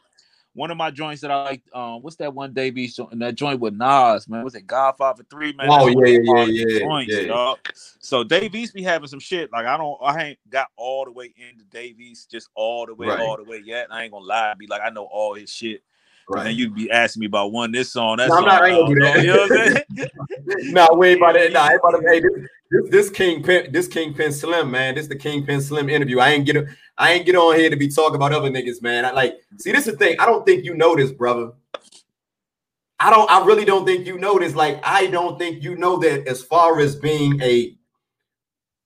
one 0.59 0.73
of 0.73 0.77
my 0.77 0.91
joints 0.91 1.23
that 1.23 1.31
I 1.31 1.45
like, 1.45 1.63
um, 1.73 2.03
what's 2.03 2.17
that 2.17 2.35
one 2.35 2.53
Dave 2.53 2.77
East 2.77 2.97
joint? 2.97 3.17
That 3.21 3.37
joint 3.37 3.61
with 3.61 3.75
Nas, 3.75 4.29
man. 4.29 4.43
Was 4.43 4.57
it 4.57 4.67
Godfather 4.67 5.25
Three, 5.31 5.53
man? 5.53 5.69
Oh, 5.71 5.87
That's 5.87 5.95
one 5.95 6.05
of 6.05 6.11
yeah, 6.11 6.19
yeah, 6.25 6.45
yeah, 6.47 6.79
joints, 6.81 7.15
yeah. 7.15 7.27
dog. 7.29 7.59
So 8.01 8.25
Dave 8.25 8.55
East 8.57 8.75
be 8.75 8.83
having 8.83 9.09
some 9.09 9.21
shit. 9.21 9.53
Like 9.53 9.67
I 9.67 9.77
don't, 9.77 9.97
I 10.03 10.25
ain't 10.25 10.39
got 10.51 10.67
all 10.77 11.05
the 11.05 11.13
way 11.13 11.33
into 11.37 11.65
Dave 11.71 12.01
East, 12.01 12.31
just 12.31 12.49
all 12.57 12.87
the 12.87 12.95
way, 12.95 13.07
Right. 13.07 13.21
all 13.21 13.37
the 13.37 13.45
way 13.45 13.63
yet. 13.65 13.87
I 13.91 14.03
ain't 14.03 14.13
gonna 14.13 14.25
lie, 14.25 14.55
be 14.59 14.67
like 14.67 14.83
I 14.85 14.91
know 14.91 15.05
all 15.05 15.35
his 15.35 15.49
shit. 15.49 15.83
And 16.27 16.37
Right. 16.37 16.45
then 16.45 16.57
you'd 16.57 16.75
be 16.75 16.91
asking 16.91 17.21
me 17.21 17.27
about 17.27 17.53
one 17.53 17.71
this 17.71 17.93
song, 17.93 18.17
That's 18.17 18.31
No, 18.31 18.39
I'm 18.39 18.45
not- 18.45 18.63
I 18.63 18.67
ain't 18.69 18.77
gonna 18.81 18.95
do 18.95 19.07
I 19.07 19.15
don't 19.15 19.15
know, 19.15 19.15
that. 19.15 19.23
You 19.23 19.33
know 19.33 19.39
what 19.39 19.53
I'm 19.53 19.73
saying? 19.97 20.11
no, 20.73 20.89
we 20.99 21.09
ain't 21.11 21.19
about 21.21 21.35
that. 21.35 21.53
No, 21.53 21.61
I 21.61 21.71
ain't 21.71 21.81
about 21.83 22.01
to. 22.01 22.09
Hey, 22.11 22.21
this, 22.21 22.33
this, 22.71 22.91
this 22.91 23.11
Kingpen, 23.11 23.73
this 23.73 23.89
Kingpen 23.89 24.33
Slim, 24.33 24.71
man. 24.73 24.97
This 24.97 25.07
the 25.07 25.17
Kingpen 25.17 25.63
Slim 25.63 25.89
interview. 25.89 26.19
I 26.19 26.31
ain't 26.31 26.45
get, 26.47 26.67
I 26.99 27.13
ain't 27.13 27.27
get 27.27 27.37
on 27.37 27.55
here 27.57 27.71
to 27.71 27.77
be 27.77 27.89
talking 27.89 28.17
about 28.17 28.33
other 28.33 28.51
niggas, 28.51 28.83
man. 28.83 29.05
I 29.05 29.13
like. 29.13 29.41
See, 29.59 29.71
this 29.71 29.87
is 29.87 29.93
the 29.93 29.99
thing. 29.99 30.17
I 30.19 30.27
don't 30.27 30.45
think 30.45 30.65
you 30.65 30.75
know 30.75 30.97
this, 30.97 31.13
brother. 31.13 31.53
I 32.99 33.11
don't. 33.11 33.31
I 33.31 33.47
really 33.47 33.65
don't 33.65 33.87
think 33.87 34.05
you 34.05 34.19
know 34.19 34.39
this. 34.39 34.55
Like, 34.55 34.81
I 34.83 35.07
don't 35.07 35.39
think 35.39 35.63
you 35.63 35.77
know 35.77 35.99
that. 35.99 36.27
As 36.27 36.43
far 36.43 36.81
as 36.81 36.97
being 36.97 37.41
a 37.41 37.77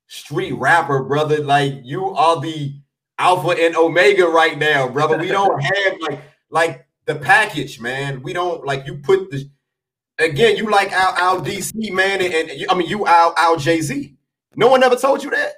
street 0.08 0.52
rapper, 0.52 1.02
brother, 1.02 1.42
like 1.42 1.72
you 1.84 2.10
are 2.10 2.38
the 2.38 2.74
alpha 3.18 3.50
and 3.58 3.74
omega 3.76 4.26
right 4.26 4.58
now, 4.58 4.88
brother. 4.88 5.16
We 5.16 5.28
don't 5.28 5.62
have 5.62 6.00
like, 6.00 6.20
like 6.50 6.86
the 7.06 7.14
package, 7.14 7.80
man. 7.80 8.22
We 8.22 8.34
don't 8.34 8.66
like 8.66 8.86
you 8.86 8.98
put 8.98 9.30
the 9.30 9.48
again, 10.18 10.58
you 10.58 10.70
like 10.70 10.92
our, 10.92 11.18
our 11.18 11.40
DC 11.40 11.90
man, 11.92 12.20
and, 12.20 12.34
and 12.34 12.60
you, 12.60 12.66
I 12.68 12.74
mean 12.74 12.88
you 12.88 13.06
our, 13.06 13.32
our 13.38 13.56
Jay 13.56 13.80
Z. 13.80 14.14
No 14.54 14.68
one 14.68 14.82
ever 14.82 14.96
told 14.96 15.24
you 15.24 15.30
that. 15.30 15.54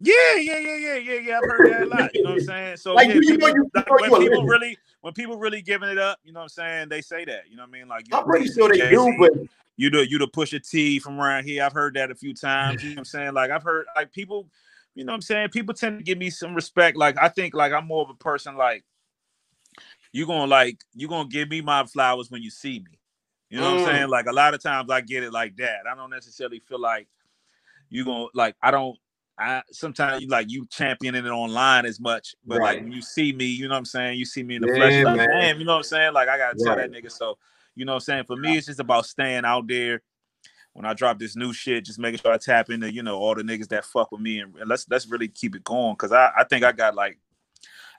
Yeah, 0.00 0.14
yeah, 0.36 0.58
yeah, 0.58 0.76
yeah, 0.76 0.94
yeah, 0.96 1.20
yeah. 1.20 1.38
I've 1.38 1.44
heard 1.44 1.68
that 1.70 1.84
a 1.84 1.86
lot. 1.86 2.14
You 2.14 2.22
know 2.22 2.30
what 2.30 2.34
I'm 2.34 2.40
saying? 2.46 2.76
So 2.78 2.94
Like, 2.94 3.08
yeah, 3.08 3.20
people, 3.20 3.48
you- 3.48 3.70
like, 3.74 3.88
when 4.10 4.20
people 4.20 4.44
really 4.46 4.76
when 5.00 5.12
people 5.14 5.36
really 5.38 5.62
giving 5.62 5.88
it 5.88 5.98
up, 5.98 6.18
you 6.24 6.32
know 6.32 6.40
what 6.40 6.44
I'm 6.44 6.48
saying? 6.50 6.88
They 6.88 7.00
say 7.00 7.24
that. 7.24 7.42
You 7.48 7.56
know 7.56 7.62
what 7.62 7.68
I 7.68 7.72
mean? 7.72 7.88
Like 7.88 8.06
I'm 8.12 8.24
pretty 8.24 8.46
sure 8.50 8.68
they 8.68 8.78
do, 8.90 9.14
but 9.18 9.32
you 9.76 9.90
the 9.90 10.08
you 10.08 10.18
the 10.18 10.28
Pusha 10.28 10.66
T 10.68 10.98
from 10.98 11.20
around 11.20 11.44
here. 11.44 11.62
I've 11.64 11.72
heard 11.72 11.94
that 11.94 12.10
a 12.10 12.14
few 12.14 12.34
times. 12.34 12.82
You 12.82 12.90
know 12.90 12.94
what 12.94 12.98
I'm 13.00 13.04
saying? 13.06 13.34
Like 13.34 13.50
I've 13.50 13.62
heard 13.62 13.86
like 13.96 14.12
people, 14.12 14.48
you 14.94 15.04
know 15.04 15.12
what 15.12 15.16
I'm 15.16 15.22
saying? 15.22 15.48
People 15.50 15.74
tend 15.74 15.98
to 15.98 16.04
give 16.04 16.18
me 16.18 16.30
some 16.30 16.54
respect. 16.54 16.96
Like 16.96 17.16
I 17.20 17.28
think 17.28 17.54
like 17.54 17.72
I'm 17.72 17.86
more 17.86 18.02
of 18.02 18.10
a 18.10 18.14
person 18.14 18.56
like 18.56 18.84
you're 20.12 20.26
gonna 20.26 20.46
like 20.46 20.78
you're 20.94 21.08
gonna 21.10 21.28
give 21.28 21.48
me 21.48 21.60
my 21.60 21.84
flowers 21.84 22.30
when 22.30 22.42
you 22.42 22.50
see 22.50 22.78
me. 22.80 22.98
You 23.50 23.58
know 23.60 23.66
what 23.66 23.70
Mm. 23.70 23.78
I'm 23.80 23.84
saying? 23.84 24.08
Like 24.08 24.26
a 24.26 24.32
lot 24.32 24.54
of 24.54 24.62
times 24.62 24.90
I 24.90 25.00
get 25.00 25.22
it 25.22 25.32
like 25.32 25.56
that. 25.56 25.86
I 25.90 25.94
don't 25.94 26.10
necessarily 26.10 26.60
feel 26.60 26.80
like 26.80 27.08
you're 27.90 28.04
gonna 28.04 28.26
like 28.34 28.56
I 28.62 28.70
don't 28.70 28.96
I 29.38 29.62
sometimes 29.72 30.22
you 30.22 30.28
like 30.28 30.50
you 30.50 30.66
championing 30.66 31.26
it 31.26 31.30
online 31.30 31.86
as 31.86 31.98
much, 31.98 32.34
but 32.46 32.60
like 32.60 32.80
when 32.80 32.92
you 32.92 33.02
see 33.02 33.32
me, 33.32 33.46
you 33.46 33.66
know 33.66 33.74
what 33.74 33.78
I'm 33.78 33.84
saying? 33.84 34.18
You 34.18 34.24
see 34.24 34.42
me 34.42 34.56
in 34.56 34.62
the 34.62 34.68
Yeah, 34.68 34.74
flesh, 34.76 35.02
like, 35.04 35.16
man. 35.16 35.28
damn, 35.28 35.58
you 35.58 35.64
know 35.64 35.72
what 35.72 35.78
I'm 35.78 35.82
saying? 35.84 36.12
Like 36.14 36.28
I 36.28 36.38
gotta 36.38 36.56
tell 36.56 36.76
that 36.76 36.90
nigga. 36.92 37.10
So, 37.10 37.38
you 37.74 37.84
know 37.84 37.92
what 37.92 37.96
I'm 37.96 38.00
saying? 38.00 38.24
For 38.24 38.36
me, 38.36 38.56
it's 38.56 38.66
just 38.66 38.80
about 38.80 39.06
staying 39.06 39.44
out 39.44 39.66
there. 39.66 40.02
When 40.72 40.86
I 40.86 40.94
drop 40.94 41.18
this 41.18 41.36
new 41.36 41.52
shit, 41.52 41.84
just 41.84 41.98
making 42.00 42.18
sure 42.20 42.32
I 42.32 42.38
tap 42.38 42.70
into, 42.70 42.92
you 42.92 43.02
know, 43.02 43.16
all 43.18 43.34
the 43.34 43.42
niggas 43.42 43.68
that 43.68 43.84
fuck 43.84 44.10
with 44.12 44.20
me 44.20 44.40
and, 44.40 44.56
and 44.56 44.68
let's 44.68 44.86
let's 44.88 45.06
really 45.08 45.28
keep 45.28 45.54
it 45.56 45.64
going. 45.64 45.94
Cause 45.96 46.12
I, 46.12 46.30
I 46.36 46.44
think 46.44 46.64
I 46.64 46.72
got 46.72 46.94
like 46.94 47.18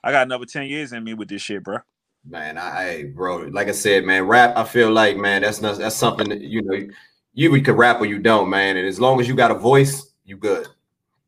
I 0.04 0.12
got 0.12 0.22
another 0.22 0.46
10 0.46 0.66
years 0.66 0.92
in 0.92 1.04
me 1.04 1.14
with 1.14 1.28
this 1.28 1.42
shit, 1.42 1.62
bro. 1.64 1.78
man, 2.24 2.58
I, 2.58 3.04
bro, 3.14 3.48
like 3.52 3.68
I 3.68 3.72
said, 3.72 4.04
man, 4.04 4.24
rap. 4.26 4.56
I 4.56 4.64
feel 4.64 4.90
like, 4.90 5.16
man, 5.16 5.42
that's 5.42 5.60
not 5.60 5.78
that's 5.78 5.96
something 5.96 6.28
that 6.30 6.40
you 6.40 6.62
know 6.62 6.88
you 7.32 7.54
either 7.54 7.64
can 7.64 7.74
rap 7.76 8.00
or 8.00 8.06
you 8.06 8.18
don't, 8.18 8.48
man. 8.50 8.76
And 8.76 8.86
as 8.86 9.00
long 9.00 9.20
as 9.20 9.28
you 9.28 9.34
got 9.34 9.50
a 9.50 9.54
voice, 9.58 10.12
you 10.24 10.36
good. 10.36 10.68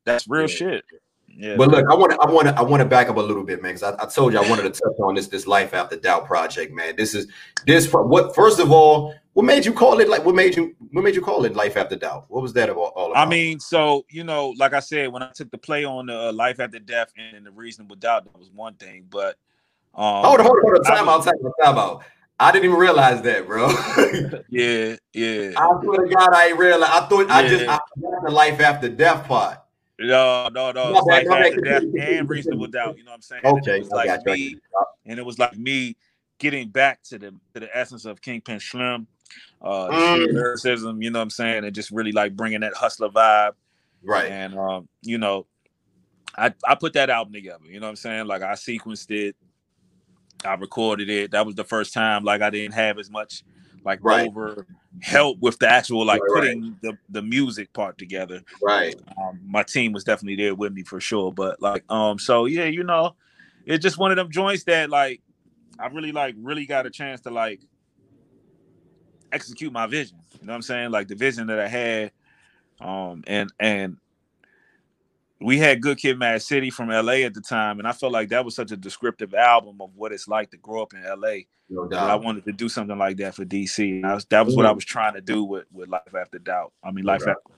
That's 0.09 0.29
real 0.29 0.43
Yeah. 0.43 0.47
shit. 0.49 0.85
Yeah. 1.31 1.57
But 1.57 1.69
look, 1.71 1.87
I 1.89 1.95
want 1.95 2.11
to, 2.13 2.19
I 2.21 2.29
want 2.29 2.49
to, 2.49 2.59
I 2.59 2.63
want 2.63 2.81
to 2.81 2.85
back 2.89 3.09
up 3.09 3.17
a 3.17 3.21
little 3.21 3.45
bit, 3.45 3.63
man, 3.63 3.75
because 3.75 3.85
I, 3.85 4.03
I 4.03 4.07
told 4.07 4.33
you 4.33 4.41
I 4.41 4.49
wanted 4.51 4.63
to 4.63 4.71
touch 4.71 4.99
on 4.99 5.15
this, 5.15 5.29
this 5.29 5.47
life 5.47 5.73
after 5.73 5.95
doubt 5.97 6.27
project, 6.27 6.73
man. 6.75 6.97
This 6.97 7.15
is 7.15 7.29
this. 7.65 7.87
What 7.93 8.35
first 8.35 8.59
of 8.59 8.73
all, 8.73 9.15
what 9.35 9.45
made 9.45 9.65
you 9.65 9.73
call 9.73 10.01
it 10.01 10.09
like? 10.09 10.25
What 10.25 10.35
made 10.35 10.57
you? 10.57 10.75
What 10.91 11.05
made 11.05 11.15
you 11.15 11.21
call 11.23 11.45
it 11.45 11.55
life 11.55 11.77
after 11.77 11.95
doubt? 11.95 12.25
What 12.27 12.43
was 12.43 12.53
that 12.55 12.69
about? 12.71 12.93
All 12.97 13.13
about? 13.13 13.25
I 13.25 13.31
mean, 13.31 13.61
so 13.61 14.05
you 14.11 14.25
know, 14.25 14.53
like 14.59 14.73
I 14.73 14.81
said, 14.81 15.13
when 15.13 15.23
I 15.23 15.31
took 15.31 15.49
the 15.53 15.59
play 15.59 15.85
on 15.85 16.07
the 16.07 16.19
uh, 16.31 16.33
life 16.33 16.59
after 16.59 16.81
death 16.81 17.13
and 17.17 17.47
the 17.47 17.53
reasonable 17.53 17.95
doubt, 17.95 18.25
that 18.25 18.37
was 18.37 18.51
one 18.51 18.75
thing. 18.75 19.07
But 19.09 19.37
um, 19.95 20.25
hold 20.25 20.41
on, 20.41 20.47
hold 20.47 20.57
on, 20.57 20.63
hold 20.63 20.87
on. 20.87 20.93
I 20.93 20.97
Time 20.97 21.07
was- 21.07 21.27
out, 21.29 21.31
time 21.33 21.47
out, 21.47 21.65
time 21.65 21.79
out. 21.79 22.05
I 22.41 22.51
didn't 22.53 22.65
even 22.67 22.79
realize 22.79 23.23
that, 23.23 23.47
bro. 23.47 23.69
yeah, 24.49 24.97
yeah. 25.13 25.51
I 25.57 25.81
swear 25.83 26.05
to 26.07 26.15
God, 26.15 26.33
I 26.33 26.49
ain't 26.49 26.59
realize. 26.59 26.91
I 26.93 27.07
thought 27.07 27.31
I 27.31 27.47
just 27.47 27.65
Yeah. 27.65 27.75
I 27.77 27.79
forgot 27.95 28.25
the 28.27 28.31
life 28.33 28.61
after 28.61 28.89
death 28.89 29.27
part. 29.29 29.59
No, 30.01 30.49
no, 30.49 30.71
no. 30.73 30.97
It's 30.97 31.07
like 31.29 31.63
death 31.65 31.83
and 31.99 32.29
reasonable 32.29 32.69
doubt. 32.69 32.99
You 32.99 33.05
know 33.05 33.11
what 33.11 33.17
I'm 33.17 33.23
saying? 33.23 33.43
And 33.45 33.59
Okay, 33.59 33.77
it 33.77 33.81
was 33.81 33.91
like 33.91 34.25
me, 34.25 34.57
and 35.07 35.19
it 35.19 35.25
was 35.25 35.39
like 35.39 35.57
me 35.57 35.97
getting 36.39 36.69
back 36.69 37.03
to 37.05 37.19
the 37.19 37.35
to 37.55 37.61
the 37.61 37.77
essence 37.77 38.05
of 38.05 38.21
Kingpen 38.21 38.63
Slim, 38.63 39.07
uh, 39.61 39.89
Mm. 39.89 40.33
lyricism. 40.35 41.03
You 41.03 41.11
know 41.11 41.19
what 41.19 41.25
I'm 41.25 41.31
saying? 41.31 41.65
And 41.65 41.75
just 41.75 41.91
really 41.91 42.13
like 42.13 42.37
bringing 42.37 42.61
that 42.61 42.75
hustler 42.75 43.09
vibe. 43.09 43.53
Right. 44.03 44.31
And 44.31 44.57
um, 44.57 44.89
you 45.03 45.19
know, 45.19 45.47
I 46.37 46.55
I 46.65 46.77
put 46.77 46.93
that 46.93 47.11
album 47.11 47.33
together. 47.33 47.65
You 47.67 47.81
know 47.81 47.87
what 47.87 47.91
I'm 47.91 47.97
saying? 47.97 48.27
Like 48.27 48.43
I 48.43 48.53
sequenced 48.53 49.11
it, 49.11 49.35
I 50.45 50.55
recorded 50.55 51.11
it. 51.11 51.33
That 51.33 51.45
was 51.45 51.57
the 51.57 51.65
first 51.65 51.93
time 51.93 52.23
like 52.23 52.41
I 52.41 52.51
didn't 52.51 52.75
have 52.75 52.99
as 52.99 53.11
much 53.11 53.43
like 53.85 54.01
Right. 54.03 54.29
over 54.29 54.67
help 55.01 55.39
with 55.41 55.59
the 55.59 55.69
actual 55.69 56.05
like 56.05 56.21
Right, 56.23 56.31
right. 56.31 56.41
putting 56.41 56.79
the 56.83 56.99
the 57.09 57.23
music 57.23 57.73
part 57.73 57.99
together. 57.99 58.43
Right. 58.63 58.95
Um, 59.21 59.41
my 59.47 59.63
team 59.63 59.93
was 59.93 60.05
definitely 60.05 60.37
there 60.37 60.55
with 60.55 60.73
me 60.73 60.83
for 60.83 61.01
sure. 61.01 61.33
But 61.33 61.61
like, 61.63 61.85
um, 61.91 62.19
so 62.19 62.47
yeah, 62.47 62.65
you 62.65 62.85
know, 62.85 63.15
it's 63.65 63.83
just 63.83 63.99
one 63.99 64.11
of 64.11 64.17
them 64.17 64.31
joints 64.31 64.65
that 64.65 64.91
like 64.91 65.23
I 65.79 65.87
really 65.89 66.13
like 66.13 66.35
really 66.39 66.67
got 66.67 66.87
a 66.87 66.91
chance 66.91 67.21
to 67.23 67.31
like 67.31 67.61
execute 69.33 69.73
my 69.73 69.87
vision. 69.87 70.19
You 70.41 70.47
know 70.47 70.53
what 70.53 70.57
I'm 70.57 70.63
saying? 70.63 70.91
Like 70.91 71.09
the 71.09 71.15
vision 71.15 71.47
that 71.49 71.61
I 71.61 71.69
had. 71.69 72.13
Um, 72.81 73.25
and 73.27 73.53
and 73.59 73.97
we 75.41 75.59
had 75.59 75.81
Good 75.81 75.99
Kid, 75.99 76.19
Mad 76.19 76.43
City 76.43 76.71
from 76.71 76.89
LA 76.89 77.25
at 77.25 77.35
the 77.35 77.41
time, 77.41 77.79
and 77.79 77.87
I 77.87 77.93
felt 77.93 78.13
like 78.13 78.29
that 78.31 78.45
was 78.45 78.55
such 78.55 78.73
a 78.73 78.77
descriptive 78.77 79.35
album 79.35 79.81
of 79.81 79.91
what 79.95 80.13
it's 80.13 80.27
like 80.29 80.51
to 80.51 80.57
grow 80.57 80.83
up 80.83 80.95
in 80.95 81.03
LA. 81.05 81.45
No 81.71 81.87
That 81.89 81.99
I 82.01 82.17
wanted 82.17 82.45
to 82.47 82.53
do 82.53 82.69
something 82.69 82.97
like 82.99 83.19
that 83.19 83.35
for 83.35 83.45
DC. 83.45 84.03
Was, 84.03 84.25
that 84.27 84.45
was 84.45 84.57
what 84.57 84.67
I 84.67 84.71
Mm. 84.73 84.77
was 84.77 84.85
trying 84.85 85.15
to 85.15 85.21
do 85.21 85.45
with, 85.45 85.65
with 85.73 85.89
Life 85.89 86.15
After 86.19 86.39
Doubt. 86.39 86.73
I 86.83 86.91
mean, 86.91 87.05
Life 87.05 87.27
Right. 87.27 87.37
After 87.37 87.55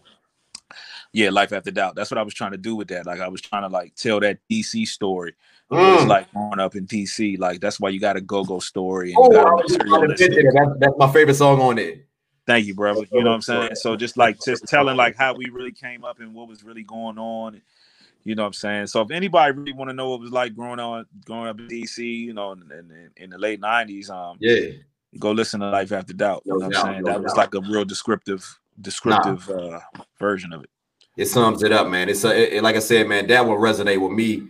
yeah, 1.12 1.30
Life 1.30 1.52
After 1.52 1.70
Doubt. 1.70 1.94
That's 1.96 2.10
what 2.10 2.18
I 2.18 2.22
was 2.22 2.34
trying 2.34 2.52
to 2.52 2.58
do 2.58 2.76
with 2.76 2.88
that. 2.88 3.06
Like 3.06 3.20
I 3.20 3.28
was 3.28 3.40
trying 3.40 3.62
to 3.62 3.68
like 3.68 3.94
tell 3.94 4.20
that 4.20 4.38
DC 4.50 4.86
story. 4.86 5.34
of 5.70 5.78
What 5.78 5.94
it's 5.94 6.04
Mm. 6.04 6.08
like 6.08 6.32
growing 6.32 6.60
up 6.60 6.76
in 6.76 6.86
DC. 6.86 7.38
Like 7.38 7.60
that's 7.60 7.80
why 7.80 7.88
you 7.88 8.00
got 8.00 8.16
a 8.16 8.20
go-go 8.20 8.58
story 8.58 9.12
and 9.12 9.18
Oh, 9.18 9.32
you 9.32 9.38
I 9.38 9.42
got 9.42 9.48
a 9.48 9.54
was 9.54 9.62
just 9.68 9.80
about 9.80 10.00
to 10.00 10.08
materialistic. 10.08 10.30
mention 10.30 10.46
it. 10.48 10.54
That's, 10.54 10.78
that's 10.80 10.94
my 10.98 11.12
favorite 11.12 11.34
song 11.34 11.60
on 11.60 11.78
it. 11.78 12.06
Thank 12.46 12.66
you, 12.66 12.74
brother. 12.74 13.04
You 13.12 13.22
know 13.22 13.30
what 13.30 13.36
I'm 13.36 13.42
saying? 13.42 13.74
So 13.76 13.96
just 13.96 14.16
like 14.16 14.38
just 14.44 14.66
telling 14.66 14.96
like 14.96 15.16
how 15.16 15.34
we 15.34 15.46
really 15.50 15.72
came 15.72 16.04
up 16.04 16.20
and 16.20 16.34
what 16.34 16.48
was 16.48 16.64
really 16.64 16.82
going 16.82 17.18
on. 17.18 17.60
You 18.24 18.34
know 18.34 18.42
what 18.42 18.48
I'm 18.48 18.52
saying? 18.54 18.86
So 18.88 19.00
if 19.02 19.10
anybody 19.10 19.52
really 19.56 19.72
want 19.72 19.88
to 19.90 19.94
know 19.94 20.10
what 20.10 20.16
it 20.16 20.22
was 20.22 20.32
like 20.32 20.54
growing 20.54 20.80
on 20.80 21.06
growing 21.24 21.48
up 21.48 21.58
in 21.58 21.68
DC, 21.68 21.98
you 21.98 22.34
know, 22.34 22.52
in, 22.52 22.62
in, 22.70 23.10
in 23.16 23.30
the 23.30 23.38
late 23.38 23.60
'90s, 23.60 24.10
um, 24.10 24.36
Yeah. 24.40 24.72
go 25.18 25.32
listen 25.32 25.60
to 25.60 25.70
Life 25.70 25.92
After 25.92 26.12
Doubt. 26.12 26.42
You 26.44 26.52
know 26.52 26.58
what 26.58 26.66
I'm 26.66 26.72
saying? 26.94 27.04
that 27.04 27.22
was 27.22 27.36
like 27.36 27.54
a 27.54 27.60
real 27.60 27.84
descriptive, 27.84 28.58
descriptive 28.80 29.48
uh, 29.48 29.80
version 30.18 30.52
of 30.52 30.64
it. 30.64 30.70
It 31.16 31.26
sums 31.26 31.62
it 31.62 31.72
up, 31.72 31.88
man. 31.88 32.08
It's 32.08 32.24
uh, 32.24 32.28
it, 32.28 32.54
it- 32.54 32.62
like 32.62 32.76
I 32.76 32.80
said, 32.80 33.08
man. 33.08 33.26
That 33.28 33.46
will 33.46 33.56
resonate 33.56 34.00
with 34.00 34.12
me 34.12 34.48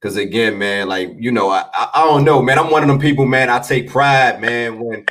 because 0.00 0.16
again, 0.16 0.58
man, 0.58 0.88
like 0.88 1.10
you 1.18 1.32
know, 1.32 1.50
I, 1.50 1.64
I 1.74 1.90
I 1.94 2.04
don't 2.06 2.24
know, 2.24 2.40
man. 2.42 2.58
I'm 2.58 2.70
one 2.70 2.82
of 2.82 2.88
them 2.88 2.98
people, 2.98 3.26
man. 3.26 3.50
I 3.50 3.58
take 3.58 3.88
pride, 3.90 4.40
man, 4.40 4.78
when 4.78 5.04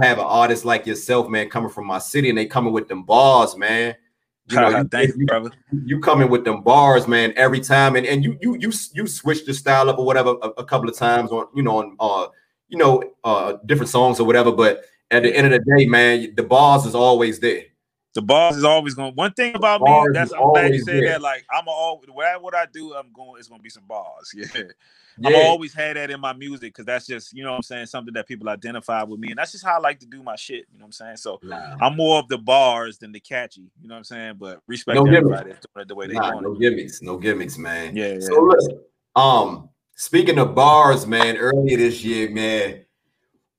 I 0.00 0.06
have 0.06 0.18
an 0.18 0.24
artist 0.24 0.64
like 0.64 0.86
yourself, 0.86 1.28
man, 1.28 1.48
coming 1.48 1.70
from 1.70 1.86
my 1.86 1.98
city 1.98 2.28
and 2.28 2.38
they 2.38 2.46
coming 2.46 2.72
with 2.72 2.88
them 2.88 3.04
bars, 3.04 3.56
man. 3.56 3.96
You 4.48 4.60
know, 4.60 4.68
you, 4.68 4.84
Thank 4.84 5.08
you, 5.08 5.14
you, 5.18 5.26
brother. 5.26 5.50
you 5.84 6.00
coming 6.00 6.30
with 6.30 6.44
them 6.44 6.62
bars, 6.62 7.08
man, 7.08 7.32
every 7.36 7.60
time, 7.60 7.96
and 7.96 8.06
and 8.06 8.22
you 8.22 8.38
you 8.40 8.56
you 8.60 8.72
you 8.94 9.06
switch 9.08 9.44
the 9.44 9.52
style 9.52 9.90
up 9.90 9.98
or 9.98 10.06
whatever 10.06 10.36
a, 10.40 10.48
a 10.58 10.64
couple 10.64 10.88
of 10.88 10.96
times 10.96 11.32
on 11.32 11.46
you 11.54 11.64
know 11.64 11.78
on 11.78 11.96
uh 11.98 12.28
you 12.68 12.78
know 12.78 13.02
uh 13.24 13.54
different 13.66 13.90
songs 13.90 14.20
or 14.20 14.24
whatever. 14.24 14.52
But 14.52 14.84
at 15.10 15.24
the 15.24 15.34
end 15.34 15.52
of 15.52 15.52
the 15.52 15.76
day, 15.76 15.86
man, 15.86 16.34
the 16.36 16.44
bars 16.44 16.86
is 16.86 16.94
always 16.94 17.40
there. 17.40 17.62
The 18.16 18.22
bars 18.22 18.56
is 18.56 18.64
always 18.64 18.94
going. 18.94 19.12
One 19.14 19.30
thing 19.34 19.54
about 19.54 19.82
me, 19.82 19.90
Bars 19.90 20.14
that's 20.14 20.32
I'm 20.32 20.38
glad 20.38 20.60
you 20.62 20.64
always 20.68 20.84
said 20.86 21.04
that. 21.04 21.20
Like 21.20 21.44
I'm 21.52 21.64
all 21.68 22.02
whatever 22.08 22.42
what 22.42 22.54
I 22.54 22.64
do, 22.64 22.94
I'm 22.94 23.12
going. 23.12 23.38
It's 23.38 23.46
gonna 23.46 23.62
be 23.62 23.68
some 23.68 23.84
bars. 23.86 24.34
Yeah, 25.18 25.30
Yeah, 25.30 25.38
I've 25.38 25.44
always 25.44 25.74
had 25.74 25.96
that 25.96 26.10
in 26.10 26.18
my 26.18 26.32
music 26.32 26.72
because 26.74 26.86
that's 26.86 27.06
just 27.06 27.34
you 27.34 27.42
know 27.44 27.50
what 27.50 27.56
I'm 27.56 27.62
saying 27.62 27.86
something 27.86 28.14
that 28.14 28.26
people 28.26 28.48
identify 28.48 29.02
with 29.02 29.20
me, 29.20 29.28
and 29.28 29.38
that's 29.38 29.52
just 29.52 29.66
how 29.66 29.76
I 29.76 29.80
like 29.80 30.00
to 30.00 30.06
do 30.06 30.22
my 30.22 30.34
shit. 30.34 30.64
You 30.72 30.78
know 30.78 30.84
what 30.84 30.86
I'm 30.86 30.92
saying? 30.92 31.16
So 31.18 31.40
Nah, 31.42 31.76
I'm 31.78 31.94
more 31.96 32.18
of 32.18 32.28
the 32.28 32.38
bars 32.38 32.96
than 32.96 33.12
the 33.12 33.20
catchy. 33.20 33.70
You 33.82 33.88
know 33.88 33.96
what 33.96 33.98
I'm 33.98 34.04
saying? 34.04 34.36
But 34.38 34.60
respect 34.66 34.96
No 34.96 35.04
gimmicks. 35.04 35.18
everybody 35.18 35.50
that's 35.50 35.66
doing 35.74 35.82
it 35.82 35.88
the 35.88 35.94
way 35.94 36.06
they 36.06 36.14
nah, 36.14 36.30
doing 36.32 36.44
no 36.44 36.52
it. 36.54 36.60
gimmicks, 36.60 37.02
no 37.02 37.18
gimmicks, 37.18 37.58
man. 37.58 37.94
Yeah, 37.94 38.14
yeah. 38.14 38.20
So 38.20 38.40
look, 38.40 38.58
um, 39.14 39.68
speaking 39.94 40.38
of 40.38 40.54
bars, 40.54 41.06
man, 41.06 41.36
earlier 41.36 41.76
this 41.76 42.02
year, 42.02 42.30
man, 42.30 42.86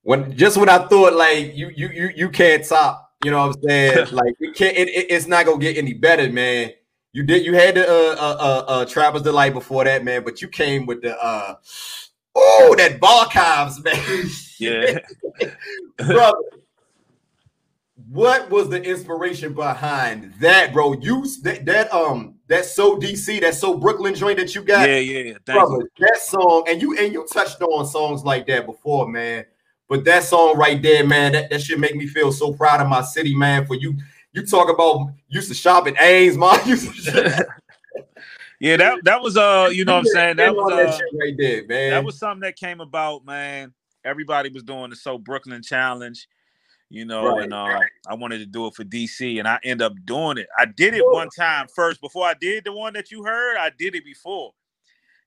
when 0.01 0.35
just 0.35 0.57
when 0.57 0.69
I 0.69 0.87
thought 0.87 1.13
like 1.13 1.55
you 1.55 1.69
you 1.75 1.89
you 1.89 2.11
you 2.15 2.29
can't 2.29 2.65
top, 2.65 3.06
you 3.23 3.31
know 3.31 3.47
what 3.47 3.55
I'm 3.57 3.61
saying? 3.63 4.07
like 4.11 4.35
it 4.39 4.55
can't, 4.55 4.77
it, 4.77 4.89
it- 4.89 5.07
it's 5.11 5.27
not 5.27 5.45
gonna 5.45 5.57
get 5.59 5.77
any 5.77 5.93
better, 5.93 6.31
man. 6.31 6.71
You 7.13 7.23
did 7.23 7.45
you 7.45 7.53
had 7.53 7.75
the 7.75 7.87
uh 7.87 8.15
uh 8.19 8.37
uh, 8.39 8.65
uh 8.71 8.85
Trappers 8.85 9.23
Delight 9.23 9.53
before 9.53 9.83
that, 9.85 10.03
man, 10.03 10.23
but 10.23 10.41
you 10.41 10.47
came 10.47 10.85
with 10.85 11.01
the 11.01 11.17
uh 11.17 11.55
oh 12.35 12.75
that 12.77 12.99
Barchives, 12.99 13.83
man. 13.83 14.29
yeah. 14.59 14.99
brother. 16.13 16.37
What 18.09 18.51
was 18.51 18.69
the 18.69 18.81
inspiration 18.81 19.53
behind 19.53 20.35
that, 20.39 20.71
bro? 20.71 20.93
You 20.93 21.25
that, 21.41 21.65
that 21.65 21.91
um 21.91 22.35
that 22.47 22.65
so 22.65 22.95
DC, 22.97 23.41
that 23.41 23.55
so 23.55 23.77
Brooklyn 23.77 24.13
joint 24.13 24.37
that 24.37 24.53
you 24.53 24.61
got, 24.61 24.87
yeah, 24.87 24.99
yeah. 24.99 25.23
Thank 25.45 25.59
brother. 25.59 25.77
you. 25.77 25.89
That 26.07 26.17
song, 26.21 26.65
and 26.69 26.79
you 26.81 26.95
and 26.97 27.11
you 27.11 27.25
touched 27.33 27.59
on 27.61 27.85
songs 27.87 28.23
like 28.23 28.45
that 28.47 28.65
before, 28.67 29.07
man. 29.09 29.45
But 29.89 30.03
that 30.05 30.23
song 30.23 30.57
right 30.57 30.81
there, 30.81 31.05
man, 31.05 31.31
that, 31.31 31.49
that 31.49 31.61
should 31.61 31.79
make 31.79 31.95
me 31.95 32.07
feel 32.07 32.31
so 32.31 32.53
proud 32.53 32.81
of 32.81 32.87
my 32.87 33.01
city, 33.01 33.33
man. 33.35 33.65
For 33.65 33.75
you, 33.75 33.95
you 34.33 34.45
talk 34.45 34.69
about 34.69 35.11
used 35.29 35.47
to 35.47 35.53
shop 35.53 35.87
at 35.87 36.01
Ames, 36.01 36.37
man. 36.37 36.59
Yeah, 38.59 38.77
that 38.77 39.03
that 39.03 39.21
was 39.21 39.37
uh, 39.37 39.69
you 39.71 39.85
know 39.85 39.93
what 39.93 39.99
I'm 39.99 40.05
saying. 40.05 40.37
That 40.37 40.55
was 40.55 40.71
uh, 40.71 40.99
right 41.19 41.35
there, 41.37 41.65
man. 41.67 41.91
that 41.91 42.03
was 42.03 42.17
something 42.17 42.41
that 42.41 42.55
came 42.55 42.81
about, 42.81 43.23
man. 43.23 43.73
Everybody 44.03 44.49
was 44.49 44.63
doing 44.63 44.89
the 44.89 44.95
So 44.95 45.17
Brooklyn 45.19 45.61
Challenge, 45.61 46.27
you 46.89 47.05
know, 47.05 47.27
Right, 47.27 47.43
and 47.43 47.53
uh, 47.53 47.79
I 48.07 48.15
wanted 48.15 48.39
to 48.39 48.47
do 48.47 48.65
it 48.65 48.73
for 48.73 48.83
DC, 48.83 49.37
and 49.37 49.47
I 49.47 49.59
end 49.63 49.81
up 49.81 49.93
doing 50.05 50.39
it. 50.39 50.47
I 50.57 50.65
did 50.65 50.95
it 50.95 51.03
one 51.05 51.29
time 51.29 51.67
first 51.75 52.01
before 52.01 52.25
I 52.25 52.33
did 52.33 52.63
the 52.63 52.71
one 52.71 52.93
that 52.93 53.11
you 53.11 53.23
heard. 53.23 53.57
I 53.57 53.69
did 53.77 53.93
it 53.93 54.03
before, 54.03 54.53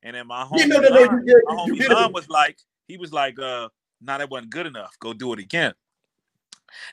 and 0.02 0.16
then 0.16 0.26
my 0.26 0.42
homie, 0.42 0.60
Yeah, 0.60 0.66
no, 0.66 0.80
no, 0.80 0.88
no, 0.88 1.00
you 1.00 1.42
my 1.46 1.64
you 1.66 1.74
homie. 1.74 1.88
Lon 1.88 2.12
was 2.12 2.28
like, 2.28 2.58
he 2.88 2.96
was 2.96 3.12
like, 3.12 3.38
uh, 3.38 3.68
"Nah, 4.00 4.18
that 4.18 4.30
wasn't 4.30 4.50
good 4.50 4.66
enough. 4.66 4.96
Go 5.00 5.12
do 5.12 5.32
it 5.32 5.38
again." 5.38 5.74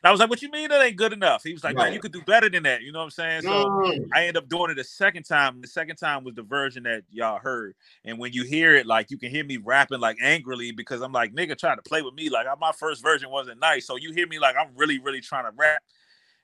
And 0.01 0.09
I 0.09 0.11
was 0.11 0.19
like, 0.19 0.29
"What 0.29 0.41
you 0.41 0.49
mean 0.49 0.69
that 0.69 0.83
ain't 0.83 0.97
good 0.97 1.13
enough?" 1.13 1.43
He 1.43 1.53
was 1.53 1.63
like, 1.63 1.75
"Man, 1.75 1.93
you 1.93 1.99
could 1.99 2.11
do 2.11 2.21
better 2.21 2.49
than 2.49 2.63
that." 2.63 2.81
You 2.81 2.91
know 2.91 2.99
what 2.99 3.05
I'm 3.05 3.11
saying? 3.11 3.41
So. 3.43 3.49
Mm, 3.49 4.07
I 4.13 4.25
end 4.25 4.37
up 4.37 4.49
doing 4.49 4.71
it 4.71 4.79
a 4.79 4.83
second 4.83 5.23
time. 5.23 5.61
The 5.61 5.67
second 5.67 5.97
time 5.97 6.23
was 6.23 6.35
the 6.35 6.43
version 6.43 6.83
that 6.83 7.03
y'all 7.11 7.39
heard. 7.39 7.75
And 8.05 8.17
when 8.17 8.33
you 8.33 8.43
hear 8.43 8.75
it, 8.75 8.85
like 8.85 9.11
you 9.11 9.17
can 9.17 9.29
hear 9.29 9.43
me 9.43 9.57
rapping 9.57 9.99
like 9.99 10.17
angrily 10.21 10.71
because 10.71 11.01
I'm 11.01 11.11
like, 11.11 11.33
nigga, 11.33 11.57
trying 11.57 11.77
to 11.77 11.83
play 11.83 12.01
with 12.01 12.13
me. 12.13 12.29
Like 12.29 12.47
my 12.59 12.71
first 12.71 13.03
version 13.03 13.29
wasn't 13.29 13.59
nice. 13.59 13.85
So 13.85 13.95
you 13.95 14.13
hear 14.13 14.27
me 14.27 14.39
like 14.39 14.55
I'm 14.59 14.69
really, 14.75 14.99
really 14.99 15.21
trying 15.21 15.45
to 15.45 15.51
rap. 15.55 15.81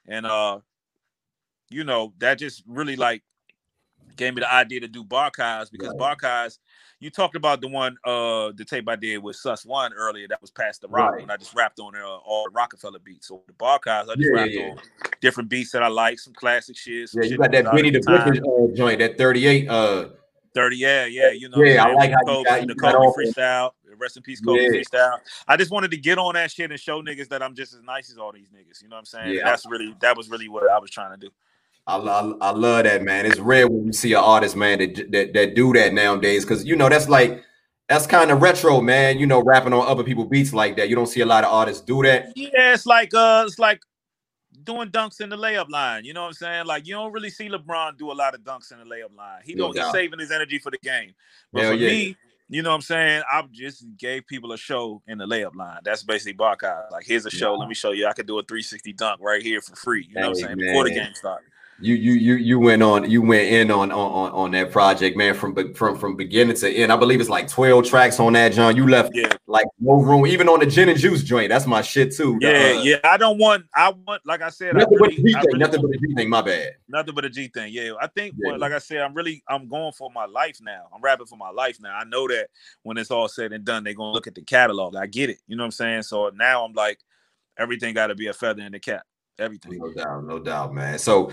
And 0.07 0.25
uh, 0.25 0.59
you 1.69 1.83
know, 1.83 2.13
that 2.19 2.37
just 2.37 2.63
really 2.67 2.95
like 2.95 3.23
gave 4.15 4.35
me 4.35 4.41
the 4.41 4.53
idea 4.53 4.79
to 4.81 4.87
do 4.87 5.03
Barchives 5.03 5.71
because 5.71 5.93
Barchives, 5.93 6.59
you 6.99 7.09
talked 7.09 7.35
about 7.35 7.61
the 7.61 7.67
one 7.67 7.97
uh 8.05 8.51
the 8.55 8.65
tape 8.65 8.87
I 8.87 8.95
did 8.95 9.17
with 9.21 9.35
Sus 9.35 9.65
One 9.65 9.93
earlier 9.93 10.27
that 10.29 10.41
was 10.41 10.51
past 10.51 10.81
the 10.81 10.87
rock 10.87 11.11
Right. 11.13 11.21
when 11.21 11.29
I 11.31 11.37
just 11.37 11.53
rapped 11.53 11.79
on 11.79 11.95
uh, 11.95 12.05
all 12.05 12.45
the 12.45 12.51
Rockefeller 12.51 12.99
beats. 12.99 13.27
So 13.27 13.43
the 13.47 13.53
Barchives, 13.53 14.09
I 14.09 14.15
just 14.15 14.29
Yeah, 14.29 14.35
rapped 14.35 14.51
yeah. 14.51 14.61
on 14.61 14.77
different 15.21 15.49
beats 15.49 15.71
that 15.71 15.83
I 15.83 15.87
like, 15.87 16.19
some 16.19 16.33
classic 16.33 16.77
shit. 16.77 17.09
Some 17.09 17.21
yeah, 17.21 17.25
you 17.25 17.31
shit 17.31 17.39
got 17.39 17.51
that 17.51 17.71
Benny 17.71 17.89
the 17.89 17.99
time. 17.99 18.33
Uh, 18.33 18.75
joint, 18.75 18.99
that 18.99 19.17
38. 19.17 19.67
Uh, 19.69 20.09
30, 20.53 20.77
yeah, 20.77 21.05
yeah, 21.05 21.31
you 21.31 21.49
know. 21.49 21.63
Yeah, 21.63 21.83
I 21.83 21.93
like 21.93 22.11
how 22.11 22.23
Kobe, 22.25 22.43
got- 22.43 22.67
the 22.67 22.75
Kobe 22.75 23.07
freestyle. 23.17 23.71
Rest 23.97 24.17
in 24.17 24.23
peace, 24.23 24.39
Kobe 24.41 24.61
Yeah. 24.61 24.69
freestyle. 24.69 25.19
I 25.47 25.55
just 25.57 25.71
wanted 25.71 25.91
to 25.91 25.97
get 25.97 26.17
on 26.17 26.33
that 26.33 26.51
shit 26.51 26.71
and 26.71 26.79
show 26.79 27.01
niggas 27.01 27.29
that 27.29 27.41
I'm 27.43 27.53
just 27.55 27.73
as 27.73 27.81
nice 27.83 28.09
as 28.11 28.17
all 28.17 28.31
these 28.31 28.49
niggas. 28.49 28.81
You 28.81 28.89
know 28.89 28.95
what 28.95 28.99
I'm 29.01 29.05
saying? 29.05 29.35
Yeah. 29.35 29.41
That's 29.45 29.65
really 29.67 29.95
that 30.01 30.17
was 30.17 30.29
really 30.29 30.49
what 30.49 30.69
I 30.69 30.79
was 30.79 30.89
trying 30.89 31.11
to 31.11 31.17
do. 31.17 31.31
I, 31.85 31.97
I, 31.97 32.33
I 32.41 32.51
love 32.51 32.85
that 32.85 33.03
man. 33.03 33.25
It's 33.25 33.39
rare 33.39 33.67
when 33.67 33.87
you 33.87 33.93
see 33.93 34.13
an 34.13 34.19
artist, 34.23 34.55
man, 34.55 34.79
that 34.79 35.11
that, 35.11 35.33
that 35.33 35.55
do 35.55 35.73
that 35.73 35.93
nowadays. 35.93 36.45
Cause 36.45 36.65
you 36.65 36.75
know 36.75 36.89
that's 36.89 37.09
like 37.09 37.43
that's 37.89 38.07
kind 38.07 38.31
of 38.31 38.41
retro, 38.41 38.79
man. 38.81 39.19
You 39.19 39.25
know, 39.25 39.43
rapping 39.43 39.73
on 39.73 39.85
other 39.85 40.03
people's 40.03 40.29
beats 40.29 40.53
like 40.53 40.77
that. 40.77 40.89
You 40.89 40.95
don't 40.95 41.07
see 41.07 41.21
a 41.21 41.25
lot 41.25 41.43
of 41.43 41.51
artists 41.51 41.81
do 41.83 42.01
that. 42.03 42.31
Yeah, 42.35 42.73
it's 42.73 42.85
like 42.85 43.13
uh 43.13 43.43
it's 43.45 43.59
like 43.59 43.81
doing 44.63 44.89
dunks 44.89 45.19
in 45.19 45.29
the 45.29 45.35
layup 45.37 45.69
line. 45.69 46.05
You 46.05 46.13
know 46.13 46.21
what 46.21 46.27
I'm 46.27 46.33
saying? 46.33 46.65
Like 46.65 46.87
you 46.87 46.93
don't 46.93 47.11
really 47.11 47.29
see 47.29 47.49
LeBron 47.49 47.97
do 47.97 48.11
a 48.11 48.13
lot 48.13 48.33
of 48.33 48.41
dunks 48.41 48.71
in 48.71 48.79
the 48.79 48.85
layup 48.85 49.15
line. 49.17 49.41
He 49.43 49.53
No 49.53 49.73
don't 49.73 49.83
he's 49.83 49.91
saving 49.91 50.19
his 50.19 50.31
energy 50.31 50.59
for 50.59 50.71
the 50.71 50.77
game. 50.77 51.13
But 51.51 51.63
Hell 51.63 51.71
for 51.71 51.77
yeah. 51.77 51.89
me, 51.89 52.17
you 52.49 52.61
know 52.61 52.69
what 52.69 52.75
I'm 52.75 52.81
saying? 52.81 53.23
I 53.31 53.43
just 53.51 53.85
gave 53.97 54.27
people 54.27 54.51
a 54.51 54.57
show 54.57 55.01
in 55.07 55.17
the 55.17 55.25
layup 55.25 55.55
line. 55.55 55.79
That's 55.83 56.03
basically 56.03 56.35
Barchive. 56.35 56.91
Like, 56.91 57.05
here's 57.05 57.25
a 57.25 57.31
show. 57.31 57.55
Let 57.55 57.67
me 57.67 57.75
show 57.75 57.91
you. 57.91 58.07
I 58.07 58.13
could 58.13 58.27
do 58.27 58.37
a 58.37 58.43
360 58.43 58.93
dunk 58.93 59.21
right 59.21 59.41
here 59.41 59.59
for 59.61 59.75
free. 59.75 60.07
You 60.07 60.15
know 60.15 60.29
what 60.29 60.29
I'm 60.29 60.35
Hey, 60.35 60.41
saying? 60.41 60.57
Before 60.59 60.83
the 60.83 60.91
game 60.91 61.13
started. 61.15 61.47
You 61.79 61.95
you 61.95 62.13
you 62.13 62.35
you 62.35 62.59
went 62.59 62.83
on 62.83 63.09
you 63.09 63.21
went 63.21 63.49
in 63.49 63.71
on 63.71 63.91
on 63.91 64.31
on 64.31 64.51
that 64.51 64.71
project, 64.71 65.17
man, 65.17 65.33
from 65.33 65.73
from 65.73 65.97
from 65.97 66.15
beginning 66.15 66.55
to 66.57 66.71
end. 66.71 66.91
I 66.91 66.95
believe 66.95 67.19
it's 67.19 67.29
like 67.29 67.47
12 67.47 67.85
tracks 67.85 68.19
on 68.19 68.33
that, 68.33 68.53
John. 68.53 68.75
You 68.75 68.87
left 68.87 69.11
yeah. 69.13 69.33
like 69.47 69.65
no 69.79 69.95
room, 69.95 70.27
even 70.27 70.47
on 70.47 70.59
the 70.59 70.65
gin 70.65 70.89
and 70.89 70.99
juice 70.99 71.23
joint. 71.23 71.49
That's 71.49 71.65
my 71.65 71.81
shit 71.81 72.15
too. 72.15 72.37
Yeah, 72.39 72.75
uh, 72.77 72.81
yeah. 72.83 72.95
I 73.03 73.17
don't 73.17 73.37
want 73.37 73.65
I 73.75 73.91
want 73.91 74.21
like 74.25 74.41
I 74.41 74.49
said, 74.49 74.75
nothing 74.75 74.97
I 74.97 75.01
really, 75.01 75.15
but 75.15 75.19
a 75.19 75.21
G 75.23 75.33
thing, 75.33 75.43
really 75.45 75.59
nothing 75.59 75.81
but 75.81 75.89
a 75.89 75.97
G 75.97 76.13
thing, 76.15 76.29
my 76.29 76.41
bad. 76.41 76.75
Nothing 76.87 77.15
but 77.15 77.25
a 77.25 77.29
G 77.29 77.47
thing. 77.47 77.73
Yeah. 77.73 77.91
I 77.99 78.07
think 78.07 78.35
yeah. 78.37 78.51
well, 78.51 78.59
like 78.59 78.71
I 78.71 78.79
said, 78.79 78.99
I'm 78.99 79.13
really 79.13 79.43
I'm 79.47 79.67
going 79.67 79.93
for 79.93 80.09
my 80.11 80.25
life 80.25 80.59
now. 80.61 80.87
I'm 80.93 81.01
rapping 81.01 81.27
for 81.27 81.37
my 81.37 81.49
life 81.49 81.79
now. 81.81 81.95
I 81.95 82.03
know 82.03 82.27
that 82.27 82.49
when 82.83 82.97
it's 82.97 83.11
all 83.11 83.27
said 83.27 83.51
and 83.51 83.65
done, 83.65 83.83
they're 83.83 83.93
gonna 83.93 84.13
look 84.13 84.27
at 84.27 84.35
the 84.35 84.43
catalog. 84.43 84.95
I 84.95 85.07
get 85.07 85.29
it. 85.29 85.39
You 85.47 85.57
know 85.57 85.63
what 85.63 85.67
I'm 85.67 85.71
saying? 85.71 86.03
So 86.03 86.31
now 86.35 86.63
I'm 86.63 86.73
like, 86.73 86.99
everything 87.57 87.93
gotta 87.93 88.15
be 88.15 88.27
a 88.27 88.33
feather 88.33 88.61
in 88.61 88.71
the 88.71 88.79
cap. 88.79 89.03
Everything. 89.39 89.79
No 89.79 89.91
doubt, 89.91 90.25
no 90.25 90.39
doubt, 90.39 90.73
man. 90.73 90.99
So 90.99 91.31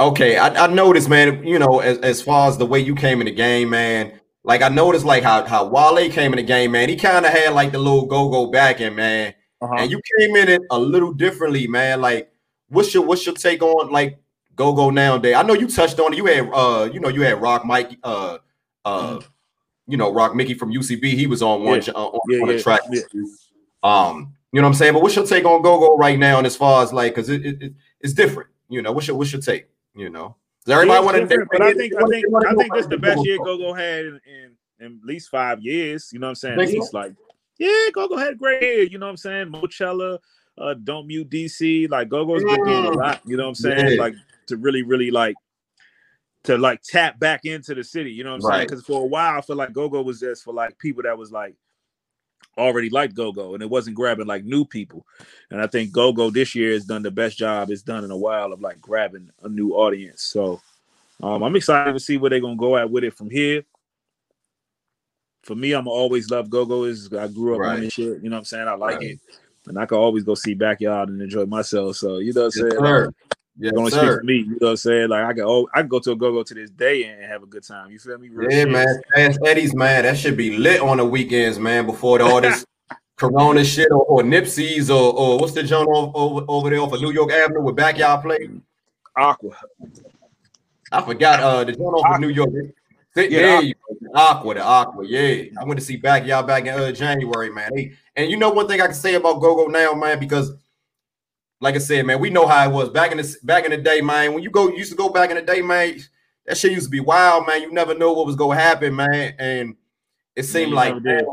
Okay, 0.00 0.36
I, 0.36 0.48
I 0.64 0.66
noticed, 0.66 1.08
man. 1.08 1.46
You 1.46 1.58
know, 1.58 1.80
as, 1.80 1.98
as 1.98 2.20
far 2.22 2.48
as 2.48 2.58
the 2.58 2.66
way 2.66 2.80
you 2.80 2.94
came 2.94 3.20
in 3.20 3.26
the 3.26 3.32
game, 3.32 3.70
man. 3.70 4.20
Like 4.46 4.60
I 4.60 4.68
noticed, 4.68 5.04
like 5.04 5.22
how 5.22 5.44
how 5.44 5.66
Wale 5.66 6.10
came 6.10 6.32
in 6.32 6.36
the 6.36 6.42
game, 6.42 6.72
man. 6.72 6.88
He 6.88 6.96
kind 6.96 7.24
of 7.24 7.32
had 7.32 7.54
like 7.54 7.72
the 7.72 7.78
little 7.78 8.06
go 8.06 8.28
go 8.28 8.50
back 8.50 8.80
in, 8.80 8.94
man. 8.94 9.34
Uh-huh. 9.62 9.74
And 9.78 9.90
you 9.90 10.00
came 10.18 10.36
in 10.36 10.48
it 10.48 10.62
a 10.70 10.78
little 10.78 11.12
differently, 11.12 11.66
man. 11.66 12.02
Like, 12.02 12.30
what's 12.68 12.92
your 12.92 13.04
what's 13.04 13.24
your 13.24 13.34
take 13.34 13.62
on 13.62 13.90
like 13.90 14.18
go 14.54 14.74
go 14.74 14.90
nowadays? 14.90 15.36
I 15.36 15.42
know 15.42 15.54
you 15.54 15.68
touched 15.68 15.98
on 15.98 16.12
it. 16.12 16.16
You 16.16 16.26
had 16.26 16.50
uh, 16.52 16.90
you 16.92 17.00
know, 17.00 17.08
you 17.08 17.22
had 17.22 17.40
Rock 17.40 17.64
Mike, 17.64 17.98
uh, 18.02 18.38
uh, 18.84 19.20
you 19.86 19.96
know, 19.96 20.12
Rock 20.12 20.34
Mickey 20.34 20.52
from 20.54 20.72
UCB. 20.72 21.04
He 21.04 21.26
was 21.26 21.40
on 21.40 21.62
one 21.62 21.80
yeah. 21.80 21.92
uh, 21.94 22.06
on, 22.08 22.20
yeah, 22.28 22.38
on 22.40 22.50
yeah, 22.50 22.58
track. 22.58 22.80
Um, 23.82 24.34
you 24.52 24.60
know 24.60 24.66
what 24.66 24.72
I'm 24.72 24.74
saying? 24.74 24.92
But 24.92 25.02
what's 25.02 25.16
your 25.16 25.26
take 25.26 25.44
on 25.46 25.62
go 25.62 25.78
go 25.78 25.96
right 25.96 26.18
now? 26.18 26.36
And 26.36 26.46
as 26.46 26.56
far 26.56 26.82
as 26.82 26.92
like, 26.92 27.14
cause 27.14 27.30
it, 27.30 27.46
it, 27.46 27.72
it's 28.00 28.12
different. 28.12 28.50
You 28.68 28.82
know, 28.82 28.92
what's 28.92 29.08
your 29.08 29.16
what's 29.16 29.32
your 29.32 29.40
take? 29.40 29.68
You 29.94 30.10
know, 30.10 30.36
does 30.64 30.74
everybody 30.74 31.04
want 31.04 31.30
to? 31.30 31.46
But 31.50 31.62
I 31.62 31.72
think 31.74 31.94
I 31.96 32.04
think 32.06 32.26
I 32.46 32.54
think 32.54 32.72
this 32.74 32.84
is 32.84 32.88
the 32.88 32.98
best 32.98 33.24
year 33.24 33.38
Go 33.38 33.56
Go 33.56 33.74
had 33.74 34.06
in, 34.06 34.20
in, 34.26 34.56
in 34.80 34.98
at 35.00 35.06
least 35.06 35.30
five 35.30 35.60
years. 35.60 36.10
You 36.12 36.18
know 36.18 36.26
what 36.26 36.30
I'm 36.30 36.34
saying? 36.36 36.60
At 36.60 36.68
least 36.68 36.94
like 36.94 37.14
yeah, 37.58 37.88
Go 37.92 38.08
Go 38.08 38.16
had 38.16 38.38
great 38.38 38.62
year. 38.62 38.82
You 38.82 38.98
know 38.98 39.06
what 39.06 39.10
I'm 39.10 39.16
saying? 39.16 39.46
Moechella, 39.48 40.18
uh, 40.58 40.74
Don't 40.74 41.06
Mute 41.06 41.30
DC, 41.30 41.90
like 41.90 42.08
Go 42.08 42.24
Go's 42.24 42.42
been 42.42 42.64
doing 42.64 42.86
a 42.86 42.90
lot. 42.90 43.20
You 43.24 43.36
know 43.36 43.44
what 43.44 43.50
I'm 43.50 43.54
saying? 43.54 43.92
Yeah. 43.92 44.00
Like 44.00 44.14
to 44.48 44.56
really 44.56 44.82
really 44.82 45.10
like 45.10 45.36
to 46.44 46.58
like 46.58 46.82
tap 46.82 47.18
back 47.18 47.44
into 47.44 47.74
the 47.74 47.84
city. 47.84 48.12
You 48.12 48.24
know 48.24 48.32
what 48.32 48.44
I'm 48.44 48.48
right. 48.48 48.56
saying? 48.56 48.68
Because 48.68 48.84
for 48.84 49.02
a 49.02 49.06
while 49.06 49.38
I 49.38 49.40
feel 49.42 49.56
like 49.56 49.72
Go 49.72 49.88
Go 49.88 50.02
was 50.02 50.20
just 50.20 50.44
for 50.44 50.52
like 50.52 50.78
people 50.78 51.02
that 51.04 51.16
was 51.16 51.30
like 51.30 51.54
already 52.56 52.90
liked 52.90 53.14
GoGo 53.14 53.54
and 53.54 53.62
it 53.62 53.70
wasn't 53.70 53.96
grabbing 53.96 54.26
like 54.26 54.44
new 54.44 54.64
people. 54.64 55.06
And 55.50 55.60
I 55.60 55.66
think 55.66 55.92
GoGo 55.92 56.30
this 56.30 56.54
year 56.54 56.72
has 56.72 56.84
done 56.84 57.02
the 57.02 57.10
best 57.10 57.38
job 57.38 57.70
it's 57.70 57.82
done 57.82 58.04
in 58.04 58.10
a 58.10 58.16
while 58.16 58.52
of 58.52 58.60
like 58.60 58.80
grabbing 58.80 59.30
a 59.42 59.48
new 59.48 59.72
audience. 59.72 60.22
So 60.22 60.60
um, 61.22 61.42
I'm 61.42 61.56
excited 61.56 61.92
to 61.92 62.00
see 62.00 62.16
where 62.16 62.30
they're 62.30 62.40
gonna 62.40 62.56
go 62.56 62.76
at 62.76 62.90
with 62.90 63.04
it 63.04 63.14
from 63.14 63.30
here. 63.30 63.64
For 65.42 65.54
me, 65.54 65.72
I'm 65.72 65.88
always 65.88 66.30
love 66.30 66.48
GoGo 66.48 66.84
is 66.84 67.12
I 67.12 67.28
grew 67.28 67.54
up 67.54 67.60
right. 67.60 67.74
on 67.74 67.80
this 67.80 67.92
shit. 67.92 68.22
You 68.22 68.30
know 68.30 68.36
what 68.36 68.40
I'm 68.40 68.44
saying? 68.44 68.68
I 68.68 68.74
like 68.74 68.96
right. 68.96 69.10
it. 69.10 69.20
And 69.66 69.78
I 69.78 69.86
can 69.86 69.98
always 69.98 70.24
go 70.24 70.34
see 70.34 70.54
backyard 70.54 71.08
and 71.08 71.20
enjoy 71.20 71.46
myself. 71.46 71.96
So 71.96 72.18
you 72.18 72.32
know 72.32 72.42
what 72.42 72.56
I'm 72.56 72.70
saying? 72.70 73.12
Yeah, 73.56 73.70
only 73.76 73.90
for 73.92 74.22
me. 74.24 74.38
You 74.38 74.46
know 74.46 74.56
what 74.60 74.70
I'm 74.70 74.76
saying? 74.76 75.08
Like 75.10 75.24
I 75.24 75.32
can 75.32 75.44
oh 75.46 75.68
I 75.72 75.80
can 75.80 75.88
go 75.88 76.00
to 76.00 76.12
a 76.12 76.16
go-go 76.16 76.42
to 76.42 76.54
this 76.54 76.70
day 76.70 77.04
and 77.04 77.22
have 77.24 77.42
a 77.42 77.46
good 77.46 77.62
time. 77.62 77.90
You 77.90 77.98
feel 77.98 78.18
me? 78.18 78.28
Real 78.28 78.50
yeah, 78.50 78.62
shit. 78.62 78.70
man. 78.70 79.02
Fast 79.14 79.38
Eddie's 79.46 79.74
man. 79.74 80.02
That 80.02 80.18
should 80.18 80.36
be 80.36 80.56
lit 80.56 80.80
on 80.80 80.96
the 80.96 81.04
weekends, 81.04 81.58
man, 81.58 81.86
before 81.86 82.20
all 82.20 82.40
this 82.40 82.66
Corona 83.16 83.64
shit 83.64 83.92
or, 83.92 84.04
or 84.06 84.22
Nipsey's 84.22 84.90
or, 84.90 85.14
or 85.14 85.38
what's 85.38 85.52
the 85.52 85.62
joint 85.62 85.88
over, 85.88 86.10
over, 86.14 86.44
over 86.48 86.70
there 86.70 86.80
off 86.80 86.92
of 86.92 87.00
New 87.00 87.12
York 87.12 87.30
Avenue 87.30 87.62
with 87.62 87.76
backyard 87.76 88.22
play? 88.22 88.50
Aqua. 89.16 89.56
I 90.90 91.02
forgot 91.02 91.40
uh 91.40 91.62
the 91.62 91.72
joint 91.72 91.94
off 91.94 92.14
of 92.14 92.20
New 92.20 92.30
York. 92.30 92.50
Yeah, 93.14 93.60
yeah 93.60 93.72
Aqua, 94.14 94.54
the 94.54 94.62
Aqua, 94.62 95.06
yeah. 95.06 95.44
I 95.60 95.64
went 95.64 95.78
to 95.78 95.86
see 95.86 95.96
backyard 95.96 96.48
back 96.48 96.66
in 96.66 96.70
uh, 96.70 96.90
January, 96.90 97.50
man. 97.50 97.70
Hey, 97.74 97.92
and 98.16 98.28
you 98.28 98.36
know 98.36 98.50
one 98.50 98.66
thing 98.66 98.80
I 98.80 98.86
can 98.86 98.94
say 98.94 99.14
about 99.14 99.40
GoGo 99.40 99.68
now, 99.68 99.92
man, 99.92 100.18
because 100.18 100.52
like 101.60 101.74
I 101.74 101.78
said, 101.78 102.06
man, 102.06 102.20
we 102.20 102.30
know 102.30 102.46
how 102.46 102.68
it 102.68 102.72
was 102.72 102.90
back 102.90 103.12
in 103.12 103.18
the 103.18 103.36
back 103.42 103.64
in 103.64 103.70
the 103.70 103.76
day, 103.76 104.00
man. 104.00 104.34
When 104.34 104.42
you 104.42 104.50
go, 104.50 104.68
used 104.68 104.90
to 104.90 104.96
go 104.96 105.08
back 105.08 105.30
in 105.30 105.36
the 105.36 105.42
day, 105.42 105.62
man. 105.62 106.00
That 106.46 106.58
shit 106.58 106.72
used 106.72 106.86
to 106.86 106.90
be 106.90 107.00
wild, 107.00 107.46
man. 107.46 107.62
You 107.62 107.72
never 107.72 107.96
know 107.96 108.12
what 108.12 108.26
was 108.26 108.36
gonna 108.36 108.60
happen, 108.60 108.94
man. 108.96 109.34
And 109.38 109.76
it 110.36 110.44
seemed 110.44 110.72
yeah, 110.72 110.76
like 110.76 111.02
man, 111.02 111.24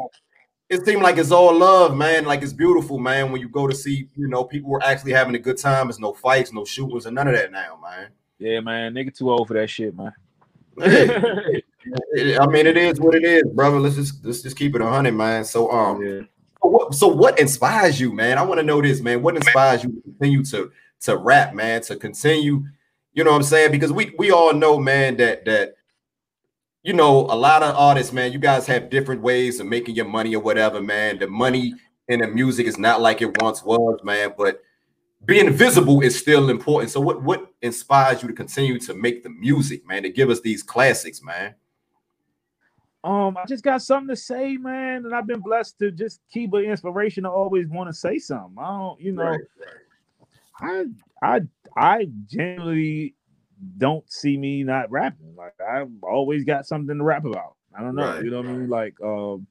it 0.70 0.86
seemed 0.86 1.02
like 1.02 1.18
it's 1.18 1.32
all 1.32 1.54
love, 1.54 1.96
man. 1.96 2.26
Like 2.26 2.42
it's 2.44 2.54
beautiful, 2.54 2.98
man. 2.98 3.32
When 3.32 3.42
you 3.42 3.50
go 3.50 3.68
to 3.68 3.76
see, 3.76 4.08
you 4.16 4.28
know, 4.28 4.46
people 4.46 4.70
were 4.70 4.84
actually 4.84 5.12
having 5.12 5.36
a 5.36 5.40
good 5.40 5.58
time. 5.58 5.88
There's 5.88 6.00
no 6.00 6.14
fights, 6.14 6.54
no 6.54 6.64
shootings, 6.64 7.06
and 7.06 7.16
none 7.16 7.28
of 7.28 7.36
that 7.36 7.52
now, 7.52 7.78
man. 7.82 8.10
Yeah, 8.40 8.62
man. 8.62 8.94
Nigga 8.94 9.16
too 9.16 9.30
old 9.32 9.48
for 9.48 9.56
that 9.56 9.70
shit, 9.70 9.94
man. 9.96 10.14
I 10.82 12.48
mean, 12.48 12.68
it 12.68 12.78
is 12.78 13.00
what 13.00 13.16
it 13.16 13.26
is, 13.26 13.44
brother. 13.54 13.80
Let's 13.80 13.96
just 13.96 14.24
let's 14.24 14.42
just 14.42 14.56
keep 14.56 14.76
it 14.76 14.82
hundred, 14.82 15.14
man. 15.14 15.44
So 15.44 15.72
um, 15.72 16.02
yeah. 16.02 16.22
So 16.62 16.70
what, 16.70 16.94
so 16.94 17.08
what 17.08 17.40
inspires 17.40 18.00
you, 18.00 18.14
man? 18.14 18.38
I 18.38 18.44
want 18.44 18.60
to 18.60 18.66
know 18.66 18.82
this, 18.82 19.02
man. 19.02 19.22
What 19.22 19.36
inspires 19.36 19.84
you 19.84 19.92
to 19.92 20.02
continue 20.02 20.44
to 20.46 20.72
to 21.02 21.18
rap, 21.18 21.54
man? 21.56 21.82
To 21.84 21.96
continue, 21.96 22.64
you 23.14 23.24
know 23.24 23.32
what 23.32 23.38
I'm 23.38 23.44
saying? 23.44 23.72
Because 23.72 23.92
we 23.92 24.14
we 24.18 24.32
all 24.32 24.54
know, 24.54 24.80
man, 24.80 25.18
that 25.18 25.46
that 25.46 25.76
you 26.84 26.94
know 26.94 27.22
a 27.22 27.36
lot 27.36 27.64
of 27.64 27.76
artists, 27.76 28.14
man. 28.14 28.32
You 28.32 28.40
guys 28.40 28.68
have 28.68 28.90
different 28.90 29.22
ways 29.22 29.60
of 29.60 29.68
making 29.68 29.96
your 29.96 30.06
money 30.06 30.36
or 30.36 30.42
whatever, 30.42 30.82
man. 30.82 31.18
The 31.18 31.28
money 31.28 31.74
in 32.08 32.20
the 32.20 32.28
music 32.28 32.68
is 32.68 32.78
not 32.78 33.02
like 33.02 33.22
it 33.22 33.42
once 33.42 33.64
was, 33.64 34.00
man. 34.04 34.34
But 34.38 34.62
being 35.26 35.52
visible 35.52 36.02
is 36.02 36.18
still 36.18 36.50
important. 36.50 36.92
So 36.92 37.00
what 37.02 37.24
what 37.24 37.52
inspires 37.62 38.22
you 38.22 38.28
to 38.28 38.36
continue 38.36 38.80
to 38.80 38.94
make 38.94 39.24
the 39.24 39.30
music, 39.30 39.88
man? 39.88 40.04
To 40.04 40.10
give 40.10 40.30
us 40.30 40.42
these 40.42 40.62
classics, 40.62 41.24
man. 41.24 41.56
Um, 43.04 43.36
I 43.36 43.46
just 43.48 43.64
got 43.64 43.82
something 43.82 44.10
to 44.10 44.16
say, 44.16 44.58
man, 44.58 45.06
and 45.06 45.16
I've 45.16 45.26
been 45.26 45.40
blessed 45.40 45.80
to 45.80 45.92
just 45.92 46.22
keep 46.32 46.54
an 46.54 46.66
inspiration 46.66 47.24
to 47.24 47.32
always 47.32 47.68
want 47.68 47.90
to 47.90 47.94
say 47.94 48.20
something. 48.20 48.58
I 48.60 48.78
don't, 48.78 49.02
you 49.02 49.12
know, 49.14 49.24
right, 49.24 49.40
right. 50.60 50.86
I 51.24 51.36
I 51.36 51.42
I 51.76 52.08
generally 52.28 53.16
don't 53.78 54.10
see 54.12 54.38
me 54.38 54.64
not 54.64 54.92
rapping. 54.92 55.36
Like 55.36 55.56
I've 55.60 55.90
always 56.04 56.44
got 56.44 56.68
something 56.68 56.96
to 56.96 57.04
rap 57.04 57.26
about. 57.26 57.56
I 57.76 57.82
don't 57.82 57.96
know, 57.96 58.06
right, 58.06 58.24
you 58.24 58.30
know 58.30 58.42
what 58.42 58.48
I 58.48 58.54
mean? 58.54 58.70
Like, 58.70 59.02
um, 59.02 59.48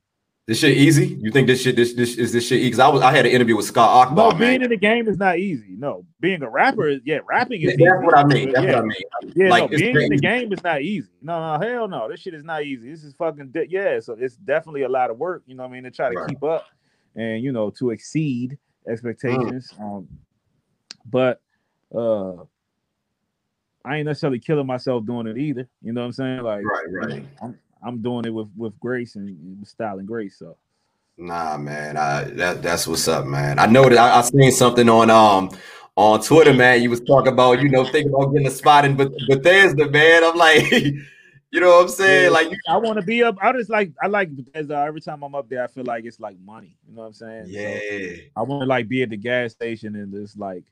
this 0.47 0.59
shit 0.59 0.77
easy? 0.77 1.19
You 1.21 1.31
think 1.31 1.47
this 1.47 1.63
shit 1.63 1.77
this 1.77 1.95
this 1.95 2.17
is 2.17 2.33
this 2.33 2.47
shit 2.47 2.59
easy? 2.59 2.69
Because 2.69 2.81
I 2.81 2.89
was 2.89 3.03
I 3.03 3.13
had 3.13 3.27
an 3.27 3.33
interview 3.33 3.57
with 3.57 3.67
Scott 3.67 4.09
Akbar. 4.09 4.33
No, 4.33 4.39
being 4.39 4.53
man. 4.53 4.63
in 4.63 4.71
the 4.71 4.77
game 4.77 5.09
is 5.09 5.17
not 5.17 5.39
easy. 5.39 5.77
No, 5.77 6.05
being 6.19 6.43
a 6.43 6.51
rapper 6.51 6.89
is 6.89 7.01
yeah, 7.05 7.19
rapping 7.29 7.63
is. 7.63 7.77
That's 7.77 7.81
easy. 7.81 7.91
what 7.91 8.17
I 8.17 8.25
mean. 8.25 8.53
That's 8.53 8.67
yeah. 8.67 8.73
what 8.73 8.79
I 8.79 8.87
mean. 8.87 9.33
Yeah, 9.37 9.49
like, 9.49 9.71
no, 9.71 9.79
being 9.79 10.01
in 10.01 10.11
the 10.11 10.19
game 10.19 10.53
is 10.53 10.63
not 10.65 10.83
easy. 10.83 11.11
No, 11.23 11.59
no, 11.59 11.67
hell 11.67 11.89
no. 11.89 12.09
This 12.09 12.21
shit 12.21 12.35
is 12.35 12.45
not 12.45 12.65
easy. 12.65 12.91
This 12.91 13.05
is 13.05 13.15
fucking 13.15 13.51
de- 13.51 13.71
yeah. 13.71 14.01
So 14.01 14.17
it's 14.19 14.37
definitely 14.37 14.83
a 14.83 14.89
lot 14.89 15.11
of 15.11 15.19
work. 15.19 15.43
You 15.47 15.55
know 15.55 15.63
what 15.63 15.71
I 15.71 15.73
mean? 15.73 15.85
To 15.85 15.91
try 15.91 16.11
to 16.11 16.17
right. 16.19 16.29
keep 16.29 16.43
up 16.43 16.67
and 17.15 17.43
you 17.43 17.53
know 17.53 17.71
to 17.71 17.91
exceed 17.91 18.59
expectations. 18.89 19.73
Mm. 19.79 19.99
Um, 19.99 20.09
but 21.07 21.41
uh 21.95 22.45
I 23.85 23.97
ain't 23.97 24.07
necessarily 24.07 24.39
killing 24.39 24.67
myself 24.67 25.07
doing 25.07 25.27
it 25.27 25.39
either. 25.39 25.69
You 25.83 25.93
know 25.93 26.03
what 26.03 26.09
I'm 26.09 26.13
saying? 26.13 26.43
Like, 26.43 26.65
right, 26.65 26.85
right. 26.91 27.27
I'm, 27.43 27.59
I'm 27.83 28.03
doing 28.03 28.25
it 28.25 28.31
with 28.31 28.49
with 28.57 28.79
grace 28.81 29.17
and, 29.17 29.67
style 29.67 29.99
and 29.99 30.07
grace. 30.07 30.39
So. 30.39 30.57
Nah, 31.17 31.59
man, 31.59 31.97
I, 31.97 32.25
that 32.25 32.63
that's 32.63 32.87
what's 32.87 33.07
up, 33.07 33.27
man. 33.27 33.59
I 33.59 33.67
know 33.67 33.89
that 33.89 33.99
I, 33.99 34.19
I 34.19 34.23
seen 34.23 34.53
something 34.53 34.89
on 34.89 35.11
um 35.11 35.51
on 35.97 36.23
Twitter, 36.23 36.55
man. 36.55 36.83
You 36.83 36.91
was 36.91 37.01
talking 37.01 37.33
about 37.33 37.61
you 37.61 37.69
know 37.69 37.85
thinking 37.85 38.13
about 38.13 38.33
getting 38.33 38.47
a 38.47 38.51
spot 38.51 38.85
in 38.85 38.97
but 38.97 39.13
Bethesda, 39.29 39.89
man. 39.91 40.25
I'm 40.25 40.37
like, 40.37 40.71
you 41.51 41.61
know 41.61 41.69
what 41.77 41.83
I'm 41.83 41.89
saying? 41.89 42.25
Yeah, 42.25 42.31
like, 42.31 42.51
you, 42.51 42.57
I 42.69 42.79
want 42.79 42.99
to 42.99 43.05
be 43.05 43.23
up. 43.23 43.37
I 43.43 43.53
just 43.53 43.69
like 43.69 43.93
I 44.03 44.07
like 44.07 44.35
Bethesda. 44.35 44.77
Every 44.77 45.01
time 45.01 45.23
I'm 45.23 45.35
up 45.35 45.49
there, 45.49 45.63
I 45.63 45.67
feel 45.67 45.85
like 45.85 46.05
it's 46.05 46.21
like 46.21 46.39
money. 46.41 46.75
You 46.89 46.97
know 46.97 47.03
what 47.03 47.09
I'm 47.09 47.13
saying? 47.13 47.45
Yeah. 47.49 47.79
So 47.79 48.23
I 48.37 48.43
want 48.43 48.63
to 48.63 48.67
like 48.67 48.89
be 48.89 49.03
at 49.03 49.11
the 49.11 49.17
gas 49.17 49.53
station 49.53 49.97
and 49.97 50.13
just 50.13 50.39
like 50.39 50.65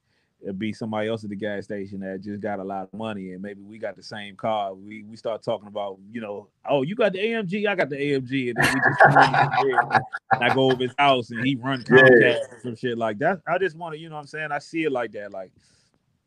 it'd 0.42 0.58
be 0.58 0.72
somebody 0.72 1.08
else 1.08 1.24
at 1.24 1.30
the 1.30 1.36
gas 1.36 1.64
station 1.64 2.00
that 2.00 2.20
just 2.22 2.40
got 2.40 2.60
a 2.60 2.64
lot 2.64 2.84
of 2.84 2.98
money 2.98 3.32
and 3.32 3.42
maybe 3.42 3.60
we 3.60 3.78
got 3.78 3.96
the 3.96 4.02
same 4.02 4.36
car. 4.36 4.72
We 4.74 5.02
we 5.02 5.16
start 5.16 5.42
talking 5.42 5.66
about, 5.66 5.98
you 6.12 6.20
know, 6.20 6.48
oh, 6.68 6.82
you 6.82 6.94
got 6.94 7.12
the 7.12 7.18
AMG, 7.18 7.66
I 7.66 7.74
got 7.74 7.88
the 7.88 7.96
AMG, 7.96 8.48
and 8.50 8.56
then 8.56 8.74
we 8.74 8.80
just 8.80 10.02
and 10.32 10.44
I 10.44 10.54
go 10.54 10.70
over 10.70 10.82
his 10.82 10.94
house 10.98 11.30
and 11.30 11.44
he 11.44 11.56
run 11.56 11.82
Comcast 11.82 12.20
yeah. 12.20 12.38
some 12.62 12.76
shit 12.76 12.96
like 12.96 13.18
that. 13.18 13.40
I 13.46 13.58
just 13.58 13.76
want 13.76 13.94
to, 13.94 13.98
you 13.98 14.08
know 14.08 14.14
what 14.14 14.22
I'm 14.22 14.26
saying? 14.26 14.52
I 14.52 14.58
see 14.58 14.84
it 14.84 14.92
like 14.92 15.12
that. 15.12 15.32
Like, 15.32 15.50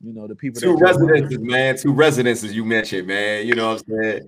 you 0.03 0.14
know, 0.14 0.28
the 0.28 0.36
people 0.36 0.59
two 0.59 0.78
residences, 0.78 1.39
man, 1.39 1.78
two 1.78 1.93
residences 1.93 2.53
you 2.53 2.66
mentioned, 2.66 3.07
man. 3.07 3.47
You 3.47 3.55
know 3.55 3.74
what 3.74 3.84
I'm 3.88 4.01
saying? 4.01 4.28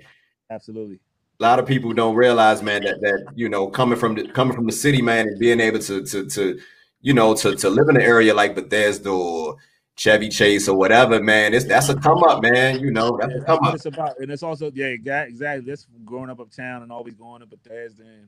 Absolutely. 0.49 0.99
A 1.39 1.43
lot 1.43 1.59
of 1.59 1.65
people 1.65 1.91
don't 1.93 2.15
realize, 2.15 2.61
man, 2.63 2.83
that 2.83 3.01
that 3.01 3.33
you 3.35 3.49
know, 3.49 3.67
coming 3.67 3.99
from 3.99 4.15
the 4.15 4.29
coming 4.29 4.55
from 4.55 4.65
the 4.65 4.71
city, 4.71 5.01
man, 5.01 5.27
and 5.27 5.39
being 5.39 5.59
able 5.59 5.79
to 5.79 6.05
to 6.05 6.25
to 6.27 6.59
you 7.01 7.13
know 7.13 7.33
to 7.35 7.55
to 7.55 7.69
live 7.69 7.89
in 7.89 7.97
an 7.97 8.01
area 8.01 8.33
like 8.33 8.55
Bethesda 8.55 9.09
or 9.09 9.57
Chevy 9.95 10.29
Chase 10.29 10.67
or 10.67 10.75
whatever, 10.75 11.21
man. 11.21 11.53
It's 11.53 11.65
that's 11.65 11.89
a 11.89 11.95
come 11.95 12.23
up, 12.23 12.41
man. 12.41 12.79
You 12.79 12.91
know, 12.91 13.17
that's 13.19 13.35
a 13.35 13.41
come 13.41 13.59
up. 13.63 13.75
It's 13.75 13.85
about, 13.85 14.19
and 14.19 14.31
it's 14.31 14.43
also 14.43 14.71
yeah, 14.73 14.87
exactly. 14.87 15.59
That's 15.59 15.87
growing 16.03 16.29
up 16.29 16.39
uptown 16.39 16.83
and 16.83 16.91
always 16.91 17.15
going 17.15 17.41
to 17.41 17.45
Bethesda 17.45 18.03
and 18.03 18.27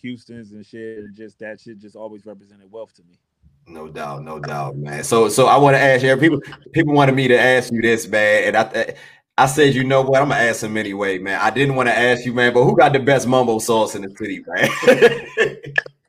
Houston's 0.00 0.52
and 0.52 0.64
shit. 0.64 0.98
And 0.98 1.14
Just 1.14 1.38
that 1.40 1.60
shit 1.60 1.78
just 1.78 1.96
always 1.96 2.24
represented 2.24 2.70
wealth 2.70 2.94
to 2.94 3.02
me. 3.02 3.18
No 3.66 3.88
doubt, 3.88 4.24
no 4.24 4.40
doubt, 4.40 4.76
man. 4.76 5.04
So, 5.04 5.28
so 5.28 5.46
I 5.46 5.56
want 5.56 5.76
to 5.76 5.80
ask 5.80 6.02
you. 6.02 6.16
People, 6.16 6.40
people 6.72 6.94
wanted 6.94 7.14
me 7.14 7.28
to 7.28 7.38
ask 7.38 7.72
you 7.72 7.80
this, 7.80 8.08
man, 8.08 8.44
and 8.44 8.56
I, 8.56 8.94
I 9.38 9.46
said, 9.46 9.74
you 9.74 9.84
know 9.84 10.02
what? 10.02 10.20
I'm 10.20 10.28
gonna 10.28 10.40
ask 10.40 10.62
him 10.62 10.76
anyway, 10.76 11.18
man. 11.18 11.40
I 11.40 11.50
didn't 11.50 11.76
want 11.76 11.88
to 11.88 11.96
ask 11.96 12.24
you, 12.24 12.32
man, 12.32 12.52
but 12.52 12.64
who 12.64 12.76
got 12.76 12.92
the 12.92 12.98
best 12.98 13.26
mumbo 13.28 13.58
sauce 13.60 13.94
in 13.94 14.02
the 14.02 14.10
city, 14.16 14.44
man? 14.46 15.74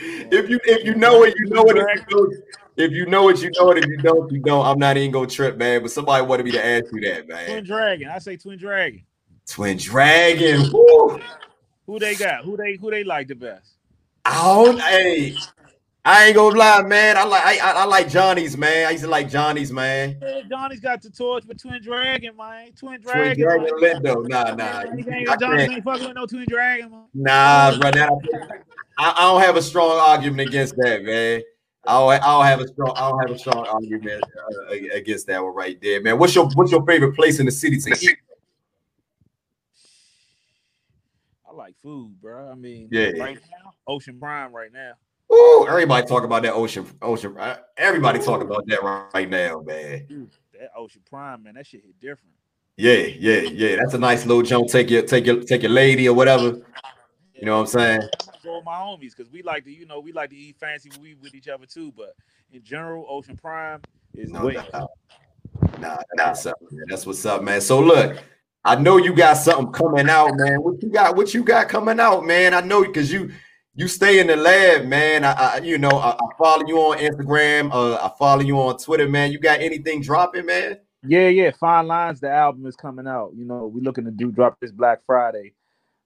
if 0.00 0.48
you 0.48 0.60
if 0.64 0.84
you 0.84 0.94
know 0.94 1.24
it, 1.24 1.34
you 1.38 1.46
know 1.50 1.64
it. 1.64 1.76
If 1.76 2.06
you 2.08 2.16
know, 2.16 2.28
if 2.78 2.92
you 2.92 3.06
know 3.06 3.28
it, 3.28 3.42
you 3.42 3.50
know 3.50 3.70
it. 3.72 3.78
If 3.78 3.86
you 3.86 3.96
don't, 3.98 4.30
you 4.30 4.40
don't. 4.40 4.64
I'm 4.64 4.78
not 4.78 4.96
even 4.96 5.10
gonna 5.10 5.26
trip, 5.26 5.56
man. 5.56 5.82
But 5.82 5.90
somebody 5.90 6.24
wanted 6.24 6.46
me 6.46 6.52
to 6.52 6.64
ask 6.64 6.86
you 6.92 7.00
that, 7.02 7.26
man. 7.26 7.46
Twin 7.46 7.64
Dragon. 7.64 8.08
I 8.08 8.18
say 8.18 8.36
Twin 8.36 8.58
Dragon. 8.58 9.02
Twin 9.46 9.76
Dragon. 9.76 10.70
Woo. 10.72 11.20
Who 11.86 11.98
they 11.98 12.14
got? 12.14 12.44
Who 12.44 12.56
they 12.56 12.76
who 12.76 12.90
they 12.90 13.02
like 13.02 13.28
the 13.28 13.34
best? 13.34 13.72
Oh, 14.26 14.76
hey, 14.76 15.34
I 16.04 16.26
ain't 16.26 16.36
gonna 16.36 16.56
lie, 16.56 16.82
man. 16.82 17.16
I 17.16 17.24
like 17.24 17.42
I, 17.42 17.72
I, 17.72 17.84
like 17.84 18.08
Johnny's, 18.08 18.56
man. 18.56 18.86
I 18.86 18.90
used 18.90 19.04
to 19.04 19.10
like 19.10 19.28
Johnny's, 19.28 19.72
man. 19.72 20.18
Yeah, 20.22 20.40
Johnny's 20.48 20.80
got 20.80 21.02
the 21.02 21.10
torch 21.10 21.44
for 21.44 21.54
Twin 21.54 21.82
Dragon, 21.82 22.36
man. 22.36 22.72
Twin 22.72 23.00
Dragon. 23.00 23.36
Twin 23.36 23.78
Dragon 23.78 24.02
Lindo. 24.02 24.28
Nah, 24.28 24.54
nah. 24.54 25.36
Johnny's 25.36 25.68
ain't 25.70 25.84
fucking 25.84 26.06
with 26.06 26.14
no 26.16 26.26
Twin 26.26 26.46
Dragon, 26.48 26.90
man. 26.90 27.04
Nah, 27.14 27.78
bro. 27.78 27.90
That, 27.90 28.10
I, 28.98 29.14
I 29.16 29.20
don't 29.22 29.40
have 29.40 29.56
a 29.56 29.62
strong 29.62 29.98
argument 29.98 30.48
against 30.48 30.76
that, 30.76 31.04
man. 31.04 31.42
I 31.86 31.92
don't, 31.92 32.12
I 32.12 32.18
don't 32.18 32.44
have 32.44 32.60
a 32.60 32.68
strong 32.68 32.92
I 32.96 33.08
don't 33.08 33.20
have 33.20 33.30
a 33.30 33.38
strong 33.38 33.66
argument 33.66 34.22
uh, 34.24 34.74
against 34.92 35.26
that 35.28 35.42
one 35.42 35.54
right 35.54 35.80
there, 35.80 36.02
man. 36.02 36.18
What's 36.18 36.34
your 36.34 36.48
what's 36.54 36.72
your 36.72 36.84
favorite 36.84 37.14
place 37.14 37.38
in 37.38 37.46
the 37.46 37.52
city 37.52 37.78
to 37.78 37.90
eat? 37.90 38.18
I 41.48 41.54
like 41.54 41.76
food, 41.80 42.20
bro. 42.20 42.50
I 42.50 42.54
mean, 42.54 42.88
yeah, 42.90 43.10
right 43.18 43.38
now, 43.64 43.72
Ocean 43.86 44.18
Prime 44.18 44.52
right 44.52 44.72
now. 44.72 44.92
Ooh, 45.32 45.66
everybody 45.68 46.06
talk 46.06 46.24
about 46.24 46.42
that 46.42 46.54
ocean, 46.54 46.86
ocean. 47.00 47.36
Uh, 47.38 47.56
everybody 47.76 48.18
talk 48.18 48.42
about 48.42 48.66
that 48.66 48.82
right 49.14 49.28
now, 49.28 49.60
man. 49.60 50.06
Dude, 50.08 50.30
that 50.58 50.70
Ocean 50.76 51.02
Prime, 51.08 51.42
man, 51.42 51.54
that 51.54 51.66
shit 51.66 51.82
hit 51.82 52.00
different. 52.00 52.34
Yeah, 52.76 52.92
yeah, 52.94 53.40
yeah. 53.40 53.76
That's 53.76 53.94
a 53.94 53.98
nice 53.98 54.24
little 54.24 54.42
jump. 54.42 54.68
Take 54.68 54.88
your, 54.88 55.02
take 55.02 55.26
your, 55.26 55.42
take 55.42 55.62
your 55.62 55.70
lady 55.70 56.08
or 56.08 56.14
whatever. 56.14 56.60
You 57.38 57.46
know 57.46 57.56
what 57.56 57.74
I'm 57.74 57.80
saying? 57.80 58.00
Go 58.42 58.56
with 58.56 58.64
my 58.64 58.74
homies 58.74 59.16
because 59.16 59.30
we 59.30 59.42
like 59.42 59.64
to, 59.64 59.70
you 59.70 59.86
know, 59.86 60.00
we 60.00 60.12
like 60.12 60.30
to 60.30 60.36
eat 60.36 60.56
fancy 60.58 60.90
we 61.00 61.14
with 61.14 61.34
each 61.34 61.48
other 61.48 61.66
too. 61.66 61.92
But 61.96 62.14
in 62.52 62.62
general, 62.64 63.06
Ocean 63.08 63.36
Prime 63.36 63.80
is 64.14 64.30
no 64.30 64.46
way. 64.46 64.54
Nah, 64.54 64.86
nah, 65.80 65.96
that's 66.16 66.44
what's 66.44 66.46
up, 66.46 66.56
man. 66.70 66.84
That's 66.88 67.06
what's 67.06 67.26
up, 67.26 67.42
man. 67.42 67.60
So 67.60 67.80
look, 67.80 68.18
I 68.64 68.74
know 68.74 68.96
you 68.96 69.14
got 69.14 69.34
something 69.34 69.72
coming 69.72 70.08
out, 70.08 70.32
man. 70.34 70.62
What 70.62 70.82
you 70.82 70.90
got? 70.90 71.16
What 71.16 71.32
you 71.32 71.44
got 71.44 71.68
coming 71.68 72.00
out, 72.00 72.24
man? 72.24 72.54
I 72.54 72.60
know 72.60 72.84
because 72.84 73.12
you 73.12 73.30
you 73.74 73.86
stay 73.86 74.18
in 74.18 74.26
the 74.26 74.36
lab, 74.36 74.86
man. 74.86 75.24
I, 75.24 75.32
I 75.32 75.56
you 75.58 75.78
know, 75.78 75.90
I, 75.90 76.10
I, 76.10 76.34
follow 76.36 76.66
you 76.66 76.78
on 76.78 76.98
Instagram. 76.98 77.72
Uh, 77.72 77.94
I 77.94 78.10
follow 78.18 78.42
you 78.42 78.60
on 78.60 78.76
Twitter, 78.78 79.08
man. 79.08 79.30
You 79.30 79.38
got 79.38 79.60
anything 79.60 80.02
dropping, 80.02 80.46
man? 80.46 80.78
Yeah, 81.06 81.28
yeah. 81.28 81.52
Fine 81.52 81.86
Lines, 81.86 82.18
the 82.18 82.30
album 82.30 82.66
is 82.66 82.74
coming 82.74 83.06
out. 83.06 83.32
You 83.36 83.44
know, 83.44 83.70
we're 83.72 83.84
looking 83.84 84.04
to 84.04 84.10
do 84.10 84.32
drop 84.32 84.58
this 84.60 84.72
Black 84.72 84.98
Friday. 85.06 85.52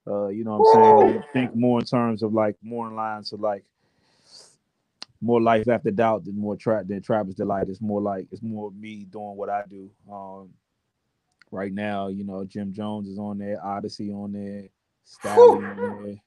Uh, 0.05 0.27
you 0.27 0.43
know 0.43 0.57
what 0.57 0.77
I'm 0.77 1.07
saying? 1.07 1.23
Think 1.31 1.55
more 1.55 1.79
in 1.79 1.85
terms 1.85 2.23
of 2.23 2.33
like 2.33 2.55
more 2.61 2.87
in 2.87 2.95
lines 2.95 3.31
of 3.31 3.39
like 3.39 3.63
more 5.21 5.41
life 5.41 5.67
after 5.69 5.91
doubt 5.91 6.25
than 6.25 6.37
more 6.37 6.57
trap 6.57 6.87
than 6.87 7.01
Travis 7.01 7.35
Delight. 7.35 7.69
It's 7.69 7.81
more 7.81 8.01
like 8.01 8.27
it's 8.31 8.41
more 8.41 8.71
me 8.71 9.05
doing 9.05 9.37
what 9.37 9.49
I 9.49 9.63
do. 9.69 9.89
Um, 10.11 10.49
right 11.51 11.71
now, 11.71 12.09
you 12.09 12.25
know, 12.25 12.43
Jim 12.43 12.73
Jones 12.73 13.07
is 13.07 13.17
on 13.17 13.37
there, 13.37 13.57
Oddisee 13.63 14.13
on 14.13 14.33
there, 14.33 14.67
Stallion 15.05 15.79
on 15.79 16.03
there. 16.03 16.21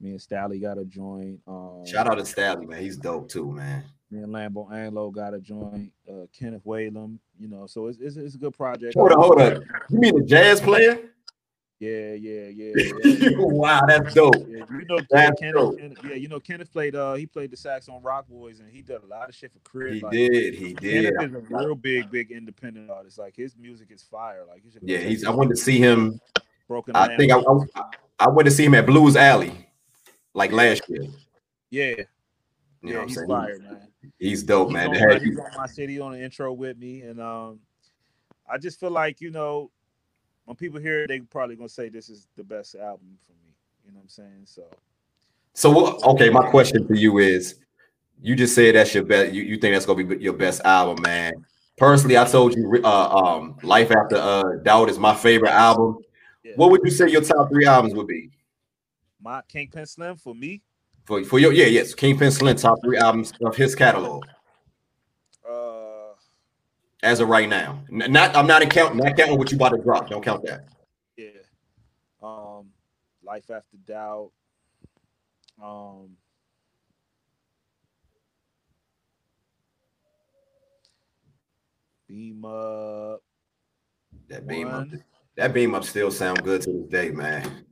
Me 0.00 0.10
and 0.10 0.20
Stally 0.20 0.60
got 0.60 0.78
a 0.78 0.84
joint. 0.84 1.40
Um, 1.46 1.84
Shout 1.86 2.06
out 2.06 2.16
to 2.16 2.22
Stally, 2.22 2.68
man. 2.68 2.80
He's 2.80 2.96
dope 2.96 3.28
too, 3.28 3.50
man. 3.50 3.84
Me 4.10 4.22
and 4.22 4.32
Lambo 4.32 4.70
Anglo 4.72 5.10
got 5.10 5.34
a 5.34 5.40
joint. 5.40 5.90
Uh, 6.08 6.26
Kenneth 6.38 6.64
Whalum, 6.64 7.18
you 7.40 7.48
know, 7.48 7.66
so 7.66 7.86
it's, 7.86 7.98
it's, 7.98 8.16
it's 8.16 8.34
a 8.34 8.38
good 8.38 8.56
project. 8.56 8.94
Hold 8.94 9.12
on, 9.12 9.18
hold 9.18 9.40
on. 9.40 9.64
You 9.90 9.98
mean 9.98 10.14
the 10.16 10.24
jazz 10.24 10.60
player? 10.60 11.10
Yeah, 11.84 12.14
yeah, 12.14 12.48
yeah. 12.48 12.72
yeah. 13.04 13.28
wow, 13.36 13.80
that's 13.86 14.14
dope. 14.14 14.34
Yeah, 14.48 14.64
you 14.70 14.84
know, 14.88 15.00
that's 15.10 15.40
Kenneth, 15.40 15.54
dope. 15.54 15.78
Kenneth, 15.78 15.98
yeah, 16.04 16.14
you 16.14 16.28
know, 16.28 16.40
Kenneth 16.40 16.72
played. 16.72 16.94
Uh, 16.94 17.14
he 17.14 17.26
played 17.26 17.50
the 17.50 17.56
sax 17.56 17.88
on 17.88 18.02
Rock 18.02 18.26
Boys, 18.28 18.60
and 18.60 18.70
he 18.70 18.82
did 18.82 19.02
a 19.02 19.06
lot 19.06 19.28
of 19.28 19.34
shit 19.34 19.52
for 19.52 19.58
Chris. 19.60 19.94
He 19.94 20.00
like, 20.00 20.12
did, 20.12 20.54
he 20.54 20.74
did. 20.74 21.14
Kenneth 21.18 21.30
is 21.30 21.50
a 21.50 21.54
real 21.54 21.74
big, 21.74 22.10
big 22.10 22.30
independent 22.30 22.90
artist. 22.90 23.18
Like 23.18 23.36
his 23.36 23.56
music 23.56 23.88
is 23.90 24.02
fire. 24.02 24.44
Like 24.48 24.62
yeah, 24.82 24.98
he's. 24.98 25.24
I 25.24 25.30
wanted 25.30 25.50
to 25.50 25.56
see 25.56 25.78
him. 25.78 26.20
Broken. 26.66 26.96
I 26.96 27.16
think 27.16 27.30
I, 27.30 27.38
I, 27.38 27.82
I 28.20 28.28
went 28.30 28.46
to 28.46 28.50
see 28.50 28.64
him 28.64 28.74
at 28.74 28.86
Blues 28.86 29.16
Alley 29.16 29.68
like 30.32 30.52
last 30.52 30.88
year. 30.88 31.04
Yeah. 31.70 31.84
You 31.88 32.04
yeah, 32.82 32.94
know 32.94 33.06
he's 33.06 33.14
saying? 33.14 33.28
fire, 33.28 33.58
man. 33.58 33.88
He's 34.18 34.42
dope, 34.42 34.68
he's 34.68 34.74
man. 34.74 34.88
On, 34.90 35.20
he's 35.20 35.38
on 35.38 35.50
my 35.56 35.66
city 35.66 35.98
on 36.00 36.12
the 36.12 36.22
intro 36.22 36.52
with 36.52 36.76
me, 36.76 37.00
and 37.00 37.20
um, 37.20 37.60
I 38.50 38.58
just 38.58 38.78
feel 38.78 38.90
like 38.90 39.20
you 39.20 39.30
know, 39.30 39.70
when 40.44 40.56
people 40.56 40.80
hear 40.80 41.02
it, 41.02 41.08
they 41.08 41.20
probably 41.20 41.56
gonna 41.56 41.68
say 41.68 41.88
this 41.88 42.08
is 42.08 42.26
the 42.36 42.44
best 42.44 42.74
album 42.74 43.18
for 43.26 43.32
me. 43.32 43.52
You 43.86 43.92
know 43.92 43.98
what 43.98 44.04
I'm 44.04 44.08
saying? 44.08 44.42
So, 44.44 44.62
so 45.52 45.98
okay. 46.12 46.30
My 46.30 46.48
question 46.50 46.86
for 46.86 46.94
you 46.94 47.18
is, 47.18 47.56
you 48.20 48.34
just 48.34 48.54
said 48.54 48.74
that's 48.74 48.94
your 48.94 49.04
best. 49.04 49.32
You, 49.32 49.42
you 49.42 49.56
think 49.56 49.74
that's 49.74 49.86
gonna 49.86 50.04
be 50.04 50.22
your 50.22 50.32
best 50.34 50.62
album, 50.64 51.02
man? 51.02 51.32
Personally, 51.76 52.16
I 52.16 52.24
told 52.24 52.54
you, 52.54 52.80
uh, 52.84 53.08
um, 53.08 53.56
Life 53.62 53.90
After 53.90 54.16
uh, 54.16 54.42
Doubt 54.62 54.88
is 54.88 54.98
my 54.98 55.14
favorite 55.14 55.50
album. 55.50 55.98
Yeah. 56.44 56.52
What 56.56 56.70
would 56.70 56.82
you 56.84 56.90
say 56.90 57.08
your 57.08 57.22
top 57.22 57.48
three 57.50 57.66
albums 57.66 57.94
would 57.94 58.06
be? 58.06 58.30
my 59.24 59.40
Kingpen 59.52 59.88
Slim 59.88 60.16
for 60.16 60.34
me. 60.34 60.60
For 61.04 61.24
for 61.24 61.38
your 61.38 61.52
yeah 61.52 61.66
yes 61.66 61.94
Kingpen 61.94 62.30
Slim 62.30 62.56
top 62.56 62.78
three 62.84 62.98
albums 62.98 63.32
of 63.42 63.56
his 63.56 63.74
catalog. 63.74 64.24
As 67.04 67.20
of 67.20 67.28
right 67.28 67.50
now, 67.50 67.84
not 67.90 68.34
I'm 68.34 68.46
not 68.46 68.62
counting 68.70 68.96
not 68.96 69.14
counting 69.14 69.36
what 69.36 69.52
you 69.52 69.56
about 69.56 69.70
to 69.70 69.78
drop. 69.78 70.08
Don't 70.08 70.24
count 70.24 70.42
that. 70.46 70.64
Yeah. 71.18 71.26
Um, 72.22 72.70
Life 73.22 73.50
After 73.50 73.76
Doubt. 73.86 74.30
Um. 75.62 76.16
Beam 82.08 82.42
up. 82.46 83.22
That 84.28 84.46
beam 84.46 84.68
up. 84.68 84.88
That 85.36 85.52
beam 85.52 85.74
up 85.74 85.84
still 85.84 86.10
sound 86.10 86.42
good 86.42 86.62
to 86.62 86.72
this 86.72 86.86
day, 86.86 87.10
man. 87.10 87.66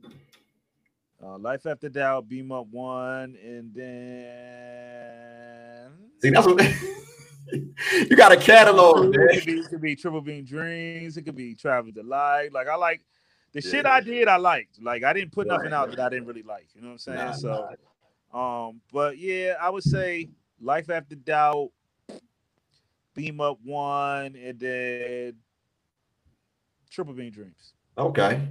Uh, 1.23 1.39
Life 1.39 1.65
After 1.65 1.89
Doubt, 1.89 2.29
Beam 2.29 2.51
Up 2.51 2.67
One, 2.69 3.35
and 3.43 3.73
then 3.73 5.91
see 6.21 6.29
that's 6.29 6.45
what 6.45 6.61
you 7.93 8.15
got 8.15 8.31
a 8.31 8.37
catalog. 8.37 9.13
It 9.15 9.33
could, 9.33 9.45
be, 9.45 9.59
it 9.59 9.69
could 9.69 9.81
be 9.81 9.95
Triple 9.95 10.21
Beam 10.21 10.45
Dreams. 10.45 11.17
It 11.17 11.23
could 11.23 11.35
be 11.35 11.55
Travel 11.55 11.91
Delight. 11.91 12.53
Like 12.53 12.67
I 12.67 12.75
like 12.75 13.01
the 13.53 13.61
yeah. 13.61 13.71
shit 13.71 13.85
I 13.85 14.01
did. 14.01 14.27
I 14.27 14.37
liked. 14.37 14.81
Like 14.81 15.03
I 15.03 15.13
didn't 15.13 15.31
put 15.31 15.47
right, 15.47 15.57
nothing 15.57 15.73
out 15.73 15.89
that 15.91 15.99
I 15.99 16.09
didn't 16.09 16.25
really 16.25 16.43
like. 16.43 16.67
You 16.73 16.81
know 16.81 16.87
what 16.87 16.93
I'm 16.93 16.99
saying? 16.99 17.17
Nah, 17.17 17.31
so, 17.33 17.69
nah. 18.33 18.67
um, 18.67 18.81
but 18.91 19.17
yeah, 19.17 19.55
I 19.61 19.69
would 19.69 19.83
say 19.83 20.29
Life 20.61 20.89
After 20.89 21.15
Doubt, 21.15 21.71
Beam 23.13 23.41
Up 23.41 23.59
One, 23.63 24.35
and 24.35 24.59
then 24.59 25.35
Triple 26.89 27.13
Beam 27.13 27.31
Dreams. 27.31 27.73
Okay. 27.97 28.41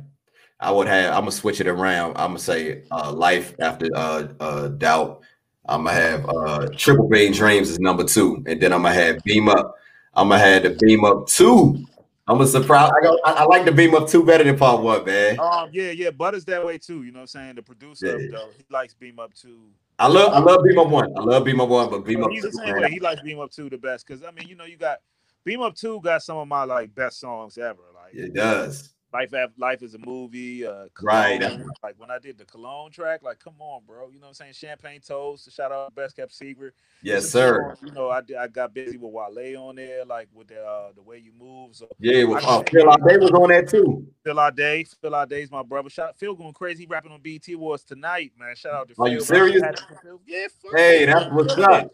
I 0.63 0.71
would 0.71 0.87
have. 0.87 1.13
I'm 1.13 1.23
gonna 1.23 1.33
switch 1.33 1.61
it 1.61 1.67
around. 1.67 2.11
I'm 2.17 2.29
gonna 2.29 2.39
say 2.39 2.85
uh, 2.93 3.13
life 3.13 3.55
after 3.61 3.89
uh, 3.97 4.29
uh, 4.39 4.69
doubt. 4.69 5.23
I'm 5.67 5.85
gonna 5.85 5.97
have 5.97 6.29
uh, 6.29 6.69
triple 6.77 7.09
beam 7.09 7.33
dreams 7.33 7.71
is 7.71 7.79
number 7.79 8.05
two, 8.05 8.43
and 8.47 8.61
then 8.61 8.73
I'm 8.73 8.83
gonna 8.83 8.95
have 8.95 9.23
beam 9.25 9.49
up. 9.49 9.77
I'm 10.15 10.29
gonna 10.29 10.41
have 10.41 10.65
the 10.65 10.71
beam 10.81 11.05
up 11.05 11.29
two. 11.29 11.87
I'm 12.29 12.41
a 12.41 12.47
surprise. 12.47 12.91
I, 12.97 13.03
go, 13.03 13.19
I, 13.25 13.33
I, 13.33 13.45
like 13.45 13.65
the 13.65 13.73
beam 13.73 13.95
up 13.95 14.09
two 14.09 14.25
better 14.25 14.45
than 14.45 14.57
part 14.57 14.81
one, 14.81 15.05
man. 15.05 15.39
Um, 15.41 15.71
yeah, 15.73 15.91
yeah, 15.91 16.11
Butter's 16.11 16.45
that 16.47 16.65
way 16.65 16.79
too. 16.79 17.03
You 17.03 17.11
know 17.13 17.19
what 17.19 17.23
I'm 17.23 17.27
saying? 17.27 17.55
The 17.57 17.63
producer, 17.63 18.19
yeah. 18.19 18.29
though, 18.31 18.49
he 18.57 18.65
likes 18.71 18.95
beam 18.95 19.19
up 19.19 19.35
two. 19.35 19.61
I 19.99 20.09
love, 20.09 20.33
I 20.33 20.39
love 20.39 20.65
beam 20.65 20.79
up 20.79 20.89
one. 20.89 21.13
I 21.17 21.21
love 21.21 21.45
beam 21.45 21.61
up 21.61 21.69
one, 21.69 21.91
but 21.91 22.05
beam 22.05 22.23
oh, 22.23 22.27
up. 22.27 22.31
He's 22.31 22.43
two, 22.43 22.51
the 22.51 22.63
same 22.65 22.77
way. 22.77 22.91
He 22.91 23.01
likes 23.01 23.23
beam 23.23 23.41
up 23.41 23.51
two 23.51 23.69
the 23.71 23.79
best 23.79 24.07
because 24.07 24.25
I 24.25 24.31
mean, 24.31 24.49
you 24.49 24.55
know, 24.55 24.65
you 24.65 24.77
got 24.77 24.99
beam 25.45 25.63
up 25.63 25.75
two 25.75 26.01
got 26.01 26.23
some 26.23 26.39
of 26.39 26.49
my 26.49 26.65
like 26.65 26.95
best 26.95 27.21
songs 27.21 27.59
ever. 27.59 27.83
Like 27.95 28.15
it 28.15 28.35
does. 28.35 28.91
Life 29.13 29.33
Life 29.59 29.83
is 29.83 29.95
a 29.95 29.99
movie. 29.99 30.67
Uh, 30.67 30.87
Cologne, 30.95 31.41
right. 31.41 31.61
Like 31.83 31.95
when 31.99 32.11
I 32.11 32.19
did 32.19 32.39
the 32.39 32.45
Cologne 32.45 32.91
track, 32.91 33.23
like 33.23 33.39
come 33.39 33.55
on, 33.61 33.83
bro. 33.87 34.09
You 34.09 34.15
know 34.15 34.23
what 34.23 34.29
I'm 34.29 34.35
saying? 34.35 34.53
Champagne 34.55 35.01
Toast. 35.01 35.53
Shout 35.53 35.71
out 35.71 35.95
Best 35.95 36.17
Kept 36.17 36.33
Secret. 36.33 36.75
Yes, 37.03 37.29
sir. 37.29 37.77
you 37.85 37.93
know, 37.93 38.09
I 38.09 38.23
I 38.39 38.49
got 38.49 38.73
busy 38.73 38.97
with 38.97 39.13
Wale 39.13 39.57
on 39.63 39.77
there, 39.77 40.05
like 40.05 40.29
with 40.33 40.49
the 40.49 40.63
uh, 40.63 40.93
the 40.95 41.03
way 41.03 41.19
you 41.19 41.33
move. 41.39 41.75
So 41.77 41.89
yeah, 41.99 42.25
well, 42.25 42.41
uh, 42.45 42.63
Phil 42.71 42.91
Ade 42.91 43.21
was 43.21 43.31
on 43.33 43.49
there 43.49 43.65
too. 43.65 44.07
Phil 44.25 44.41
Ade, 44.41 44.89
Phil 44.89 45.17
Ade's 45.17 45.51
my 45.51 45.63
brother. 45.63 45.91
Shout 45.91 46.17
Phil 46.19 46.35
going 46.35 46.53
crazy 46.53 46.87
rapping 46.87 47.13
on 47.13 47.21
BT 47.21 47.53
Awards 47.53 47.85
tonight, 47.85 48.33
man. 48.39 48.55
Shout 48.57 48.75
out 48.75 48.89
to 48.89 48.95
Are 48.95 49.07
Phil. 49.07 49.15
you 49.15 49.21
serious? 49.21 49.63
Yeah. 50.27 50.47
Hey, 50.75 51.05
that's 51.07 51.31
what's 51.33 51.57
up. 51.59 51.91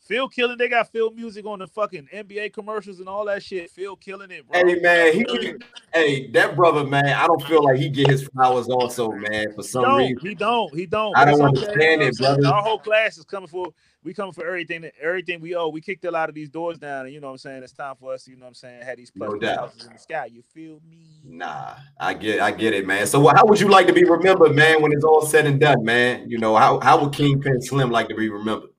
Phil 0.00 0.28
killing. 0.28 0.58
They 0.58 0.68
got 0.68 0.90
Phil 0.90 1.10
music 1.10 1.46
on 1.46 1.58
the 1.58 1.66
fucking 1.66 2.08
NBA 2.12 2.52
commercials 2.52 3.00
and 3.00 3.08
all 3.08 3.24
that 3.26 3.42
shit. 3.42 3.70
Phil 3.70 3.96
killing 3.96 4.30
it, 4.30 4.46
bro. 4.48 4.58
Hey 4.58 4.80
man, 4.80 5.12
he, 5.12 5.54
hey 5.94 6.30
that 6.32 6.56
brother, 6.56 6.84
man. 6.84 7.06
I 7.06 7.26
don't 7.26 7.42
feel 7.44 7.64
like 7.64 7.76
he 7.76 7.88
get 7.88 8.08
his 8.08 8.26
flowers 8.28 8.68
also, 8.68 9.12
man. 9.12 9.52
For 9.54 9.62
some 9.62 9.84
he 9.84 10.08
reason, 10.08 10.18
he 10.28 10.34
don't. 10.34 10.74
He 10.74 10.86
don't. 10.86 11.16
I 11.16 11.24
don't 11.24 11.34
it's 11.34 11.40
okay, 11.40 11.64
understand 11.64 12.02
it, 12.02 12.16
brother. 12.18 12.46
Our 12.46 12.62
whole 12.62 12.78
class 12.78 13.18
is 13.18 13.24
coming 13.24 13.48
for. 13.48 13.68
We 14.02 14.14
coming 14.14 14.32
for 14.32 14.46
everything. 14.46 14.80
That, 14.80 14.94
everything 15.00 15.42
we 15.42 15.54
owe. 15.54 15.68
We 15.68 15.82
kicked 15.82 16.06
a 16.06 16.10
lot 16.10 16.30
of 16.30 16.34
these 16.34 16.48
doors 16.48 16.78
down, 16.78 17.04
and 17.04 17.14
you 17.14 17.20
know 17.20 17.26
what 17.26 17.32
I'm 17.34 17.38
saying. 17.38 17.62
It's 17.62 17.74
time 17.74 17.96
for 17.96 18.14
us. 18.14 18.26
You 18.26 18.34
know 18.36 18.46
what 18.46 18.48
I'm 18.48 18.54
saying. 18.54 18.82
Had 18.82 18.96
these 18.96 19.12
No 19.14 19.38
houses 19.38 19.84
in 19.84 19.92
the 19.92 19.98
sky. 19.98 20.30
You 20.32 20.42
feel 20.54 20.80
me? 20.88 21.20
Nah, 21.22 21.74
I 21.98 22.14
get, 22.14 22.40
I 22.40 22.50
get 22.50 22.72
it, 22.72 22.86
man. 22.86 23.06
So, 23.06 23.26
how 23.28 23.44
would 23.44 23.60
you 23.60 23.68
like 23.68 23.86
to 23.88 23.92
be 23.92 24.04
remembered, 24.04 24.56
man, 24.56 24.80
when 24.80 24.92
it's 24.92 25.04
all 25.04 25.20
said 25.26 25.44
and 25.46 25.60
done, 25.60 25.84
man? 25.84 26.30
You 26.30 26.38
know, 26.38 26.56
how 26.56 26.80
how 26.80 26.98
would 27.02 27.12
Kingpen 27.12 27.62
Slim 27.62 27.90
like 27.90 28.08
to 28.08 28.14
be 28.14 28.30
remembered? 28.30 28.69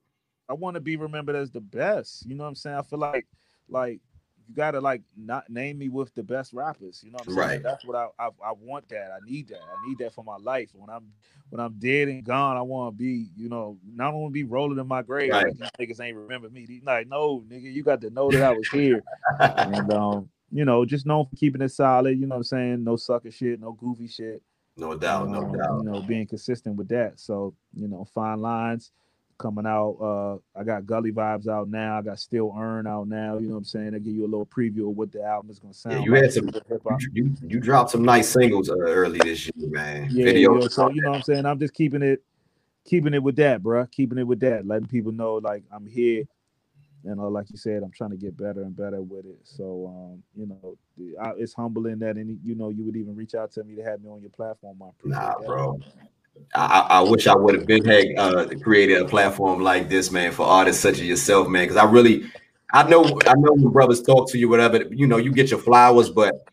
I 0.52 0.53
want 0.53 0.76
to 0.76 0.82
be 0.82 0.98
remembered 0.98 1.36
as 1.38 1.49
the 1.49 1.61
best. 1.61 2.26
You 2.28 2.36
know 2.36 2.44
what 2.44 2.49
I'm 2.49 2.56
saying? 2.56 2.76
I 2.76 2.82
feel 2.82 2.99
like 2.99 3.26
like 3.69 3.99
you 4.49 4.53
gotta 4.56 4.82
like 4.82 5.02
not 5.15 5.49
name 5.49 5.78
me 5.78 5.88
with 5.88 6.14
the 6.14 6.23
best 6.23 6.52
rappers. 6.52 7.02
You 7.06 7.11
know 7.11 7.19
what 7.23 7.28
I'm 7.30 7.34
saying? 7.36 7.48
Right. 7.48 7.64
That's 7.64 7.86
what 7.86 7.95
I, 7.95 8.07
I 8.19 8.28
I 8.44 8.52
want 8.60 8.90
that. 8.90 9.11
I 9.11 9.26
need 9.26 9.48
that. 9.48 9.61
I 9.61 9.88
need 9.88 9.98
that 9.99 10.14
for 10.14 10.26
my 10.26 10.36
life. 10.36 10.69
When 10.73 10.90
I'm 10.90 11.06
when 11.52 11.61
I'm 11.61 11.73
dead 11.80 12.10
and 12.10 12.22
gone, 12.23 12.57
I 12.57 12.61
want 12.61 12.94
to 12.94 12.98
be, 13.02 13.30
you 13.38 13.48
know, 13.48 13.78
not 13.95 14.14
want 14.14 14.32
to 14.32 14.34
be 14.34 14.44
rolling 14.44 14.78
in 14.78 14.88
my 14.88 15.02
grave. 15.03 15.32
Right. 15.32 15.45
Like 15.57 15.57
these 15.80 15.98
niggas 15.98 16.03
ain't 16.03 16.18
remember 16.18 16.49
me. 16.49 16.65
These 16.65 16.84
like, 16.84 17.07
no, 17.07 17.45
nigga, 17.49 17.72
you 17.73 17.82
got 17.84 18.02
to 18.02 18.10
know 18.10 18.30
that 18.32 18.44
I 18.44 18.52
was 18.52 18.68
here. 18.73 19.02
and 19.40 19.94
um, 19.94 20.30
you 20.52 20.65
know, 20.65 20.84
just 20.84 21.06
known 21.06 21.26
for 21.28 21.36
keeping 21.38 21.61
it 21.61 21.69
solid. 21.69 22.19
You 22.19 22.26
know 22.28 22.36
what 22.36 22.40
I'm 22.40 22.44
saying? 22.44 22.84
No 22.84 22.98
sucker 22.98 23.32
shit, 23.32 23.61
no 23.61 23.72
goofy 23.72 24.07
shit. 24.07 24.41
no 24.76 24.95
doubt, 24.98 25.30
no 25.30 25.44
Um, 25.44 25.52
doubt. 25.57 25.78
You 25.78 25.84
know, 25.91 26.02
being 26.02 26.28
consistent 26.28 26.76
with 26.76 26.90
that. 26.90 27.19
So, 27.22 27.53
you 27.73 27.88
know, 27.88 28.03
fine 28.14 28.41
lines 28.41 28.91
coming 29.42 29.66
out. 29.66 29.98
Uh, 30.56 30.60
I 30.60 30.64
got 30.64 30.86
Gully 30.86 31.12
Vibes 31.12 31.48
out 31.48 31.68
now. 31.70 31.98
I 31.98 32.02
got 32.02 32.20
Still 32.20 32.54
Earn 32.58 32.86
out 32.88 33.08
now. 33.08 33.38
You 33.38 33.48
know 33.48 33.54
what 33.54 33.60
I'm 33.60 33.64
saying? 33.66 33.96
I 33.96 34.00
give 34.00 34.14
you 34.14 34.24
a 34.24 34.28
little 34.30 34.46
preview 34.46 34.90
of 34.90 34.96
what 34.98 35.12
the 35.12 35.24
album 35.24 35.50
is 35.52 35.60
gonna 35.60 35.74
sound. 35.74 35.96
Yeah, 35.96 36.04
you 36.04 36.12
like. 36.12 36.24
had 36.24 36.34
some- 36.34 36.50
You, 37.14 37.34
you 37.48 37.60
dropped 37.60 37.90
some 37.92 38.04
nice 38.04 38.30
singles 38.30 38.70
uh, 38.70 38.76
early 38.78 39.20
this 39.20 39.50
year, 39.56 39.70
man. 39.70 40.08
Yeah, 40.12 40.26
Video. 40.26 40.60
so 40.68 40.90
you 40.92 41.02
know 41.02 41.10
what 41.12 41.18
I'm 41.18 41.24
saying? 41.24 41.46
I'm 41.46 41.60
just 41.60 41.74
keeping 41.74 42.02
it 42.02 42.22
keeping 42.86 43.14
it 43.14 43.22
with 43.22 43.36
that, 43.38 43.62
bruh. 43.62 43.90
Keeping 43.92 44.18
it 44.18 44.26
with 44.28 44.40
that, 44.42 44.66
letting 44.66 44.88
people 44.88 45.12
know 45.12 45.36
like 45.36 45.64
I'm 45.72 45.86
here. 45.86 46.24
You 47.04 47.16
know, 47.16 47.30
like 47.30 47.50
you 47.50 47.58
said, 47.58 47.82
I'm 47.82 47.90
trying 47.92 48.12
to 48.12 48.16
get 48.18 48.38
better 48.38 48.62
and 48.62 48.76
better 48.78 49.02
with 49.02 49.26
it. 49.26 49.40
So, 49.44 49.88
um, 50.14 50.24
you 50.36 50.46
know, 50.46 50.78
I, 51.20 51.32
it's 51.36 51.52
humbling 51.54 51.98
that 52.00 52.16
any, 52.16 52.38
you 52.44 52.54
know, 52.54 52.70
you 52.70 52.84
would 52.86 52.96
even 52.96 53.16
reach 53.16 53.34
out 53.34 53.52
to 53.54 53.64
me 53.64 53.76
to 53.76 53.84
have 53.84 54.04
me 54.04 54.10
on 54.10 54.22
your 54.22 54.30
platform. 54.30 54.78
I 54.84 54.90
Nah, 55.04 55.40
that. 55.40 55.48
bro. 55.48 55.80
I, 56.53 56.88
I 56.90 57.02
wish 57.02 57.28
I 57.28 57.36
would 57.36 57.56
have 57.56 57.66
been 57.66 57.86
had 57.86 58.06
uh, 58.18 58.48
created 58.62 59.02
a 59.02 59.06
platform 59.06 59.62
like 59.62 59.90
this, 59.90 60.12
man, 60.12 60.32
for 60.32 60.45
artists 60.45 60.82
such 60.82 60.95
as 60.95 61.03
yourself, 61.03 61.48
man. 61.48 61.64
Because 61.64 61.78
I 61.78 61.86
really, 61.86 62.26
I 62.74 62.84
know, 62.84 63.03
I 63.26 63.34
know 63.36 63.53
when 63.53 63.72
brothers 63.72 64.02
talk 64.02 64.30
to 64.32 64.38
you, 64.38 64.49
whatever, 64.49 64.84
you 64.90 65.08
know, 65.08 65.18
you 65.18 65.32
get 65.32 65.49
your 65.49 65.60
flowers, 65.60 66.10
but 66.10 66.48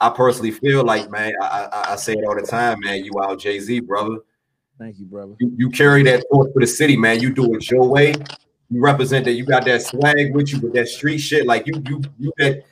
I 0.00 0.10
personally 0.10 0.50
feel 0.50 0.84
like, 0.84 1.10
man, 1.10 1.32
I, 1.42 1.68
I, 1.72 1.92
I 1.92 1.96
say 1.96 2.14
it 2.14 2.24
all 2.26 2.34
the 2.34 2.46
time, 2.46 2.80
man. 2.80 3.04
You 3.04 3.12
out 3.22 3.38
Jay 3.38 3.60
Z, 3.60 3.80
brother. 3.80 4.18
Thank 4.78 4.98
you, 4.98 5.06
brother. 5.06 5.34
You, 5.38 5.52
you 5.56 5.70
carry 5.70 6.02
that 6.04 6.24
torch 6.30 6.52
for 6.52 6.60
the 6.60 6.66
city, 6.66 6.96
man. 6.96 7.20
You 7.20 7.32
do 7.32 7.54
it 7.54 7.70
your 7.70 7.86
way. 7.86 8.14
You 8.70 8.80
represent 8.80 9.24
that. 9.26 9.32
You 9.32 9.44
got 9.44 9.64
that 9.66 9.82
swag 9.82 10.34
with 10.34 10.52
you 10.52 10.60
with 10.60 10.72
that 10.74 10.88
street 10.88 11.18
shit. 11.18 11.46
Like 11.46 11.66
you, 11.66 11.82
you, 11.86 12.02
you 12.18 12.32
that 12.38 12.64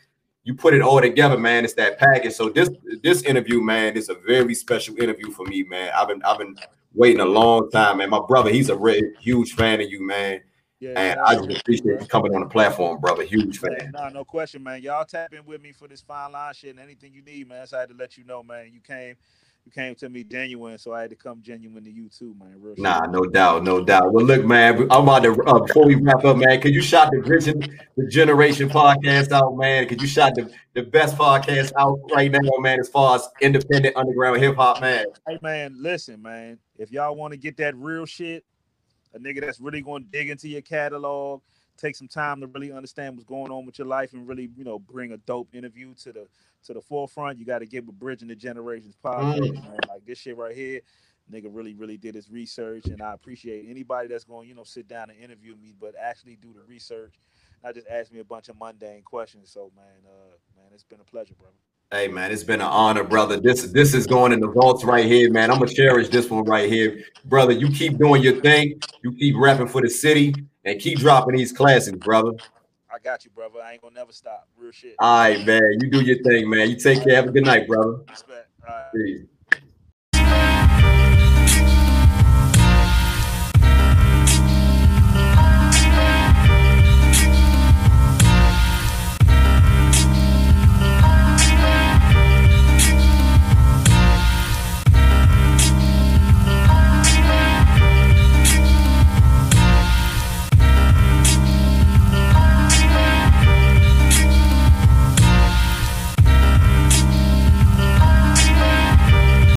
you 0.44 0.54
put 0.54 0.74
it 0.74 0.82
all 0.82 1.00
together, 1.00 1.38
man. 1.38 1.64
It's 1.64 1.74
that 1.74 1.98
package. 1.98 2.32
So 2.34 2.48
this 2.48 2.68
this 3.02 3.22
interview, 3.22 3.60
man, 3.60 3.96
is 3.96 4.08
a 4.08 4.14
very 4.14 4.54
special 4.54 4.96
interview 5.00 5.30
for 5.30 5.46
me, 5.46 5.62
man. 5.62 5.92
I've 5.96 6.08
been 6.08 6.22
I've 6.24 6.38
been 6.38 6.56
waiting 6.94 7.20
a 7.20 7.26
long 7.26 7.70
time, 7.70 7.98
man. 7.98 8.10
My 8.10 8.20
brother, 8.26 8.50
he's 8.50 8.68
a 8.68 8.76
really 8.76 9.10
huge 9.20 9.54
fan 9.54 9.80
of 9.80 9.88
you, 9.90 10.04
man. 10.06 10.40
Yeah, 10.80 10.94
And 10.96 11.20
I 11.20 11.36
just 11.36 11.60
appreciate 11.60 12.00
you 12.00 12.06
coming 12.08 12.34
on 12.34 12.40
the 12.40 12.48
platform, 12.48 13.00
brother. 13.00 13.22
Huge 13.22 13.60
Yeah, 13.62 13.68
fan. 13.78 13.92
nah, 13.92 14.08
no 14.08 14.24
question, 14.24 14.64
man. 14.64 14.82
Y'all 14.82 15.04
tap 15.04 15.32
in 15.32 15.44
with 15.46 15.62
me 15.62 15.70
for 15.70 15.86
this 15.86 16.00
fine 16.00 16.32
line 16.32 16.52
shit 16.54 16.70
and 16.70 16.80
anything 16.80 17.14
you 17.14 17.22
need, 17.22 17.48
man. 17.48 17.64
So 17.68 17.76
I 17.76 17.80
had 17.80 17.90
to 17.90 17.94
let 17.94 18.18
you 18.18 18.24
know, 18.24 18.42
man. 18.42 18.68
You 18.72 18.80
came, 18.80 19.14
you 19.64 19.70
came 19.70 19.94
to 19.96 20.08
me 20.08 20.24
genuine, 20.24 20.76
so 20.76 20.92
I 20.92 21.02
had 21.02 21.10
to 21.10 21.16
come 21.16 21.40
genuine 21.40 21.84
to 21.84 21.90
you 21.90 22.08
too, 22.08 22.34
man. 22.38 22.54
Real 22.60 22.74
shit. 22.74 22.82
Nah, 22.82 23.00
no 23.06 23.24
doubt, 23.24 23.62
no 23.62 23.84
doubt. 23.84 24.12
Well, 24.12 24.24
look, 24.24 24.44
man, 24.44 24.88
I'm 24.90 25.04
about 25.04 25.22
to 25.22 25.40
uh, 25.44 25.60
before 25.60 25.86
we 25.86 25.94
wrap 25.94 26.24
up, 26.24 26.36
man. 26.36 26.60
Could 26.60 26.74
you 26.74 26.82
shout 26.82 27.10
the 27.12 27.20
Vision, 27.20 27.60
the 27.96 28.06
Generation 28.08 28.68
podcast 28.68 29.30
out, 29.30 29.56
man? 29.56 29.86
Could 29.86 30.02
you 30.02 30.08
shout 30.08 30.34
the, 30.34 30.52
the 30.74 30.82
best 30.82 31.16
podcast 31.16 31.72
out 31.78 32.00
right 32.12 32.30
now, 32.30 32.40
man? 32.58 32.80
As 32.80 32.88
far 32.88 33.16
as 33.16 33.28
independent 33.40 33.96
underground 33.96 34.40
hip 34.40 34.56
hop, 34.56 34.80
man. 34.80 35.06
Hey 35.28 35.38
man, 35.42 35.76
listen, 35.78 36.20
man. 36.20 36.58
If 36.76 36.90
y'all 36.90 37.14
want 37.14 37.32
to 37.32 37.38
get 37.38 37.56
that 37.58 37.76
real 37.76 38.04
shit, 38.04 38.44
a 39.14 39.18
nigga 39.18 39.40
that's 39.42 39.60
really 39.60 39.80
going 39.80 40.02
to 40.02 40.08
dig 40.10 40.28
into 40.28 40.48
your 40.48 40.62
catalog, 40.62 41.40
take 41.82 41.96
some 41.96 42.08
time 42.08 42.40
to 42.40 42.46
really 42.46 42.72
understand 42.72 43.14
what's 43.16 43.24
going 43.24 43.50
on 43.50 43.66
with 43.66 43.78
your 43.78 43.86
life, 43.88 44.12
and 44.12 44.26
really, 44.26 44.48
you 44.56 44.64
know, 44.64 44.78
bring 44.78 45.12
a 45.12 45.16
dope 45.18 45.54
interview 45.54 45.92
to 45.94 46.12
the 46.12 46.26
to 46.64 46.72
the 46.72 46.80
forefront. 46.80 47.38
You 47.38 47.44
got 47.44 47.58
to 47.58 47.66
get 47.66 47.84
with 47.84 47.98
Bridging 47.98 48.28
the 48.28 48.36
Generations 48.36 48.96
podcast, 49.04 49.40
Mm. 49.40 49.62
man. 49.62 49.78
Like 49.88 50.04
this 50.06 50.18
shit 50.18 50.36
right 50.36 50.54
here, 50.54 50.80
nigga 51.30 51.48
really, 51.50 51.74
really 51.74 51.96
did 51.96 52.14
his 52.14 52.30
research, 52.30 52.86
and 52.86 53.02
I 53.02 53.12
appreciate 53.14 53.66
anybody 53.68 54.08
that's 54.08 54.24
going, 54.24 54.48
you 54.48 54.54
know, 54.54 54.64
sit 54.64 54.86
down 54.86 55.10
and 55.10 55.18
interview 55.18 55.56
me, 55.56 55.74
but 55.78 55.94
actually 56.00 56.36
do 56.36 56.52
the 56.52 56.62
research. 56.62 57.14
Not 57.64 57.74
just 57.74 57.86
ask 57.88 58.12
me 58.12 58.20
a 58.20 58.24
bunch 58.24 58.48
of 58.48 58.58
mundane 58.58 59.02
questions. 59.02 59.50
So, 59.50 59.70
man, 59.76 59.84
uh, 60.06 60.36
man, 60.56 60.70
it's 60.72 60.84
been 60.84 61.00
a 61.00 61.04
pleasure, 61.04 61.34
brother. 61.34 61.54
Hey, 61.92 62.08
man, 62.08 62.32
it's 62.32 62.42
been 62.42 62.62
an 62.62 62.68
honor, 62.68 63.04
brother. 63.04 63.38
This 63.38 63.64
this 63.64 63.92
is 63.92 64.06
going 64.06 64.32
in 64.32 64.40
the 64.40 64.48
vaults 64.48 64.82
right 64.82 65.04
here, 65.04 65.30
man. 65.30 65.50
I'm 65.50 65.58
gonna 65.58 65.70
cherish 65.70 66.08
this 66.08 66.30
one 66.30 66.44
right 66.44 66.66
here, 66.66 67.04
brother. 67.26 67.52
You 67.52 67.68
keep 67.68 67.98
doing 67.98 68.22
your 68.22 68.40
thing. 68.40 68.80
You 69.02 69.12
keep 69.12 69.34
rapping 69.36 69.68
for 69.68 69.82
the 69.82 69.90
city, 69.90 70.34
and 70.64 70.80
keep 70.80 71.00
dropping 71.00 71.36
these 71.36 71.52
classics, 71.52 71.98
brother. 71.98 72.30
I 72.90 72.98
got 72.98 73.26
you, 73.26 73.30
brother. 73.32 73.60
I 73.62 73.72
ain't 73.72 73.82
gonna 73.82 73.94
never 73.94 74.10
stop. 74.10 74.48
Real 74.56 74.72
shit. 74.72 74.94
All 75.00 75.18
right, 75.18 75.46
man. 75.46 75.80
You 75.82 75.90
do 75.90 76.00
your 76.00 76.22
thing, 76.22 76.48
man. 76.48 76.70
You 76.70 76.76
take 76.76 77.04
care. 77.04 77.14
Have 77.14 77.26
a 77.26 77.30
good 77.30 77.44
night, 77.44 77.68
brother. 77.68 77.98
Respect. 78.08 78.48
All 78.66 78.74
right. 78.74 78.86
Peace. 78.94 79.26